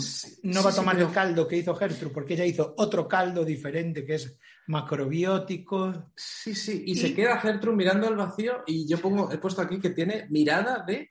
No 0.44 0.62
va 0.62 0.70
a 0.70 0.74
tomar 0.74 0.98
el 0.98 1.10
caldo 1.10 1.46
que 1.46 1.56
hizo 1.56 1.74
Gertrude 1.74 2.12
porque 2.12 2.34
ella 2.34 2.44
hizo 2.44 2.74
otro 2.78 3.06
caldo 3.08 3.44
diferente 3.44 4.04
que 4.04 4.14
es 4.16 4.36
macrobiótico. 4.66 6.10
Sí, 6.14 6.54
sí, 6.54 6.84
y, 6.86 6.92
Y- 6.92 6.96
se 6.96 7.14
queda 7.14 7.38
Gertrude 7.40 7.76
mirando 7.76 8.08
al 8.08 8.16
vacío 8.16 8.62
y 8.66 8.86
yo 8.86 8.98
pongo, 9.00 9.30
he 9.32 9.38
puesto 9.38 9.62
aquí 9.62 9.80
que 9.80 9.90
tiene 9.90 10.26
mirada 10.30 10.84
de 10.86 11.08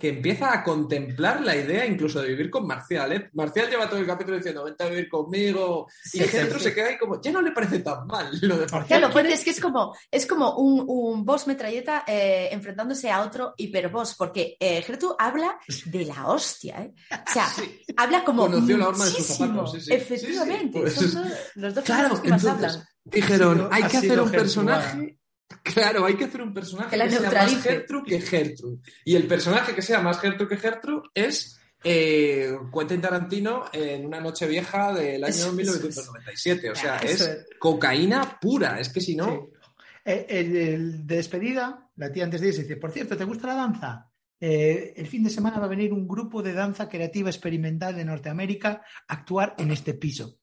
que 0.00 0.08
empieza 0.08 0.50
a 0.50 0.64
contemplar 0.64 1.42
la 1.42 1.54
idea 1.54 1.84
incluso 1.84 2.22
de 2.22 2.28
vivir 2.30 2.48
con 2.50 2.66
Marcial. 2.66 3.12
¿eh? 3.12 3.28
Marcial 3.34 3.68
lleva 3.68 3.86
todo 3.86 4.00
el 4.00 4.06
capítulo 4.06 4.38
diciendo, 4.38 4.64
vente 4.64 4.82
a 4.82 4.88
vivir 4.88 5.10
conmigo. 5.10 5.86
Sí, 6.02 6.20
y 6.22 6.26
Gertrude 6.26 6.58
sí. 6.60 6.64
se 6.70 6.74
queda 6.74 6.86
ahí 6.88 6.96
como, 6.98 7.20
ya 7.20 7.30
no 7.32 7.42
le 7.42 7.52
parece 7.52 7.80
tan 7.80 8.06
mal 8.06 8.30
lo 8.40 8.56
de 8.56 8.66
Marcial. 8.66 9.12
fuerte 9.12 9.34
es 9.34 9.44
que 9.44 9.50
es 9.50 9.60
como, 9.60 9.94
es 10.10 10.24
como 10.26 10.56
un, 10.56 10.84
un 10.88 11.22
boss 11.22 11.46
metralleta 11.46 12.04
eh, 12.06 12.48
enfrentándose 12.50 13.10
a 13.10 13.20
otro 13.20 13.52
hiperboss, 13.58 14.14
porque 14.14 14.56
eh, 14.58 14.80
Gertrude 14.80 15.16
habla 15.18 15.58
de 15.84 16.04
la 16.06 16.28
hostia, 16.28 16.80
¿eh? 16.84 16.94
O 17.12 17.30
sea, 17.30 17.46
Sí. 17.54 17.78
habla 17.94 18.24
como 18.24 18.46
Conoció 18.46 18.78
la 18.78 18.88
horma 18.88 19.04
de 19.04 19.10
sus 19.10 19.18
muchísimo. 19.20 19.48
zapatos, 19.48 19.72
sí, 19.72 19.80
sí. 19.82 19.92
Efectivamente, 19.92 20.88
Sí, 20.88 20.94
sí, 20.96 20.98
pues- 21.00 21.12
son 21.12 21.28
los 21.56 21.74
dos 21.74 21.84
Claro, 21.84 22.22
que 22.22 22.30
más 22.30 22.42
entonces 22.42 22.72
hablan. 22.74 22.87
Dijeron, 23.10 23.68
hay 23.70 23.82
ha 23.82 23.88
que 23.88 23.96
hacer 23.98 24.10
un 24.12 24.16
Gertrude. 24.28 24.38
personaje. 24.38 25.18
Claro, 25.62 26.04
hay 26.06 26.14
que 26.14 26.24
hacer 26.24 26.42
un 26.42 26.52
personaje 26.54 26.98
Que 26.98 27.08
sea 27.10 27.30
más. 27.30 27.62
Gertrude 27.62 28.04
que 28.06 28.20
Gertrude. 28.20 28.78
Y 29.04 29.16
el 29.16 29.26
personaje 29.26 29.74
que 29.74 29.82
sea 29.82 30.00
más 30.00 30.20
Gertrude 30.20 30.48
que 30.48 30.56
Gertrude 30.60 31.08
es 31.14 31.58
eh, 31.84 32.54
Quentin 32.72 33.00
Tarantino 33.00 33.64
en 33.72 34.06
una 34.06 34.20
noche 34.20 34.46
vieja 34.46 34.92
del 34.92 35.22
año 35.24 35.30
Eso- 35.34 35.52
1997. 35.52 36.70
O 36.70 36.74
sea, 36.74 36.98
es 36.98 37.20
es. 37.22 37.46
cocaína 37.58 38.38
pura. 38.40 38.78
Es 38.80 38.88
que 38.90 39.00
si 39.00 39.16
no. 39.16 39.26
Sí. 39.26 39.58
Eh, 40.04 40.26
el, 40.28 40.56
el 40.56 41.06
de 41.06 41.16
despedida, 41.16 41.88
la 41.96 42.10
tía 42.12 42.24
antes 42.24 42.40
de 42.40 42.48
irse 42.48 42.62
dice, 42.62 42.76
por 42.76 42.90
cierto, 42.92 43.16
¿te 43.16 43.24
gusta 43.24 43.46
la 43.48 43.54
danza? 43.54 44.04
Eh, 44.40 44.94
el 44.96 45.06
fin 45.06 45.22
de 45.24 45.30
semana 45.30 45.58
va 45.58 45.66
a 45.66 45.68
venir 45.68 45.92
un 45.92 46.06
grupo 46.06 46.42
de 46.42 46.52
danza 46.52 46.88
creativa 46.88 47.28
experimental 47.28 47.94
de 47.96 48.04
Norteamérica 48.04 48.82
a 49.08 49.14
actuar 49.14 49.54
en 49.58 49.70
este 49.70 49.94
piso. 49.94 50.38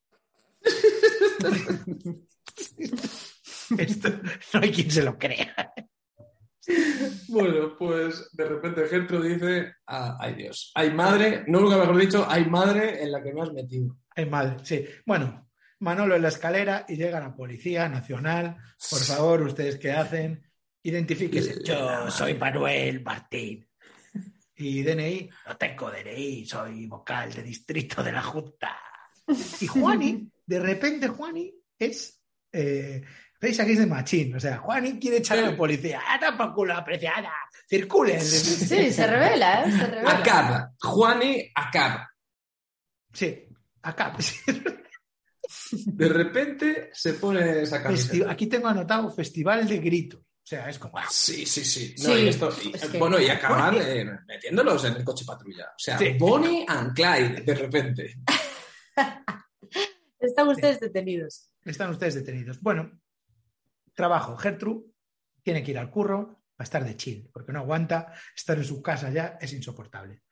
Esto 3.78 4.10
no 4.54 4.60
hay 4.62 4.72
quien 4.72 4.92
se 4.92 5.04
lo 5.04 5.18
crea. 5.18 5.74
Bueno, 7.28 7.76
pues 7.78 8.30
de 8.34 8.46
repente 8.46 8.88
Gertrude 8.88 9.36
dice: 9.36 9.74
ah, 9.88 10.18
Ay 10.20 10.36
Dios, 10.36 10.72
hay 10.76 10.92
madre, 10.92 11.44
no 11.48 11.60
nunca 11.60 11.78
mejor 11.78 11.98
dicho, 11.98 12.26
hay 12.28 12.46
madre 12.46 13.04
en 13.04 13.12
la 13.12 13.22
que 13.22 13.34
me 13.34 13.42
has 13.42 13.54
metido. 13.54 13.98
Ay, 14.16 14.26
madre, 14.26 14.58
sí. 14.64 14.86
Bueno, 15.06 15.46
Manolo 15.80 16.16
en 16.16 16.22
la 16.22 16.30
escalera 16.30 16.86
y 16.88 16.96
llega 16.96 17.20
la 17.20 17.36
Policía 17.36 17.90
Nacional. 17.90 18.58
Por 18.90 19.00
favor, 19.00 19.42
¿ustedes 19.42 19.78
qué 19.78 19.92
hacen? 19.92 20.50
Identifíquese. 20.82 21.64
Yo 21.64 22.10
soy 22.10 22.36
Manuel 22.36 23.04
Martín. 23.04 23.68
Y 24.58 24.84
DNI, 24.84 25.30
no 25.48 25.58
tengo 25.58 25.92
DNI, 25.92 26.46
soy 26.46 26.86
vocal 26.88 27.34
de 27.34 27.44
distrito 27.44 28.02
de 28.02 28.14
la 28.14 28.22
Junta. 28.22 28.80
Y 29.60 29.68
Juani, 29.68 30.32
de 30.46 30.60
repente 30.60 31.10
Juani 31.10 31.54
es 31.78 32.15
eh, 32.56 33.02
Rage 33.42 33.62
Against 33.62 33.82
the 33.82 33.88
Machine. 33.88 34.36
O 34.36 34.40
sea, 34.40 34.58
Juani 34.58 34.98
quiere 35.00 35.18
echar 35.18 35.38
a 35.40 35.42
la 35.52 35.58
policía. 35.58 36.02
¡Ah, 36.08 36.18
tampoco 36.20 36.66
la 36.66 36.78
apreciada! 36.78 37.32
¡Circulen! 37.70 38.22
Sí, 38.22 38.92
se 38.92 39.08
revela, 39.08 39.64
¿eh? 39.64 39.72
Se 39.72 39.86
revela. 39.86 40.18
Acaba. 40.20 40.72
Juani 40.80 41.52
acaba. 41.54 42.10
Sí, 43.14 43.48
acá. 43.82 44.16
De 45.86 46.10
repente 46.10 46.90
se 46.94 47.14
pone 47.14 47.62
esa 47.62 47.78
Festi- 47.80 47.84
camiseta. 47.84 48.32
Aquí 48.32 48.48
tengo 48.48 48.68
anotado 48.68 49.12
Festival 49.12 49.68
de 49.68 49.78
Grito. 49.80 50.18
O 50.18 50.48
sea, 50.48 50.70
es 50.70 50.78
como... 50.78 51.00
Sí, 51.10 51.46
sí, 51.46 51.66
sí. 51.66 51.96
No, 52.00 52.14
Sí, 52.16 52.22
y 52.22 52.28
esto, 52.28 52.50
y- 52.64 52.76
es 52.76 52.86
que- 52.86 52.98
Bueno, 53.00 53.20
y 53.20 53.28
acaban 53.30 53.76
eh, 53.82 54.06
metiéndolos 54.28 54.86
en 54.86 54.96
el 54.96 55.04
coche 55.04 55.26
patrulla. 55.26 55.66
O 55.70 55.80
sea, 55.80 55.98
Sí. 55.98 56.16
Bonnie 56.20 56.66
and 56.68 56.94
Clyde, 56.94 57.42
de 57.42 57.56
repente. 57.56 58.16
Están 60.20 60.48
ustedes 60.50 60.80
detenidos. 60.80 61.50
Están 61.66 61.90
ustedes 61.90 62.14
detenidos. 62.14 62.62
Bueno, 62.62 63.02
trabajo. 63.94 64.38
Gertrude 64.38 64.86
tiene 65.42 65.64
que 65.64 65.72
ir 65.72 65.80
al 65.80 65.90
curro 65.90 66.44
a 66.58 66.64
estar 66.64 66.84
de 66.84 66.96
chill, 66.96 67.30
porque 67.34 67.52
no 67.52 67.60
aguanta 67.60 68.14
estar 68.36 68.58
en 68.58 68.64
su 68.64 68.82
casa 68.82 69.10
ya, 69.10 69.38
es 69.42 69.52
insoportable. 69.52 70.24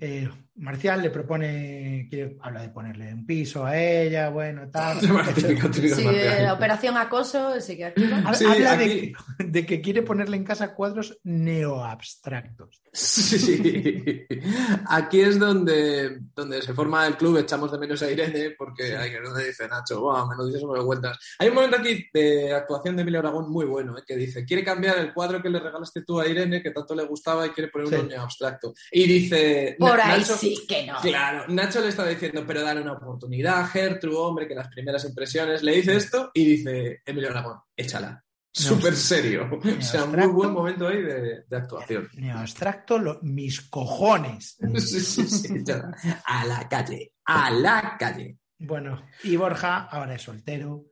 Eh, 0.00 0.28
Marcial 0.56 1.00
le 1.00 1.10
propone, 1.10 2.06
quiere, 2.10 2.36
habla 2.42 2.62
de 2.62 2.68
ponerle 2.70 3.12
un 3.14 3.24
piso 3.24 3.64
a 3.64 3.76
ella, 3.78 4.28
bueno, 4.30 4.68
tal. 4.70 4.98
Típico, 5.34 5.70
típico 5.70 5.94
Sí, 5.96 6.04
Marcial. 6.04 6.44
eh, 6.44 6.50
operación 6.50 6.96
acoso, 6.96 7.60
sí 7.60 7.76
que 7.76 7.86
activa. 7.86 8.18
Habla 8.18 8.34
Sí, 8.34 8.44
habla 8.44 8.76
de, 8.76 8.84
aquí. 8.84 9.12
de 9.38 9.66
que 9.66 9.80
quiere 9.80 10.02
ponerle 10.02 10.36
en 10.36 10.44
casa 10.44 10.74
cuadros 10.74 11.18
neoabstractos. 11.24 12.82
Sí. 12.92 14.26
Aquí 14.88 15.20
es 15.20 15.38
donde, 15.38 16.18
donde 16.34 16.60
se 16.60 16.74
forma 16.74 17.06
el 17.06 17.16
club, 17.16 17.38
echamos 17.38 17.72
de 17.72 17.78
menos 17.78 18.02
a 18.02 18.10
Irene, 18.10 18.50
porque 18.58 18.88
Sí. 18.88 18.92
hay 18.92 19.10
que 19.10 19.20
no 19.20 19.34
dice 19.34 19.66
Nacho, 19.68 20.00
wow, 20.00 20.28
me 20.28 20.36
lo 20.36 20.44
dices 20.46 20.60
sobre 20.60 20.82
vueltas. 20.82 21.18
Hay 21.38 21.48
un 21.48 21.54
momento 21.54 21.76
aquí 21.78 22.06
de 22.12 22.52
actuación 22.52 22.96
de 22.96 23.02
Emilio 23.02 23.20
Aragón 23.20 23.50
muy 23.50 23.64
bueno, 23.64 23.96
¿eh? 23.96 24.02
que 24.06 24.16
dice, 24.16 24.44
quiere 24.44 24.62
cambiar 24.64 24.98
el 24.98 25.14
cuadro 25.14 25.40
que 25.40 25.48
le 25.48 25.60
regalaste 25.60 26.02
tú 26.02 26.20
a 26.20 26.26
Irene, 26.28 26.62
que 26.62 26.70
tanto 26.72 26.94
le 26.94 27.04
gustaba, 27.04 27.46
y 27.46 27.50
quiere 27.50 27.70
poner 27.70 27.88
Sí. 27.88 27.94
uno 27.94 28.04
neo 28.04 28.22
abstracto. 28.22 28.74
Y 28.90 29.06
dice... 29.06 29.76
Por 29.88 29.98
Na- 29.98 30.12
ahí 30.12 30.20
Nacho- 30.20 30.36
sí 30.36 30.64
que 30.68 30.86
no. 30.86 31.00
Claro, 31.00 31.44
Nacho 31.48 31.80
le 31.80 31.88
estaba 31.88 32.08
diciendo, 32.08 32.44
pero 32.46 32.62
dale 32.62 32.80
una 32.80 32.92
oportunidad, 32.94 33.66
Gertrude, 33.68 34.16
hombre, 34.16 34.48
que 34.48 34.54
las 34.54 34.68
primeras 34.68 35.04
impresiones. 35.04 35.62
Le 35.62 35.72
dice 35.76 35.96
esto 35.96 36.30
y 36.34 36.44
dice 36.44 37.02
Emilio 37.04 37.30
Aragón, 37.30 37.58
échala. 37.76 38.24
Súper 38.54 38.94
serio. 38.94 39.48
O 39.50 39.80
sea, 39.82 40.04
muy 40.04 40.26
buen 40.26 40.52
momento 40.52 40.86
ahí 40.86 41.00
de, 41.02 41.44
de 41.48 41.56
actuación. 41.56 42.08
Neoabstracto, 42.14 42.98
lo- 42.98 43.18
mis 43.22 43.62
cojones. 43.62 44.58
Sí, 44.78 45.00
sí, 45.00 45.26
sí. 45.26 45.64
A 46.26 46.44
la 46.46 46.68
calle, 46.68 47.12
a 47.24 47.50
la 47.50 47.96
calle. 47.98 48.36
Bueno, 48.58 49.02
y 49.24 49.36
Borja 49.36 49.86
ahora 49.86 50.14
es 50.14 50.22
soltero. 50.22 50.84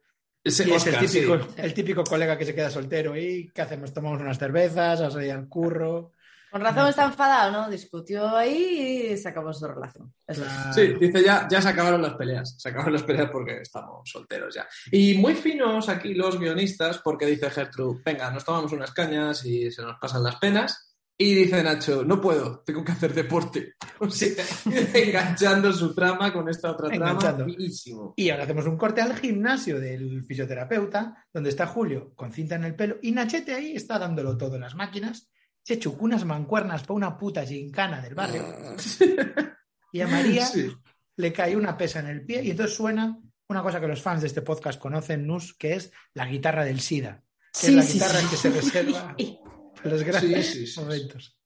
Ese 0.42 0.66
Y 0.66 0.72
es 0.72 0.86
el 0.86 0.94
Oscar, 0.94 1.06
típico, 1.06 1.38
sí. 1.38 1.48
el 1.58 1.74
típico 1.74 2.02
colega 2.04 2.38
que 2.38 2.46
se 2.46 2.54
queda 2.54 2.70
soltero 2.70 3.14
y 3.14 3.50
¿qué 3.54 3.60
hacemos? 3.60 3.92
Tomamos 3.92 4.22
unas 4.22 4.38
cervezas, 4.38 5.00
a 5.02 5.10
salir 5.10 5.32
al 5.32 5.46
curro. 5.48 6.12
Con 6.50 6.60
razón 6.62 6.88
está 6.88 7.04
enfadado, 7.04 7.52
¿no? 7.52 7.70
Discutió 7.70 8.36
ahí 8.36 9.10
y 9.12 9.16
se 9.16 9.28
acabó 9.28 9.52
su 9.52 9.66
relación. 9.66 10.12
Eso. 10.26 10.42
Claro. 10.42 10.72
Sí, 10.72 10.94
dice 11.00 11.22
ya, 11.22 11.46
ya 11.48 11.62
se 11.62 11.68
acabaron 11.68 12.02
las 12.02 12.14
peleas. 12.14 12.56
Se 12.58 12.68
acabaron 12.68 12.94
las 12.94 13.04
peleas 13.04 13.30
porque 13.30 13.60
estamos 13.60 14.10
solteros 14.10 14.54
ya. 14.54 14.66
Y 14.90 15.14
muy 15.18 15.34
finos 15.34 15.88
aquí 15.88 16.14
los 16.14 16.38
guionistas, 16.38 16.98
porque 16.98 17.26
dice 17.26 17.50
Gertrude, 17.50 18.00
venga, 18.04 18.30
nos 18.30 18.44
tomamos 18.44 18.72
unas 18.72 18.90
cañas 18.92 19.44
y 19.44 19.70
se 19.70 19.82
nos 19.82 19.98
pasan 19.98 20.24
las 20.24 20.36
penas. 20.36 20.90
Y 21.22 21.34
dice 21.34 21.62
Nacho, 21.62 22.02
no 22.02 22.18
puedo, 22.18 22.60
tengo 22.60 22.82
que 22.82 22.92
hacer 22.92 23.12
deporte. 23.12 23.74
O 24.02 24.08
sea, 24.08 24.42
enganchando 24.94 25.70
su 25.74 25.94
trama 25.94 26.32
con 26.32 26.48
esta 26.48 26.70
otra 26.70 26.88
trama. 26.88 27.10
Enganchando. 27.10 27.44
Finísimo. 27.44 28.14
Y 28.16 28.30
ahora 28.30 28.44
hacemos 28.44 28.64
un 28.64 28.78
corte 28.78 29.02
al 29.02 29.14
gimnasio 29.14 29.78
del 29.78 30.24
fisioterapeuta, 30.24 31.26
donde 31.30 31.50
está 31.50 31.66
Julio 31.66 32.14
con 32.14 32.32
cinta 32.32 32.54
en 32.54 32.64
el 32.64 32.74
pelo 32.74 32.96
y 33.02 33.12
Nachete 33.12 33.52
ahí 33.52 33.76
está 33.76 33.98
dándolo 33.98 34.38
todo 34.38 34.54
en 34.54 34.62
las 34.62 34.74
máquinas. 34.74 35.30
Se 35.70 35.78
chucó 35.78 36.04
unas 36.04 36.24
mancuernas 36.24 36.82
para 36.82 36.94
una 36.94 37.16
puta 37.16 37.46
gincana 37.46 38.00
del 38.02 38.16
barrio. 38.16 38.44
Y 39.92 40.00
a 40.00 40.08
María 40.08 40.44
Sí. 40.44 40.68
le 41.16 41.32
cae 41.32 41.54
una 41.56 41.76
pesa 41.78 42.00
en 42.00 42.08
el 42.08 42.24
pie 42.26 42.42
y 42.42 42.50
entonces 42.50 42.74
suena 42.76 43.16
una 43.48 43.62
cosa 43.62 43.80
que 43.80 43.86
los 43.86 44.02
fans 44.02 44.20
de 44.22 44.26
este 44.26 44.42
podcast 44.42 44.80
conocen, 44.80 45.24
Nus, 45.28 45.54
que 45.56 45.74
es 45.74 45.92
la 46.14 46.26
guitarra 46.26 46.64
del 46.64 46.80
SIDA. 46.80 47.22
Que 47.60 47.68
es 47.68 47.72
la 47.74 47.84
guitarra 47.84 48.18
que 48.28 48.36
se 48.36 48.50
reserva 48.50 49.16
para 49.76 49.90
los 49.90 50.02
grandes 50.02 50.46
Sí, 50.48 50.58
sí, 50.58 50.66
sí. 50.66 50.80
momentos. 50.80 51.38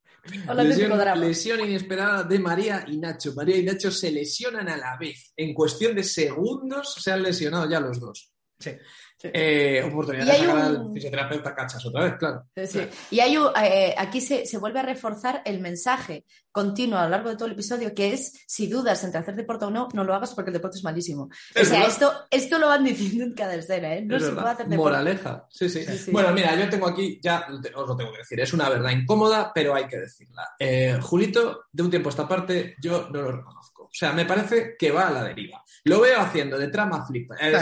Lesión, 0.57 1.21
lesión 1.21 1.61
inesperada 1.61 2.23
de 2.23 2.39
María 2.39 2.83
y 2.89 2.97
Nacho. 2.97 3.35
María 3.35 3.59
y 3.59 3.63
Nacho 3.65 3.91
se 3.91 4.11
lesionan 4.11 4.71
a 4.71 4.79
la 4.79 4.97
vez. 4.97 5.35
En 5.37 5.53
cuestión 5.53 5.95
de 5.95 6.03
segundos 6.03 6.95
se 6.99 7.13
han 7.13 7.23
lesionado 7.23 7.69
ya 7.69 7.79
los 7.79 8.01
dos. 8.01 8.33
Sí. 8.59 8.71
Eh, 9.23 9.83
oportunidad 9.87 10.27
Y 10.27 10.31
de 10.31 10.37
sacar 10.37 10.55
un- 10.55 10.61
al 10.63 10.93
fisioterapeuta 10.93 11.55
cachas 11.55 11.87
otra 11.87 12.05
vez, 12.05 12.15
claro. 12.19 12.45
Sí. 12.67 12.81
Y 13.11 13.21
hay 13.21 13.37
un- 13.39 13.49
eh, 13.63 13.95
aquí 13.97 14.21
se, 14.21 14.45
se 14.45 14.59
vuelve 14.59 14.81
a 14.81 14.83
reforzar 14.83 15.41
el 15.47 15.61
mensaje 15.61 16.25
continuo 16.53 16.99
a 16.99 17.05
lo 17.05 17.11
largo 17.11 17.31
de 17.31 17.37
todo 17.37 17.47
el 17.47 17.53
episodio, 17.55 17.95
que 17.95 18.13
es, 18.13 18.45
si 18.47 18.67
dudas 18.69 19.03
entre 19.03 19.21
hacer 19.21 19.35
deporte 19.35 19.65
o 19.65 19.71
no, 19.71 19.89
no 19.95 20.05
lo 20.05 20.15
hagas 20.15 20.35
porque 20.35 20.51
el 20.51 20.55
deporte 20.55 20.77
es 20.77 20.85
malísimo. 20.85 21.29
Es 21.55 21.63
o 21.63 21.71
sea, 21.71 21.79
verdad. 21.81 21.93
esto, 21.93 22.13
esto 22.31 22.59
lo 22.59 22.69
van 22.69 22.85
diciendo 22.85 23.25
en 23.25 23.35
cada 23.35 23.55
escena, 23.55 23.95
¿eh? 23.95 24.03
No 24.03 24.17
Es 24.17 24.25
se 24.25 24.31
puede 24.33 24.47
hacer 24.51 24.69
deporte. 24.69 24.77
Moraleja. 24.77 25.47
Sí, 25.51 25.69
sí, 25.69 25.85
Sí, 25.85 25.99
sí. 25.99 26.11
Bueno, 26.13 26.33
mira, 26.33 26.55
yo 26.55 26.69
tengo 26.69 26.87
aquí, 26.87 27.19
ya 27.23 27.47
os 27.75 27.89
lo 27.89 27.97
tengo 27.97 28.13
que 28.13 28.19
decir, 28.19 28.39
es 28.41 28.53
una 28.53 28.69
verdad 28.69 28.91
incómoda, 28.91 29.51
pero 29.55 29.75
hay 29.75 29.87
que 29.89 29.97
decirla. 29.99 30.49
Eh, 30.59 30.99
Julito, 31.01 31.65
de 31.73 31.83
un 31.83 31.91
tiempo 31.91 32.09
a 32.09 32.11
esta 32.11 32.29
parte, 32.29 32.77
yo 32.81 33.09
no 33.11 33.23
lo 33.23 33.33
reconozco. 33.33 33.85
O 33.85 33.91
sea, 33.97 34.13
me 34.13 34.25
parece 34.27 34.77
que 34.79 34.91
va 34.91 35.09
a 35.09 35.13
la 35.13 35.25
deriva. 35.25 35.64
Lo 35.85 36.01
veo 36.01 36.19
haciendo 36.21 36.59
de 36.59 36.69
trama 36.69 37.05
flipa, 37.07 37.37
eh, 37.41 37.55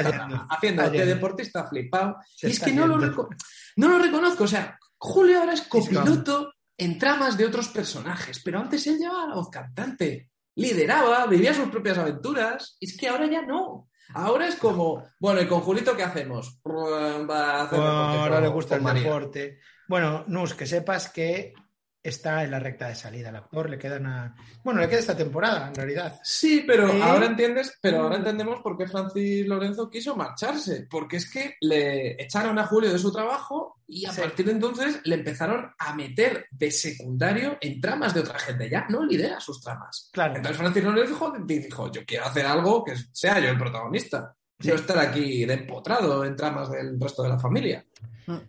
haciendo 0.48 0.88
de 0.88 1.04
deportista 1.06 1.64
flipado. 1.66 2.16
Se 2.36 2.48
Y 2.48 2.52
es 2.52 2.60
que 2.60 2.72
no 2.72 2.86
lo, 2.86 2.96
no 2.98 3.88
lo 3.88 3.98
reconozco. 3.98 4.44
O 4.44 4.48
sea, 4.48 4.78
Julio 4.96 5.40
ahora 5.40 5.54
es 5.54 5.62
copiloto 5.62 6.52
en 6.78 6.98
tramas 6.98 7.36
de 7.36 7.46
otros 7.46 7.68
personajes, 7.68 8.40
pero 8.44 8.60
antes 8.60 8.86
él 8.86 8.98
llevaba 8.98 9.26
la 9.28 9.34
voz 9.34 9.50
cantante. 9.50 10.30
Lideraba, 10.54 11.26
vivía 11.26 11.52
sus 11.54 11.68
propias 11.68 11.98
aventuras. 11.98 12.76
Y 12.78 12.86
es 12.86 12.96
que 12.96 13.08
ahora 13.08 13.26
ya 13.26 13.42
no. 13.42 13.88
Ahora 14.14 14.46
es 14.46 14.56
como, 14.56 15.02
bueno, 15.18 15.40
¿y 15.40 15.46
con 15.48 15.60
Julito 15.60 15.96
qué 15.96 16.02
hacemos? 16.02 16.60
Va 16.66 17.60
a 17.60 17.62
hacer 17.62 17.80
Ahora 17.80 18.34
con- 18.34 18.42
le 18.42 18.48
gusta 18.48 18.76
el 18.76 18.84
deporte. 18.84 19.58
Bueno, 19.88 20.24
Nus, 20.28 20.54
que 20.54 20.66
sepas 20.66 21.08
que 21.10 21.54
está 22.02 22.42
en 22.42 22.50
la 22.50 22.58
recta 22.58 22.88
de 22.88 22.94
salida 22.96 23.28
el 23.28 23.36
actor, 23.36 23.70
le 23.70 23.78
queda 23.78 23.96
una... 23.98 24.34
Bueno, 24.64 24.80
le 24.80 24.88
queda 24.88 24.98
esta 24.98 25.16
temporada, 25.16 25.68
en 25.68 25.74
realidad. 25.74 26.18
Sí, 26.24 26.64
pero 26.66 26.88
¿Eh? 26.92 27.00
ahora 27.02 27.26
entiendes, 27.26 27.78
pero 27.80 28.02
ahora 28.02 28.16
entendemos 28.16 28.60
por 28.60 28.76
qué 28.76 28.86
Francis 28.88 29.46
Lorenzo 29.46 29.88
quiso 29.88 30.16
marcharse, 30.16 30.86
porque 30.90 31.18
es 31.18 31.30
que 31.30 31.54
le 31.60 32.20
echaron 32.22 32.58
a 32.58 32.66
Julio 32.66 32.92
de 32.92 32.98
su 32.98 33.12
trabajo 33.12 33.82
y 33.86 34.04
a 34.06 34.12
Sí. 34.12 34.20
partir 34.20 34.46
de 34.46 34.52
entonces 34.52 35.00
le 35.04 35.14
empezaron 35.14 35.70
a 35.78 35.94
meter 35.94 36.46
de 36.50 36.70
secundario 36.70 37.56
en 37.60 37.80
tramas 37.80 38.14
de 38.14 38.20
otra 38.20 38.38
gente, 38.38 38.68
ya 38.68 38.86
no 38.88 39.04
lidera 39.04 39.38
sus 39.38 39.60
tramas. 39.60 40.10
Claro. 40.12 40.36
Entonces 40.36 40.56
Francis 40.58 40.82
Lorenzo 40.82 41.12
dijo, 41.12 41.32
dijo, 41.44 41.92
yo 41.92 42.04
quiero 42.04 42.24
hacer 42.24 42.46
algo 42.46 42.82
que 42.84 42.94
sea 43.12 43.38
yo 43.38 43.50
el 43.50 43.58
protagonista, 43.58 44.34
Sí. 44.58 44.68
yo 44.68 44.74
estar 44.76 44.98
aquí 44.98 45.44
de 45.44 45.54
empotrado 45.54 46.24
en 46.24 46.36
tramas 46.36 46.70
del 46.70 47.00
resto 47.00 47.22
de 47.24 47.28
la 47.30 47.38
familia. 47.38 47.84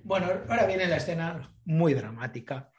Bueno, 0.03 0.27
ahora 0.47 0.67
viene 0.67 0.85
la 0.87 0.97
escena 0.97 1.51
muy 1.65 1.95
dramática. 1.95 2.69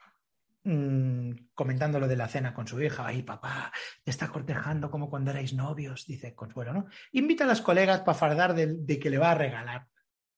Mm, 0.65 1.51
comentando 1.53 1.99
lo 1.99 2.07
de 2.07 2.17
la 2.17 2.27
cena 2.27 2.53
con 2.53 2.67
su 2.67 2.81
hija. 2.81 3.07
Ay, 3.07 3.23
papá, 3.23 3.71
te 4.03 4.11
está 4.11 4.27
cortejando 4.27 4.91
como 4.91 5.09
cuando 5.09 5.31
erais 5.31 5.53
novios, 5.53 6.05
dice 6.05 6.35
Consuelo, 6.35 6.73
¿no? 6.73 6.87
Invita 7.13 7.45
a 7.45 7.47
las 7.47 7.61
colegas 7.61 8.01
para 8.01 8.17
fardar 8.17 8.53
de, 8.53 8.75
de 8.77 8.99
que 8.99 9.09
le 9.09 9.17
va 9.17 9.31
a 9.31 9.35
regalar 9.35 9.87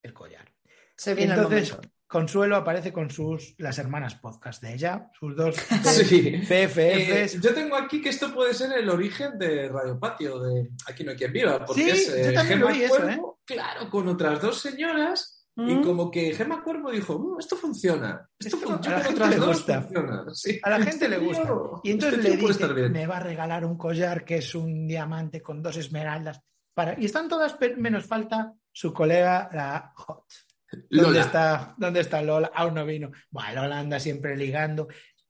el 0.04 0.14
collar. 0.14 0.54
Se 0.96 1.16
viene 1.16 1.34
Entonces. 1.34 1.78
Consuelo 2.08 2.56
aparece 2.56 2.94
con 2.94 3.10
sus 3.10 3.54
las 3.58 3.78
hermanas 3.80 4.16
podcast 4.16 4.64
de 4.64 4.74
ella, 4.74 5.12
sus 5.20 5.36
dos 5.36 5.56
Sí. 5.84 6.40
PFFs. 6.42 7.36
Eh, 7.36 7.40
yo 7.42 7.54
tengo 7.54 7.76
aquí 7.76 8.02
que 8.02 8.10
esto 8.10 8.34
puede 8.34 8.54
ser 8.54 8.72
el 8.72 8.90
origen 8.90 9.38
de 9.38 9.68
Radio 9.68 10.00
Patio, 10.00 10.40
de 10.40 10.70
Aquí 10.88 11.04
no 11.04 11.12
hay 11.12 11.18
quien 11.18 11.34
viva, 11.34 11.66
porque 11.66 11.84
Sí, 11.84 11.90
es 11.90 12.10
eh, 12.10 12.24
yo 12.28 12.34
también 12.34 12.62
lo 12.62 12.68
Gemma 12.68 12.80
vi 12.80 12.86
eso, 12.86 13.10
¿eh? 13.10 13.20
Claro, 13.46 13.90
con 13.90 14.08
otras 14.08 14.42
dos 14.42 14.62
señoras, 14.62 15.37
y 15.58 15.76
Mm. 15.76 15.84
como 15.84 16.12
que 16.12 16.34
Gemma 16.36 16.64
Cuervo 16.64 16.92
dijo, 16.92 17.18
"Mm, 17.18 17.40
esto 17.40 17.56
funciona, 17.56 18.30
esto, 18.40 18.58
Esto 18.58 18.70
funciona, 18.70 18.98
a 18.98 19.00
la 19.00 19.06
gente 19.06 19.28
le 19.28 19.40
gusta. 19.40 19.82
funciona". 19.82 20.26
Sí. 20.34 20.60
A 20.64 20.70
la 20.70 20.82
gente 20.84 21.10
le 21.10 21.18
gusta. 21.18 21.44
tío- 21.44 21.82
Y 21.84 21.92
entonces 21.92 22.20
este 22.20 22.30
le 22.38 22.48
dice, 22.48 22.90
me 22.90 23.08
va 23.08 23.18
a 23.18 23.22
regalar 23.22 23.66
un 23.66 23.78
collar 23.78 24.24
que 24.24 24.38
es 24.38 24.54
un 24.56 24.88
diamante 24.88 25.42
con 25.42 25.62
dos 25.64 25.78
esmeraldas. 25.78 26.42
Para... 26.74 27.00
Y 27.00 27.06
están 27.06 27.28
todas, 27.28 27.58
menos 27.78 28.06
falta 28.06 28.54
su 28.72 28.94
colega, 28.94 29.50
la 29.52 29.92
Hot. 29.96 30.26
¿Dónde 30.72 30.88
Lola. 31.02 31.22
está, 31.22 31.76
¿Dónde 31.78 32.00
está 32.02 32.22
Lola? 32.22 32.52
Aún 32.54 32.74
no 32.76 32.86
vino. 32.86 33.10
Bueno, 33.32 33.62
Lola 33.64 33.80
anda 33.80 34.00
siempre 34.00 34.36
ligando. 34.38 34.88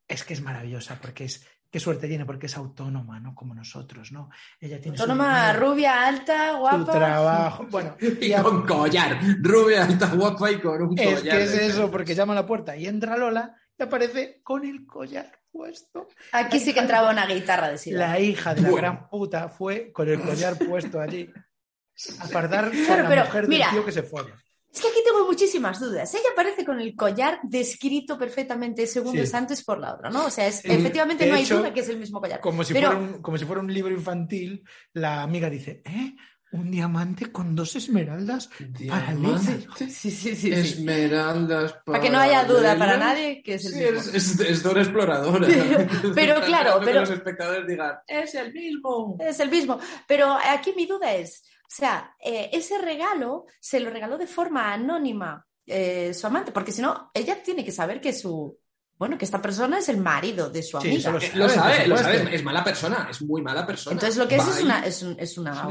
Es 0.07 0.23
que 0.25 0.34
es 0.34 0.41
maravillosa 0.41 0.97
porque 1.01 1.25
es, 1.25 1.45
qué 1.78 1.84
suerte 1.84 2.07
tiene 2.07 2.25
porque 2.25 2.47
es 2.47 2.57
autónoma, 2.57 3.19
¿no? 3.19 3.36
Como 3.36 3.53
nosotros, 3.53 4.11
¿no? 4.11 4.32
Ella 4.59 4.82
tiene 4.82 4.97
su 4.97 5.03
Autónoma, 5.03 5.53
rubia, 5.53 6.07
alta, 6.07 6.53
su 6.53 6.57
guapa. 6.57 6.91
trabajo. 6.91 7.67
Bueno, 7.69 7.95
Y 8.21 8.25
y 8.25 8.34
a- 8.34 8.41
con 8.41 8.65
collar, 8.65 9.19
rubia, 9.41 9.86
alta, 9.86 10.07
guapa 10.07 10.49
y 10.49 10.59
con 10.59 10.82
un 10.82 10.97
es 10.97 11.19
collar. 11.19 11.38
que 11.38 11.43
es 11.43 11.51
de- 11.51 11.67
eso, 11.67 11.91
porque 11.91 12.15
llama 12.15 12.34
a 12.34 12.38
la 12.38 12.45
puerta 12.47 12.75
y 12.75 12.88
entra 12.88 13.15
Lola 13.15 13.55
y 13.78 13.84
aparece 13.84 14.41
con 14.43 14.65
el 14.65 14.88
collar 14.88 15.32
puesto. 15.51 16.07
Aquí 16.32 16.59
sí 16.59 16.73
que 16.73 16.80
entraba 16.80 17.11
una 17.11 17.28
guitarra 17.28 17.69
de. 17.69 17.78
La 17.91 18.19
hija 18.19 18.55
de 18.55 18.61
la 18.63 18.69
Bueno. 18.71 18.82
gran 18.88 19.07
puta 19.09 19.49
fue 19.49 19.91
con 19.91 20.09
el 20.09 20.19
collar 20.19 20.57
puesto 20.57 20.99
allí 20.99 21.32
a 22.21 22.28
con 22.71 22.71
Claro, 22.71 23.03
la 23.03 23.09
pero, 23.09 23.25
mujer 23.25 23.47
mira. 23.47 23.65
del 23.67 23.75
tío 23.75 23.86
que 23.86 23.91
se 23.91 24.01
folla. 24.03 24.34
Es 24.78 24.84
que 24.84 24.89
aquí 24.89 24.99
tengo 25.03 25.25
muchísimas 25.25 25.80
dudas. 25.80 26.13
Ella 26.13 26.30
aparece 26.34 26.63
con 26.63 26.80
el 26.80 26.95
collar 26.95 27.39
descrito 27.41 28.15
perfectamente 28.17 28.86
segundos 28.86 29.30
Sí. 29.30 29.36
antes 29.36 29.63
por 29.63 29.80
la 29.80 29.95
otra, 29.95 30.11
¿no? 30.11 30.25
O 30.25 30.30
sea, 30.30 30.45
es, 30.47 30.63
efectivamente 30.63 31.25
no 31.25 31.34
hay 31.36 31.45
duda 31.45 31.73
que 31.73 31.80
es 31.80 31.89
el 31.89 31.97
mismo 31.97 32.21
collar. 32.21 32.39
Como 32.41 32.63
si, 32.63 32.73
Pero- 32.73 32.91
fuera 32.91 33.01
un, 33.01 33.21
como 33.23 33.38
si 33.39 33.45
fuera 33.45 33.61
un 33.61 33.73
libro 33.73 33.91
infantil, 33.93 34.63
la 34.93 35.23
amiga 35.23 35.49
dice, 35.49 35.82
¿eh? 35.84 36.15
¿Un 36.51 36.71
diamante 36.71 37.30
con 37.32 37.55
dos 37.55 37.75
esmeraldas? 37.75 38.47
Para 38.88 39.13
Diamante, 39.13 39.67
Sí, 39.78 39.89
sí, 39.89 40.11
sí. 40.11 40.34
sí. 40.36 40.53
Esmeraldas 40.53 41.75
Para 41.86 41.99
que 41.99 42.09
no 42.09 42.19
haya 42.19 42.45
duda 42.45 42.78
para 42.78 42.95
nadie 42.97 43.41
que 43.43 43.55
es 43.55 43.65
el 43.65 43.73
Sí, 43.73 43.80
mismo. 43.80 43.99
es, 43.99 44.07
es, 44.13 44.39
es 44.39 44.63
Dora 44.63 44.82
Exploradora. 44.82 45.45
Pero- 45.47 45.88
pero 46.15 46.41
claro, 46.41 46.69
esperando 46.69 46.80
que 46.80 46.86
pero- 46.86 46.99
los 47.01 47.09
espectadores 47.09 47.67
digan, 47.67 47.95
es 48.07 48.36
el 48.36 48.53
mismo. 48.53 49.17
Es 49.19 49.39
el 49.39 49.49
mismo. 49.49 49.80
Pero 50.07 50.38
aquí 50.49 50.73
mi 50.75 50.86
duda 50.86 51.13
es, 51.15 51.43
sea, 51.68 52.15
eh, 52.20 52.49
ese 52.53 52.78
regalo 52.78 53.45
se 53.59 53.80
lo 53.80 53.89
regaló 53.89 54.18
de 54.18 54.28
forma 54.28 54.74
anónima 54.74 55.45
eh, 55.65 56.13
su 56.13 56.26
amante, 56.26 56.51
porque 56.51 56.72
si 56.72 56.82
no, 56.82 57.11
ella 57.13 57.43
tiene 57.43 57.65
que 57.65 57.72
saber 57.72 57.99
que 57.99 58.13
su, 58.13 58.57
bueno, 59.00 59.18
que 59.18 59.26
esta 59.26 59.41
persona 59.41 59.78
es 59.80 59.89
el 59.89 59.98
marido 59.98 60.50
de 60.50 60.64
su 60.64 60.80
Sí, 60.82 60.88
amiga. 60.88 61.00
eso 61.00 61.12
lo 61.12 61.18
Eh, 61.20 61.22
sabe, 61.30 61.38
Lo 61.39 61.50
sabe, 61.50 61.88
lo 61.88 61.98
sabe, 61.98 62.36
es 62.36 62.43
mala 62.43 62.64
persona, 62.64 63.08
es 63.12 63.22
muy 63.22 63.41
mala 63.41 63.66
persona. 63.66 63.93
Entonces 63.93 64.18
lo 64.18 64.28
que 64.28 64.36
es 64.38 64.48
es 64.48 64.64
una, 64.64 64.86
es, 64.86 65.04
un- 65.04 65.16
es 65.20 65.38
una, 65.38 65.68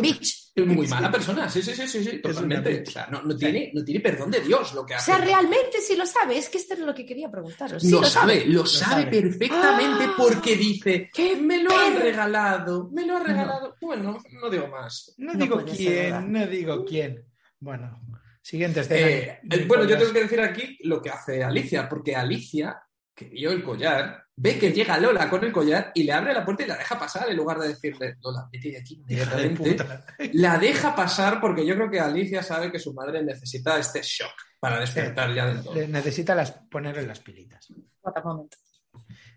bitch. 0.00 0.52
muy 0.56 0.86
mala 0.88 1.10
persona, 1.10 1.48
sí, 1.48 1.62
sí, 1.62 1.72
sí, 1.74 1.86
sí, 1.86 2.02
sí, 2.04 2.20
totalmente. 2.20 2.82
O 2.86 2.90
sea, 2.90 3.06
no, 3.10 3.22
no 3.22 3.36
tiene, 3.36 3.70
no 3.74 3.84
tiene 3.84 4.00
perdón 4.00 4.30
de 4.32 4.40
Dios 4.40 4.74
lo 4.74 4.84
que 4.84 4.94
O 4.94 4.96
hace. 4.96 5.06
sea, 5.12 5.18
realmente 5.18 5.80
sí 5.80 5.94
lo 5.96 6.04
sabe, 6.06 6.36
es 6.36 6.48
que 6.48 6.58
esto 6.58 6.74
es 6.74 6.80
lo 6.80 6.94
que 6.94 7.06
quería 7.06 7.30
preguntaros. 7.30 7.82
Sí 7.82 7.90
lo, 7.90 8.00
lo 8.00 8.06
sabe, 8.08 8.44
lo, 8.46 8.66
sabe. 8.66 9.02
sabe 9.04 9.20
perfectamente 9.20 10.04
¡Ah! 10.08 10.14
porque 10.16 10.56
dice, 10.56 11.10
¡Qué 11.14 11.36
me 11.36 11.62
lo 11.62 11.70
han 11.78 11.94
regalado, 11.96 12.90
me 12.92 13.06
lo 13.06 13.16
ha 13.16 13.20
regalado. 13.20 13.76
Bueno, 13.80 14.18
no 14.32 14.50
digo 14.50 14.66
más. 14.68 15.14
No, 15.18 15.32
No 15.34 15.38
digo 15.44 15.64
quién, 15.64 16.32
no 16.32 16.46
digo 16.46 16.84
quién. 16.84 17.24
Bueno, 17.60 18.00
siguiente 18.44 18.80
escena. 18.80 19.06
Eh, 19.08 19.40
eh, 19.50 19.64
bueno, 19.66 19.84
yo 19.84 19.96
tengo 19.98 20.12
que 20.12 20.22
decir 20.22 20.40
aquí 20.40 20.78
lo 20.82 21.00
que 21.00 21.10
hace 21.10 21.42
Alicia, 21.42 21.88
porque 21.88 22.14
Alicia, 22.14 22.78
que 23.14 23.24
vio 23.26 23.50
el 23.52 23.62
collar, 23.62 24.24
ve 24.36 24.58
que 24.58 24.72
llega 24.72 24.98
Lola 24.98 25.30
con 25.30 25.44
el 25.44 25.52
collar 25.52 25.92
y 25.94 26.02
le 26.02 26.12
abre 26.12 26.34
la 26.34 26.44
puerta 26.44 26.64
y 26.64 26.66
la 26.66 26.76
deja 26.76 26.98
pasar 26.98 27.30
en 27.30 27.36
lugar 27.36 27.58
de 27.58 27.68
decirle, 27.68 28.16
Lola, 28.22 28.48
vete 28.52 28.70
de 28.72 28.78
aquí 28.78 28.96
de 29.06 29.14
inmediatamente. 29.14 29.70
puta. 29.72 30.06
La 30.34 30.58
deja 30.58 30.94
pasar 30.94 31.40
porque 31.40 31.64
yo 31.64 31.74
creo 31.76 31.90
que 31.90 32.00
Alicia 32.00 32.42
sabe 32.42 32.70
que 32.70 32.78
su 32.78 32.92
madre 32.92 33.22
necesita 33.22 33.78
este 33.78 34.02
shock 34.02 34.32
para 34.60 34.80
despertar 34.80 35.32
ya 35.34 35.46
del 35.46 35.62
todo. 35.62 35.74
Le- 35.74 35.88
Necesita 35.88 36.34
las, 36.34 36.50
ponerle 36.52 37.06
las 37.06 37.20
pilitas. 37.20 37.68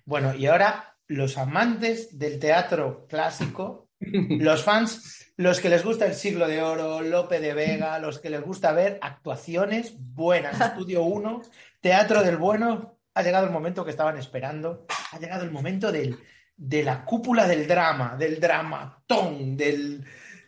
Bueno, 0.05 0.33
y 0.35 0.45
ahora 0.47 0.95
los 1.07 1.37
amantes 1.37 2.17
del 2.17 2.39
teatro 2.39 3.05
clásico, 3.07 3.89
los 3.99 4.63
fans, 4.63 5.26
los 5.37 5.59
que 5.59 5.69
les 5.69 5.83
gusta 5.83 6.05
el 6.05 6.15
siglo 6.15 6.47
de 6.47 6.63
oro, 6.63 7.01
Lope 7.01 7.39
de 7.39 7.53
Vega, 7.53 7.99
los 7.99 8.19
que 8.19 8.31
les 8.31 8.41
gusta 8.41 8.71
ver 8.73 8.97
actuaciones 9.01 9.93
buenas, 9.97 10.59
Estudio 10.61 11.03
1, 11.03 11.41
Teatro 11.79 12.23
del 12.23 12.37
Bueno, 12.37 12.97
ha 13.13 13.21
llegado 13.21 13.45
el 13.45 13.51
momento 13.51 13.85
que 13.85 13.91
estaban 13.91 14.17
esperando, 14.17 14.85
ha 15.11 15.19
llegado 15.19 15.43
el 15.43 15.51
momento 15.51 15.91
del, 15.91 16.19
de 16.55 16.83
la 16.83 17.05
cúpula 17.05 17.47
del 17.47 17.67
drama, 17.67 18.15
del 18.17 18.39
dramatón, 18.39 19.55
del 19.55 20.03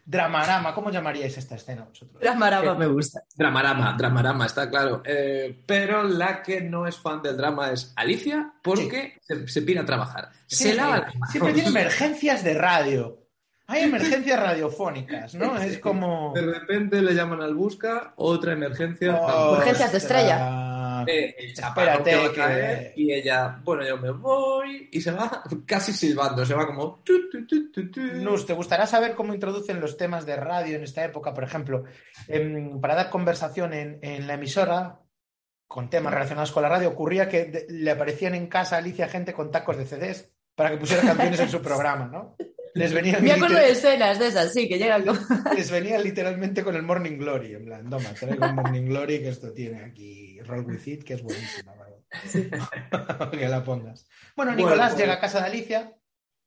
dramarama. 0.06 0.74
¿Cómo 0.74 0.90
llamaríais 0.90 1.38
esta 1.38 1.56
escena 1.56 1.84
vosotros? 1.84 2.22
La 2.24 2.34
maraba 2.34 2.74
me 2.74 2.88
gusta. 2.88 3.22
Dramarama, 3.36 3.96
Dramarama, 3.96 4.48
está 4.48 4.70
claro. 4.72 5.04
Eh, 5.06 5.64
pero 5.68 6.04
la 6.04 6.42
que 6.42 6.62
no 6.62 6.88
es 6.88 6.98
fan 6.98 7.22
del 7.22 7.38
drama 7.38 7.72
es 7.72 7.94
Alicia 7.96 8.54
porque 8.64 9.20
se, 9.22 9.48
se 9.48 9.62
pira 9.62 9.84
a 9.84 9.86
trabajar. 9.86 10.30
Se 10.48 10.74
lava 10.74 10.98
manos. 10.98 11.14
Siempre 11.30 11.54
tiene 11.54 11.70
emergencias 11.70 12.44
de 12.44 12.56
radio. 12.56 13.29
Hay 13.72 13.84
emergencias 13.84 14.40
radiofónicas, 14.40 15.36
¿no? 15.36 15.56
Es 15.58 15.78
como... 15.78 16.34
De 16.34 16.42
repente 16.42 17.02
le 17.02 17.14
llaman 17.14 17.42
al 17.42 17.54
busca, 17.54 18.14
otra 18.16 18.54
emergencia. 18.54 19.16
Oh, 19.22 19.54
Urgencias 19.58 19.92
de 19.92 19.98
estrella. 20.00 21.04
Eh, 21.08 21.36
el 21.38 21.54
que 21.54 21.62
Espérate, 21.62 22.32
caer, 22.36 22.94
que- 22.94 23.02
y 23.02 23.14
ella, 23.14 23.62
bueno, 23.64 23.86
yo 23.88 23.98
me 23.98 24.12
voy 24.12 24.90
y 24.92 25.00
se 25.00 25.12
va 25.12 25.44
casi 25.66 25.94
silbando, 25.94 26.46
se 26.46 26.54
va 26.56 26.66
como... 26.66 27.02
tu, 27.06 27.30
tu, 27.30 27.46
tu, 27.48 27.72
tu, 27.72 27.92
tu. 27.92 28.02
Nus, 28.02 28.46
¿te 28.46 28.54
gustará 28.54 28.86
saber 28.88 29.14
cómo 29.16 29.34
introducen 29.34 29.80
los 29.80 29.96
temas 29.98 30.26
de 30.26 30.36
radio 30.36 30.76
en 30.76 30.84
esta 30.84 31.04
época? 31.06 31.34
Por 31.34 31.44
ejemplo, 31.44 31.84
em, 32.28 32.82
para 32.82 32.96
dar 32.96 33.10
conversación 33.10 33.74
en, 33.74 34.00
en 34.02 34.28
la 34.28 34.34
emisora 34.34 35.00
con 35.68 35.90
temas 35.92 36.12
relacionados 36.14 36.52
con 36.52 36.64
la 36.64 36.70
radio, 36.70 36.90
ocurría 36.90 37.30
que 37.30 37.46
de- 37.46 37.66
le 37.70 37.92
aparecían 37.92 38.34
en 38.36 38.48
casa 38.48 38.76
a 38.76 38.80
Alicia 38.80 39.08
gente 39.08 39.34
con 39.34 39.52
tacos 39.52 39.78
de 39.78 39.86
CDs 39.86 40.32
para 40.56 40.72
que 40.72 40.78
pusiera 40.78 41.04
canciones 41.04 41.40
en 41.40 41.50
su 41.50 41.62
programa, 41.62 42.08
¿no? 42.12 42.36
Les 42.74 42.94
venían, 42.94 43.24
Me 43.24 43.32
acuerdo 43.32 43.58
de 43.58 43.72
escenas 43.72 44.20
de 44.20 44.28
esas, 44.28 44.54
sí, 44.54 44.68
que 44.68 44.78
llegan 44.78 45.06
como... 45.06 45.20
les 45.56 45.72
venían 45.72 46.04
literalmente 46.04 46.64
con 46.64 46.76
el 46.76 46.84
Morning 46.84 47.18
Glory. 47.18 47.56
En 47.56 47.66
plan, 47.66 47.90
toma, 47.90 48.14
traigo 48.14 48.46
el 48.46 48.54
Morning 48.54 48.86
Glory 48.86 49.20
que 49.20 49.30
esto 49.30 49.52
tiene 49.54 49.84
aquí 49.84 50.40
Roll 50.42 50.66
With 50.66 50.86
It, 50.88 51.04
que 51.04 51.14
es 51.16 51.22
buenísima. 51.24 51.74
¿vale? 51.76 51.96
que 53.38 53.48
la 53.48 53.64
pongas. 53.64 54.08
Bueno, 54.36 54.52
Bueno, 54.54 54.56
Nicolás 54.56 54.92
pues- 54.94 55.02
llega 55.02 55.14
a 55.14 55.20
casa 55.20 55.40
de 55.42 55.46
Alicia 55.48 55.96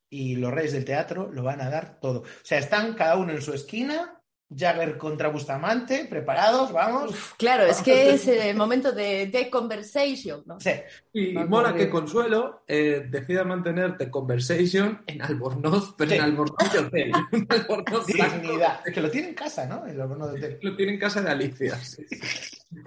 y 0.09 0.37
los 0.37 0.53
reyes 0.53 0.73
del 0.73 0.85
teatro 0.85 1.31
lo 1.33 1.43
van 1.43 1.61
a 1.61 1.71
dar 1.71 1.99
todo. 2.01 2.21
O 2.21 2.45
sea, 2.45 2.59
están 2.59 2.95
cada 2.95 3.17
uno 3.17 3.33
en 3.33 3.41
su 3.43 3.53
esquina, 3.55 4.21
Jagger 4.57 4.97
contra 4.99 5.29
Bustamante, 5.29 6.07
preparados, 6.07 6.73
vamos. 6.73 7.15
Claro, 7.39 7.65
es 7.65 7.81
que 7.83 8.11
es 8.15 8.27
el 8.29 8.57
momento 8.57 8.93
de, 8.93 9.27
de 9.27 9.49
conversation, 9.51 10.43
¿no? 10.47 10.61
Sí, 10.61 10.71
Y 11.13 11.35
Vamos 11.35 11.51
mola 11.51 11.75
que 11.75 11.89
Consuelo 11.91 12.63
eh, 12.67 13.07
decida 13.09 13.45
mantener 13.45 13.97
The 13.97 14.11
Conversation 14.11 15.03
en 15.07 15.23
Albornoz, 15.23 15.95
pero 15.97 16.11
Sí. 16.11 16.17
en 16.17 16.23
Albornoz 16.23 16.73
de 16.73 16.79
hotel. 16.79 17.13
Un 17.33 17.47
Albornoz 17.49 18.07
dignidad. 18.07 18.81
Es 18.87 18.95
que 18.95 19.01
lo 19.01 19.11
tiene 19.11 19.29
en 19.29 19.35
casa, 19.35 19.67
¿no? 19.67 19.87
El 19.87 19.97
de 19.97 20.03
hotel. 20.03 20.59
Lo 20.63 20.77
tiene 20.77 20.93
en 20.95 20.99
casa 20.99 21.21
de 21.23 21.31
Alicia. 21.31 21.79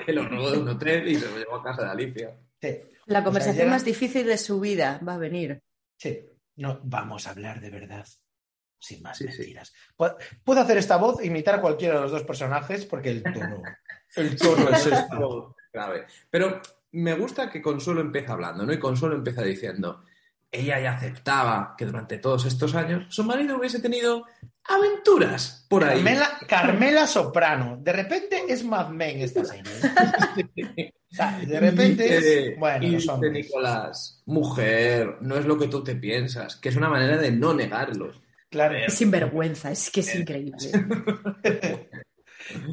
Que 0.06 0.14
lo 0.14 0.28
robó 0.28 0.52
de 0.52 0.58
un 0.60 0.68
hotel 0.70 1.08
y 1.08 1.16
se 1.16 1.30
lo 1.30 1.38
llevó 1.38 1.56
a 1.56 1.64
casa 1.64 1.84
de 1.84 1.90
Alicia. 1.92 2.36
Sí, 2.62 2.80
La 3.06 3.24
conversación 3.24 3.66
llega- 3.66 3.72
más 3.76 3.86
difícil 3.86 4.26
de 4.26 4.38
su 4.38 4.60
vida 4.60 5.00
va 5.08 5.16
a 5.16 5.18
venir. 5.18 5.62
sí. 5.98 6.20
No, 6.58 6.80
vamos 6.84 7.28
a 7.28 7.32
hablar 7.32 7.60
de 7.60 7.70
verdad. 7.70 8.06
Sin 8.86 9.02
más 9.02 9.18
Sí, 9.18 9.26
sí. 9.30 9.38
mentiras. 9.40 9.74
Pu- 9.98 10.16
Puedo 10.44 10.62
hacer 10.62 10.78
esta 10.78 10.98
voz 10.98 11.20
e 11.20 11.26
imitar 11.28 11.56
a 11.56 11.62
cualquiera 11.62 11.96
de 11.96 12.02
los 12.02 12.12
dos 12.12 12.24
personajes 12.24 12.86
porque 12.86 13.10
el 13.10 13.24
tono. 13.24 13.62
El 14.16 14.38
tono 14.38 14.70
es 14.70 14.86
este. 14.86 15.18
Grave. 15.74 16.06
Pero 16.30 16.62
me 16.92 17.16
gusta 17.16 17.50
que 17.50 17.62
Consuelo 17.62 18.00
empieza 18.00 18.34
hablando, 18.34 18.66
¿no? 18.66 18.72
Y 18.72 18.80
Consuelo 18.80 19.16
empieza 19.16 19.42
diciendo, 19.42 20.04
ella 20.52 20.80
ya 20.80 20.94
aceptaba 20.94 21.74
que 21.78 21.86
durante 21.86 22.18
todos 22.20 22.46
estos 22.46 22.76
años 22.76 23.14
su 23.14 23.24
marido 23.26 23.58
hubiese 23.58 23.80
tenido 23.82 24.24
aventuras 24.64 25.66
por 25.68 25.84
ahí. 25.84 25.96
Carmela, 26.04 26.30
Carmela 26.48 27.08
Soprano. 27.08 27.78
De 27.82 27.92
repente 27.92 28.44
es 28.48 28.64
Mad 28.64 28.90
Men 28.90 29.20
esta. 29.22 29.42
O 31.12 31.16
sea, 31.16 31.40
de 31.40 31.60
repente 31.62 32.52
es. 32.52 32.60
Bueno, 32.60 32.88
los 32.90 33.08
hombres. 33.08 33.32
Nicolás, 33.32 34.22
mujer, 34.26 35.18
no 35.22 35.38
es 35.38 35.46
lo 35.46 35.58
que 35.58 35.68
tú 35.68 35.82
te 35.84 35.96
piensas, 35.96 36.58
que 36.58 36.68
es 36.70 36.76
una 36.76 36.90
manera 36.90 37.16
de 37.18 37.32
no 37.32 37.54
negarlo. 37.54 38.12
Claro, 38.56 38.74
Es 38.78 38.94
sinvergüenza, 38.94 39.70
es 39.70 39.90
que 39.92 40.00
es 40.00 40.16
increíble. 40.16 40.56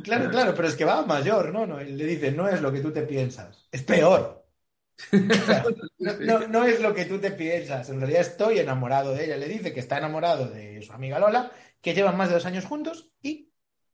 claro, 0.05 0.31
claro, 0.31 0.55
pero 0.55 0.69
es 0.69 0.77
que 0.77 0.85
va 0.85 1.01
a 1.01 1.07
mayor, 1.07 1.53
¿no? 1.53 1.67
no 1.67 1.81
él 1.81 1.99
le 1.99 2.07
dice, 2.07 2.31
no 2.31 2.49
es 2.49 2.63
lo 2.63 2.73
que 2.73 2.79
tú 2.79 2.93
te 2.93 3.03
piensas. 3.03 3.67
Es 3.73 3.83
peor. 3.83 4.47
O 5.13 5.35
sea, 5.45 5.65
no, 5.99 6.19
no- 6.21 6.47
no 6.47 6.65
es 6.65 6.81
lo 6.81 6.95
que 6.95 7.07
tú 7.07 7.19
te 7.19 7.33
piensas. 7.33 7.89
En 7.89 7.99
realidad 7.99 8.21
estoy 8.21 8.61
enamorado 8.61 9.13
de 9.13 9.25
ella. 9.25 9.37
Le 9.37 9.49
dice 9.49 9.73
que 9.73 9.81
está 9.81 9.99
enamorado 9.99 10.49
de 10.49 10.81
su 10.83 10.93
amiga 10.93 11.19
Lola, 11.19 11.51
que 11.81 11.95
llevan 11.95 12.17
más 12.17 12.29
de 12.29 12.35
dos 12.35 12.47
años 12.47 12.65
juntos 12.65 13.11
y 13.21 13.51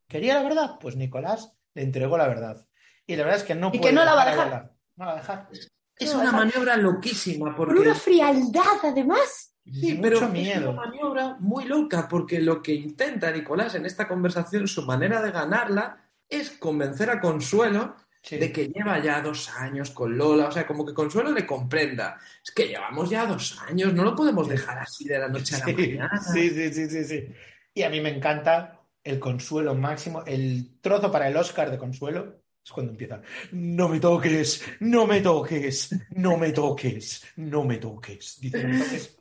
quería 0.06 0.34
la 0.34 0.42
verdad. 0.42 0.72
Pues 0.78 0.94
Nicolás 0.96 1.54
le 1.72 1.84
entregó 1.84 2.18
la 2.18 2.28
verdad. 2.28 2.66
Y 3.06 3.16
la 3.16 3.24
verdad 3.24 3.40
es 3.40 3.46
que 3.46 3.54
no 3.54 3.68
Y 3.72 3.78
puede 3.78 3.92
que 3.92 3.96
no 3.96 4.04
la 4.04 4.14
va 4.14 4.24
a 4.24 4.30
dejar. 4.30 4.72
No 4.96 5.06
la 5.06 5.12
va 5.12 5.12
a 5.12 5.20
dejar. 5.20 5.48
Es 5.96 6.14
una 6.14 6.32
maniobra 6.32 6.76
loquísima 6.76 7.46
Con 7.46 7.56
porque... 7.56 7.80
una 7.80 7.94
frialdad, 7.94 8.76
además. 8.84 9.54
Sí, 9.72 9.94
Mucho 9.94 10.02
pero 10.02 10.28
miedo. 10.28 10.60
es 10.60 10.66
una 10.66 10.72
maniobra 10.86 11.36
muy 11.40 11.64
loca 11.66 12.06
porque 12.08 12.40
lo 12.40 12.62
que 12.62 12.72
intenta 12.74 13.30
Nicolás 13.30 13.74
en 13.74 13.86
esta 13.86 14.06
conversación, 14.08 14.66
su 14.68 14.82
manera 14.82 15.20
de 15.22 15.30
ganarla, 15.30 16.04
es 16.28 16.50
convencer 16.50 17.10
a 17.10 17.20
Consuelo 17.20 17.96
Sí. 18.20 18.36
de 18.36 18.52
que 18.52 18.66
lleva 18.68 18.98
ya 19.02 19.22
dos 19.22 19.48
años 19.50 19.90
con 19.92 20.18
Lola, 20.18 20.48
o 20.48 20.52
sea, 20.52 20.66
como 20.66 20.84
que 20.84 20.92
Consuelo 20.92 21.30
le 21.30 21.46
comprenda. 21.46 22.18
Es 22.44 22.50
que 22.50 22.66
llevamos 22.66 23.08
ya 23.08 23.24
dos 23.26 23.58
años, 23.68 23.94
no 23.94 24.02
lo 24.04 24.14
podemos 24.16 24.48
dejar 24.48 24.76
así 24.78 25.04
de 25.06 25.18
la 25.20 25.28
noche 25.28 25.54
a 25.54 25.58
la 25.60 25.64
Sí, 25.66 25.72
mañana. 25.74 26.20
sí, 26.20 26.50
sí, 26.50 26.72
sí, 26.74 26.90
sí, 26.90 27.04
sí. 27.04 27.28
Y 27.74 27.82
a 27.84 27.88
mí 27.90 28.00
me 28.00 28.10
encanta 28.10 28.80
el 29.04 29.18
consuelo 29.20 29.74
máximo, 29.76 30.24
el 30.26 30.78
trozo 30.80 31.10
para 31.12 31.28
el 31.28 31.36
Oscar 31.36 31.70
de 31.70 31.78
consuelo. 31.78 32.42
Es 32.62 32.72
cuando 32.72 32.92
empiezan, 32.92 33.22
no 33.52 33.88
me 33.88 33.98
toques, 34.00 34.62
no 34.80 35.06
me 35.06 35.20
toques, 35.22 35.94
no 36.10 36.36
me 36.36 36.50
toques, 36.50 37.24
no 37.36 37.64
me 37.64 37.78
toques. 37.78 38.38
Dice, 38.40 38.62
no 38.64 38.68
me 38.68 38.78
toques 38.80 39.16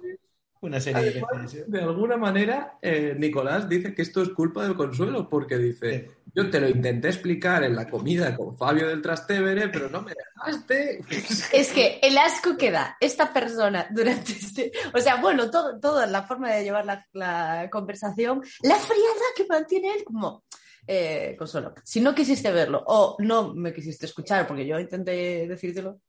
una 0.61 0.79
serie 0.79 1.11
de 1.11 1.23
veces. 1.37 1.61
¿eh? 1.61 1.65
De 1.67 1.81
alguna 1.81 2.17
manera, 2.17 2.77
eh, 2.81 3.15
Nicolás 3.17 3.67
dice 3.67 3.93
que 3.93 4.01
esto 4.01 4.21
es 4.21 4.29
culpa 4.29 4.63
del 4.63 4.75
Consuelo, 4.75 5.29
porque 5.29 5.57
dice, 5.57 6.07
Sí. 6.07 6.15
yo 6.35 6.49
te 6.49 6.59
lo 6.59 6.67
intenté 6.69 7.07
explicar 7.09 7.63
en 7.63 7.75
la 7.75 7.87
comida 7.89 8.35
con 8.35 8.57
Fabio 8.57 8.87
del 8.87 9.01
Trastevere, 9.01 9.69
pero 9.69 9.89
no 9.89 10.01
me 10.01 10.13
dejaste. 10.13 11.01
Es 11.53 11.71
que 11.71 11.99
el 12.01 12.17
asco 12.17 12.57
que 12.57 12.71
da 12.71 12.97
esta 12.99 13.31
persona 13.33 13.87
durante 13.91 14.31
este. 14.33 14.71
O 14.93 14.99
sea, 14.99 15.15
bueno, 15.21 15.49
todo, 15.49 15.79
toda 15.79 16.05
la 16.07 16.23
forma 16.23 16.51
de 16.53 16.63
llevar 16.63 16.85
la, 16.85 17.05
la 17.13 17.69
conversación, 17.71 18.41
la 18.63 18.75
frialdad 18.75 19.33
que 19.35 19.45
mantiene 19.47 19.93
él, 19.93 20.03
como. 20.03 20.43
Eh, 20.89 21.35
Consuelo, 21.37 21.73
si 21.83 21.99
no 21.99 22.15
quisiste 22.15 22.49
verlo 22.49 22.81
o 22.87 23.17
no 23.19 23.53
me 23.53 23.73
quisiste 23.73 24.05
escuchar 24.05 24.47
porque 24.47 24.65
yo 24.65 24.79
intenté 24.79 25.45
decírtelo, 25.45 25.99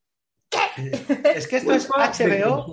Es 1.34 1.48
que 1.48 1.56
esto 1.56 1.72
es 1.72 1.88
HBO. 1.88 2.66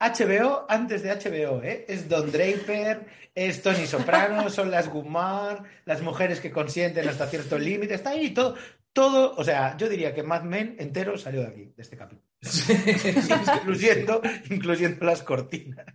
HBO 0.00 0.66
antes 0.68 1.02
de 1.02 1.10
HBO, 1.10 1.62
¿eh? 1.62 1.84
Es 1.88 2.08
Don 2.08 2.30
Draper, 2.30 3.06
es 3.34 3.62
Tony 3.62 3.86
Soprano, 3.86 4.48
son 4.50 4.70
las 4.70 4.88
Gumar, 4.88 5.64
las 5.84 6.02
mujeres 6.02 6.40
que 6.40 6.52
consienten 6.52 7.08
hasta 7.08 7.26
cierto 7.26 7.58
límite, 7.58 7.94
está 7.94 8.10
ahí 8.10 8.30
todo, 8.30 8.54
todo, 8.92 9.34
o 9.36 9.44
sea, 9.44 9.76
yo 9.76 9.88
diría 9.88 10.14
que 10.14 10.22
Mad 10.22 10.42
Men 10.42 10.76
entero 10.78 11.18
salió 11.18 11.40
de 11.42 11.48
aquí, 11.48 11.72
de 11.76 11.82
este 11.82 11.96
capítulo, 11.96 12.28
incluyendo, 13.56 14.22
incluyendo 14.50 15.04
las 15.04 15.22
cortinas. 15.22 15.86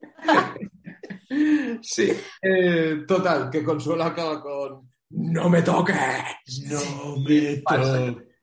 Sí, 1.82 2.10
eh, 2.40 3.04
total, 3.06 3.50
que 3.50 3.62
Consuelo 3.62 4.02
acaba 4.02 4.40
con 4.40 4.90
No 5.10 5.50
me 5.50 5.60
toques. 5.60 5.94
No 6.64 7.16
me 7.18 7.62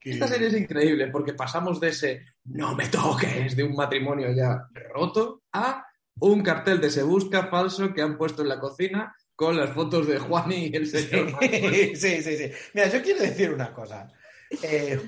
Esta 0.05 0.27
serie 0.27 0.47
es 0.47 0.53
increíble 0.55 1.07
porque 1.07 1.33
pasamos 1.33 1.79
de 1.79 1.89
ese 1.89 2.25
No 2.43 2.75
me 2.75 2.87
toques 2.87 3.55
de 3.55 3.63
un 3.63 3.75
matrimonio 3.75 4.31
ya 4.31 4.67
roto 4.93 5.41
a 5.51 5.85
un 6.19 6.43
cartel 6.43 6.79
de 6.79 6.91
Se 6.91 7.03
Busca 7.03 7.47
falso 7.47 7.93
que 7.93 8.01
han 8.01 8.17
puesto 8.17 8.43
en 8.43 8.49
la 8.49 8.59
cocina 8.59 9.15
con 9.35 9.57
las 9.57 9.71
fotos 9.71 10.07
de 10.07 10.19
Juan 10.19 10.51
y 10.51 10.73
el 10.73 10.87
señor. 10.87 11.31
Marcos. 11.31 11.49
Sí, 11.95 12.21
sí, 12.21 12.37
sí. 12.37 12.51
Mira, 12.73 12.87
yo 12.89 13.01
quiero 13.01 13.21
decir 13.21 13.51
una 13.51 13.73
cosa. 13.73 14.07
Eh, 14.61 14.99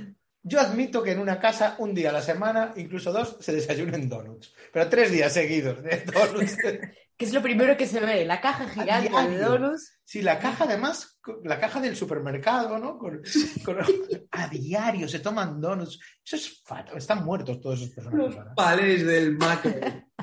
yo 0.43 0.59
admito 0.59 1.03
que 1.03 1.11
en 1.11 1.19
una 1.19 1.39
casa, 1.39 1.75
un 1.77 1.93
día 1.93 2.09
a 2.09 2.13
la 2.13 2.21
semana, 2.21 2.73
incluso 2.75 3.11
dos, 3.11 3.37
se 3.39 3.53
desayunen 3.53 4.09
donuts. 4.09 4.53
Pero 4.73 4.89
tres 4.89 5.11
días 5.11 5.33
seguidos 5.33 5.81
de 5.83 6.03
donuts. 6.05 6.57
que 7.17 7.25
es 7.25 7.33
lo 7.33 7.41
primero 7.41 7.77
que 7.77 7.85
se 7.85 7.99
ve, 7.99 8.25
la 8.25 8.41
caja 8.41 8.67
gigante 8.67 9.29
de 9.29 9.37
donuts. 9.37 9.96
Sí, 10.09 10.21
la 10.21 10.39
caja 10.39 10.63
además, 10.63 11.19
la 11.43 11.59
caja 11.59 11.81
del 11.81 11.93
supermercado, 11.93 12.77
¿no? 12.79 12.97
Con- 12.97 13.21
con- 13.65 13.77
a 14.31 14.47
diario 14.47 15.05
se 15.05 15.19
toman 15.19 15.59
donuts. 15.59 15.99
Eso 16.25 16.37
es 16.37 16.63
fatal. 16.63 16.95
Están 16.97 17.25
muertos 17.25 17.59
todos 17.59 17.81
esos 17.81 17.93
personajes 17.93 18.35
Los 18.37 18.45
palés 18.55 19.05
del 19.05 19.35
macro 19.37 19.73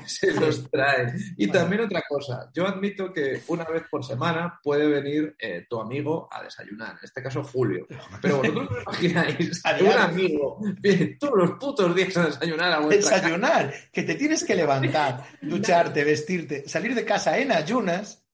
se 0.07 0.33
los 0.33 0.67
traen. 0.71 1.15
Y 1.37 1.45
Bueno. 1.45 1.61
también 1.61 1.81
otra 1.83 2.01
cosa, 2.09 2.49
yo 2.51 2.65
admito 2.67 3.13
que 3.13 3.43
una 3.47 3.63
vez 3.65 3.83
por 3.89 4.03
semana 4.03 4.59
puede 4.63 4.87
venir 4.87 5.35
eh, 5.37 5.67
tu 5.69 5.79
amigo 5.79 6.27
a 6.31 6.41
desayunar, 6.41 6.93
en 6.97 7.03
este 7.03 7.21
caso 7.21 7.43
Julio. 7.43 7.85
Pero 8.23 8.37
vosotros 8.37 8.69
os 8.87 9.03
imagináis 9.03 9.61
A 9.65 9.77
un 9.83 9.91
amigo 9.91 10.59
viene 10.81 11.15
todos 11.19 11.33
los 11.37 11.51
putos 11.59 11.93
días 11.95 12.17
a 12.17 12.25
desayunar 12.25 12.71
a 12.73 12.79
vuestra 12.79 13.11
casa. 13.11 13.15
Desayunar, 13.21 13.73
que 13.93 14.01
te 14.01 14.15
tienes 14.15 14.43
que 14.43 14.55
levantar, 14.55 15.23
ducharte, 15.43 16.03
vestirte, 16.03 16.67
salir 16.67 16.95
de 16.95 17.05
casa 17.05 17.37
en 17.37 17.51
ayunas, 17.51 18.24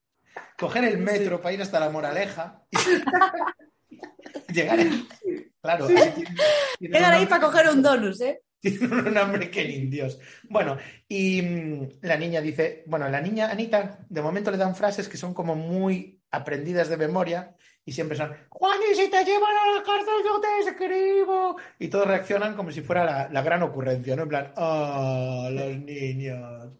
coger 0.61 0.83
el 0.83 0.99
metro 0.99 1.41
para 1.41 1.53
ir 1.53 1.61
hasta 1.61 1.79
la 1.79 1.89
moraleja, 1.89 2.63
y 2.69 2.77
llegar 4.53 4.79
ahí. 4.79 5.07
Claro, 5.59 5.88
Llegan 5.88 7.03
un 7.03 7.11
ahí 7.11 7.25
para 7.25 7.41
coger 7.41 7.69
un 7.69 7.81
donus, 7.81 8.21
¿eh? 8.21 8.41
Tienen 8.61 8.93
un 8.93 9.17
hambre 9.17 9.49
que 9.49 9.67
ni 9.67 9.88
Dios. 9.88 10.19
Bueno, 10.47 10.77
y 11.07 11.41
mm, 11.41 11.89
la 12.03 12.15
niña 12.15 12.41
dice, 12.41 12.83
bueno, 12.85 13.09
la 13.09 13.19
niña 13.19 13.49
Anita, 13.49 14.05
de 14.07 14.21
momento 14.21 14.51
le 14.51 14.57
dan 14.57 14.75
frases 14.75 15.09
que 15.09 15.17
son 15.17 15.33
como 15.33 15.55
muy 15.55 16.21
aprendidas 16.29 16.88
de 16.89 16.97
memoria 16.97 17.55
y 17.83 17.91
siempre 17.91 18.15
son, 18.15 18.31
Juan, 18.49 18.77
y 18.91 18.93
si 18.93 19.09
te 19.09 19.25
llevan 19.25 19.55
a 19.57 19.77
la 19.77 19.83
cárcel 19.83 20.13
yo 20.23 20.39
te 20.39 20.69
escribo. 20.69 21.55
Y 21.79 21.88
todos 21.88 22.05
reaccionan 22.05 22.55
como 22.55 22.71
si 22.71 22.81
fuera 22.81 23.03
la, 23.03 23.29
la 23.29 23.41
gran 23.41 23.63
ocurrencia, 23.63 24.15
¿no? 24.15 24.23
En 24.23 24.29
plan, 24.29 24.53
ah, 24.55 25.49
los 25.51 25.77
niños. 25.79 26.71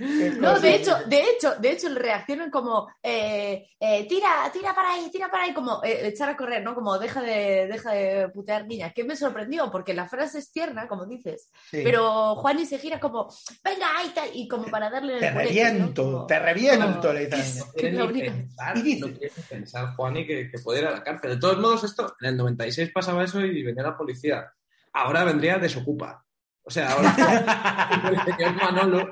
No, 0.00 0.50
cosa". 0.54 0.60
de 0.60 0.74
hecho, 0.76 0.96
de 1.06 1.20
hecho, 1.22 1.54
de 1.56 1.70
hecho 1.72 1.88
reaccionan 1.94 2.50
como 2.50 2.88
eh, 3.02 3.66
eh, 3.78 4.06
tira, 4.08 4.50
tira 4.52 4.74
para 4.74 4.92
ahí, 4.94 5.10
tira 5.12 5.30
para 5.30 5.44
ahí, 5.44 5.52
como 5.54 5.82
eh, 5.84 6.08
echar 6.08 6.28
a 6.30 6.36
correr, 6.36 6.62
¿no? 6.62 6.74
Como 6.74 6.98
deja 6.98 7.20
de, 7.20 7.66
deja 7.66 7.92
de 7.92 8.28
putear 8.30 8.66
niña. 8.66 8.92
Que 8.94 9.04
me 9.04 9.14
sorprendió, 9.16 9.70
porque 9.70 9.92
la 9.94 10.08
frase 10.08 10.38
es 10.38 10.52
tierna, 10.52 10.88
como 10.88 11.04
dices, 11.06 11.50
Sí. 11.70 11.80
pero 11.84 12.34
Juani 12.36 12.64
se 12.66 12.78
gira 12.78 12.98
como, 12.98 13.28
venga, 13.62 13.86
ahí 13.98 14.10
tal, 14.14 14.28
y 14.32 14.48
como 14.48 14.66
para 14.70 14.88
darle 14.90 15.18
Te 15.18 15.28
el 15.28 15.34
¿no? 15.34 15.40
reviento, 15.40 16.02
Como- 16.04 16.26
te 16.26 16.38
reviento, 16.38 17.00
como- 17.00 17.12
le 17.12 17.26
dice 17.26 17.36
la 17.36 17.44
niña. 17.44 17.60
No 17.64 17.72
quiere 17.72 17.88
Es 17.90 17.94
la 17.94 18.04
ni 18.04 18.08
única. 18.10 18.32
pensar, 18.32 18.76
Y 18.78 18.82
dice- 18.82 19.32
no 19.36 19.42
pensar, 19.48 19.94
Juani, 19.96 20.26
que, 20.26 20.50
que 20.50 20.58
puede 20.60 20.80
ir 20.80 20.86
a 20.86 20.90
la 20.92 21.02
cárcel. 21.02 21.30
De 21.32 21.36
todos 21.38 21.58
modos, 21.58 21.84
esto, 21.84 22.16
en 22.20 22.28
el 22.28 22.36
96 22.36 22.90
pasaba 22.92 23.24
eso 23.24 23.40
y 23.40 23.62
venía 23.62 23.82
la 23.82 23.96
policía. 23.96 24.50
Ahora 24.92 25.24
vendría 25.24 25.58
desocupa. 25.58 26.24
O 26.70 26.72
sea, 26.72 26.92
ahora 26.92 28.00
el 28.10 28.32
señor 28.32 28.54
Manolo 28.54 29.10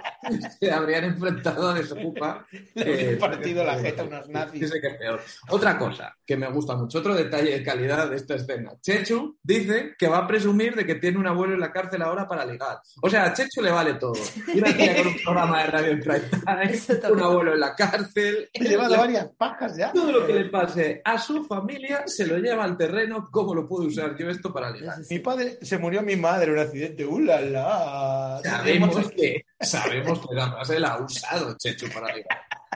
se 0.60 0.70
habrían 0.70 1.02
enfrentado 1.02 1.70
a 1.70 1.74
Desocupa. 1.74 2.46
Le 2.74 3.14
han 3.14 3.18
partido 3.18 3.64
la 3.64 3.76
jeta 3.80 4.02
a 4.02 4.04
unos 4.04 4.28
nazis. 4.28 4.60
Dice 4.60 4.80
que 4.80 4.86
es 4.86 4.94
peor. 4.94 5.20
Otra 5.48 5.76
cosa 5.76 6.16
que 6.24 6.36
me 6.36 6.48
gusta 6.52 6.76
mucho, 6.76 7.00
otro 7.00 7.16
detalle 7.16 7.50
de 7.50 7.64
calidad 7.64 8.08
de 8.08 8.14
esta 8.14 8.36
escena. 8.36 8.74
Chechu 8.80 9.38
dice 9.42 9.96
que 9.98 10.06
va 10.06 10.18
a 10.18 10.26
presumir 10.28 10.76
de 10.76 10.86
que 10.86 10.94
tiene 10.94 11.18
un 11.18 11.26
abuelo 11.26 11.54
en 11.54 11.60
la 11.60 11.72
cárcel 11.72 12.00
ahora 12.02 12.28
para 12.28 12.46
ligar. 12.46 12.78
O 13.02 13.10
sea, 13.10 13.24
a 13.24 13.32
Chechu 13.32 13.60
le 13.60 13.72
vale 13.72 13.94
todo. 13.94 14.12
Una 14.54 14.76
tía 14.76 14.96
con 14.98 15.08
un 15.08 15.16
programa 15.24 15.58
de 15.64 15.66
radio 15.66 15.90
en 15.90 16.00
prime 16.00 16.20
un 17.10 17.20
abuelo 17.20 17.54
en 17.54 17.60
la 17.60 17.74
cárcel. 17.74 18.48
He 18.52 18.68
llevado 18.68 18.98
varias 18.98 19.30
pajas 19.36 19.76
ya. 19.76 19.92
Todo 19.92 20.12
lo 20.12 20.26
que 20.28 20.34
le 20.34 20.44
pase 20.44 21.02
a 21.04 21.18
su 21.18 21.42
familia 21.44 22.04
se 22.06 22.24
lo 22.24 22.38
lleva 22.38 22.62
al 22.62 22.76
terreno. 22.76 23.28
¿Cómo 23.32 23.52
lo 23.52 23.66
puedo 23.66 23.88
usar 23.88 24.16
yo 24.16 24.30
esto 24.30 24.52
para 24.52 24.70
ligar? 24.70 24.98
Mi 25.10 25.18
padre 25.18 25.58
se 25.60 25.76
murió 25.78 26.02
mi 26.02 26.14
madre 26.14 26.46
en 26.46 26.52
un 26.52 26.58
accidente. 26.60 27.04
¡Ula, 27.04 27.40
la! 27.50 28.40
Sabemos 28.44 29.10
que, 29.10 29.44
sabemos 29.60 30.20
que 30.26 30.34
la 30.34 30.50
frase 30.52 30.78
la 30.80 30.88
ha 30.94 31.02
usado 31.04 31.56
Chechu 31.58 31.88
para. 31.90 32.08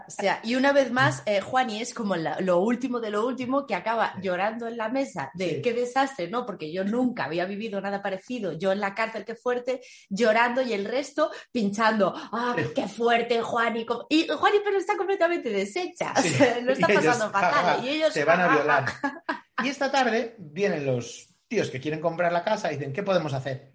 O 0.04 0.10
sea, 0.10 0.40
y 0.42 0.56
una 0.56 0.72
vez 0.72 0.90
más, 0.90 1.22
eh, 1.26 1.40
Juani 1.40 1.80
es 1.80 1.94
como 1.94 2.16
la- 2.16 2.40
lo 2.40 2.58
último 2.58 2.98
de 3.00 3.10
lo 3.10 3.24
último 3.24 3.66
que 3.66 3.74
acaba 3.76 4.14
llorando 4.20 4.66
en 4.66 4.76
la 4.76 4.88
mesa 4.88 5.30
de 5.34 5.48
Sí. 5.56 5.62
qué 5.62 5.72
desastre, 5.72 6.28
¿no? 6.28 6.44
Porque 6.44 6.72
yo 6.72 6.84
nunca 6.84 7.24
había 7.24 7.44
vivido 7.44 7.80
nada 7.80 8.02
parecido. 8.02 8.52
Yo 8.52 8.72
en 8.72 8.80
la 8.80 8.94
cárcel, 8.94 9.24
qué 9.24 9.36
fuerte, 9.36 9.80
llorando 10.10 10.60
y 10.60 10.72
el 10.72 10.84
resto 10.86 11.30
pinchando. 11.52 12.12
¡Ah, 12.16 12.56
qué 12.74 12.88
fuerte, 12.88 13.40
Juani! 13.42 13.86
Y 14.08 14.26
Juani, 14.26 14.58
pero 14.64 14.76
está 14.78 14.96
completamente 14.96 15.50
deshecha. 15.50 16.12
O 16.16 16.20
Sí. 16.22 16.30
sea, 16.30 16.60
lo 16.60 16.72
está 16.72 16.88
Y 16.88 16.92
ellos, 16.96 17.06
pasando 17.06 17.32
fatal. 17.32 17.84
y 17.84 17.88
ellos 17.90 18.12
se 18.12 18.24
van 18.24 18.40
a 18.40 18.48
violar. 18.48 18.84
Y 19.62 19.68
esta 19.68 19.92
tarde 19.92 20.34
vienen 20.38 20.84
los 20.84 21.28
tíos 21.46 21.70
que 21.70 21.78
quieren 21.80 22.00
comprar 22.00 22.32
la 22.32 22.42
casa 22.42 22.72
y 22.72 22.76
dicen, 22.76 22.92
¿qué 22.92 23.02
podemos 23.04 23.32
hacer? 23.32 23.70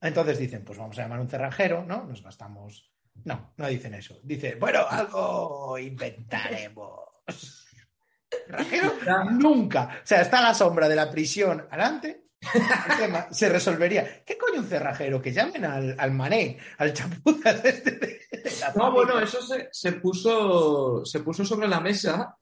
Entonces 0.00 0.38
dicen, 0.38 0.64
pues 0.64 0.78
vamos 0.78 0.98
a 0.98 1.02
llamar 1.02 1.20
un 1.20 1.28
cerrajero, 1.28 1.84
¿no? 1.84 2.04
Nos 2.04 2.22
gastamos. 2.22 2.92
No, 3.24 3.52
no 3.56 3.66
dicen 3.66 3.94
eso. 3.94 4.20
Dice, 4.22 4.54
bueno, 4.54 4.86
algo 4.88 5.76
inventaremos. 5.78 7.00
Cerrajero 8.30 8.92
nunca. 9.32 10.00
O 10.02 10.06
sea, 10.06 10.22
está 10.22 10.40
la 10.40 10.54
sombra 10.54 10.88
de 10.88 10.96
la 10.96 11.10
prisión 11.10 11.66
adelante. 11.70 12.24
El 12.40 12.96
tema 12.96 13.26
se 13.32 13.48
resolvería. 13.48 14.22
¿Qué 14.24 14.38
coño 14.38 14.60
un 14.60 14.68
cerrajero? 14.68 15.20
Que 15.20 15.32
llamen 15.32 15.64
al, 15.64 15.96
al 15.98 16.12
mané, 16.12 16.58
al 16.78 16.92
chapuzas 16.92 17.64
este 17.64 17.92
de, 17.92 18.20
de 18.30 18.52
la 18.60 18.72
No, 18.76 18.92
bueno, 18.92 19.18
eso 19.18 19.42
se, 19.42 19.68
se 19.72 19.92
puso, 19.92 21.04
se 21.04 21.20
puso 21.20 21.44
sobre 21.44 21.66
la 21.66 21.80
mesa 21.80 22.38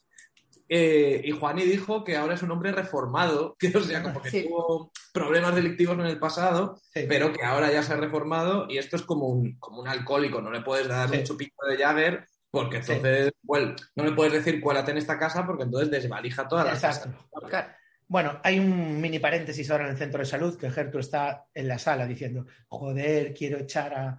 eh, 0.68 1.20
y 1.24 1.30
Juani 1.30 1.62
dijo 1.64 2.02
que 2.04 2.16
ahora 2.16 2.34
es 2.34 2.42
un 2.42 2.50
hombre 2.50 2.72
reformado, 2.72 3.56
que 3.58 3.68
o 3.76 3.80
sea, 3.80 4.02
como 4.02 4.20
que 4.22 4.30
Sí. 4.30 4.44
tuvo 4.48 4.90
problemas 5.12 5.54
delictivos 5.54 5.98
en 5.98 6.06
el 6.06 6.18
pasado, 6.18 6.80
Sí. 6.92 7.04
pero 7.08 7.32
que 7.32 7.44
ahora 7.44 7.70
ya 7.72 7.82
se 7.82 7.92
ha 7.92 7.96
reformado 7.96 8.66
y 8.68 8.78
esto 8.78 8.96
es 8.96 9.02
como 9.02 9.26
un, 9.28 9.58
como 9.58 9.80
un 9.80 9.88
alcohólico, 9.88 10.40
no 10.40 10.50
le 10.50 10.62
puedes 10.62 10.88
dar 10.88 11.08
Sí. 11.08 11.18
un 11.18 11.24
chupito 11.24 11.66
de 11.68 11.76
Jagger 11.76 12.26
porque 12.50 12.78
entonces, 12.78 13.32
well, 13.44 13.74
no 13.96 14.04
le 14.04 14.12
puedes 14.12 14.32
decir 14.32 14.60
cuélate 14.60 14.90
en 14.90 14.98
esta 14.98 15.18
casa 15.18 15.44
porque 15.44 15.64
entonces 15.64 15.90
desvalija 15.90 16.48
toda 16.48 16.64
la 16.64 16.72
Exacto. 16.72 17.10
casa. 17.10 17.48
Claro. 17.48 17.68
Bueno, 18.08 18.40
hay 18.44 18.58
un 18.60 19.00
mini 19.00 19.18
paréntesis 19.18 19.68
ahora 19.70 19.84
en 19.84 19.90
el 19.90 19.98
centro 19.98 20.20
de 20.20 20.26
salud 20.26 20.56
que 20.56 20.70
Gertrude 20.70 21.00
está 21.00 21.46
en 21.52 21.66
la 21.68 21.78
sala 21.78 22.06
diciendo, 22.06 22.46
joder, 22.68 23.34
quiero 23.34 23.58
echar 23.58 23.94
a, 23.94 24.18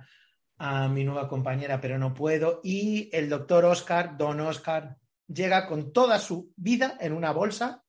a 0.57 0.87
mi 0.89 1.03
nueva 1.05 1.29
compañera, 1.29 1.79
pero 1.79 1.97
no 1.97 2.13
puedo. 2.13 2.59
Y 2.63 3.09
el 3.13 3.29
doctor 3.29 3.63
Oscar, 3.65 4.17
don 4.17 4.39
Oscar, 4.41 4.97
llega 5.27 5.67
con 5.67 5.91
toda 5.91 6.19
su 6.19 6.51
vida 6.55 6.97
en 6.99 7.13
una 7.13 7.31
bolsa. 7.31 7.83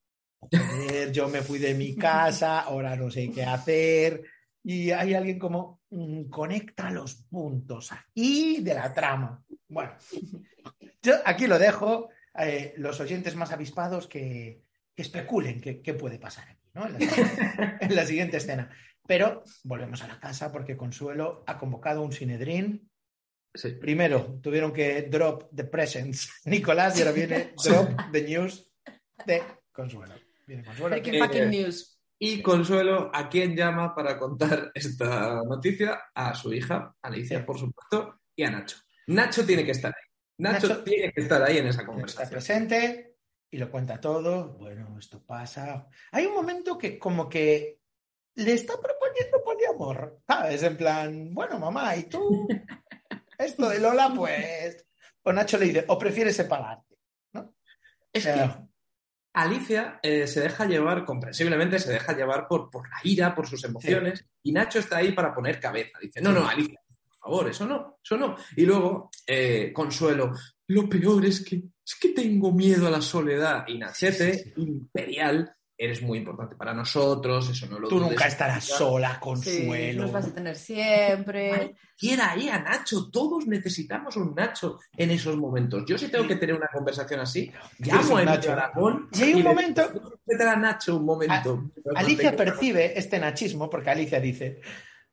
Yo 1.12 1.28
me 1.28 1.42
fui 1.42 1.58
de 1.58 1.74
mi 1.74 1.96
casa, 1.96 2.60
ahora 2.60 2.96
no 2.96 3.10
sé 3.10 3.30
qué 3.30 3.44
hacer. 3.44 4.22
Y 4.62 4.90
hay 4.90 5.14
alguien 5.14 5.38
como, 5.38 5.80
mm, 5.90 6.24
conecta 6.24 6.90
los 6.90 7.14
puntos 7.14 7.90
aquí 7.92 8.60
de 8.60 8.74
la 8.74 8.92
trama. 8.92 9.42
Bueno, 9.68 9.92
yo 11.02 11.14
aquí 11.24 11.46
lo 11.46 11.58
dejo. 11.58 12.10
eh, 12.40 12.74
los 12.76 13.00
oyentes 13.00 13.34
más 13.34 13.50
avispados 13.50 14.06
que, 14.06 14.62
especulen 14.94 15.60
qué, 15.60 15.94
puede 15.94 16.18
pasar 16.18 16.48
aquí, 16.48 16.70
¿no? 16.74 16.86
En 16.86 16.98
la, 16.98 17.78
en 17.80 17.94
la 17.94 18.04
siguiente 18.04 18.36
escena. 18.38 18.70
Pero 19.06 19.42
volvemos 19.64 20.02
a 20.02 20.06
la 20.08 20.20
casa 20.20 20.52
porque 20.52 20.76
Consuelo 20.76 21.42
ha 21.46 21.56
convocado 21.58 22.02
un 22.02 22.12
Sinedrín. 22.12 22.87
Sí. 23.60 23.72
Primero 23.72 24.38
tuvieron 24.40 24.72
que 24.72 25.02
drop 25.02 25.50
the 25.54 25.64
presents 25.64 26.30
Nicolás 26.44 26.96
y 26.96 27.02
ahora 27.02 27.12
viene 27.12 27.54
drop 27.64 27.88
the 28.12 28.22
news 28.22 28.70
de 29.26 29.42
Consuelo. 29.72 30.14
Viene 30.46 30.64
Consuelo. 30.64 30.90
Breaking 30.90 31.14
Eh, 31.14 31.18
fucking 31.18 31.50
news. 31.50 32.00
Y 32.20 32.40
Consuelo, 32.42 33.10
¿a 33.12 33.28
quién 33.28 33.56
llama 33.56 33.94
para 33.94 34.18
contar 34.18 34.70
esta 34.74 35.42
noticia? 35.44 36.00
A 36.14 36.34
su 36.34 36.52
hija, 36.52 36.94
Alicia, 37.02 37.38
Sí. 37.38 37.44
por 37.44 37.58
supuesto, 37.58 38.20
y 38.36 38.44
a 38.44 38.50
Nacho. 38.50 38.76
Nacho 39.08 39.44
tiene 39.46 39.64
que 39.64 39.70
estar 39.72 39.92
ahí. 39.94 40.04
Nacho, 40.38 40.68
Nacho- 40.68 40.84
tiene 40.84 41.12
que 41.12 41.20
estar 41.20 41.42
ahí 41.42 41.58
en 41.58 41.66
esa 41.66 41.80
está 41.80 41.86
conversación. 41.86 42.30
presente 42.30 43.14
y 43.50 43.58
lo 43.58 43.70
cuenta 43.70 44.00
todo. 44.00 44.56
Bueno, 44.58 44.96
esto 44.98 45.24
pasa. 45.24 45.86
Hay 46.12 46.26
un 46.26 46.34
momento 46.34 46.76
que 46.78 46.98
como 46.98 47.28
que 47.28 47.78
le 48.36 48.52
está 48.52 48.74
proponiendo 48.80 49.42
poliamor. 49.44 50.20
¿Sabes? 50.26 50.62
En 50.64 50.76
plan, 50.76 51.34
bueno, 51.34 51.58
mamá, 51.58 51.96
¿y 51.96 52.04
tú? 52.04 52.48
Esto 53.38 53.68
de 53.68 53.78
Lola, 53.78 54.12
pues... 54.14 54.84
O 55.22 55.32
Nacho 55.32 55.58
le 55.58 55.66
dice, 55.66 55.84
o 55.88 55.98
prefieres 55.98 56.36
separarte. 56.36 56.96
Es 58.12 58.22
O 58.22 58.28
sea, 58.28 58.34
que 58.34 58.68
Alicia 59.34 60.00
eh, 60.02 60.26
se 60.26 60.40
deja 60.40 60.64
llevar, 60.64 61.04
comprensiblemente, 61.04 61.78
se 61.78 61.92
deja 61.92 62.16
llevar 62.16 62.48
por, 62.48 62.70
por 62.70 62.88
la 62.88 62.96
ira, 63.04 63.34
por 63.34 63.46
sus 63.46 63.62
emociones, 63.64 64.24
y 64.42 64.52
Nacho 64.52 64.78
está 64.78 64.96
ahí 64.96 65.12
para 65.12 65.34
poner 65.34 65.60
cabeza. 65.60 65.98
Dice, 66.00 66.20
no, 66.20 66.32
no, 66.32 66.48
Alicia, 66.48 66.80
por 67.04 67.16
favor, 67.16 67.50
eso 67.50 67.66
no, 67.66 67.98
eso 68.02 68.16
no. 68.16 68.36
Y 68.56 68.64
luego, 68.64 69.10
eh, 69.26 69.70
Consuelo, 69.72 70.32
lo 70.68 70.88
peor 70.88 71.24
es 71.26 71.44
que, 71.44 71.56
es 71.86 71.94
que 72.00 72.08
tengo 72.08 72.50
miedo 72.52 72.86
a 72.86 72.90
la 72.90 73.02
soledad. 73.02 73.64
Y 73.68 73.78
Nachete, 73.78 74.32
Sí, 74.32 74.38
sí, 74.44 74.52
sí. 74.54 74.62
imperial, 74.62 75.54
eres 75.80 76.02
muy 76.02 76.18
importante 76.18 76.56
para 76.56 76.74
nosotros, 76.74 77.48
eso 77.50 77.66
no 77.68 77.78
lo 77.78 77.88
Tú 77.88 78.00
nunca 78.00 78.26
estarás 78.26 78.64
sola, 78.64 79.12
Sí, 79.12 79.18
Consuelo. 79.20 80.02
nos 80.02 80.12
vas 80.12 80.26
a 80.26 80.34
tener 80.34 80.56
siempre. 80.56 81.76
Quiera 81.96 82.32
ahí 82.32 82.48
a 82.48 82.58
Nacho, 82.58 83.08
todos 83.10 83.46
necesitamos 83.46 84.16
un 84.16 84.34
Nacho 84.34 84.80
en 84.96 85.12
esos 85.12 85.36
momentos. 85.36 85.84
Yo 85.86 85.96
si 85.96 86.08
tengo 86.08 86.26
que 86.26 86.34
tener 86.36 86.56
una 86.56 86.66
conversación 86.72 87.20
así, 87.20 87.50
llamo 87.78 88.16
a 88.16 88.24
Nacho. 88.24 88.52
Aragón 88.52 89.08
Y 89.12 89.22
hay 89.22 89.34
un 89.34 89.42
momento- 89.44 89.88
digo, 89.88 90.10
"Respeta 90.10 90.52
a 90.52 90.56
Nacho 90.56 90.96
un 90.96 91.04
momento. 91.04 91.70
Alicia 91.94 92.34
percibe 92.36 92.98
este 92.98 93.18
nachismo 93.20 93.70
porque 93.70 93.90
Alicia 93.90 94.18
dice, 94.20 94.60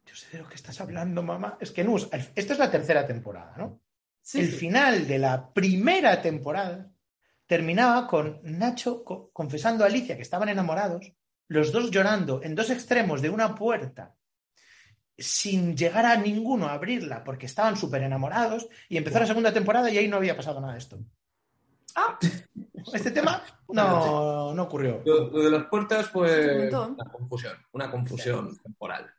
yo 0.06 0.16
sé 0.16 0.28
de 0.32 0.40
lo 0.44 0.50
que 0.50 0.56
estás 0.56 0.82
hablando, 0.82 1.22
mamá. 1.22 1.58
Es 1.62 1.70
que 1.72 1.84
Nus, 1.84 2.08
esto 2.36 2.54
es 2.54 2.60
la 2.60 2.72
tercera 2.72 3.06
temporada, 3.06 3.54
¿no? 3.58 3.82
Sí, 4.22 4.40
el 4.40 4.50
sí. 4.50 4.58
final 4.58 5.08
de 5.08 5.20
la 5.20 5.54
primera 5.54 6.20
temporada 6.22 6.90
terminaba 7.48 8.08
con 8.08 8.40
Nacho 8.44 9.04
co- 9.04 9.30
confesando 9.32 9.84
a 9.84 9.88
Alicia 9.88 10.16
que 10.16 10.22
estaban 10.22 10.50
enamorados, 10.50 11.12
los 11.48 11.72
dos 11.72 11.92
llorando 11.92 12.42
en 12.44 12.56
dos 12.56 12.70
extremos 12.70 13.22
de 13.22 13.30
una 13.30 13.54
puerta, 13.56 14.16
sin 15.18 15.78
llegar 15.78 16.06
a 16.06 16.18
ninguno 16.18 16.68
a 16.68 16.74
abrirla 16.74 17.24
porque 17.24 17.46
estaban 17.46 17.78
súper 17.78 18.04
enamorados, 18.04 18.68
y 18.90 18.98
empezó 18.98 19.20
la 19.20 19.28
segunda 19.28 19.54
temporada 19.54 19.90
y 19.90 19.98
ahí 19.98 20.08
no 20.08 20.18
había 20.18 20.36
pasado 20.36 20.60
nada 20.60 20.74
de 20.74 20.80
esto. 20.80 21.00
Ah, 21.96 22.18
Este 22.94 23.12
tema 23.12 23.42
no, 23.70 24.54
no 24.56 24.64
ocurrió. 24.64 25.02
Lo, 25.06 25.30
lo 25.30 25.44
de 25.44 25.52
las 25.52 25.66
puertas 25.68 26.08
fue 26.10 26.68
una 26.68 27.06
confusión, 27.12 27.54
una 27.72 27.90
confusión 27.92 28.58
temporal. 28.58 29.10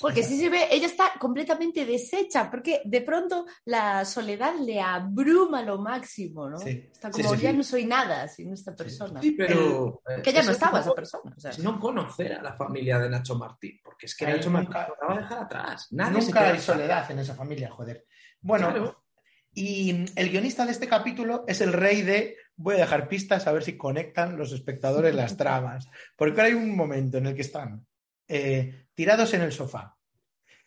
Porque 0.00 0.22
sí 0.22 0.38
se 0.38 0.48
ve, 0.48 0.68
ella 0.70 0.86
está 0.86 1.12
completamente 1.18 1.84
deshecha, 1.84 2.48
porque 2.50 2.82
de 2.84 3.00
pronto 3.02 3.46
la 3.64 4.04
soledad 4.04 4.54
le 4.60 4.80
abruma 4.80 5.62
lo 5.62 5.78
máximo, 5.78 6.48
¿no? 6.48 6.58
Sí. 6.58 6.88
Está 6.92 7.10
como, 7.10 7.34
sí, 7.34 7.42
ya 7.42 7.50
sí. 7.50 7.56
no 7.56 7.62
soy 7.64 7.84
nada 7.84 8.28
sin 8.28 8.52
esta 8.52 8.76
persona. 8.76 9.20
Sí, 9.20 9.32
pero... 9.32 10.00
Que 10.22 10.32
ya 10.32 10.42
no 10.42 10.52
estaba 10.52 10.80
esa 10.80 10.92
persona. 10.92 11.34
o 11.36 11.40
sea. 11.40 11.50
No 11.62 11.80
conocer 11.80 12.34
a 12.34 12.42
la 12.42 12.52
familia 12.54 12.98
de 12.98 13.10
Nacho 13.10 13.34
Martín, 13.36 13.80
porque 13.82 14.06
es 14.06 14.16
que 14.16 14.26
Ahí 14.26 14.34
Nacho 14.34 14.50
Martín 14.50 14.70
nunca- 14.70 14.88
no 14.88 14.94
la 15.08 15.14
va 15.14 15.18
a 15.18 15.22
dejar 15.22 15.42
atrás. 15.42 15.86
Nadie 15.90 16.20
se 16.20 16.26
Nunca 16.28 16.40
hay 16.40 16.46
atrás. 16.50 16.62
soledad 16.64 17.10
en 17.10 17.18
esa 17.18 17.34
familia, 17.34 17.70
joder. 17.70 18.06
Bueno, 18.40 18.68
Claro. 18.70 19.04
y 19.52 20.04
el 20.14 20.30
guionista 20.30 20.64
de 20.64 20.72
este 20.72 20.86
capítulo 20.86 21.44
es 21.48 21.60
el 21.60 21.72
rey 21.72 22.02
de 22.02 22.36
voy 22.54 22.76
a 22.76 22.78
dejar 22.78 23.08
pistas 23.08 23.46
a 23.48 23.52
ver 23.52 23.64
si 23.64 23.76
conectan 23.76 24.36
los 24.36 24.52
espectadores 24.52 25.14
las 25.14 25.36
tramas. 25.36 25.88
Porque 26.16 26.40
ahora 26.40 26.52
hay 26.52 26.54
un 26.54 26.76
momento 26.76 27.18
en 27.18 27.26
el 27.26 27.34
que 27.34 27.42
están 27.42 27.84
eh, 28.28 28.86
tirados 28.94 29.32
en 29.34 29.42
el 29.42 29.52
sofá. 29.52 29.96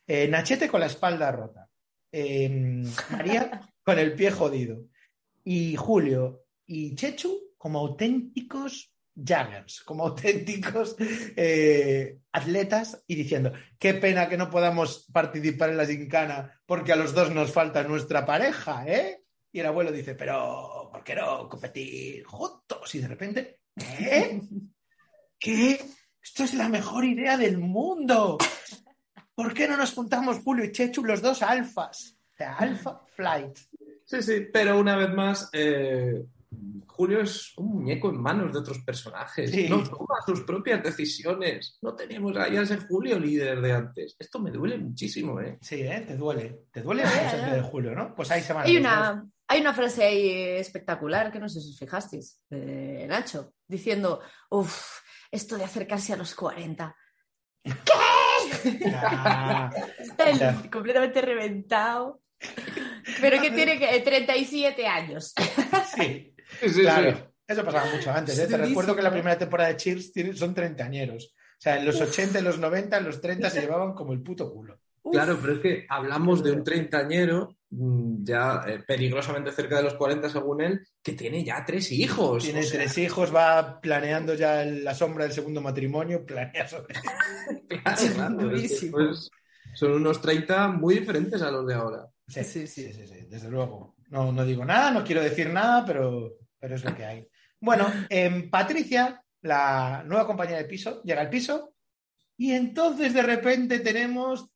Eh, 0.07 0.27
Nachete 0.27 0.67
con 0.67 0.79
la 0.79 0.88
espalda 0.88 1.31
rota. 1.31 1.69
eh, 2.11 2.83
María 3.11 3.61
con 3.83 3.99
el 3.99 4.13
pie 4.13 4.31
jodido. 4.31 4.85
Y 5.43 5.75
Julio 5.75 6.45
y 6.65 6.95
Chechu 6.95 7.53
como 7.57 7.79
auténticos 7.79 8.93
Jaggers, 9.13 9.81
como 9.83 10.05
auténticos 10.07 10.95
eh, 11.35 12.17
atletas 12.31 13.03
y 13.07 13.15
diciendo, 13.15 13.51
qué 13.77 13.93
pena 13.93 14.29
que 14.29 14.38
no 14.38 14.49
podamos 14.49 15.07
participar 15.11 15.69
en 15.69 15.77
la 15.77 15.85
gincana 15.85 16.61
porque 16.65 16.93
a 16.93 16.95
los 16.95 17.13
dos 17.13 17.29
nos 17.31 17.51
falta 17.51 17.83
nuestra 17.83 18.25
pareja, 18.25 18.85
¿eh? 18.88 19.23
Y 19.51 19.59
el 19.59 19.65
abuelo 19.65 19.91
dice, 19.91 20.15
pero 20.15 20.89
¿por 20.91 21.03
qué 21.03 21.13
no 21.15 21.49
competir 21.49 22.23
juntos? 22.23 22.95
Y 22.95 22.99
de 22.99 23.07
repente, 23.07 23.59
¿qué? 23.75 24.41
¿Qué? 25.38 25.79
Esto 26.23 26.43
es 26.43 26.53
la 26.53 26.69
mejor 26.69 27.06
idea 27.06 27.38
del 27.38 27.57
mundo. 27.57 28.38
¿por 29.41 29.53
qué 29.53 29.68
no 29.68 29.76
nos 29.76 29.93
juntamos 29.93 30.39
Julio 30.43 30.65
y 30.65 30.72
Chechu 30.72 31.03
los 31.03 31.22
dos 31.22 31.41
alfas? 31.41 32.15
Sea, 32.38 32.56
alfa 32.57 33.02
flight. 33.07 33.57
Sí, 34.06 34.22
sí, 34.22 34.48
pero 34.53 34.80
una 34.80 34.95
vez 34.95 35.14
más, 35.14 35.49
eh, 35.53 36.23
Julio 36.85 37.22
es 37.22 37.57
un 37.57 37.69
muñeco 37.69 38.10
en 38.10 38.22
manos 38.22 38.53
de 38.53 38.60
otros 38.60 38.80
personajes. 38.80 39.49
Sí. 39.49 39.68
No 39.68 39.84
toma 39.84 40.15
sus 40.26 40.41
propias 40.41 40.84
decisiones. 40.84 41.80
No 41.81 41.95
tenemos 41.95 42.35
ahí 42.38 42.57
a 42.57 42.61
ese 42.61 42.77
Julio 42.77 43.18
líder 43.19 43.61
de 43.61 43.72
antes. 43.72 44.15
Esto 44.19 44.39
me 44.39 44.52
duele 44.52 44.77
muchísimo, 44.77 45.39
¿eh? 45.41 45.57
Sí, 45.61 45.81
¿eh? 45.81 46.03
Te 46.06 46.15
duele. 46.15 46.65
Te 46.72 46.81
duele 46.81 47.03
el 47.03 47.52
de 47.52 47.61
Julio, 47.61 47.95
¿no? 47.95 48.14
Pues 48.14 48.30
ahí 48.30 48.41
se 48.41 48.53
van. 48.53 48.68
Hay 48.68 48.77
una, 48.77 49.26
hay 49.48 49.61
una 49.61 49.73
frase 49.73 50.03
ahí 50.03 50.30
espectacular 50.60 51.31
que 51.31 51.39
no 51.39 51.49
sé 51.49 51.61
si 51.61 51.69
os 51.69 51.80
fijasteis, 51.80 52.41
de 52.49 53.07
Nacho, 53.07 53.53
diciendo, 53.68 54.22
uff, 54.49 55.02
esto 55.32 55.58
de 55.58 55.64
acercarse 55.64 56.14
a 56.14 56.18
los 56.18 56.36
40. 56.36 56.95
Ah, 58.94 59.72
Él 60.28 60.40
Ya. 60.40 60.62
completamente 60.72 61.22
reventado. 61.22 62.22
Pero 63.22 63.41
que 63.41 63.52
tiene 63.52 63.78
que 63.80 63.99
37 64.02 64.88
años. 64.88 65.34
sí, 65.95 66.36
Sí, 66.60 66.70
sí, 66.70 66.82
claro. 66.82 67.12
sí. 67.16 67.24
Eso 67.48 67.64
pasaba 67.66 67.86
mucho 67.94 68.12
antes. 68.12 68.38
¿eh? 68.40 68.48
Te 68.48 68.58
recuerdo 68.58 68.95
que 68.95 69.02
la 69.02 69.12
primera 69.12 69.38
temporada 69.38 69.70
de 69.70 69.78
Cheers 69.78 70.12
tiene- 70.14 70.34
son 70.34 70.53
treintañeros. 70.53 71.34
O 71.36 71.62
sea, 71.62 71.78
en 71.78 71.86
los 71.86 71.99
80, 72.02 72.40
en 72.40 72.45
los 72.45 72.58
90, 72.60 72.98
en 72.98 73.06
los 73.06 73.22
30 73.22 73.49
se 73.49 73.62
llevaban 73.62 73.94
como 73.94 74.14
el 74.14 74.22
puto 74.24 74.52
culo. 74.52 74.80
Uf, 75.03 75.14
Claro, 75.14 75.38
pero 75.41 75.53
es 75.53 75.60
que 75.60 75.86
hablamos 75.90 76.44
de 76.44 76.52
un 76.52 76.64
treintañero 76.64 77.56
mm, 77.69 78.23
ya 78.23 78.64
eh, 78.68 78.84
peligrosamente 78.86 79.52
cerca 79.52 79.78
de 79.78 79.84
los 79.84 79.95
40 79.95 80.30
según 80.30 80.61
él, 80.61 80.82
que 81.02 81.14
tiene 81.14 81.44
ya 81.44 81.64
tres 81.65 81.91
hijos. 81.91 82.44
Tiene 82.44 82.60
O 82.60 82.64
sea, 82.64 82.80
tres 82.80 82.98
hijos, 82.98 83.34
va 83.34 83.80
planeando 83.82 84.34
ya 84.36 84.64
la 84.65 84.94
sombra 84.94 85.23
del 85.26 85.34
segundo 85.34 85.61
matrimonio, 85.61 86.26
planea 86.26 86.68
sobre... 86.68 86.94
claro, 87.68 88.14
claro, 88.14 88.56
es 88.56 88.72
que, 88.72 88.91
Durísimo. 88.91 88.91
pues, 88.91 89.30
son 89.73 89.94
unos 89.94 90.22
30 90.22 90.68
muy 90.69 90.99
diferentes 90.99 91.41
a 91.41 91.52
los 91.52 91.65
de 91.65 91.73
ahora. 91.73 92.06
Sí, 92.28 92.44
Sí, 92.44 92.68
sí, 92.68 92.94
sí. 92.94 93.07
sí, 93.07 93.26
desde 93.30 93.49
luego. 93.49 93.95
No, 94.10 94.32
no 94.32 94.44
digo 94.45 94.65
nada, 94.65 94.91
no 94.91 95.03
quiero 95.03 95.22
decir 95.22 95.49
nada, 95.49 95.86
pero, 95.86 96.34
pero 96.60 96.76
es 96.76 96.84
lo 96.84 96.94
que 96.95 97.06
hay. 97.06 97.28
Bueno, 97.60 97.88
em, 98.10 98.49
Patricia, 98.49 99.23
la 99.41 100.03
nueva 100.06 100.28
compañera 100.28 100.57
de 100.57 100.65
piso, 100.65 101.02
llega 101.03 101.22
al 101.22 101.30
piso 101.30 101.70
y 102.41 102.53
entonces 102.53 103.13
de 103.13 103.22
repente 103.22 103.80
tenemos 103.80 104.49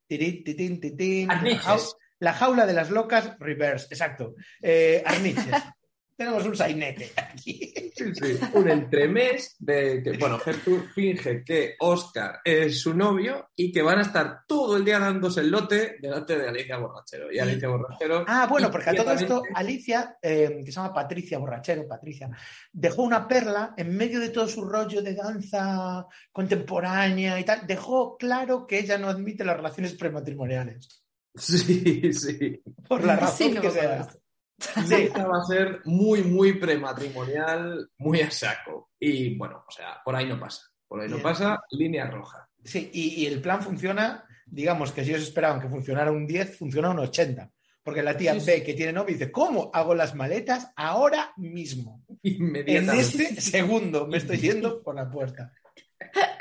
la, 1.27 1.29
Arniches. 1.29 1.63
jau- 1.65 1.95
la 2.19 2.33
jaula 2.33 2.65
de 2.65 2.73
las 2.73 2.89
locas 2.89 3.37
reverse, 3.39 3.87
exacto. 3.91 4.33
Eh, 4.61 5.03
arniches. 5.05 5.45
tenemos 6.17 6.45
un 6.45 6.55
sainete 6.55 7.11
aquí. 7.17 7.73
Sí, 7.95 8.13
sí. 8.13 8.39
Un 8.53 8.69
entremés 8.69 9.55
de 9.59 10.01
que, 10.03 10.17
bueno, 10.17 10.37
Gertrude 10.39 10.87
finge 10.93 11.43
que 11.43 11.75
Oscar 11.79 12.39
es 12.43 12.81
su 12.81 12.93
novio 12.93 13.49
y 13.55 13.71
que 13.71 13.81
van 13.81 13.99
a 13.99 14.01
estar 14.01 14.41
todo 14.47 14.75
el 14.77 14.83
día 14.85 14.99
dándose 14.99 15.41
el 15.41 15.49
lote 15.49 15.97
delante 16.01 16.37
de 16.37 16.49
Alicia 16.49 16.77
Borrachero. 16.77 17.31
Y 17.31 17.39
Alicia 17.39 17.69
Borrachero. 17.69 18.25
Ah, 18.27 18.47
bueno, 18.49 18.69
porque 18.71 18.89
a 18.89 18.95
todo 18.95 19.11
esto 19.13 19.41
Alicia, 19.53 20.17
eh, 20.21 20.57
que 20.63 20.71
se 20.71 20.71
llama 20.73 20.93
Patricia 20.93 21.37
Borrachero, 21.39 21.87
Patricia, 21.87 22.29
dejó 22.71 23.03
una 23.03 23.27
perla 23.27 23.73
en 23.77 23.95
medio 23.95 24.19
de 24.19 24.29
todo 24.29 24.47
su 24.47 24.65
rollo 24.65 25.01
de 25.01 25.15
danza 25.15 26.05
contemporánea 26.31 27.39
y 27.39 27.43
tal, 27.45 27.65
dejó 27.67 28.17
claro 28.17 28.65
que 28.67 28.79
ella 28.79 28.97
no 28.97 29.07
admite 29.09 29.43
las 29.45 29.57
relaciones 29.57 29.93
prematrimoniales, 29.93 31.03
Sí, 31.37 32.13
sí. 32.13 32.61
por 32.87 33.03
la 33.03 33.15
razón 33.17 33.49
Sí, 33.49 33.53
no 33.53 33.61
que 33.61 33.71
sea. 33.71 34.03
de 34.03 34.24
Esta 34.91 35.27
va 35.27 35.39
a 35.39 35.45
ser 35.45 35.81
muy, 35.85 36.23
muy 36.23 36.53
prematrimonial, 36.53 37.89
muy 37.97 38.21
a 38.21 38.31
saco. 38.31 38.91
Y 38.99 39.37
bueno, 39.37 39.63
o 39.67 39.71
sea, 39.71 40.01
por 40.03 40.15
ahí 40.15 40.25
no 40.27 40.39
pasa. 40.39 40.61
Por 40.87 41.01
ahí 41.01 41.09
no 41.09 41.17
pasa, 41.19 41.61
línea 41.71 42.05
roja. 42.09 42.47
sí, 42.63 42.89
y, 42.93 43.23
y 43.23 43.25
el 43.25 43.41
plan 43.41 43.61
funciona, 43.61 44.23
digamos 44.45 44.91
que 44.91 45.03
si 45.03 45.09
ellos 45.11 45.23
esperaban 45.23 45.59
que 45.59 45.67
funcionara 45.67 46.11
un 46.11 46.25
10, 46.27 46.57
funciona 46.57 46.89
un 46.91 46.99
80. 46.99 47.51
Porque 47.83 48.01
la 48.01 48.17
tía 48.17 48.33
Sí, 48.33 48.39
sí. 48.39 48.45
ve 48.47 48.63
que 48.63 48.73
tiene 48.73 48.93
novio 48.93 49.13
dice, 49.13 49.31
¿cómo 49.31 49.69
hago 49.73 49.93
las 49.93 50.15
maletas 50.15 50.71
ahora 50.75 51.33
mismo? 51.37 52.03
En 52.23 52.89
este 52.89 53.39
segundo 53.39 54.07
me 54.07 54.17
estoy 54.17 54.37
yendo 54.37 54.81
por 54.81 54.95
la 54.95 55.09
puerta. 55.09 55.51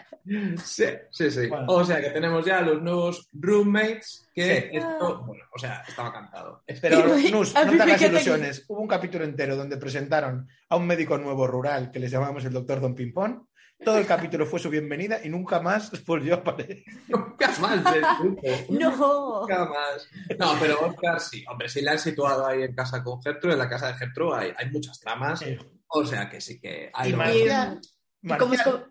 Sí, 0.64 0.84
sí, 1.10 1.30
sí. 1.30 1.46
Bueno. 1.48 1.66
O 1.68 1.84
sea 1.84 2.00
que 2.00 2.10
tenemos 2.10 2.44
ya 2.44 2.60
los 2.62 2.80
nuevos 2.82 3.28
roommates 3.32 4.28
que 4.34 4.42
Sí. 4.70 4.76
esto, 4.78 5.22
bueno, 5.26 5.44
o 5.54 5.58
sea, 5.58 5.84
estaba 5.86 6.12
cantado. 6.12 6.62
Pero, 6.80 7.06
Nus, 7.30 7.54
no 7.54 7.70
te 7.76 7.82
hagas 7.82 8.02
ilusiones. 8.02 8.64
Hubo 8.68 8.80
un 8.80 8.88
capítulo 8.88 9.24
entero 9.24 9.54
donde 9.56 9.76
presentaron 9.76 10.48
a 10.68 10.76
un 10.76 10.86
médico 10.86 11.18
nuevo 11.18 11.46
rural 11.46 11.90
que 11.90 11.98
les 11.98 12.10
llamamos 12.10 12.44
el 12.44 12.52
doctor 12.52 12.80
Don 12.80 12.94
Pimpón. 12.94 13.48
Todo 13.84 13.98
el 13.98 14.06
capítulo 14.06 14.46
fue 14.46 14.60
su 14.60 14.70
bienvenida 14.70 15.18
y 15.22 15.28
nunca 15.28 15.60
más 15.60 15.90
volvió 16.06 16.34
a 16.34 16.38
aparecer. 16.38 16.84
Nunca 17.08 17.50
más 17.60 17.84
del 17.92 18.02
grupo. 18.20 18.42
No. 18.70 19.40
Nunca 19.40 19.64
más. 19.66 20.08
No, 20.38 20.54
pero 20.58 20.80
Oscar 20.86 21.20
sí. 21.20 21.44
Hombre, 21.50 21.68
si 21.68 21.82
la 21.82 21.92
han 21.92 21.98
situado 21.98 22.46
ahí 22.46 22.62
en 22.62 22.74
casa 22.74 23.02
con 23.02 23.20
Gertrude, 23.20 23.54
en 23.54 23.58
la 23.58 23.68
casa 23.68 23.88
de 23.88 23.94
Gertrude 23.94 24.36
hay, 24.38 24.52
hay 24.56 24.70
muchas 24.70 24.98
tramas. 25.00 25.44
O 25.88 26.06
sea 26.06 26.30
que 26.30 26.40
sí 26.40 26.58
que 26.60 26.90
hay 26.94 27.10
Y 27.10 27.14
Marcial, 27.14 27.80
Marcial- 28.22 28.86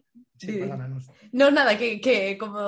Sí. 0.45 0.61
No, 1.31 1.49
nada, 1.51 1.77
que, 1.77 1.99
que 1.99 2.37
como, 2.37 2.61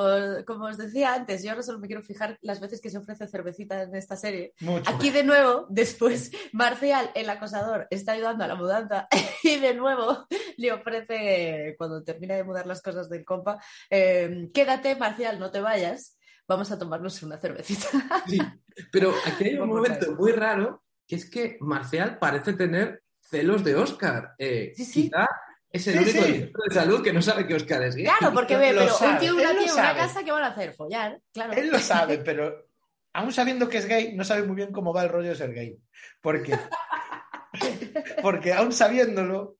como 0.46 0.66
os 0.66 0.78
decía 0.78 1.14
antes, 1.14 1.44
yo 1.44 1.52
ahora 1.52 1.64
solo 1.64 1.80
me 1.80 1.88
quiero 1.88 2.02
fijar 2.02 2.38
las 2.42 2.60
veces 2.60 2.82
que 2.82 2.90
se 2.90 2.98
ofrece 2.98 3.28
cervecita 3.28 3.84
en 3.84 3.96
esta 3.96 4.16
serie. 4.16 4.54
Mucho. 4.62 4.90
Aquí 4.90 5.10
de 5.12 5.24
nuevo, 5.24 5.68
después, 5.70 6.32
Marcial, 6.52 7.12
el 7.16 7.30
acosador, 7.30 7.88
está 7.90 8.14
ayudando 8.14 8.44
a 8.44 8.48
la 8.48 8.56
mudanza 8.56 9.08
y 9.44 9.58
de 9.58 9.74
nuevo 9.74 10.26
le 10.58 10.72
ofrece, 10.72 11.76
cuando 11.78 12.04
termina 12.04 12.36
de 12.36 12.44
mudar 12.44 12.66
las 12.66 12.82
cosas 12.82 13.10
del 13.10 13.26
compa, 13.26 13.60
eh, 13.90 14.50
quédate, 14.54 14.96
Marcial, 14.96 15.40
no 15.40 15.52
te 15.52 15.62
vayas, 15.62 16.18
vamos 16.48 16.72
a 16.72 16.80
tomarnos 16.80 17.22
una 17.24 17.38
cervecita. 17.38 17.88
Sí, 18.28 18.40
pero 18.92 19.14
aquí 19.26 19.46
hay 19.46 19.56
un 19.56 19.70
momento 19.70 20.16
muy 20.16 20.32
raro, 20.32 20.84
que 21.08 21.16
es 21.16 21.30
que 21.30 21.58
Marcial 21.62 22.18
parece 22.18 22.54
tener 22.54 23.04
celos 23.22 23.64
de 23.64 23.76
Oscar. 23.76 24.34
Eh, 24.38 24.74
Sí, 24.76 24.86
sí. 24.86 25.04
Quizá 25.04 25.28
es 25.76 25.88
el 25.88 25.94
Sí, 25.94 26.00
único 26.12 26.24
sí. 26.26 26.32
director 26.34 26.70
de 26.70 26.76
salud 26.76 27.04
que 27.04 27.14
no 27.14 27.22
sabe 27.22 27.48
que 27.48 27.56
Oscar 27.56 27.84
es 27.84 27.96
gay. 27.96 28.06
Claro, 28.06 28.34
porque 28.34 28.56
ve, 28.58 28.74
pero 28.74 28.88
sabe, 28.94 29.12
un 29.14 29.20
tío 29.20 29.34
y 29.34 29.38
una 29.44 29.52
tía 29.58 29.68
en 29.68 29.74
una 29.74 29.96
casa, 29.96 30.24
¿qué 30.24 30.32
van 30.32 30.44
a 30.44 30.48
hacer? 30.48 30.74
Follar, 30.74 31.20
claro. 31.34 31.54
Él 31.54 31.70
lo 31.70 31.80
sabe, 31.80 32.18
pero 32.20 32.68
aún 33.14 33.32
sabiendo 33.34 33.68
que 33.70 33.78
es 33.78 33.86
gay, 33.86 34.14
no 34.16 34.24
sabe 34.24 34.44
muy 34.44 34.56
bien 34.56 34.72
cómo 34.72 34.94
va 34.94 35.04
el 35.04 35.10
rollo 35.10 35.30
de 35.30 35.36
ser 35.36 35.54
gay. 35.54 35.78
Porque, 36.22 36.58
porque 38.22 38.54
aún 38.54 38.72
sabiéndolo, 38.74 39.58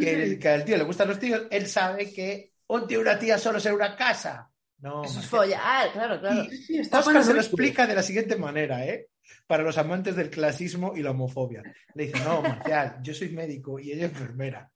que, 0.00 0.12
el- 0.22 0.38
que 0.38 0.48
al 0.48 0.64
tío 0.64 0.76
le 0.76 0.84
gustan 0.84 1.08
los 1.08 1.18
tíos, 1.18 1.42
él 1.50 1.66
sabe 1.66 2.12
que 2.12 2.52
un 2.66 2.86
tío 2.86 2.98
y 2.98 3.02
una 3.02 3.18
tía 3.18 3.38
solo 3.38 3.58
ser 3.60 3.72
una 3.74 3.96
casa. 3.96 4.50
No, 4.80 5.02
Eso 5.02 5.18
es 5.20 5.26
follar, 5.26 5.90
claro, 5.92 6.20
claro. 6.20 6.46
Está 6.68 7.00
Oscar 7.00 7.24
se 7.24 7.34
lo 7.34 7.40
explica 7.40 7.86
de 7.86 7.94
la 7.94 8.02
siguiente 8.02 8.36
manera, 8.36 8.84
¿eh? 8.86 9.08
Para 9.46 9.62
los 9.64 9.76
amantes 9.78 10.14
del 10.14 10.30
clasismo 10.30 10.92
y 10.94 11.02
la 11.02 11.10
homofobia. 11.10 11.62
Le 11.94 12.06
dice, 12.06 12.22
no, 12.24 12.42
Marcial, 12.42 12.98
yo 13.02 13.12
soy 13.14 13.30
médico 13.30 13.78
y 13.80 13.92
ella 13.92 14.04
enfermera. 14.04 14.70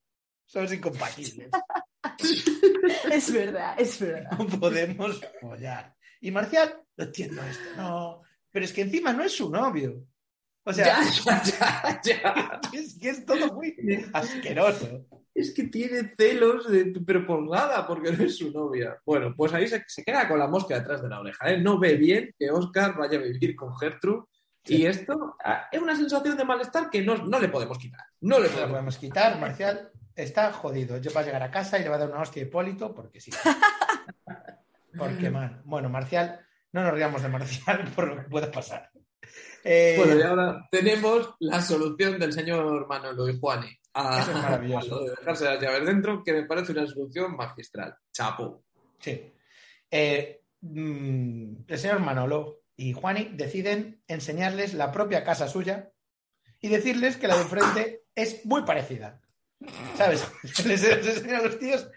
Somos 0.52 0.72
incompatibles. 0.72 1.48
Es 3.10 3.32
verdad, 3.32 3.74
es 3.78 4.00
verdad. 4.00 4.30
No 4.38 4.46
podemos 4.58 5.20
follar. 5.40 5.94
Y 6.20 6.30
Marcial, 6.30 6.82
no 6.96 7.04
entiendo 7.04 7.40
esto. 7.42 7.76
No, 7.76 8.22
pero 8.50 8.64
es 8.64 8.72
que 8.72 8.82
encima 8.82 9.12
no 9.12 9.22
es 9.22 9.32
su 9.32 9.48
novio. 9.50 10.04
O 10.64 10.72
sea, 10.72 11.00
Ya, 11.24 12.00
ya, 12.04 12.60
es 12.72 12.98
que 12.98 13.10
es 13.10 13.24
todo 13.24 13.54
muy 13.54 13.74
asqueroso. 14.12 15.06
Es 15.32 15.54
que 15.54 15.64
tiene 15.64 16.12
celos, 16.16 16.70
de, 16.70 16.92
pero 17.06 17.24
por 17.24 17.48
nada, 17.48 17.86
porque 17.86 18.12
no 18.12 18.24
es 18.24 18.36
su 18.36 18.50
novia. 18.50 18.98
Bueno, 19.06 19.34
pues 19.36 19.52
ahí 19.52 19.68
se, 19.68 19.84
se 19.86 20.02
queda 20.02 20.26
con 20.28 20.38
la 20.38 20.48
mosca 20.48 20.78
detrás 20.78 21.02
de 21.02 21.08
la 21.08 21.20
oreja. 21.20 21.50
¿eh? 21.50 21.60
No 21.60 21.78
ve 21.78 21.96
bien 21.96 22.34
que 22.36 22.50
Oscar 22.50 22.96
vaya 22.96 23.18
a 23.18 23.22
vivir 23.22 23.54
con 23.54 23.76
Gertrude. 23.76 24.24
Y 24.64 24.86
esto 24.86 25.36
ah, 25.44 25.66
es 25.70 25.80
una 25.80 25.96
sensación 25.96 26.36
de 26.36 26.44
malestar 26.44 26.90
que 26.90 27.02
no, 27.02 27.16
no 27.16 27.38
le 27.38 27.48
podemos 27.48 27.78
quitar. 27.78 28.02
No 28.20 28.40
le 28.40 28.48
No 28.48 28.68
podemos 28.68 28.98
quitar. 28.98 29.38
Marcial 29.38 29.91
está 30.14 30.52
jodido. 30.52 30.98
Yo 30.98 31.12
va 31.12 31.20
a 31.20 31.24
llegar 31.24 31.42
a 31.42 31.50
casa 31.50 31.78
y 31.78 31.82
le 31.82 31.88
va 31.88 31.96
a 31.96 31.98
dar 31.98 32.10
una 32.10 32.20
hostia 32.20 32.42
a 32.42 32.46
Hipólito 32.46 32.94
porque 32.94 33.20
sí. 33.20 33.30
Porque, 34.96 35.30
man. 35.30 35.62
Bueno, 35.64 35.88
Marcial, 35.88 36.40
no 36.72 36.82
nos 36.82 36.92
riamos 36.92 37.22
de 37.22 37.28
Marcial 37.28 37.90
por 37.96 38.08
lo 38.08 38.16
que 38.16 38.28
pueda 38.28 38.50
pasar. 38.50 38.90
Eh, 39.64 39.94
Bueno, 39.96 40.18
y 40.18 40.22
ahora 40.22 40.68
tenemos 40.70 41.34
la 41.40 41.62
solución 41.62 42.18
del 42.18 42.32
señor 42.32 42.86
Manolo 42.86 43.28
y 43.28 43.38
Juani. 43.38 43.68
A, 43.94 44.20
Eso 44.20 44.32
es 44.32 44.36
maravilloso. 44.36 44.96
a 45.00 45.04
de 45.04 45.10
dejarse 45.10 45.44
las 45.44 45.60
llaves 45.60 45.86
dentro, 45.86 46.22
que 46.22 46.32
me 46.32 46.44
parece 46.44 46.72
una 46.72 46.86
solución 46.86 47.36
magistral. 47.36 47.96
Chapo. 48.12 48.64
Sí. 48.98 49.32
Eh, 49.90 50.42
mm, 50.60 51.54
el 51.68 51.78
señor 51.78 52.00
Manolo 52.00 52.62
y 52.76 52.92
Juani 52.92 53.30
deciden 53.32 54.02
enseñarles 54.08 54.74
la 54.74 54.90
propia 54.92 55.24
casa 55.24 55.48
suya 55.48 55.90
y 56.60 56.68
decirles 56.68 57.16
que 57.16 57.28
la 57.28 57.36
de 57.36 57.42
enfrente 57.42 58.04
es 58.14 58.44
muy 58.44 58.62
parecida. 58.62 59.21
¿Sabes? 59.96 60.26
Les, 60.66 60.82
enseñan 60.84 61.40
a 61.40 61.42
los 61.42 61.58
tíos. 61.58 61.88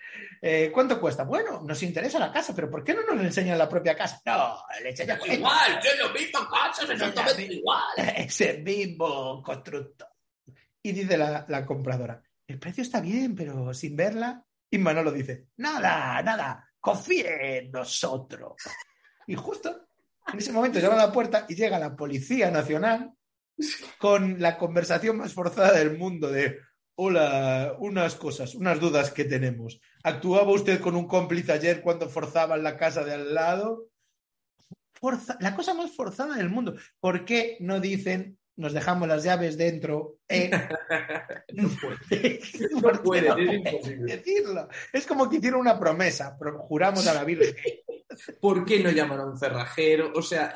eh, 0.41 0.71
¿Cuánto 0.73 0.99
cuesta? 0.99 1.23
Bueno, 1.23 1.61
nos 1.61 1.81
interesa 1.83 2.19
la 2.19 2.31
casa, 2.31 2.53
pero 2.55 2.69
¿por 2.69 2.83
qué 2.83 2.93
no 2.93 3.03
nos 3.03 3.23
enseñan 3.23 3.57
la 3.57 3.69
propia 3.69 3.95
casa? 3.95 4.21
No, 4.25 4.57
le 4.81 4.89
enseñan 4.89 5.19
Igual, 5.25 5.79
yo 5.83 6.05
lo 6.05 6.13
mismo 6.13 6.39
casas 6.49 6.89
exactamente 6.89 7.53
igual. 7.53 7.83
ese 8.17 8.57
mismo 8.59 9.41
constructo. 9.41 10.07
Y 10.81 10.91
dice 10.91 11.17
la, 11.17 11.45
la 11.47 11.65
compradora, 11.65 12.21
el 12.47 12.59
precio 12.59 12.83
está 12.83 13.01
bien, 13.01 13.35
pero 13.35 13.73
sin 13.73 13.95
verla. 13.95 14.43
Y 14.69 14.77
Manolo 14.77 15.11
dice, 15.11 15.47
nada, 15.57 16.21
nada, 16.21 16.69
confíe 16.79 17.57
en 17.59 17.71
nosotros. 17.71 18.55
Y 19.27 19.35
justo 19.35 19.87
En 20.31 20.39
ese 20.39 20.51
momento 20.51 20.79
llama 20.79 20.95
a 20.95 21.07
la 21.07 21.11
puerta 21.11 21.45
y 21.49 21.55
llega 21.55 21.79
la 21.79 21.95
Policía 21.95 22.51
Nacional 22.51 23.13
con 23.97 24.39
la 24.41 24.57
conversación 24.57 25.17
más 25.17 25.33
forzada 25.33 25.73
del 25.73 25.97
mundo 25.97 26.29
de 26.29 26.59
hola, 26.95 27.75
unas 27.79 28.15
cosas, 28.15 28.55
unas 28.55 28.79
dudas 28.79 29.11
que 29.11 29.25
tenemos. 29.25 29.79
¿Actuaba 30.03 30.51
usted 30.51 30.79
con 30.79 30.95
un 30.95 31.07
cómplice 31.07 31.51
ayer 31.51 31.81
cuando 31.81 32.09
forzaban 32.09 32.63
la 32.63 32.77
casa 32.77 33.03
de 33.03 33.13
al 33.13 33.33
lado? 33.33 33.87
Forza, 34.93 35.37
la 35.41 35.55
cosa 35.55 35.73
más 35.73 35.91
forzada 35.91 36.35
del 36.37 36.49
mundo. 36.49 36.75
¿Por 36.99 37.25
qué 37.25 37.57
no 37.59 37.79
dicen 37.79 38.37
nos 38.57 38.71
dejamos 38.71 39.07
las 39.09 39.23
llaves 39.23 39.57
dentro? 39.57 40.19
Eh, 40.29 40.49
No 41.53 41.69
puede. 41.69 42.39
¿Por 42.81 42.95
No 42.95 43.03
puede, 43.03 43.27
no 43.29 43.37
es 43.37 43.53
imposible. 43.53 44.15
decirlo? 44.17 44.67
Es 44.93 45.05
como 45.05 45.29
que 45.29 45.37
hicieron 45.37 45.59
una 45.59 45.77
promesa, 45.79 46.35
pero 46.39 46.59
juramos 46.59 47.05
a 47.07 47.13
la 47.13 47.23
Virgen. 47.25 47.53
¿Por 48.41 48.63
qué 48.65 48.81
no 48.81 48.91
llaman 48.91 49.19
a 49.19 49.25
un 49.25 49.37
cerrajero? 49.37 50.13
O 50.15 50.21
sea, 50.21 50.55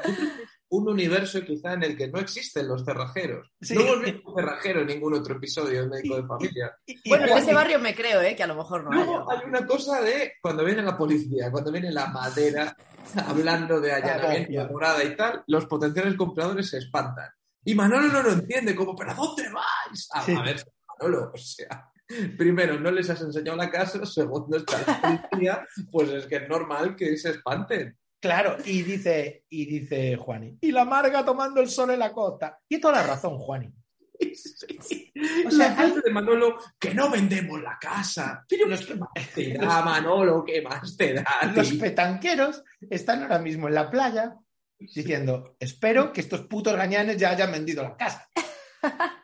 un 0.69 0.87
universo 0.87 1.41
quizá 1.41 1.73
en 1.73 1.83
el 1.83 1.97
que 1.97 2.07
no 2.07 2.19
existen 2.19 2.67
los 2.67 2.85
cerrajeros. 2.85 3.51
Sí. 3.59 3.75
No 3.75 3.99
visto 3.99 4.29
un 4.29 4.35
cerrajero 4.35 4.81
en 4.81 4.87
ningún 4.87 5.15
otro 5.15 5.35
episodio 5.35 5.81
de 5.81 5.89
Médico 5.89 6.15
de 6.15 6.27
Familia. 6.27 6.75
Bueno, 7.05 7.25
en 7.25 7.37
ese 7.37 7.53
barrio 7.53 7.79
me 7.79 7.95
creo, 7.95 8.21
¿eh? 8.21 8.35
Que 8.35 8.43
a 8.43 8.47
lo 8.47 8.55
mejor 8.55 8.83
no 8.83 8.91
Luego 8.91 9.31
hay 9.31 9.39
una 9.47 9.65
cosa 9.65 10.01
de 10.01 10.33
cuando 10.41 10.63
viene 10.63 10.83
la 10.83 10.97
policía, 10.97 11.51
cuando 11.51 11.71
viene 11.71 11.91
la 11.91 12.07
madera 12.07 12.75
hablando 13.27 13.81
de 13.81 13.91
allanamiento 13.91 14.71
morada 14.71 15.03
y 15.03 15.15
tal, 15.15 15.43
los 15.47 15.65
potenciales 15.65 16.15
compradores 16.15 16.69
se 16.69 16.77
espantan. 16.77 17.29
Y 17.63 17.75
Manolo 17.75 18.07
no 18.07 18.23
lo 18.23 18.31
entiende, 18.31 18.75
como, 18.75 18.95
¿pero 18.95 19.11
a 19.11 19.15
dónde 19.15 19.43
vais? 19.51 20.07
A, 20.13 20.21
Sí. 20.21 20.33
a 20.33 20.41
ver, 20.43 20.63
Manolo, 20.99 21.31
o 21.33 21.37
sea, 21.37 21.91
primero, 22.37 22.79
no 22.79 22.91
les 22.91 23.09
has 23.09 23.21
enseñado 23.21 23.57
la 23.57 23.69
casa, 23.69 24.05
segundo, 24.05 24.57
está 24.57 24.81
la 24.85 25.19
policía, 25.29 25.67
pues 25.91 26.09
es 26.09 26.25
que 26.27 26.37
es 26.37 26.49
normal 26.49 26.95
que 26.95 27.17
se 27.17 27.31
espanten. 27.31 27.97
Claro, 28.21 28.57
y 28.65 28.81
dice, 28.83 29.45
y 29.49 29.65
dice 29.65 30.17
Juani, 30.17 30.57
y 30.61 30.71
la 30.71 30.83
Marga 30.85 31.23
tomando 31.23 31.61
el 31.61 31.69
sol 31.69 31.91
en 31.91 31.99
la 31.99 32.11
costa. 32.11 32.59
Y 32.67 32.79
toda 32.79 32.95
la 32.95 33.03
razón, 33.07 33.37
Juani. 33.37 33.71
Sí. 34.19 35.13
O 35.47 35.51
sea, 35.51 35.73
frase 35.73 36.01
de 36.03 36.11
Manolo, 36.11 36.57
que 36.77 36.93
no 36.93 37.09
vendemos 37.09 37.61
la 37.61 37.77
casa. 37.79 38.45
Pero 38.49 38.67
Los- 38.67 38.85
¿qué 38.85 38.95
más 38.95 39.09
te 39.33 39.53
da, 39.53 39.81
Manolo? 39.81 40.43
¿Qué 40.43 40.61
más 40.61 40.97
te 40.97 41.13
da? 41.13 41.25
Los 41.55 41.71
petanqueros 41.73 42.61
están 42.89 43.23
ahora 43.23 43.39
mismo 43.39 43.69
en 43.69 43.75
la 43.75 43.89
playa 43.89 44.35
diciendo, 44.77 45.55
espero 45.59 46.11
que 46.11 46.19
estos 46.21 46.41
putos 46.47 46.75
gañanes 46.75 47.15
ya 47.17 47.29
hayan 47.31 47.51
vendido 47.53 47.83
la 47.83 47.95
casa. 47.95 48.29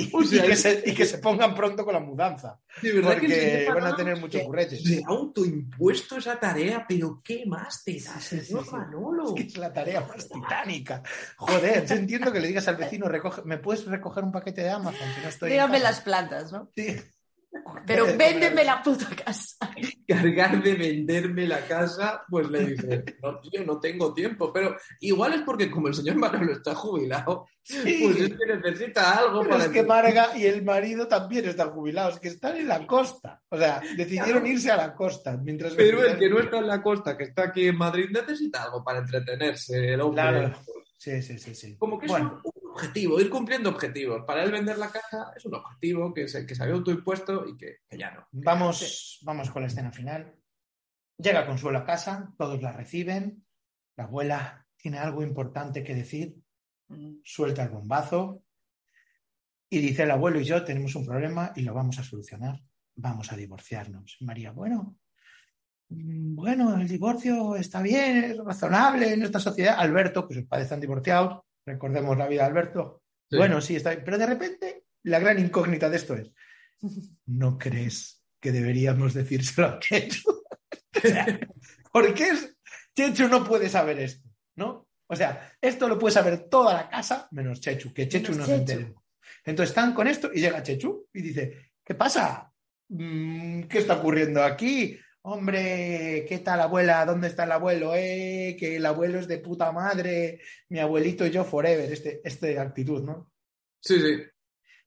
Y, 0.00 0.10
O 0.12 0.22
sea, 0.24 0.44
y 0.44 0.48
que 0.48 0.56
se, 0.56 0.82
y 0.86 0.94
que 0.94 1.04
se 1.06 1.18
pongan 1.18 1.54
pronto 1.54 1.84
con 1.84 1.94
la 1.94 2.00
mudanza, 2.00 2.60
De 2.82 2.92
verdad 2.92 3.12
porque 3.12 3.68
van 3.74 3.86
a 3.86 3.96
tener 3.96 4.16
muchos 4.18 4.42
curretes. 4.42 4.82
Se 4.82 5.02
autoimpuesto 5.06 6.16
esa 6.16 6.38
tarea, 6.38 6.84
pero 6.88 7.20
¿qué 7.24 7.44
más 7.46 7.84
te 7.84 8.00
da, 8.00 8.20
Sí, 8.20 8.38
sí, 8.40 8.46
señor 8.46 8.64
sí. 8.64 8.70
Manolo? 8.72 9.28
Es 9.28 9.34
que 9.34 9.42
es 9.48 9.56
la 9.58 9.72
tarea 9.72 10.00
más 10.00 10.28
titánica. 10.28 11.02
Joder, 11.36 11.86
yo 11.86 11.94
entiendo 11.94 12.32
que 12.32 12.40
le 12.40 12.48
digas 12.48 12.68
al 12.68 12.76
vecino, 12.76 13.08
recoge, 13.08 13.42
¿me 13.44 13.58
puedes 13.58 13.84
recoger 13.86 14.24
un 14.24 14.32
paquete 14.32 14.62
de 14.62 14.70
Amazon? 14.70 15.08
Que 15.14 15.22
no 15.22 15.28
estoy 15.28 15.50
Dígame 15.50 15.78
casa?". 15.78 15.90
las 15.90 16.00
plantas, 16.00 16.52
¿no? 16.52 16.70
Sí. 16.74 16.96
Pero 17.86 18.06
véndeme 18.16 18.64
la 18.64 18.82
puta 18.82 19.08
casa. 19.24 19.70
Cargar 20.06 20.62
de 20.62 20.74
venderme 20.74 21.46
la 21.46 21.60
casa, 21.66 22.22
pues 22.28 22.48
le 22.48 22.66
dice, 22.66 23.04
no, 23.22 23.40
tío, 23.40 23.64
no 23.64 23.80
tengo 23.80 24.14
tiempo. 24.14 24.52
Pero 24.52 24.76
igual 25.00 25.34
es 25.34 25.42
porque 25.42 25.70
como 25.70 25.88
el 25.88 25.94
señor 25.94 26.16
Manolo 26.16 26.52
está 26.52 26.74
jubilado, 26.74 27.46
Sí. 27.62 28.00
pues 28.04 28.20
es 28.20 28.30
que 28.30 28.46
necesita 28.56 29.18
algo 29.18 29.40
Pero 29.42 29.50
para... 29.50 29.64
es 29.64 29.70
que 29.70 29.82
Marga 29.82 30.36
y 30.36 30.46
el 30.46 30.64
marido 30.64 31.06
también 31.06 31.44
están 31.48 31.70
jubilados, 31.70 32.18
que 32.18 32.28
están 32.28 32.56
en 32.56 32.68
la 32.68 32.86
costa. 32.86 33.40
O 33.48 33.58
sea, 33.58 33.80
decidieron 33.96 34.46
irse 34.46 34.70
a 34.70 34.76
la 34.76 34.94
costa. 34.94 35.36
Mientras 35.36 35.74
Pero 35.74 36.02
el 36.04 36.18
que 36.18 36.28
no 36.28 36.40
está 36.40 36.58
en 36.58 36.66
la 36.66 36.82
costa, 36.82 37.16
que 37.16 37.24
está 37.24 37.44
aquí 37.44 37.66
en 37.68 37.76
Madrid, 37.76 38.06
necesita 38.10 38.64
algo 38.64 38.82
para 38.82 39.00
entretenerse, 39.00 39.92
el 39.94 40.00
hombre. 40.00 40.22
Claro. 40.22 40.52
Sí, 41.00 41.22
sí, 41.22 41.38
sí, 41.38 41.54
sí. 41.54 41.76
Como 41.78 41.98
que 41.98 42.04
es 42.04 42.12
Bueno, 42.12 42.42
un, 42.44 42.62
un 42.62 42.70
objetivo, 42.72 43.18
ir 43.18 43.30
cumpliendo 43.30 43.70
objetivos. 43.70 44.22
Para 44.26 44.44
él 44.44 44.52
vender 44.52 44.76
la 44.76 44.90
casa 44.90 45.32
es 45.34 45.46
un 45.46 45.54
objetivo 45.54 46.12
que 46.12 46.28
se, 46.28 46.44
que 46.46 46.54
se 46.54 46.62
había 46.62 46.74
autoimpuesto 46.74 47.48
y 47.48 47.56
que, 47.56 47.78
que 47.88 47.96
ya 47.96 48.10
no. 48.10 48.26
vamos, 48.32 49.18
vamos 49.22 49.50
con 49.50 49.62
la 49.62 49.68
escena 49.68 49.90
final. 49.92 50.36
Llega 51.16 51.46
Consuelo 51.46 51.78
a 51.78 51.84
casa, 51.86 52.34
todos 52.36 52.60
la 52.60 52.72
reciben. 52.72 53.46
La 53.96 54.04
abuela 54.04 54.66
tiene 54.76 54.98
algo 54.98 55.22
importante 55.22 55.82
que 55.82 55.94
decir, 55.94 56.36
suelta 57.24 57.62
el 57.62 57.70
bombazo 57.70 58.44
y 59.70 59.78
dice: 59.78 60.02
El 60.02 60.10
abuelo 60.10 60.38
y 60.38 60.44
yo 60.44 60.62
tenemos 60.66 60.94
un 60.96 61.06
problema 61.06 61.54
y 61.56 61.62
lo 61.62 61.72
vamos 61.72 61.98
a 61.98 62.04
solucionar. 62.04 62.60
Vamos 62.94 63.32
a 63.32 63.36
divorciarnos. 63.36 64.18
María, 64.20 64.52
bueno, 64.52 64.82
mm, 64.82 64.99
bueno, 65.90 66.76
el 66.80 66.86
divorcio 66.88 67.56
está 67.56 67.82
bien, 67.82 68.24
es 68.24 68.38
razonable 68.38 69.12
en 69.12 69.22
esta 69.22 69.40
sociedad. 69.40 69.74
Alberto, 69.78 70.26
que 70.26 70.34
sus 70.34 70.44
padres 70.46 70.66
están 70.66 70.80
divorciados, 70.80 71.42
recordemos 71.66 72.16
la 72.16 72.28
vida 72.28 72.42
de 72.42 72.48
Alberto. 72.48 73.02
Sí. 73.28 73.36
Bueno, 73.36 73.60
sí, 73.60 73.76
está 73.76 73.90
bien. 73.90 74.02
Pero 74.04 74.18
de 74.18 74.26
repente, 74.26 74.84
la 75.04 75.18
gran 75.18 75.38
incógnita 75.38 75.90
de 75.90 75.96
esto 75.96 76.14
es: 76.14 76.30
¿no 77.26 77.58
crees 77.58 78.22
que 78.40 78.52
deberíamos 78.52 79.14
decírselo 79.14 79.66
a 79.68 79.78
Chechu? 79.78 80.30
O 81.02 81.08
sea, 81.08 81.40
¿Por 81.92 82.12
qué 82.14 82.28
es- 82.30 82.56
Chechu 82.94 83.28
no 83.28 83.44
puede 83.44 83.68
saber 83.68 84.00
esto? 84.00 84.28
¿No? 84.56 84.88
O 85.06 85.16
sea, 85.16 85.52
esto 85.60 85.88
lo 85.88 85.98
puede 85.98 86.12
saber 86.12 86.48
toda 86.50 86.74
la 86.74 86.88
casa 86.90 87.26
menos 87.30 87.60
Chechu, 87.60 87.92
que 87.94 88.06
Chechu 88.08 88.32
Menos 88.32 88.48
no 88.48 88.54
se 88.54 88.60
entere. 88.60 88.94
Entonces 89.44 89.70
están 89.70 89.94
con 89.94 90.06
esto 90.08 90.30
y 90.34 90.40
llega 90.40 90.62
Chechu 90.62 91.08
y 91.12 91.22
dice, 91.22 91.72
¿qué 91.84 91.94
pasa? 91.94 92.52
Mm, 92.88 93.62
¿Qué 93.62 93.78
está 93.78 93.94
ocurriendo 93.94 94.42
aquí? 94.42 94.98
Hombre, 95.22 96.24
¿qué 96.26 96.38
tal 96.38 96.60
abuela? 96.60 97.04
¿Dónde 97.04 97.28
está 97.28 97.44
el 97.44 97.52
abuelo? 97.52 97.94
Eh, 97.94 98.56
que 98.58 98.76
el 98.76 98.86
abuelo 98.86 99.18
es 99.18 99.28
de 99.28 99.38
puta 99.38 99.70
madre, 99.70 100.40
mi 100.70 100.78
abuelito 100.78 101.26
y 101.26 101.30
yo 101.30 101.44
forever, 101.44 101.92
este, 101.92 102.22
este 102.24 102.58
actitud, 102.58 103.02
¿no? 103.02 103.30
Sí, 103.80 104.00
sí. 104.00 104.22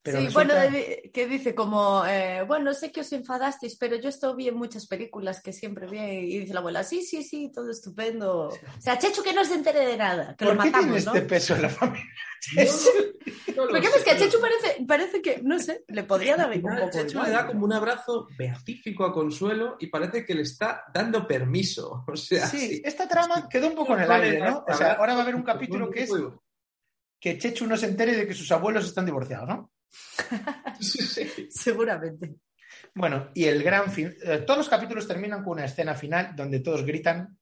Pero 0.05 0.19
sí, 0.19 0.25
resulta- 0.25 0.53
bueno, 0.55 0.71
de- 0.77 1.09
que 1.13 1.27
dice 1.27 1.55
como, 1.55 2.05
eh, 2.05 2.43
bueno, 2.45 2.73
sé 2.73 2.91
que 2.91 2.99
os 3.01 3.11
enfadasteis, 3.13 3.77
pero 3.77 3.95
yo 3.95 4.09
esto 4.09 4.35
vi 4.35 4.49
en 4.49 4.55
muchas 4.55 4.85
películas 4.85 5.41
que 5.41 5.53
siempre 5.53 5.87
vi 5.87 5.97
y 5.99 6.39
dice 6.39 6.53
la 6.53 6.59
abuela, 6.59 6.83
sí, 6.83 7.03
sí, 7.03 7.23
sí, 7.23 7.49
todo 7.53 7.71
estupendo. 7.71 8.49
O 8.49 8.81
sea, 8.81 8.99
Chechu 8.99 9.23
que 9.23 9.33
no 9.33 9.45
se 9.45 9.55
entere 9.55 9.85
de 9.85 9.95
nada, 9.95 10.35
que 10.35 10.43
lo 10.43 10.55
¿Por 10.55 10.63
qué 10.65 10.71
tiene 10.71 10.87
matamos, 10.87 11.05
¿no? 11.05 11.13
este 11.15 11.25
peso 11.27 11.55
en 11.55 11.61
la 11.61 11.69
familia? 11.69 12.05
No 13.55 13.65
lo 13.65 13.71
Lo 13.73 13.81
que 13.81 13.87
sé, 13.87 13.93
pasa 13.93 13.97
es 13.99 14.03
que 14.03 14.11
a 14.11 14.17
Chechu 14.17 14.41
parece, 14.41 14.85
parece 14.87 15.21
que, 15.21 15.41
no 15.43 15.59
sé, 15.59 15.85
le 15.87 16.03
podría 16.03 16.35
dar 16.35 16.49
un 16.55 16.61
poco 16.61 16.89
Chechu 16.91 17.11
igual. 17.11 17.27
le 17.27 17.31
da 17.33 17.47
como 17.47 17.63
un 17.65 17.71
abrazo 17.73 18.27
beatífico 18.37 19.05
a 19.05 19.13
Consuelo 19.13 19.77
y 19.79 19.87
parece 19.87 20.25
que 20.25 20.33
le 20.33 20.41
está 20.41 20.83
dando 20.93 21.25
permiso. 21.27 22.03
O 22.07 22.15
sea, 22.17 22.47
Sí, 22.47 22.59
sí. 22.59 22.81
esta 22.83 23.07
trama 23.07 23.47
quedó 23.47 23.67
un 23.67 23.75
poco 23.75 23.93
en 23.95 24.01
el 24.03 24.11
aire, 24.11 24.39
¿no? 24.39 24.65
O 24.67 24.73
sea, 24.73 24.93
ahora 24.93 25.13
va 25.13 25.19
a 25.19 25.23
haber 25.23 25.35
un 25.35 25.43
capítulo 25.43 25.89
que 25.91 26.03
es 26.03 26.11
que 27.21 27.37
Chechu 27.37 27.65
no 27.67 27.77
se 27.77 27.85
entere 27.85 28.15
de 28.17 28.27
que 28.27 28.33
sus 28.33 28.51
abuelos 28.51 28.83
están 28.85 29.05
divorciados, 29.05 29.47
¿no? 29.47 29.71
Sí. 30.79 31.47
Seguramente. 31.49 32.35
Bueno, 32.95 33.29
y 33.33 33.45
el 33.45 33.63
gran 33.63 33.91
fin. 33.91 34.13
eh, 34.23 34.43
todos 34.45 34.57
los 34.59 34.69
capítulos 34.69 35.07
terminan 35.07 35.43
con 35.43 35.53
una 35.53 35.65
escena 35.65 35.95
final 35.95 36.35
donde 36.35 36.59
todos 36.59 36.83
gritan, 36.85 37.37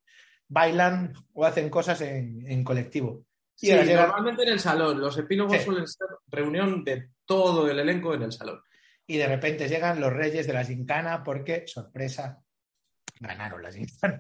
bailan 0.48 1.14
o 1.34 1.46
hacen 1.46 1.70
cosas 1.70 2.02
en, 2.02 2.46
en 2.50 2.64
colectivo. 2.64 3.26
Y 3.60 3.68
Sí, 3.68 3.74
normalmente 3.94 4.44
en 4.44 4.50
el 4.50 4.60
salón. 4.60 5.00
Los 5.00 5.18
epílogos 5.18 5.58
Sí. 5.58 5.64
suelen 5.66 5.88
ser 5.88 6.08
reunión 6.28 6.84
de 6.84 7.10
todo 7.26 7.70
el 7.70 7.80
elenco 7.80 8.14
en 8.14 8.24
el 8.24 8.32
salón. 8.32 8.62
y 9.08 9.18
de 9.18 9.28
repente 9.28 9.68
llegan 9.68 10.00
los 10.00 10.14
reyes 10.14 10.48
de 10.48 10.54
la 10.54 10.64
gincana 10.64 11.22
porque, 11.24 11.64
sorpresa, 11.68 12.42
ganaron 13.20 13.62
la 13.62 13.72
gincana. 13.72 14.20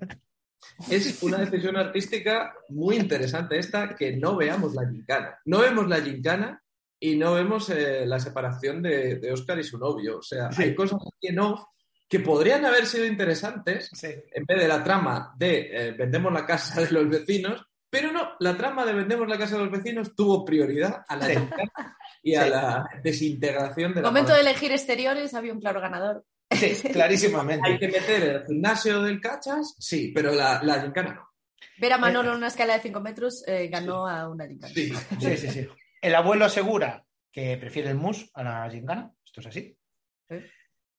Es 0.90 1.24
una 1.24 1.38
decisión 1.38 1.78
artística 1.78 2.54
muy 2.70 2.98
interesante 2.98 3.58
esta, 3.58 3.96
que 3.96 4.18
no 4.18 4.36
veamos 4.36 4.74
la 4.76 4.88
gincana. 4.90 5.40
No 5.46 5.60
vemos 5.60 5.88
la 5.88 6.02
gincana 6.02 6.62
y 7.04 7.16
no 7.16 7.34
vemos 7.34 7.70
eh, 7.72 8.06
la 8.06 8.20
separación 8.20 8.82
de, 8.82 9.16
de 9.16 9.32
Oscar 9.34 9.60
y 9.60 9.64
su 9.64 9.78
novio. 9.78 10.20
O 10.20 10.22
sea, 10.24 10.52
Sí. 10.52 10.64
hay 10.64 10.76
cosas 10.76 11.00
aquí 11.02 11.28
en 11.28 11.40
off 11.40 11.64
que 12.08 12.20
podrían 12.20 12.64
haber 12.66 12.86
sido 12.86 13.06
interesantes 13.06 13.90
Sí. 13.94 14.08
en 14.34 14.46
vez 14.46 14.60
de 14.62 14.68
la 14.68 14.84
trama 14.84 15.34
de 15.38 15.70
eh, 15.72 15.92
vendemos 15.92 16.32
la 16.32 16.46
casa 16.46 16.80
de 16.82 16.92
los 16.92 17.10
vecinos, 17.10 17.66
pero 17.90 18.12
no, 18.12 18.32
la 18.40 18.56
trama 18.56 18.86
de 18.86 18.94
vendemos 18.94 19.28
la 19.28 19.38
casa 19.38 19.58
de 19.58 19.64
los 19.66 19.72
vecinos 19.72 20.16
tuvo 20.16 20.46
prioridad 20.46 21.04
a 21.08 21.16
la 21.18 21.26
Sí. 21.26 21.34
gincana 21.36 21.98
y 22.24 22.36
a 22.36 22.44
Sí. 22.44 22.50
la 22.50 22.86
desintegración 23.04 23.94
de 23.94 24.02
la 24.02 24.08
Momento 24.10 24.32
de 24.34 24.40
pareja. 24.40 24.52
elegir 24.52 24.72
exteriores, 24.72 25.34
había 25.34 25.54
un 25.54 25.60
claro 25.60 25.82
ganador. 25.82 26.24
Sí, 26.52 26.90
clarísimamente. 26.90 27.68
Hay 27.68 27.80
que 27.80 27.88
meter 27.88 28.24
el 28.24 28.46
gimnasio 28.46 29.02
del 29.02 29.20
cachas, 29.22 29.74
sí, 29.80 30.12
pero 30.14 30.34
la, 30.34 30.62
la 30.62 30.82
gincana 30.82 31.14
no. 31.16 31.30
Ver 31.80 31.94
a 31.94 31.98
Manolo 31.98 32.32
en 32.32 32.38
una 32.38 32.48
escala 32.48 32.74
de 32.76 32.82
5 32.82 33.00
metros 33.00 33.44
eh, 33.48 33.68
ganó 33.70 34.06
a 34.08 34.30
una 34.30 34.46
gincana. 34.46 34.74
Sí. 34.74 34.94
Sí, 35.20 35.38
sí, 35.38 35.48
sí. 35.50 35.68
El 36.02 36.16
abuelo 36.16 36.46
asegura 36.46 37.06
que 37.32 37.56
prefiere 37.58 37.90
el 37.90 37.96
mus 37.96 38.30
a 38.34 38.44
la 38.44 38.70
gincana. 38.70 39.12
Esto 39.24 39.40
es 39.42 39.48
así. 39.48 39.78
Sí. 40.30 40.36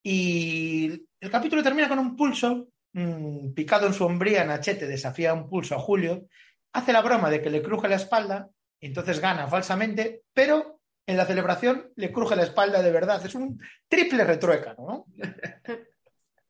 Y 0.05 1.07
el 1.21 1.31
capítulo 1.31 1.63
termina 1.63 1.89
con 1.89 1.99
un 1.99 2.17
pulso. 2.17 2.69
mm, 2.95 3.53
picado 3.55 3.87
en 3.87 3.95
su 3.95 4.05
hombría, 4.05 4.45
Nachete 4.45 4.87
desafía 4.87 5.33
un 5.35 5.49
pulso 5.49 5.75
a 5.75 5.79
Julio. 5.79 6.27
Hace 6.73 6.93
la 6.93 7.03
broma 7.03 7.31
de 7.31 7.41
que 7.43 7.51
le 7.51 7.63
cruje 7.63 7.89
la 7.89 7.97
espalda. 7.97 8.49
Y 8.81 8.87
entonces 8.87 9.21
gana 9.21 9.47
falsamente. 9.49 10.23
Pero 10.33 10.81
en 11.07 11.17
la 11.17 11.27
celebración 11.27 11.93
le 11.97 12.13
cruje 12.13 12.37
la 12.37 12.45
espalda 12.45 12.83
de 12.83 12.93
verdad. 12.93 13.25
Es 13.25 13.35
un 13.35 13.61
triple 13.89 14.25
retruécano, 14.25 14.87
¿no? 14.87 15.07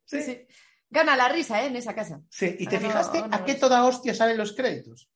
Sí, 0.04 0.20
sí. 0.20 0.46
Gana 0.90 1.16
la 1.16 1.28
risa, 1.30 1.62
¿eh? 1.62 1.68
En 1.68 1.76
esa 1.76 1.94
casa. 1.94 2.20
Sí, 2.28 2.54
¿y 2.58 2.66
te 2.66 2.78
fijaste 2.78 3.20
no 3.20 3.28
a 3.34 3.44
qué 3.46 3.54
toda 3.54 3.86
hostia 3.86 4.12
salen 4.12 4.36
los 4.36 4.52
créditos? 4.52 5.08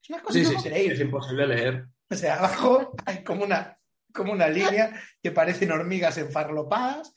Es 0.00 0.10
una 0.10 0.22
cosa 0.22 0.38
Sí, 0.38 0.44
sí, 0.44 0.56
sí, 0.56 0.68
es 0.68 1.00
imposible 1.00 1.48
leer. 1.48 1.86
O 2.10 2.14
sea, 2.16 2.38
abajo 2.38 2.92
hay 3.06 3.22
como 3.22 3.44
una, 3.44 3.78
como 4.12 4.32
una 4.32 4.48
línea 4.48 4.92
que 5.22 5.30
parecen 5.30 5.70
hormigas 5.72 6.18
enfarlopadas. 6.18 7.14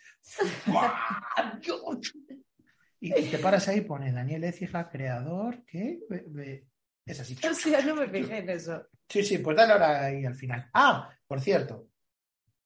Y 2.99 3.13
y 3.19 3.29
te 3.29 3.37
paras 3.39 3.67
ahí 3.67 3.79
y 3.79 3.81
pone 3.81 4.11
Daniel 4.11 4.43
Ecija, 4.45 4.89
creador, 4.89 5.63
ve- 5.71 6.65
Es 7.05 7.19
así. 7.19 7.37
O 7.49 7.53
sea, 7.53 7.81
no 7.81 7.95
me 7.95 8.07
fijé 8.07 8.37
en 8.37 8.49
eso. 8.49 8.87
Sí, 9.09 9.23
sí, 9.23 9.39
pues 9.39 9.57
dale 9.57 9.73
ahora 9.73 10.05
ahí 10.05 10.25
al 10.25 10.35
final. 10.35 10.69
Ah, 10.73 11.09
por 11.27 11.41
cierto, 11.41 11.87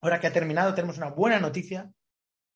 ahora 0.02 0.20
que 0.20 0.28
ha 0.28 0.34
terminado, 0.34 0.76
tenemos 0.76 0.98
una 0.98 1.10
buena 1.10 1.40
noticia 1.40 1.90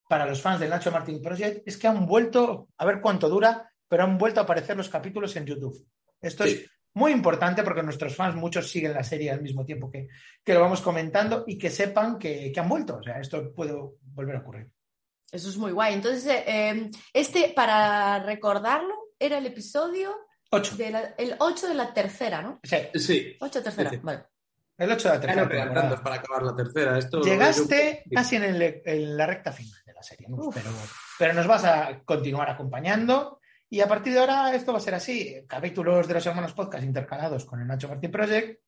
para 0.07 0.27
los 0.27 0.41
fans 0.41 0.59
del 0.59 0.69
Nacho 0.69 0.91
Martin 0.91 1.21
Project. 1.21 1.67
Es 1.67 1.77
que 1.77 1.87
han 1.87 2.05
vuelto, 2.05 2.69
a 2.77 2.85
ver 2.85 3.01
cuánto 3.01 3.27
dura, 3.29 3.71
pero 3.87 4.03
han 4.03 4.17
vuelto 4.17 4.39
a 4.39 4.43
aparecer 4.43 4.77
los 4.77 4.89
capítulos 4.89 5.35
en 5.35 5.45
YouTube. 5.47 5.87
Esto 6.21 6.43
Sí. 6.45 6.51
es 6.51 6.71
muy 6.93 7.11
importante 7.11 7.63
porque 7.63 7.83
nuestros 7.83 8.15
fans, 8.15 8.35
muchos 8.35 8.69
siguen 8.69 8.93
la 8.93 9.03
serie 9.03 9.31
al 9.31 9.41
mismo 9.41 9.65
tiempo 9.65 9.89
que, 9.89 10.07
que 10.43 10.53
lo 10.53 10.61
vamos 10.61 10.81
comentando 10.81 11.43
y 11.47 11.57
que 11.57 11.69
sepan 11.69 12.17
que, 12.19 12.51
que 12.51 12.59
han 12.59 12.67
vuelto. 12.69 12.97
O 12.97 13.03
sea, 13.03 13.19
esto 13.19 13.53
puede 13.53 13.73
volver 14.03 14.35
a 14.35 14.39
ocurrir. 14.39 14.67
Eso 15.31 15.49
es 15.49 15.55
muy 15.57 15.71
guay. 15.71 15.93
Entonces, 15.93 16.25
eh, 16.25 16.43
eh, 16.47 16.91
este, 17.13 17.53
para 17.55 18.19
recordarlo, 18.23 18.93
era 19.17 19.37
el 19.37 19.45
episodio 19.45 20.13
Ocho. 20.49 20.75
de 20.75 20.91
la- 20.91 21.15
el 21.17 21.35
8 21.39 21.67
de 21.69 21.73
la 21.75 21.93
tercera, 21.93 22.41
¿no? 22.41 22.59
Sí, 22.63 22.77
Sí. 22.99 23.37
8 23.39 23.63
tercera, 23.63 23.89
Sí, 23.89 23.95
sí. 23.95 24.01
vale. 24.03 24.23
el 24.77 24.91
8 24.91 25.09
de 25.09 25.15
la 25.15 25.21
tercera 25.21 25.73
tantos 25.73 26.01
para 26.01 26.15
acabar 26.15 26.41
la 26.43 26.55
tercera. 26.55 26.97
Esto 26.97 27.21
Llegaste 27.21 28.03
yo- 28.07 28.15
casi 28.15 28.35
en, 28.37 28.43
el- 28.45 28.81
en 28.83 29.15
la 29.15 29.27
recta 29.27 29.51
final 29.51 29.79
de 29.85 29.93
la 29.93 30.01
serie, 30.03 30.27
¿no? 30.27 30.49
Pero, 30.53 30.71
pero 31.19 31.33
nos 31.35 31.45
vas 31.47 31.63
a 31.65 32.01
continuar 32.03 32.49
acompañando 32.49 33.39
y 33.73 33.79
a 33.79 33.87
partir 33.87 34.11
de 34.13 34.19
ahora 34.19 34.53
esto 34.53 34.73
va 34.73 34.79
a 34.79 34.81
ser 34.81 34.93
así, 34.95 35.45
capítulos 35.47 36.05
de 36.05 36.13
los 36.13 36.25
hermanos 36.25 36.51
podcast 36.51 36.83
intercalados 36.83 37.45
con 37.45 37.61
el 37.61 37.67
Nacho 37.67 37.87
Martín 37.87 38.11
Project 38.11 38.59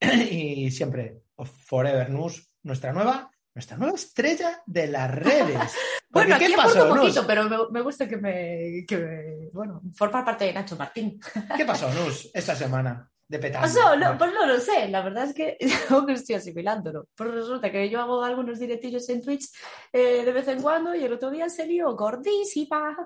y 0.00 0.68
siempre 0.72 1.20
Forever 1.66 2.10
News, 2.10 2.50
nuestra 2.64 2.92
nueva, 2.92 3.30
nuestra 3.54 3.76
nueva 3.76 3.94
estrella 3.94 4.60
de 4.66 4.88
las 4.88 5.14
redes. 5.14 5.76
Bueno, 6.10 6.36
aquí 6.36 6.46
¿qué 6.46 6.56
pasó, 6.56 6.84
un 6.84 6.88
Nus? 6.88 6.98
poquito, 7.00 7.26
pero 7.26 7.44
me, 7.50 7.56
me 7.70 7.82
gusta 7.82 8.08
que 8.08 8.16
me, 8.16 8.86
que 8.88 8.96
me- 8.96 9.50
Bueno, 9.52 9.82
formar 9.94 10.24
parte 10.24 10.46
de 10.46 10.54
Nacho 10.54 10.74
Martín. 10.74 11.20
¿Qué 11.56 11.66
pasó, 11.66 11.92
Nus, 11.92 12.30
esta 12.32 12.56
semana 12.56 13.08
de 13.28 13.38
petardo? 13.38 13.66
Pasó, 13.66 13.94
no, 13.94 14.16
pues 14.16 14.32
no 14.32 14.46
lo 14.46 14.58
sé, 14.58 14.88
la 14.88 15.02
verdad 15.02 15.24
es 15.24 15.34
que 15.34 15.58
que 16.06 16.12
estoy 16.14 16.36
asimilándolo. 16.36 17.08
Pues 17.14 17.30
resulta 17.30 17.70
que 17.70 17.90
yo 17.90 18.00
hago 18.00 18.24
algunos 18.24 18.58
directillos 18.58 19.06
en 19.10 19.20
Twitch 19.22 19.50
eh, 19.92 20.24
de 20.24 20.32
vez 20.32 20.48
en 20.48 20.62
cuando 20.62 20.94
y 20.94 21.04
el 21.04 21.12
otro 21.12 21.30
día 21.30 21.50
se 21.50 21.66
lió 21.66 21.94
gordísima. 21.94 22.96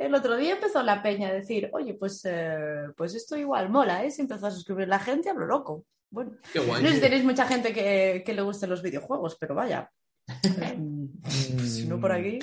El 0.00 0.14
otro 0.14 0.36
día 0.36 0.54
empezó 0.54 0.82
la 0.82 1.02
peña 1.02 1.28
a 1.28 1.32
decir, 1.32 1.68
oye, 1.72 1.92
pues, 1.94 2.22
eh, 2.24 2.86
pues 2.96 3.14
esto 3.14 3.36
igual 3.36 3.68
mola, 3.68 4.02
¿eh? 4.04 4.10
Se 4.10 4.22
empezó 4.22 4.46
a 4.46 4.50
suscribir 4.50 4.88
la 4.88 4.98
gente 4.98 5.28
a 5.28 5.34
lo 5.34 5.44
loco. 5.46 5.84
Bueno, 6.10 6.32
Qué 6.52 6.58
guay. 6.58 6.82
no 6.82 6.88
sé 6.88 6.94
si 6.96 7.00
tenéis 7.02 7.22
mucha 7.24 7.46
gente 7.46 7.72
que, 7.74 8.22
que 8.24 8.32
le 8.34 8.42
gusten 8.42 8.70
los 8.70 8.82
videojuegos, 8.82 9.36
pero 9.38 9.54
vaya. 9.54 9.90
Mm, 10.76 11.58
si 11.66 11.86
no 11.86 12.00
por 12.00 12.12
aquí. 12.12 12.38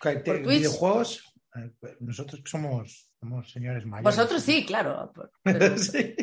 por 0.00 0.22
Twitch. 0.22 0.46
videojuegos, 0.58 1.32
eh, 1.56 1.70
nosotros 2.00 2.42
somos, 2.44 3.10
somos 3.20 3.50
señores 3.50 3.84
mayores. 3.86 4.16
Vosotros 4.16 4.42
sí, 4.42 4.64
claro. 4.66 5.12
Pero, 5.42 5.78
Sí. 5.78 6.14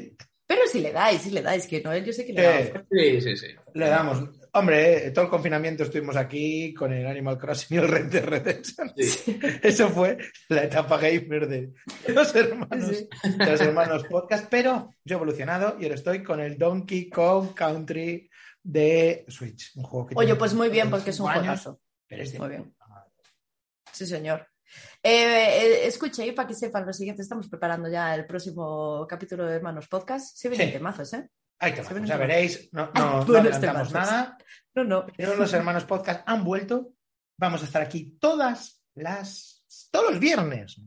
pero 0.45 0.61
si 0.67 0.81
le 0.81 0.91
dais, 0.91 1.21
si 1.21 1.31
le 1.31 1.41
dais, 1.41 1.65
que 1.67 1.81
Noel 1.81 2.03
yo 2.05 2.13
sé 2.13 2.25
que 2.25 2.33
le. 2.33 2.61
Eh, 2.61 2.73
Sí, 2.91 3.21
sí, 3.21 3.37
sí. 3.37 3.47
Le 3.73 3.87
damos. 3.87 4.19
Hombre, 4.53 5.07
eh, 5.07 5.11
todo 5.11 5.25
el 5.25 5.29
confinamiento 5.31 5.83
estuvimos 5.83 6.15
aquí 6.15 6.73
con 6.73 6.91
el 6.91 7.05
Animal 7.05 7.37
Crossing 7.37 7.77
y 7.77 7.79
el 7.81 7.87
Red 7.87 8.05
Dead 8.05 8.25
Redemption. 8.25 8.91
Sí. 8.97 9.39
Eso 9.63 9.89
fue 9.89 10.17
la 10.49 10.63
etapa 10.63 10.97
gamer 10.97 11.47
de 11.47 11.73
los 12.07 12.35
hermanos, 12.35 12.87
Sí. 12.97 13.09
de 13.37 13.45
los 13.45 13.61
hermanos 13.61 14.03
podcast, 14.09 14.47
pero 14.49 14.89
yo 15.05 15.15
he 15.15 15.17
evolucionado 15.17 15.77
y 15.79 15.83
ahora 15.83 15.95
estoy 15.95 16.23
con 16.23 16.39
el 16.39 16.57
Donkey 16.57 17.09
Kong 17.09 17.53
Country 17.53 18.29
de 18.63 19.25
Switch. 19.27 19.71
Un 19.75 19.83
juego 19.83 20.07
que 20.07 20.15
Oye, 20.17 20.35
pues 20.35 20.53
muy 20.53 20.69
bien, 20.69 20.89
porque 20.89 21.11
es 21.11 21.19
un 21.19 21.27
25 21.27 21.49
años, 21.49 21.61
juegazo. 21.63 21.81
pero 22.07 22.23
es 22.23 22.31
de 22.33 22.39
Muy 22.39 22.49
bien. 22.49 22.75
Sí, 23.91 24.05
señor. 24.05 24.47
Eh, 25.01 25.09
eh, 25.23 25.87
escucha, 25.87 26.25
y 26.25 26.31
para 26.31 26.47
que 26.47 26.53
sepan 26.53 26.85
lo 26.85 26.93
siguiente, 26.93 27.21
estamos 27.21 27.47
preparando 27.49 27.89
ya 27.89 28.13
el 28.15 28.25
próximo 28.25 29.05
capítulo 29.07 29.45
de 29.45 29.55
Hermanos 29.55 29.87
Podcast. 29.87 30.37
Se 30.37 30.47
vienen 30.49 30.67
Sí. 30.67 30.73
temazos, 30.73 31.13
¿eh? 31.13 31.27
Ahí 31.59 31.73
te 31.73 31.81
ven 31.93 32.05
ya 32.05 32.17
veréis. 32.17 32.69
No, 32.71 32.89
no, 32.95 33.19
no 33.19 33.25
Buenos 33.25 33.55
adelantamos 33.55 33.91
nada. 33.91 34.37
No, 34.75 34.83
no. 34.83 35.05
Pero 35.15 35.35
los 35.35 35.53
hermanos 35.53 35.83
podcast 35.85 36.23
han 36.25 36.43
vuelto. 36.43 36.93
Vamos 37.37 37.61
a 37.61 37.65
estar 37.65 37.81
aquí 37.81 38.17
todas 38.19 38.81
las. 38.95 39.63
todos 39.91 40.11
los 40.11 40.19
viernes. 40.19 40.81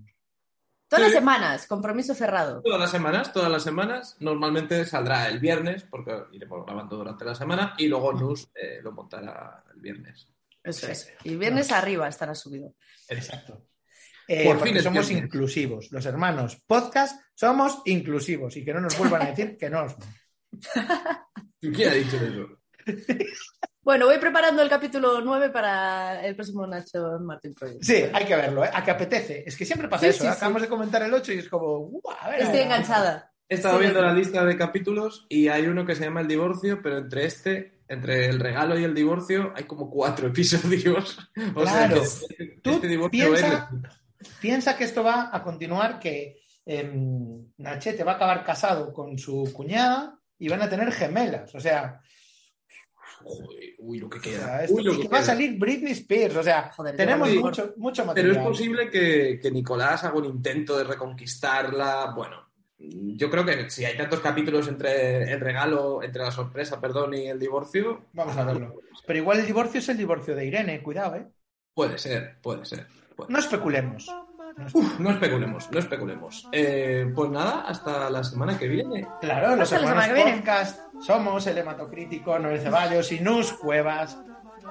Todas 0.88 1.06
las 1.06 1.12
semanas, 1.14 1.66
compromiso 1.66 2.14
cerrado. 2.14 2.60
Todas 2.62 2.78
las 2.78 2.90
semanas, 2.90 3.32
todas 3.32 3.50
las 3.50 3.62
semanas. 3.62 4.16
Normalmente 4.20 4.84
saldrá 4.84 5.26
el 5.28 5.38
viernes, 5.38 5.84
porque 5.84 6.24
iremos 6.32 6.66
grabando 6.66 6.96
durante 6.96 7.24
la 7.24 7.34
semana, 7.34 7.74
y 7.78 7.88
luego 7.88 8.12
Nus 8.12 8.50
eh, 8.54 8.80
lo 8.82 8.92
montará 8.92 9.64
el 9.74 9.80
viernes. 9.80 10.28
Eso 10.62 10.88
es. 10.88 11.10
Y 11.24 11.36
viernes 11.36 11.72
arriba 11.72 12.08
estará 12.08 12.34
subido. 12.34 12.74
Exacto. 13.08 13.68
Eh, 14.28 14.44
Por 14.44 14.62
fin 14.62 14.82
somos 14.82 15.08
viernes. 15.08 15.24
inclusivos. 15.24 15.90
Los 15.92 16.04
hermanos 16.04 16.62
podcast 16.66 17.20
somos 17.34 17.80
inclusivos 17.86 18.56
y 18.58 18.64
que 18.64 18.74
no 18.74 18.80
nos 18.80 18.96
vuelvan 18.98 19.22
a 19.22 19.30
decir 19.30 19.56
que 19.56 19.70
no. 19.70 19.86
¿Quién 21.60 21.88
ha 21.88 21.94
dicho 21.94 22.16
eso? 22.16 22.58
Bueno, 23.82 24.06
voy 24.06 24.18
preparando 24.18 24.62
el 24.62 24.68
capítulo 24.68 25.20
9 25.20 25.50
para 25.50 26.24
el 26.24 26.34
próximo 26.36 26.66
Nacho 26.66 27.18
Martín 27.20 27.54
Project. 27.54 27.82
Sí, 27.82 28.04
hay 28.12 28.24
que 28.24 28.36
verlo, 28.36 28.64
¿eh? 28.64 28.70
A 28.72 28.82
que 28.84 28.90
apetece. 28.92 29.42
Es 29.46 29.56
que 29.56 29.64
siempre 29.64 29.88
pasa 29.88 30.04
Sí, 30.04 30.10
eso. 30.10 30.18
sí, 30.20 30.26
¿eh? 30.26 30.30
sí. 30.30 30.36
Acabamos 30.36 30.62
de 30.62 30.68
comentar 30.68 31.02
el 31.02 31.12
8 31.14 31.32
y 31.32 31.38
es 31.38 31.48
como. 31.48 31.78
"Guau, 31.88 32.16
a 32.20 32.28
ver, 32.28 32.40
Estoy 32.40 32.48
a 32.48 32.52
ver". 32.58 32.62
enganchada. 32.66 33.32
He 33.48 33.54
estado 33.56 33.76
Sí, 33.76 33.82
viendo 33.82 34.00
sí. 34.00 34.06
la 34.06 34.12
lista 34.14 34.44
de 34.44 34.56
capítulos 34.56 35.26
y 35.28 35.48
hay 35.48 35.66
uno 35.66 35.84
que 35.84 35.94
se 35.94 36.04
llama 36.04 36.20
El 36.20 36.28
divorcio, 36.28 36.80
pero 36.82 36.98
entre 36.98 37.26
este, 37.26 37.80
entre 37.88 38.26
el 38.26 38.40
regalo 38.40 38.78
y 38.78 38.84
el 38.84 38.94
divorcio, 38.94 39.52
hay 39.54 39.64
como 39.64 39.90
cuatro 39.90 40.28
episodios. 40.28 41.18
O 41.54 41.64
sea, 41.66 41.86
Claro. 41.88 41.94
que 41.96 42.00
este, 42.02 42.60
Tú 42.62 42.70
este 42.70 42.86
divorcio 42.88 43.30
piensa- 43.32 43.68
es- 43.84 43.98
Piensa 44.40 44.76
que 44.76 44.84
esto 44.84 45.02
va 45.02 45.30
a 45.32 45.42
continuar, 45.42 45.98
que 45.98 46.40
em, 46.64 47.44
Nachete 47.58 48.04
va 48.04 48.12
a 48.12 48.14
acabar 48.14 48.44
casado 48.44 48.92
con 48.92 49.18
su 49.18 49.50
cuñada 49.52 50.16
y 50.44 50.48
van 50.48 50.62
a 50.62 50.68
tener 50.68 50.90
gemelas. 50.92 51.54
O 51.54 51.60
sea, 51.60 52.00
Uy, 53.24 53.74
uy, 53.78 53.98
lo 54.00 54.10
que 54.10 54.18
o 54.18 54.22
sea, 54.22 54.32
queda. 54.32 54.64
esto- 54.64 54.74
Uy, 54.76 54.82
lo 54.82 54.92
y 54.94 54.96
que 54.96 55.02
que 55.02 55.08
va 55.08 55.18
a 55.18 55.22
salir 55.22 55.56
Britney 55.58 55.92
Spears. 55.92 56.36
O 56.36 56.42
sea, 56.42 56.72
Joder, 56.72 56.96
tenemos 56.96 57.28
mucho, 57.34 57.72
mucho 57.76 58.02
Pero 58.02 58.06
material. 58.06 58.36
es 58.36 58.42
posible 58.42 58.90
que, 58.90 59.38
que 59.40 59.50
Nicolás 59.50 60.02
haga 60.04 60.18
un 60.18 60.24
intento 60.24 60.76
de 60.76 60.84
reconquistarla. 60.84 62.12
Bueno, 62.16 62.48
yo 62.78 63.30
creo 63.30 63.44
que 63.44 63.70
si 63.70 63.84
hay 63.84 63.96
tantos 63.96 64.18
capítulos 64.20 64.66
entre 64.66 65.30
el 65.32 65.38
regalo, 65.40 66.02
entre 66.02 66.22
la 66.22 66.32
sorpresa, 66.32 66.80
perdón, 66.80 67.14
y 67.14 67.26
el 67.28 67.38
divorcio, 67.38 68.06
Vamos 68.12 68.36
a 68.36 68.44
verlo. 68.44 68.74
Pero 69.06 69.18
igual 69.20 69.38
el 69.38 69.46
divorcio 69.46 69.78
es 69.78 69.88
el 69.88 69.98
divorcio 69.98 70.34
de 70.34 70.46
Irene, 70.46 70.82
cuidado, 70.82 71.14
¿eh? 71.16 71.26
puede 71.74 71.98
ser, 71.98 72.40
puede 72.42 72.64
ser. 72.64 72.86
puede- 73.14 73.32
No 73.32 73.38
especulemos. 73.38 74.08
Uf, 74.72 74.98
no 75.00 75.10
especulemos, 75.10 75.70
no 75.70 75.78
especulemos. 75.78 76.48
Eh, 76.52 77.10
pues 77.14 77.30
nada, 77.30 77.62
hasta 77.66 78.10
la 78.10 78.22
semana 78.24 78.58
que 78.58 78.68
viene. 78.68 79.06
Claro, 79.20 79.56
los 79.56 79.72
Hasta 79.72 79.76
la 79.84 79.90
hermanos 79.90 80.04
semana 80.04 80.06
que 80.08 80.14
viene. 80.24 80.38
podcast 80.38 80.80
somos 81.00 81.46
el 81.46 81.58
hematocrítico, 81.58 82.38
Noel 82.38 82.60
Ceballos 82.60 83.10
y 83.12 83.20
Nus 83.20 83.52
Cuevas. 83.54 84.18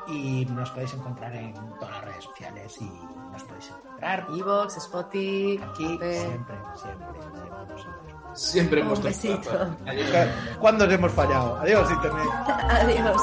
Y 0.07 0.45
nos 0.45 0.69
podéis 0.71 0.93
encontrar 0.93 1.33
en 1.35 1.53
todas 1.79 1.91
las 1.91 2.05
redes 2.05 2.23
sociales 2.23 2.75
y 2.81 2.89
nos 3.31 3.43
podéis 3.43 3.69
encontrar 3.69 4.27
Evox, 4.35 4.77
Spotify, 4.77 5.59
aquí 5.69 5.85
siempre, 5.85 6.15
siempre, 6.19 6.55
siempre. 6.75 7.21
Siempre 8.33 8.81
Un 8.81 8.87
hemos 8.87 9.03
besito. 9.03 9.49
Adiós. 9.85 10.07
¿Cuándo 10.59 10.85
os 10.85 10.93
hemos 10.93 11.11
fallado? 11.11 11.57
Adiós, 11.57 11.91
Internet. 11.91 12.27
Adiós. 12.47 13.21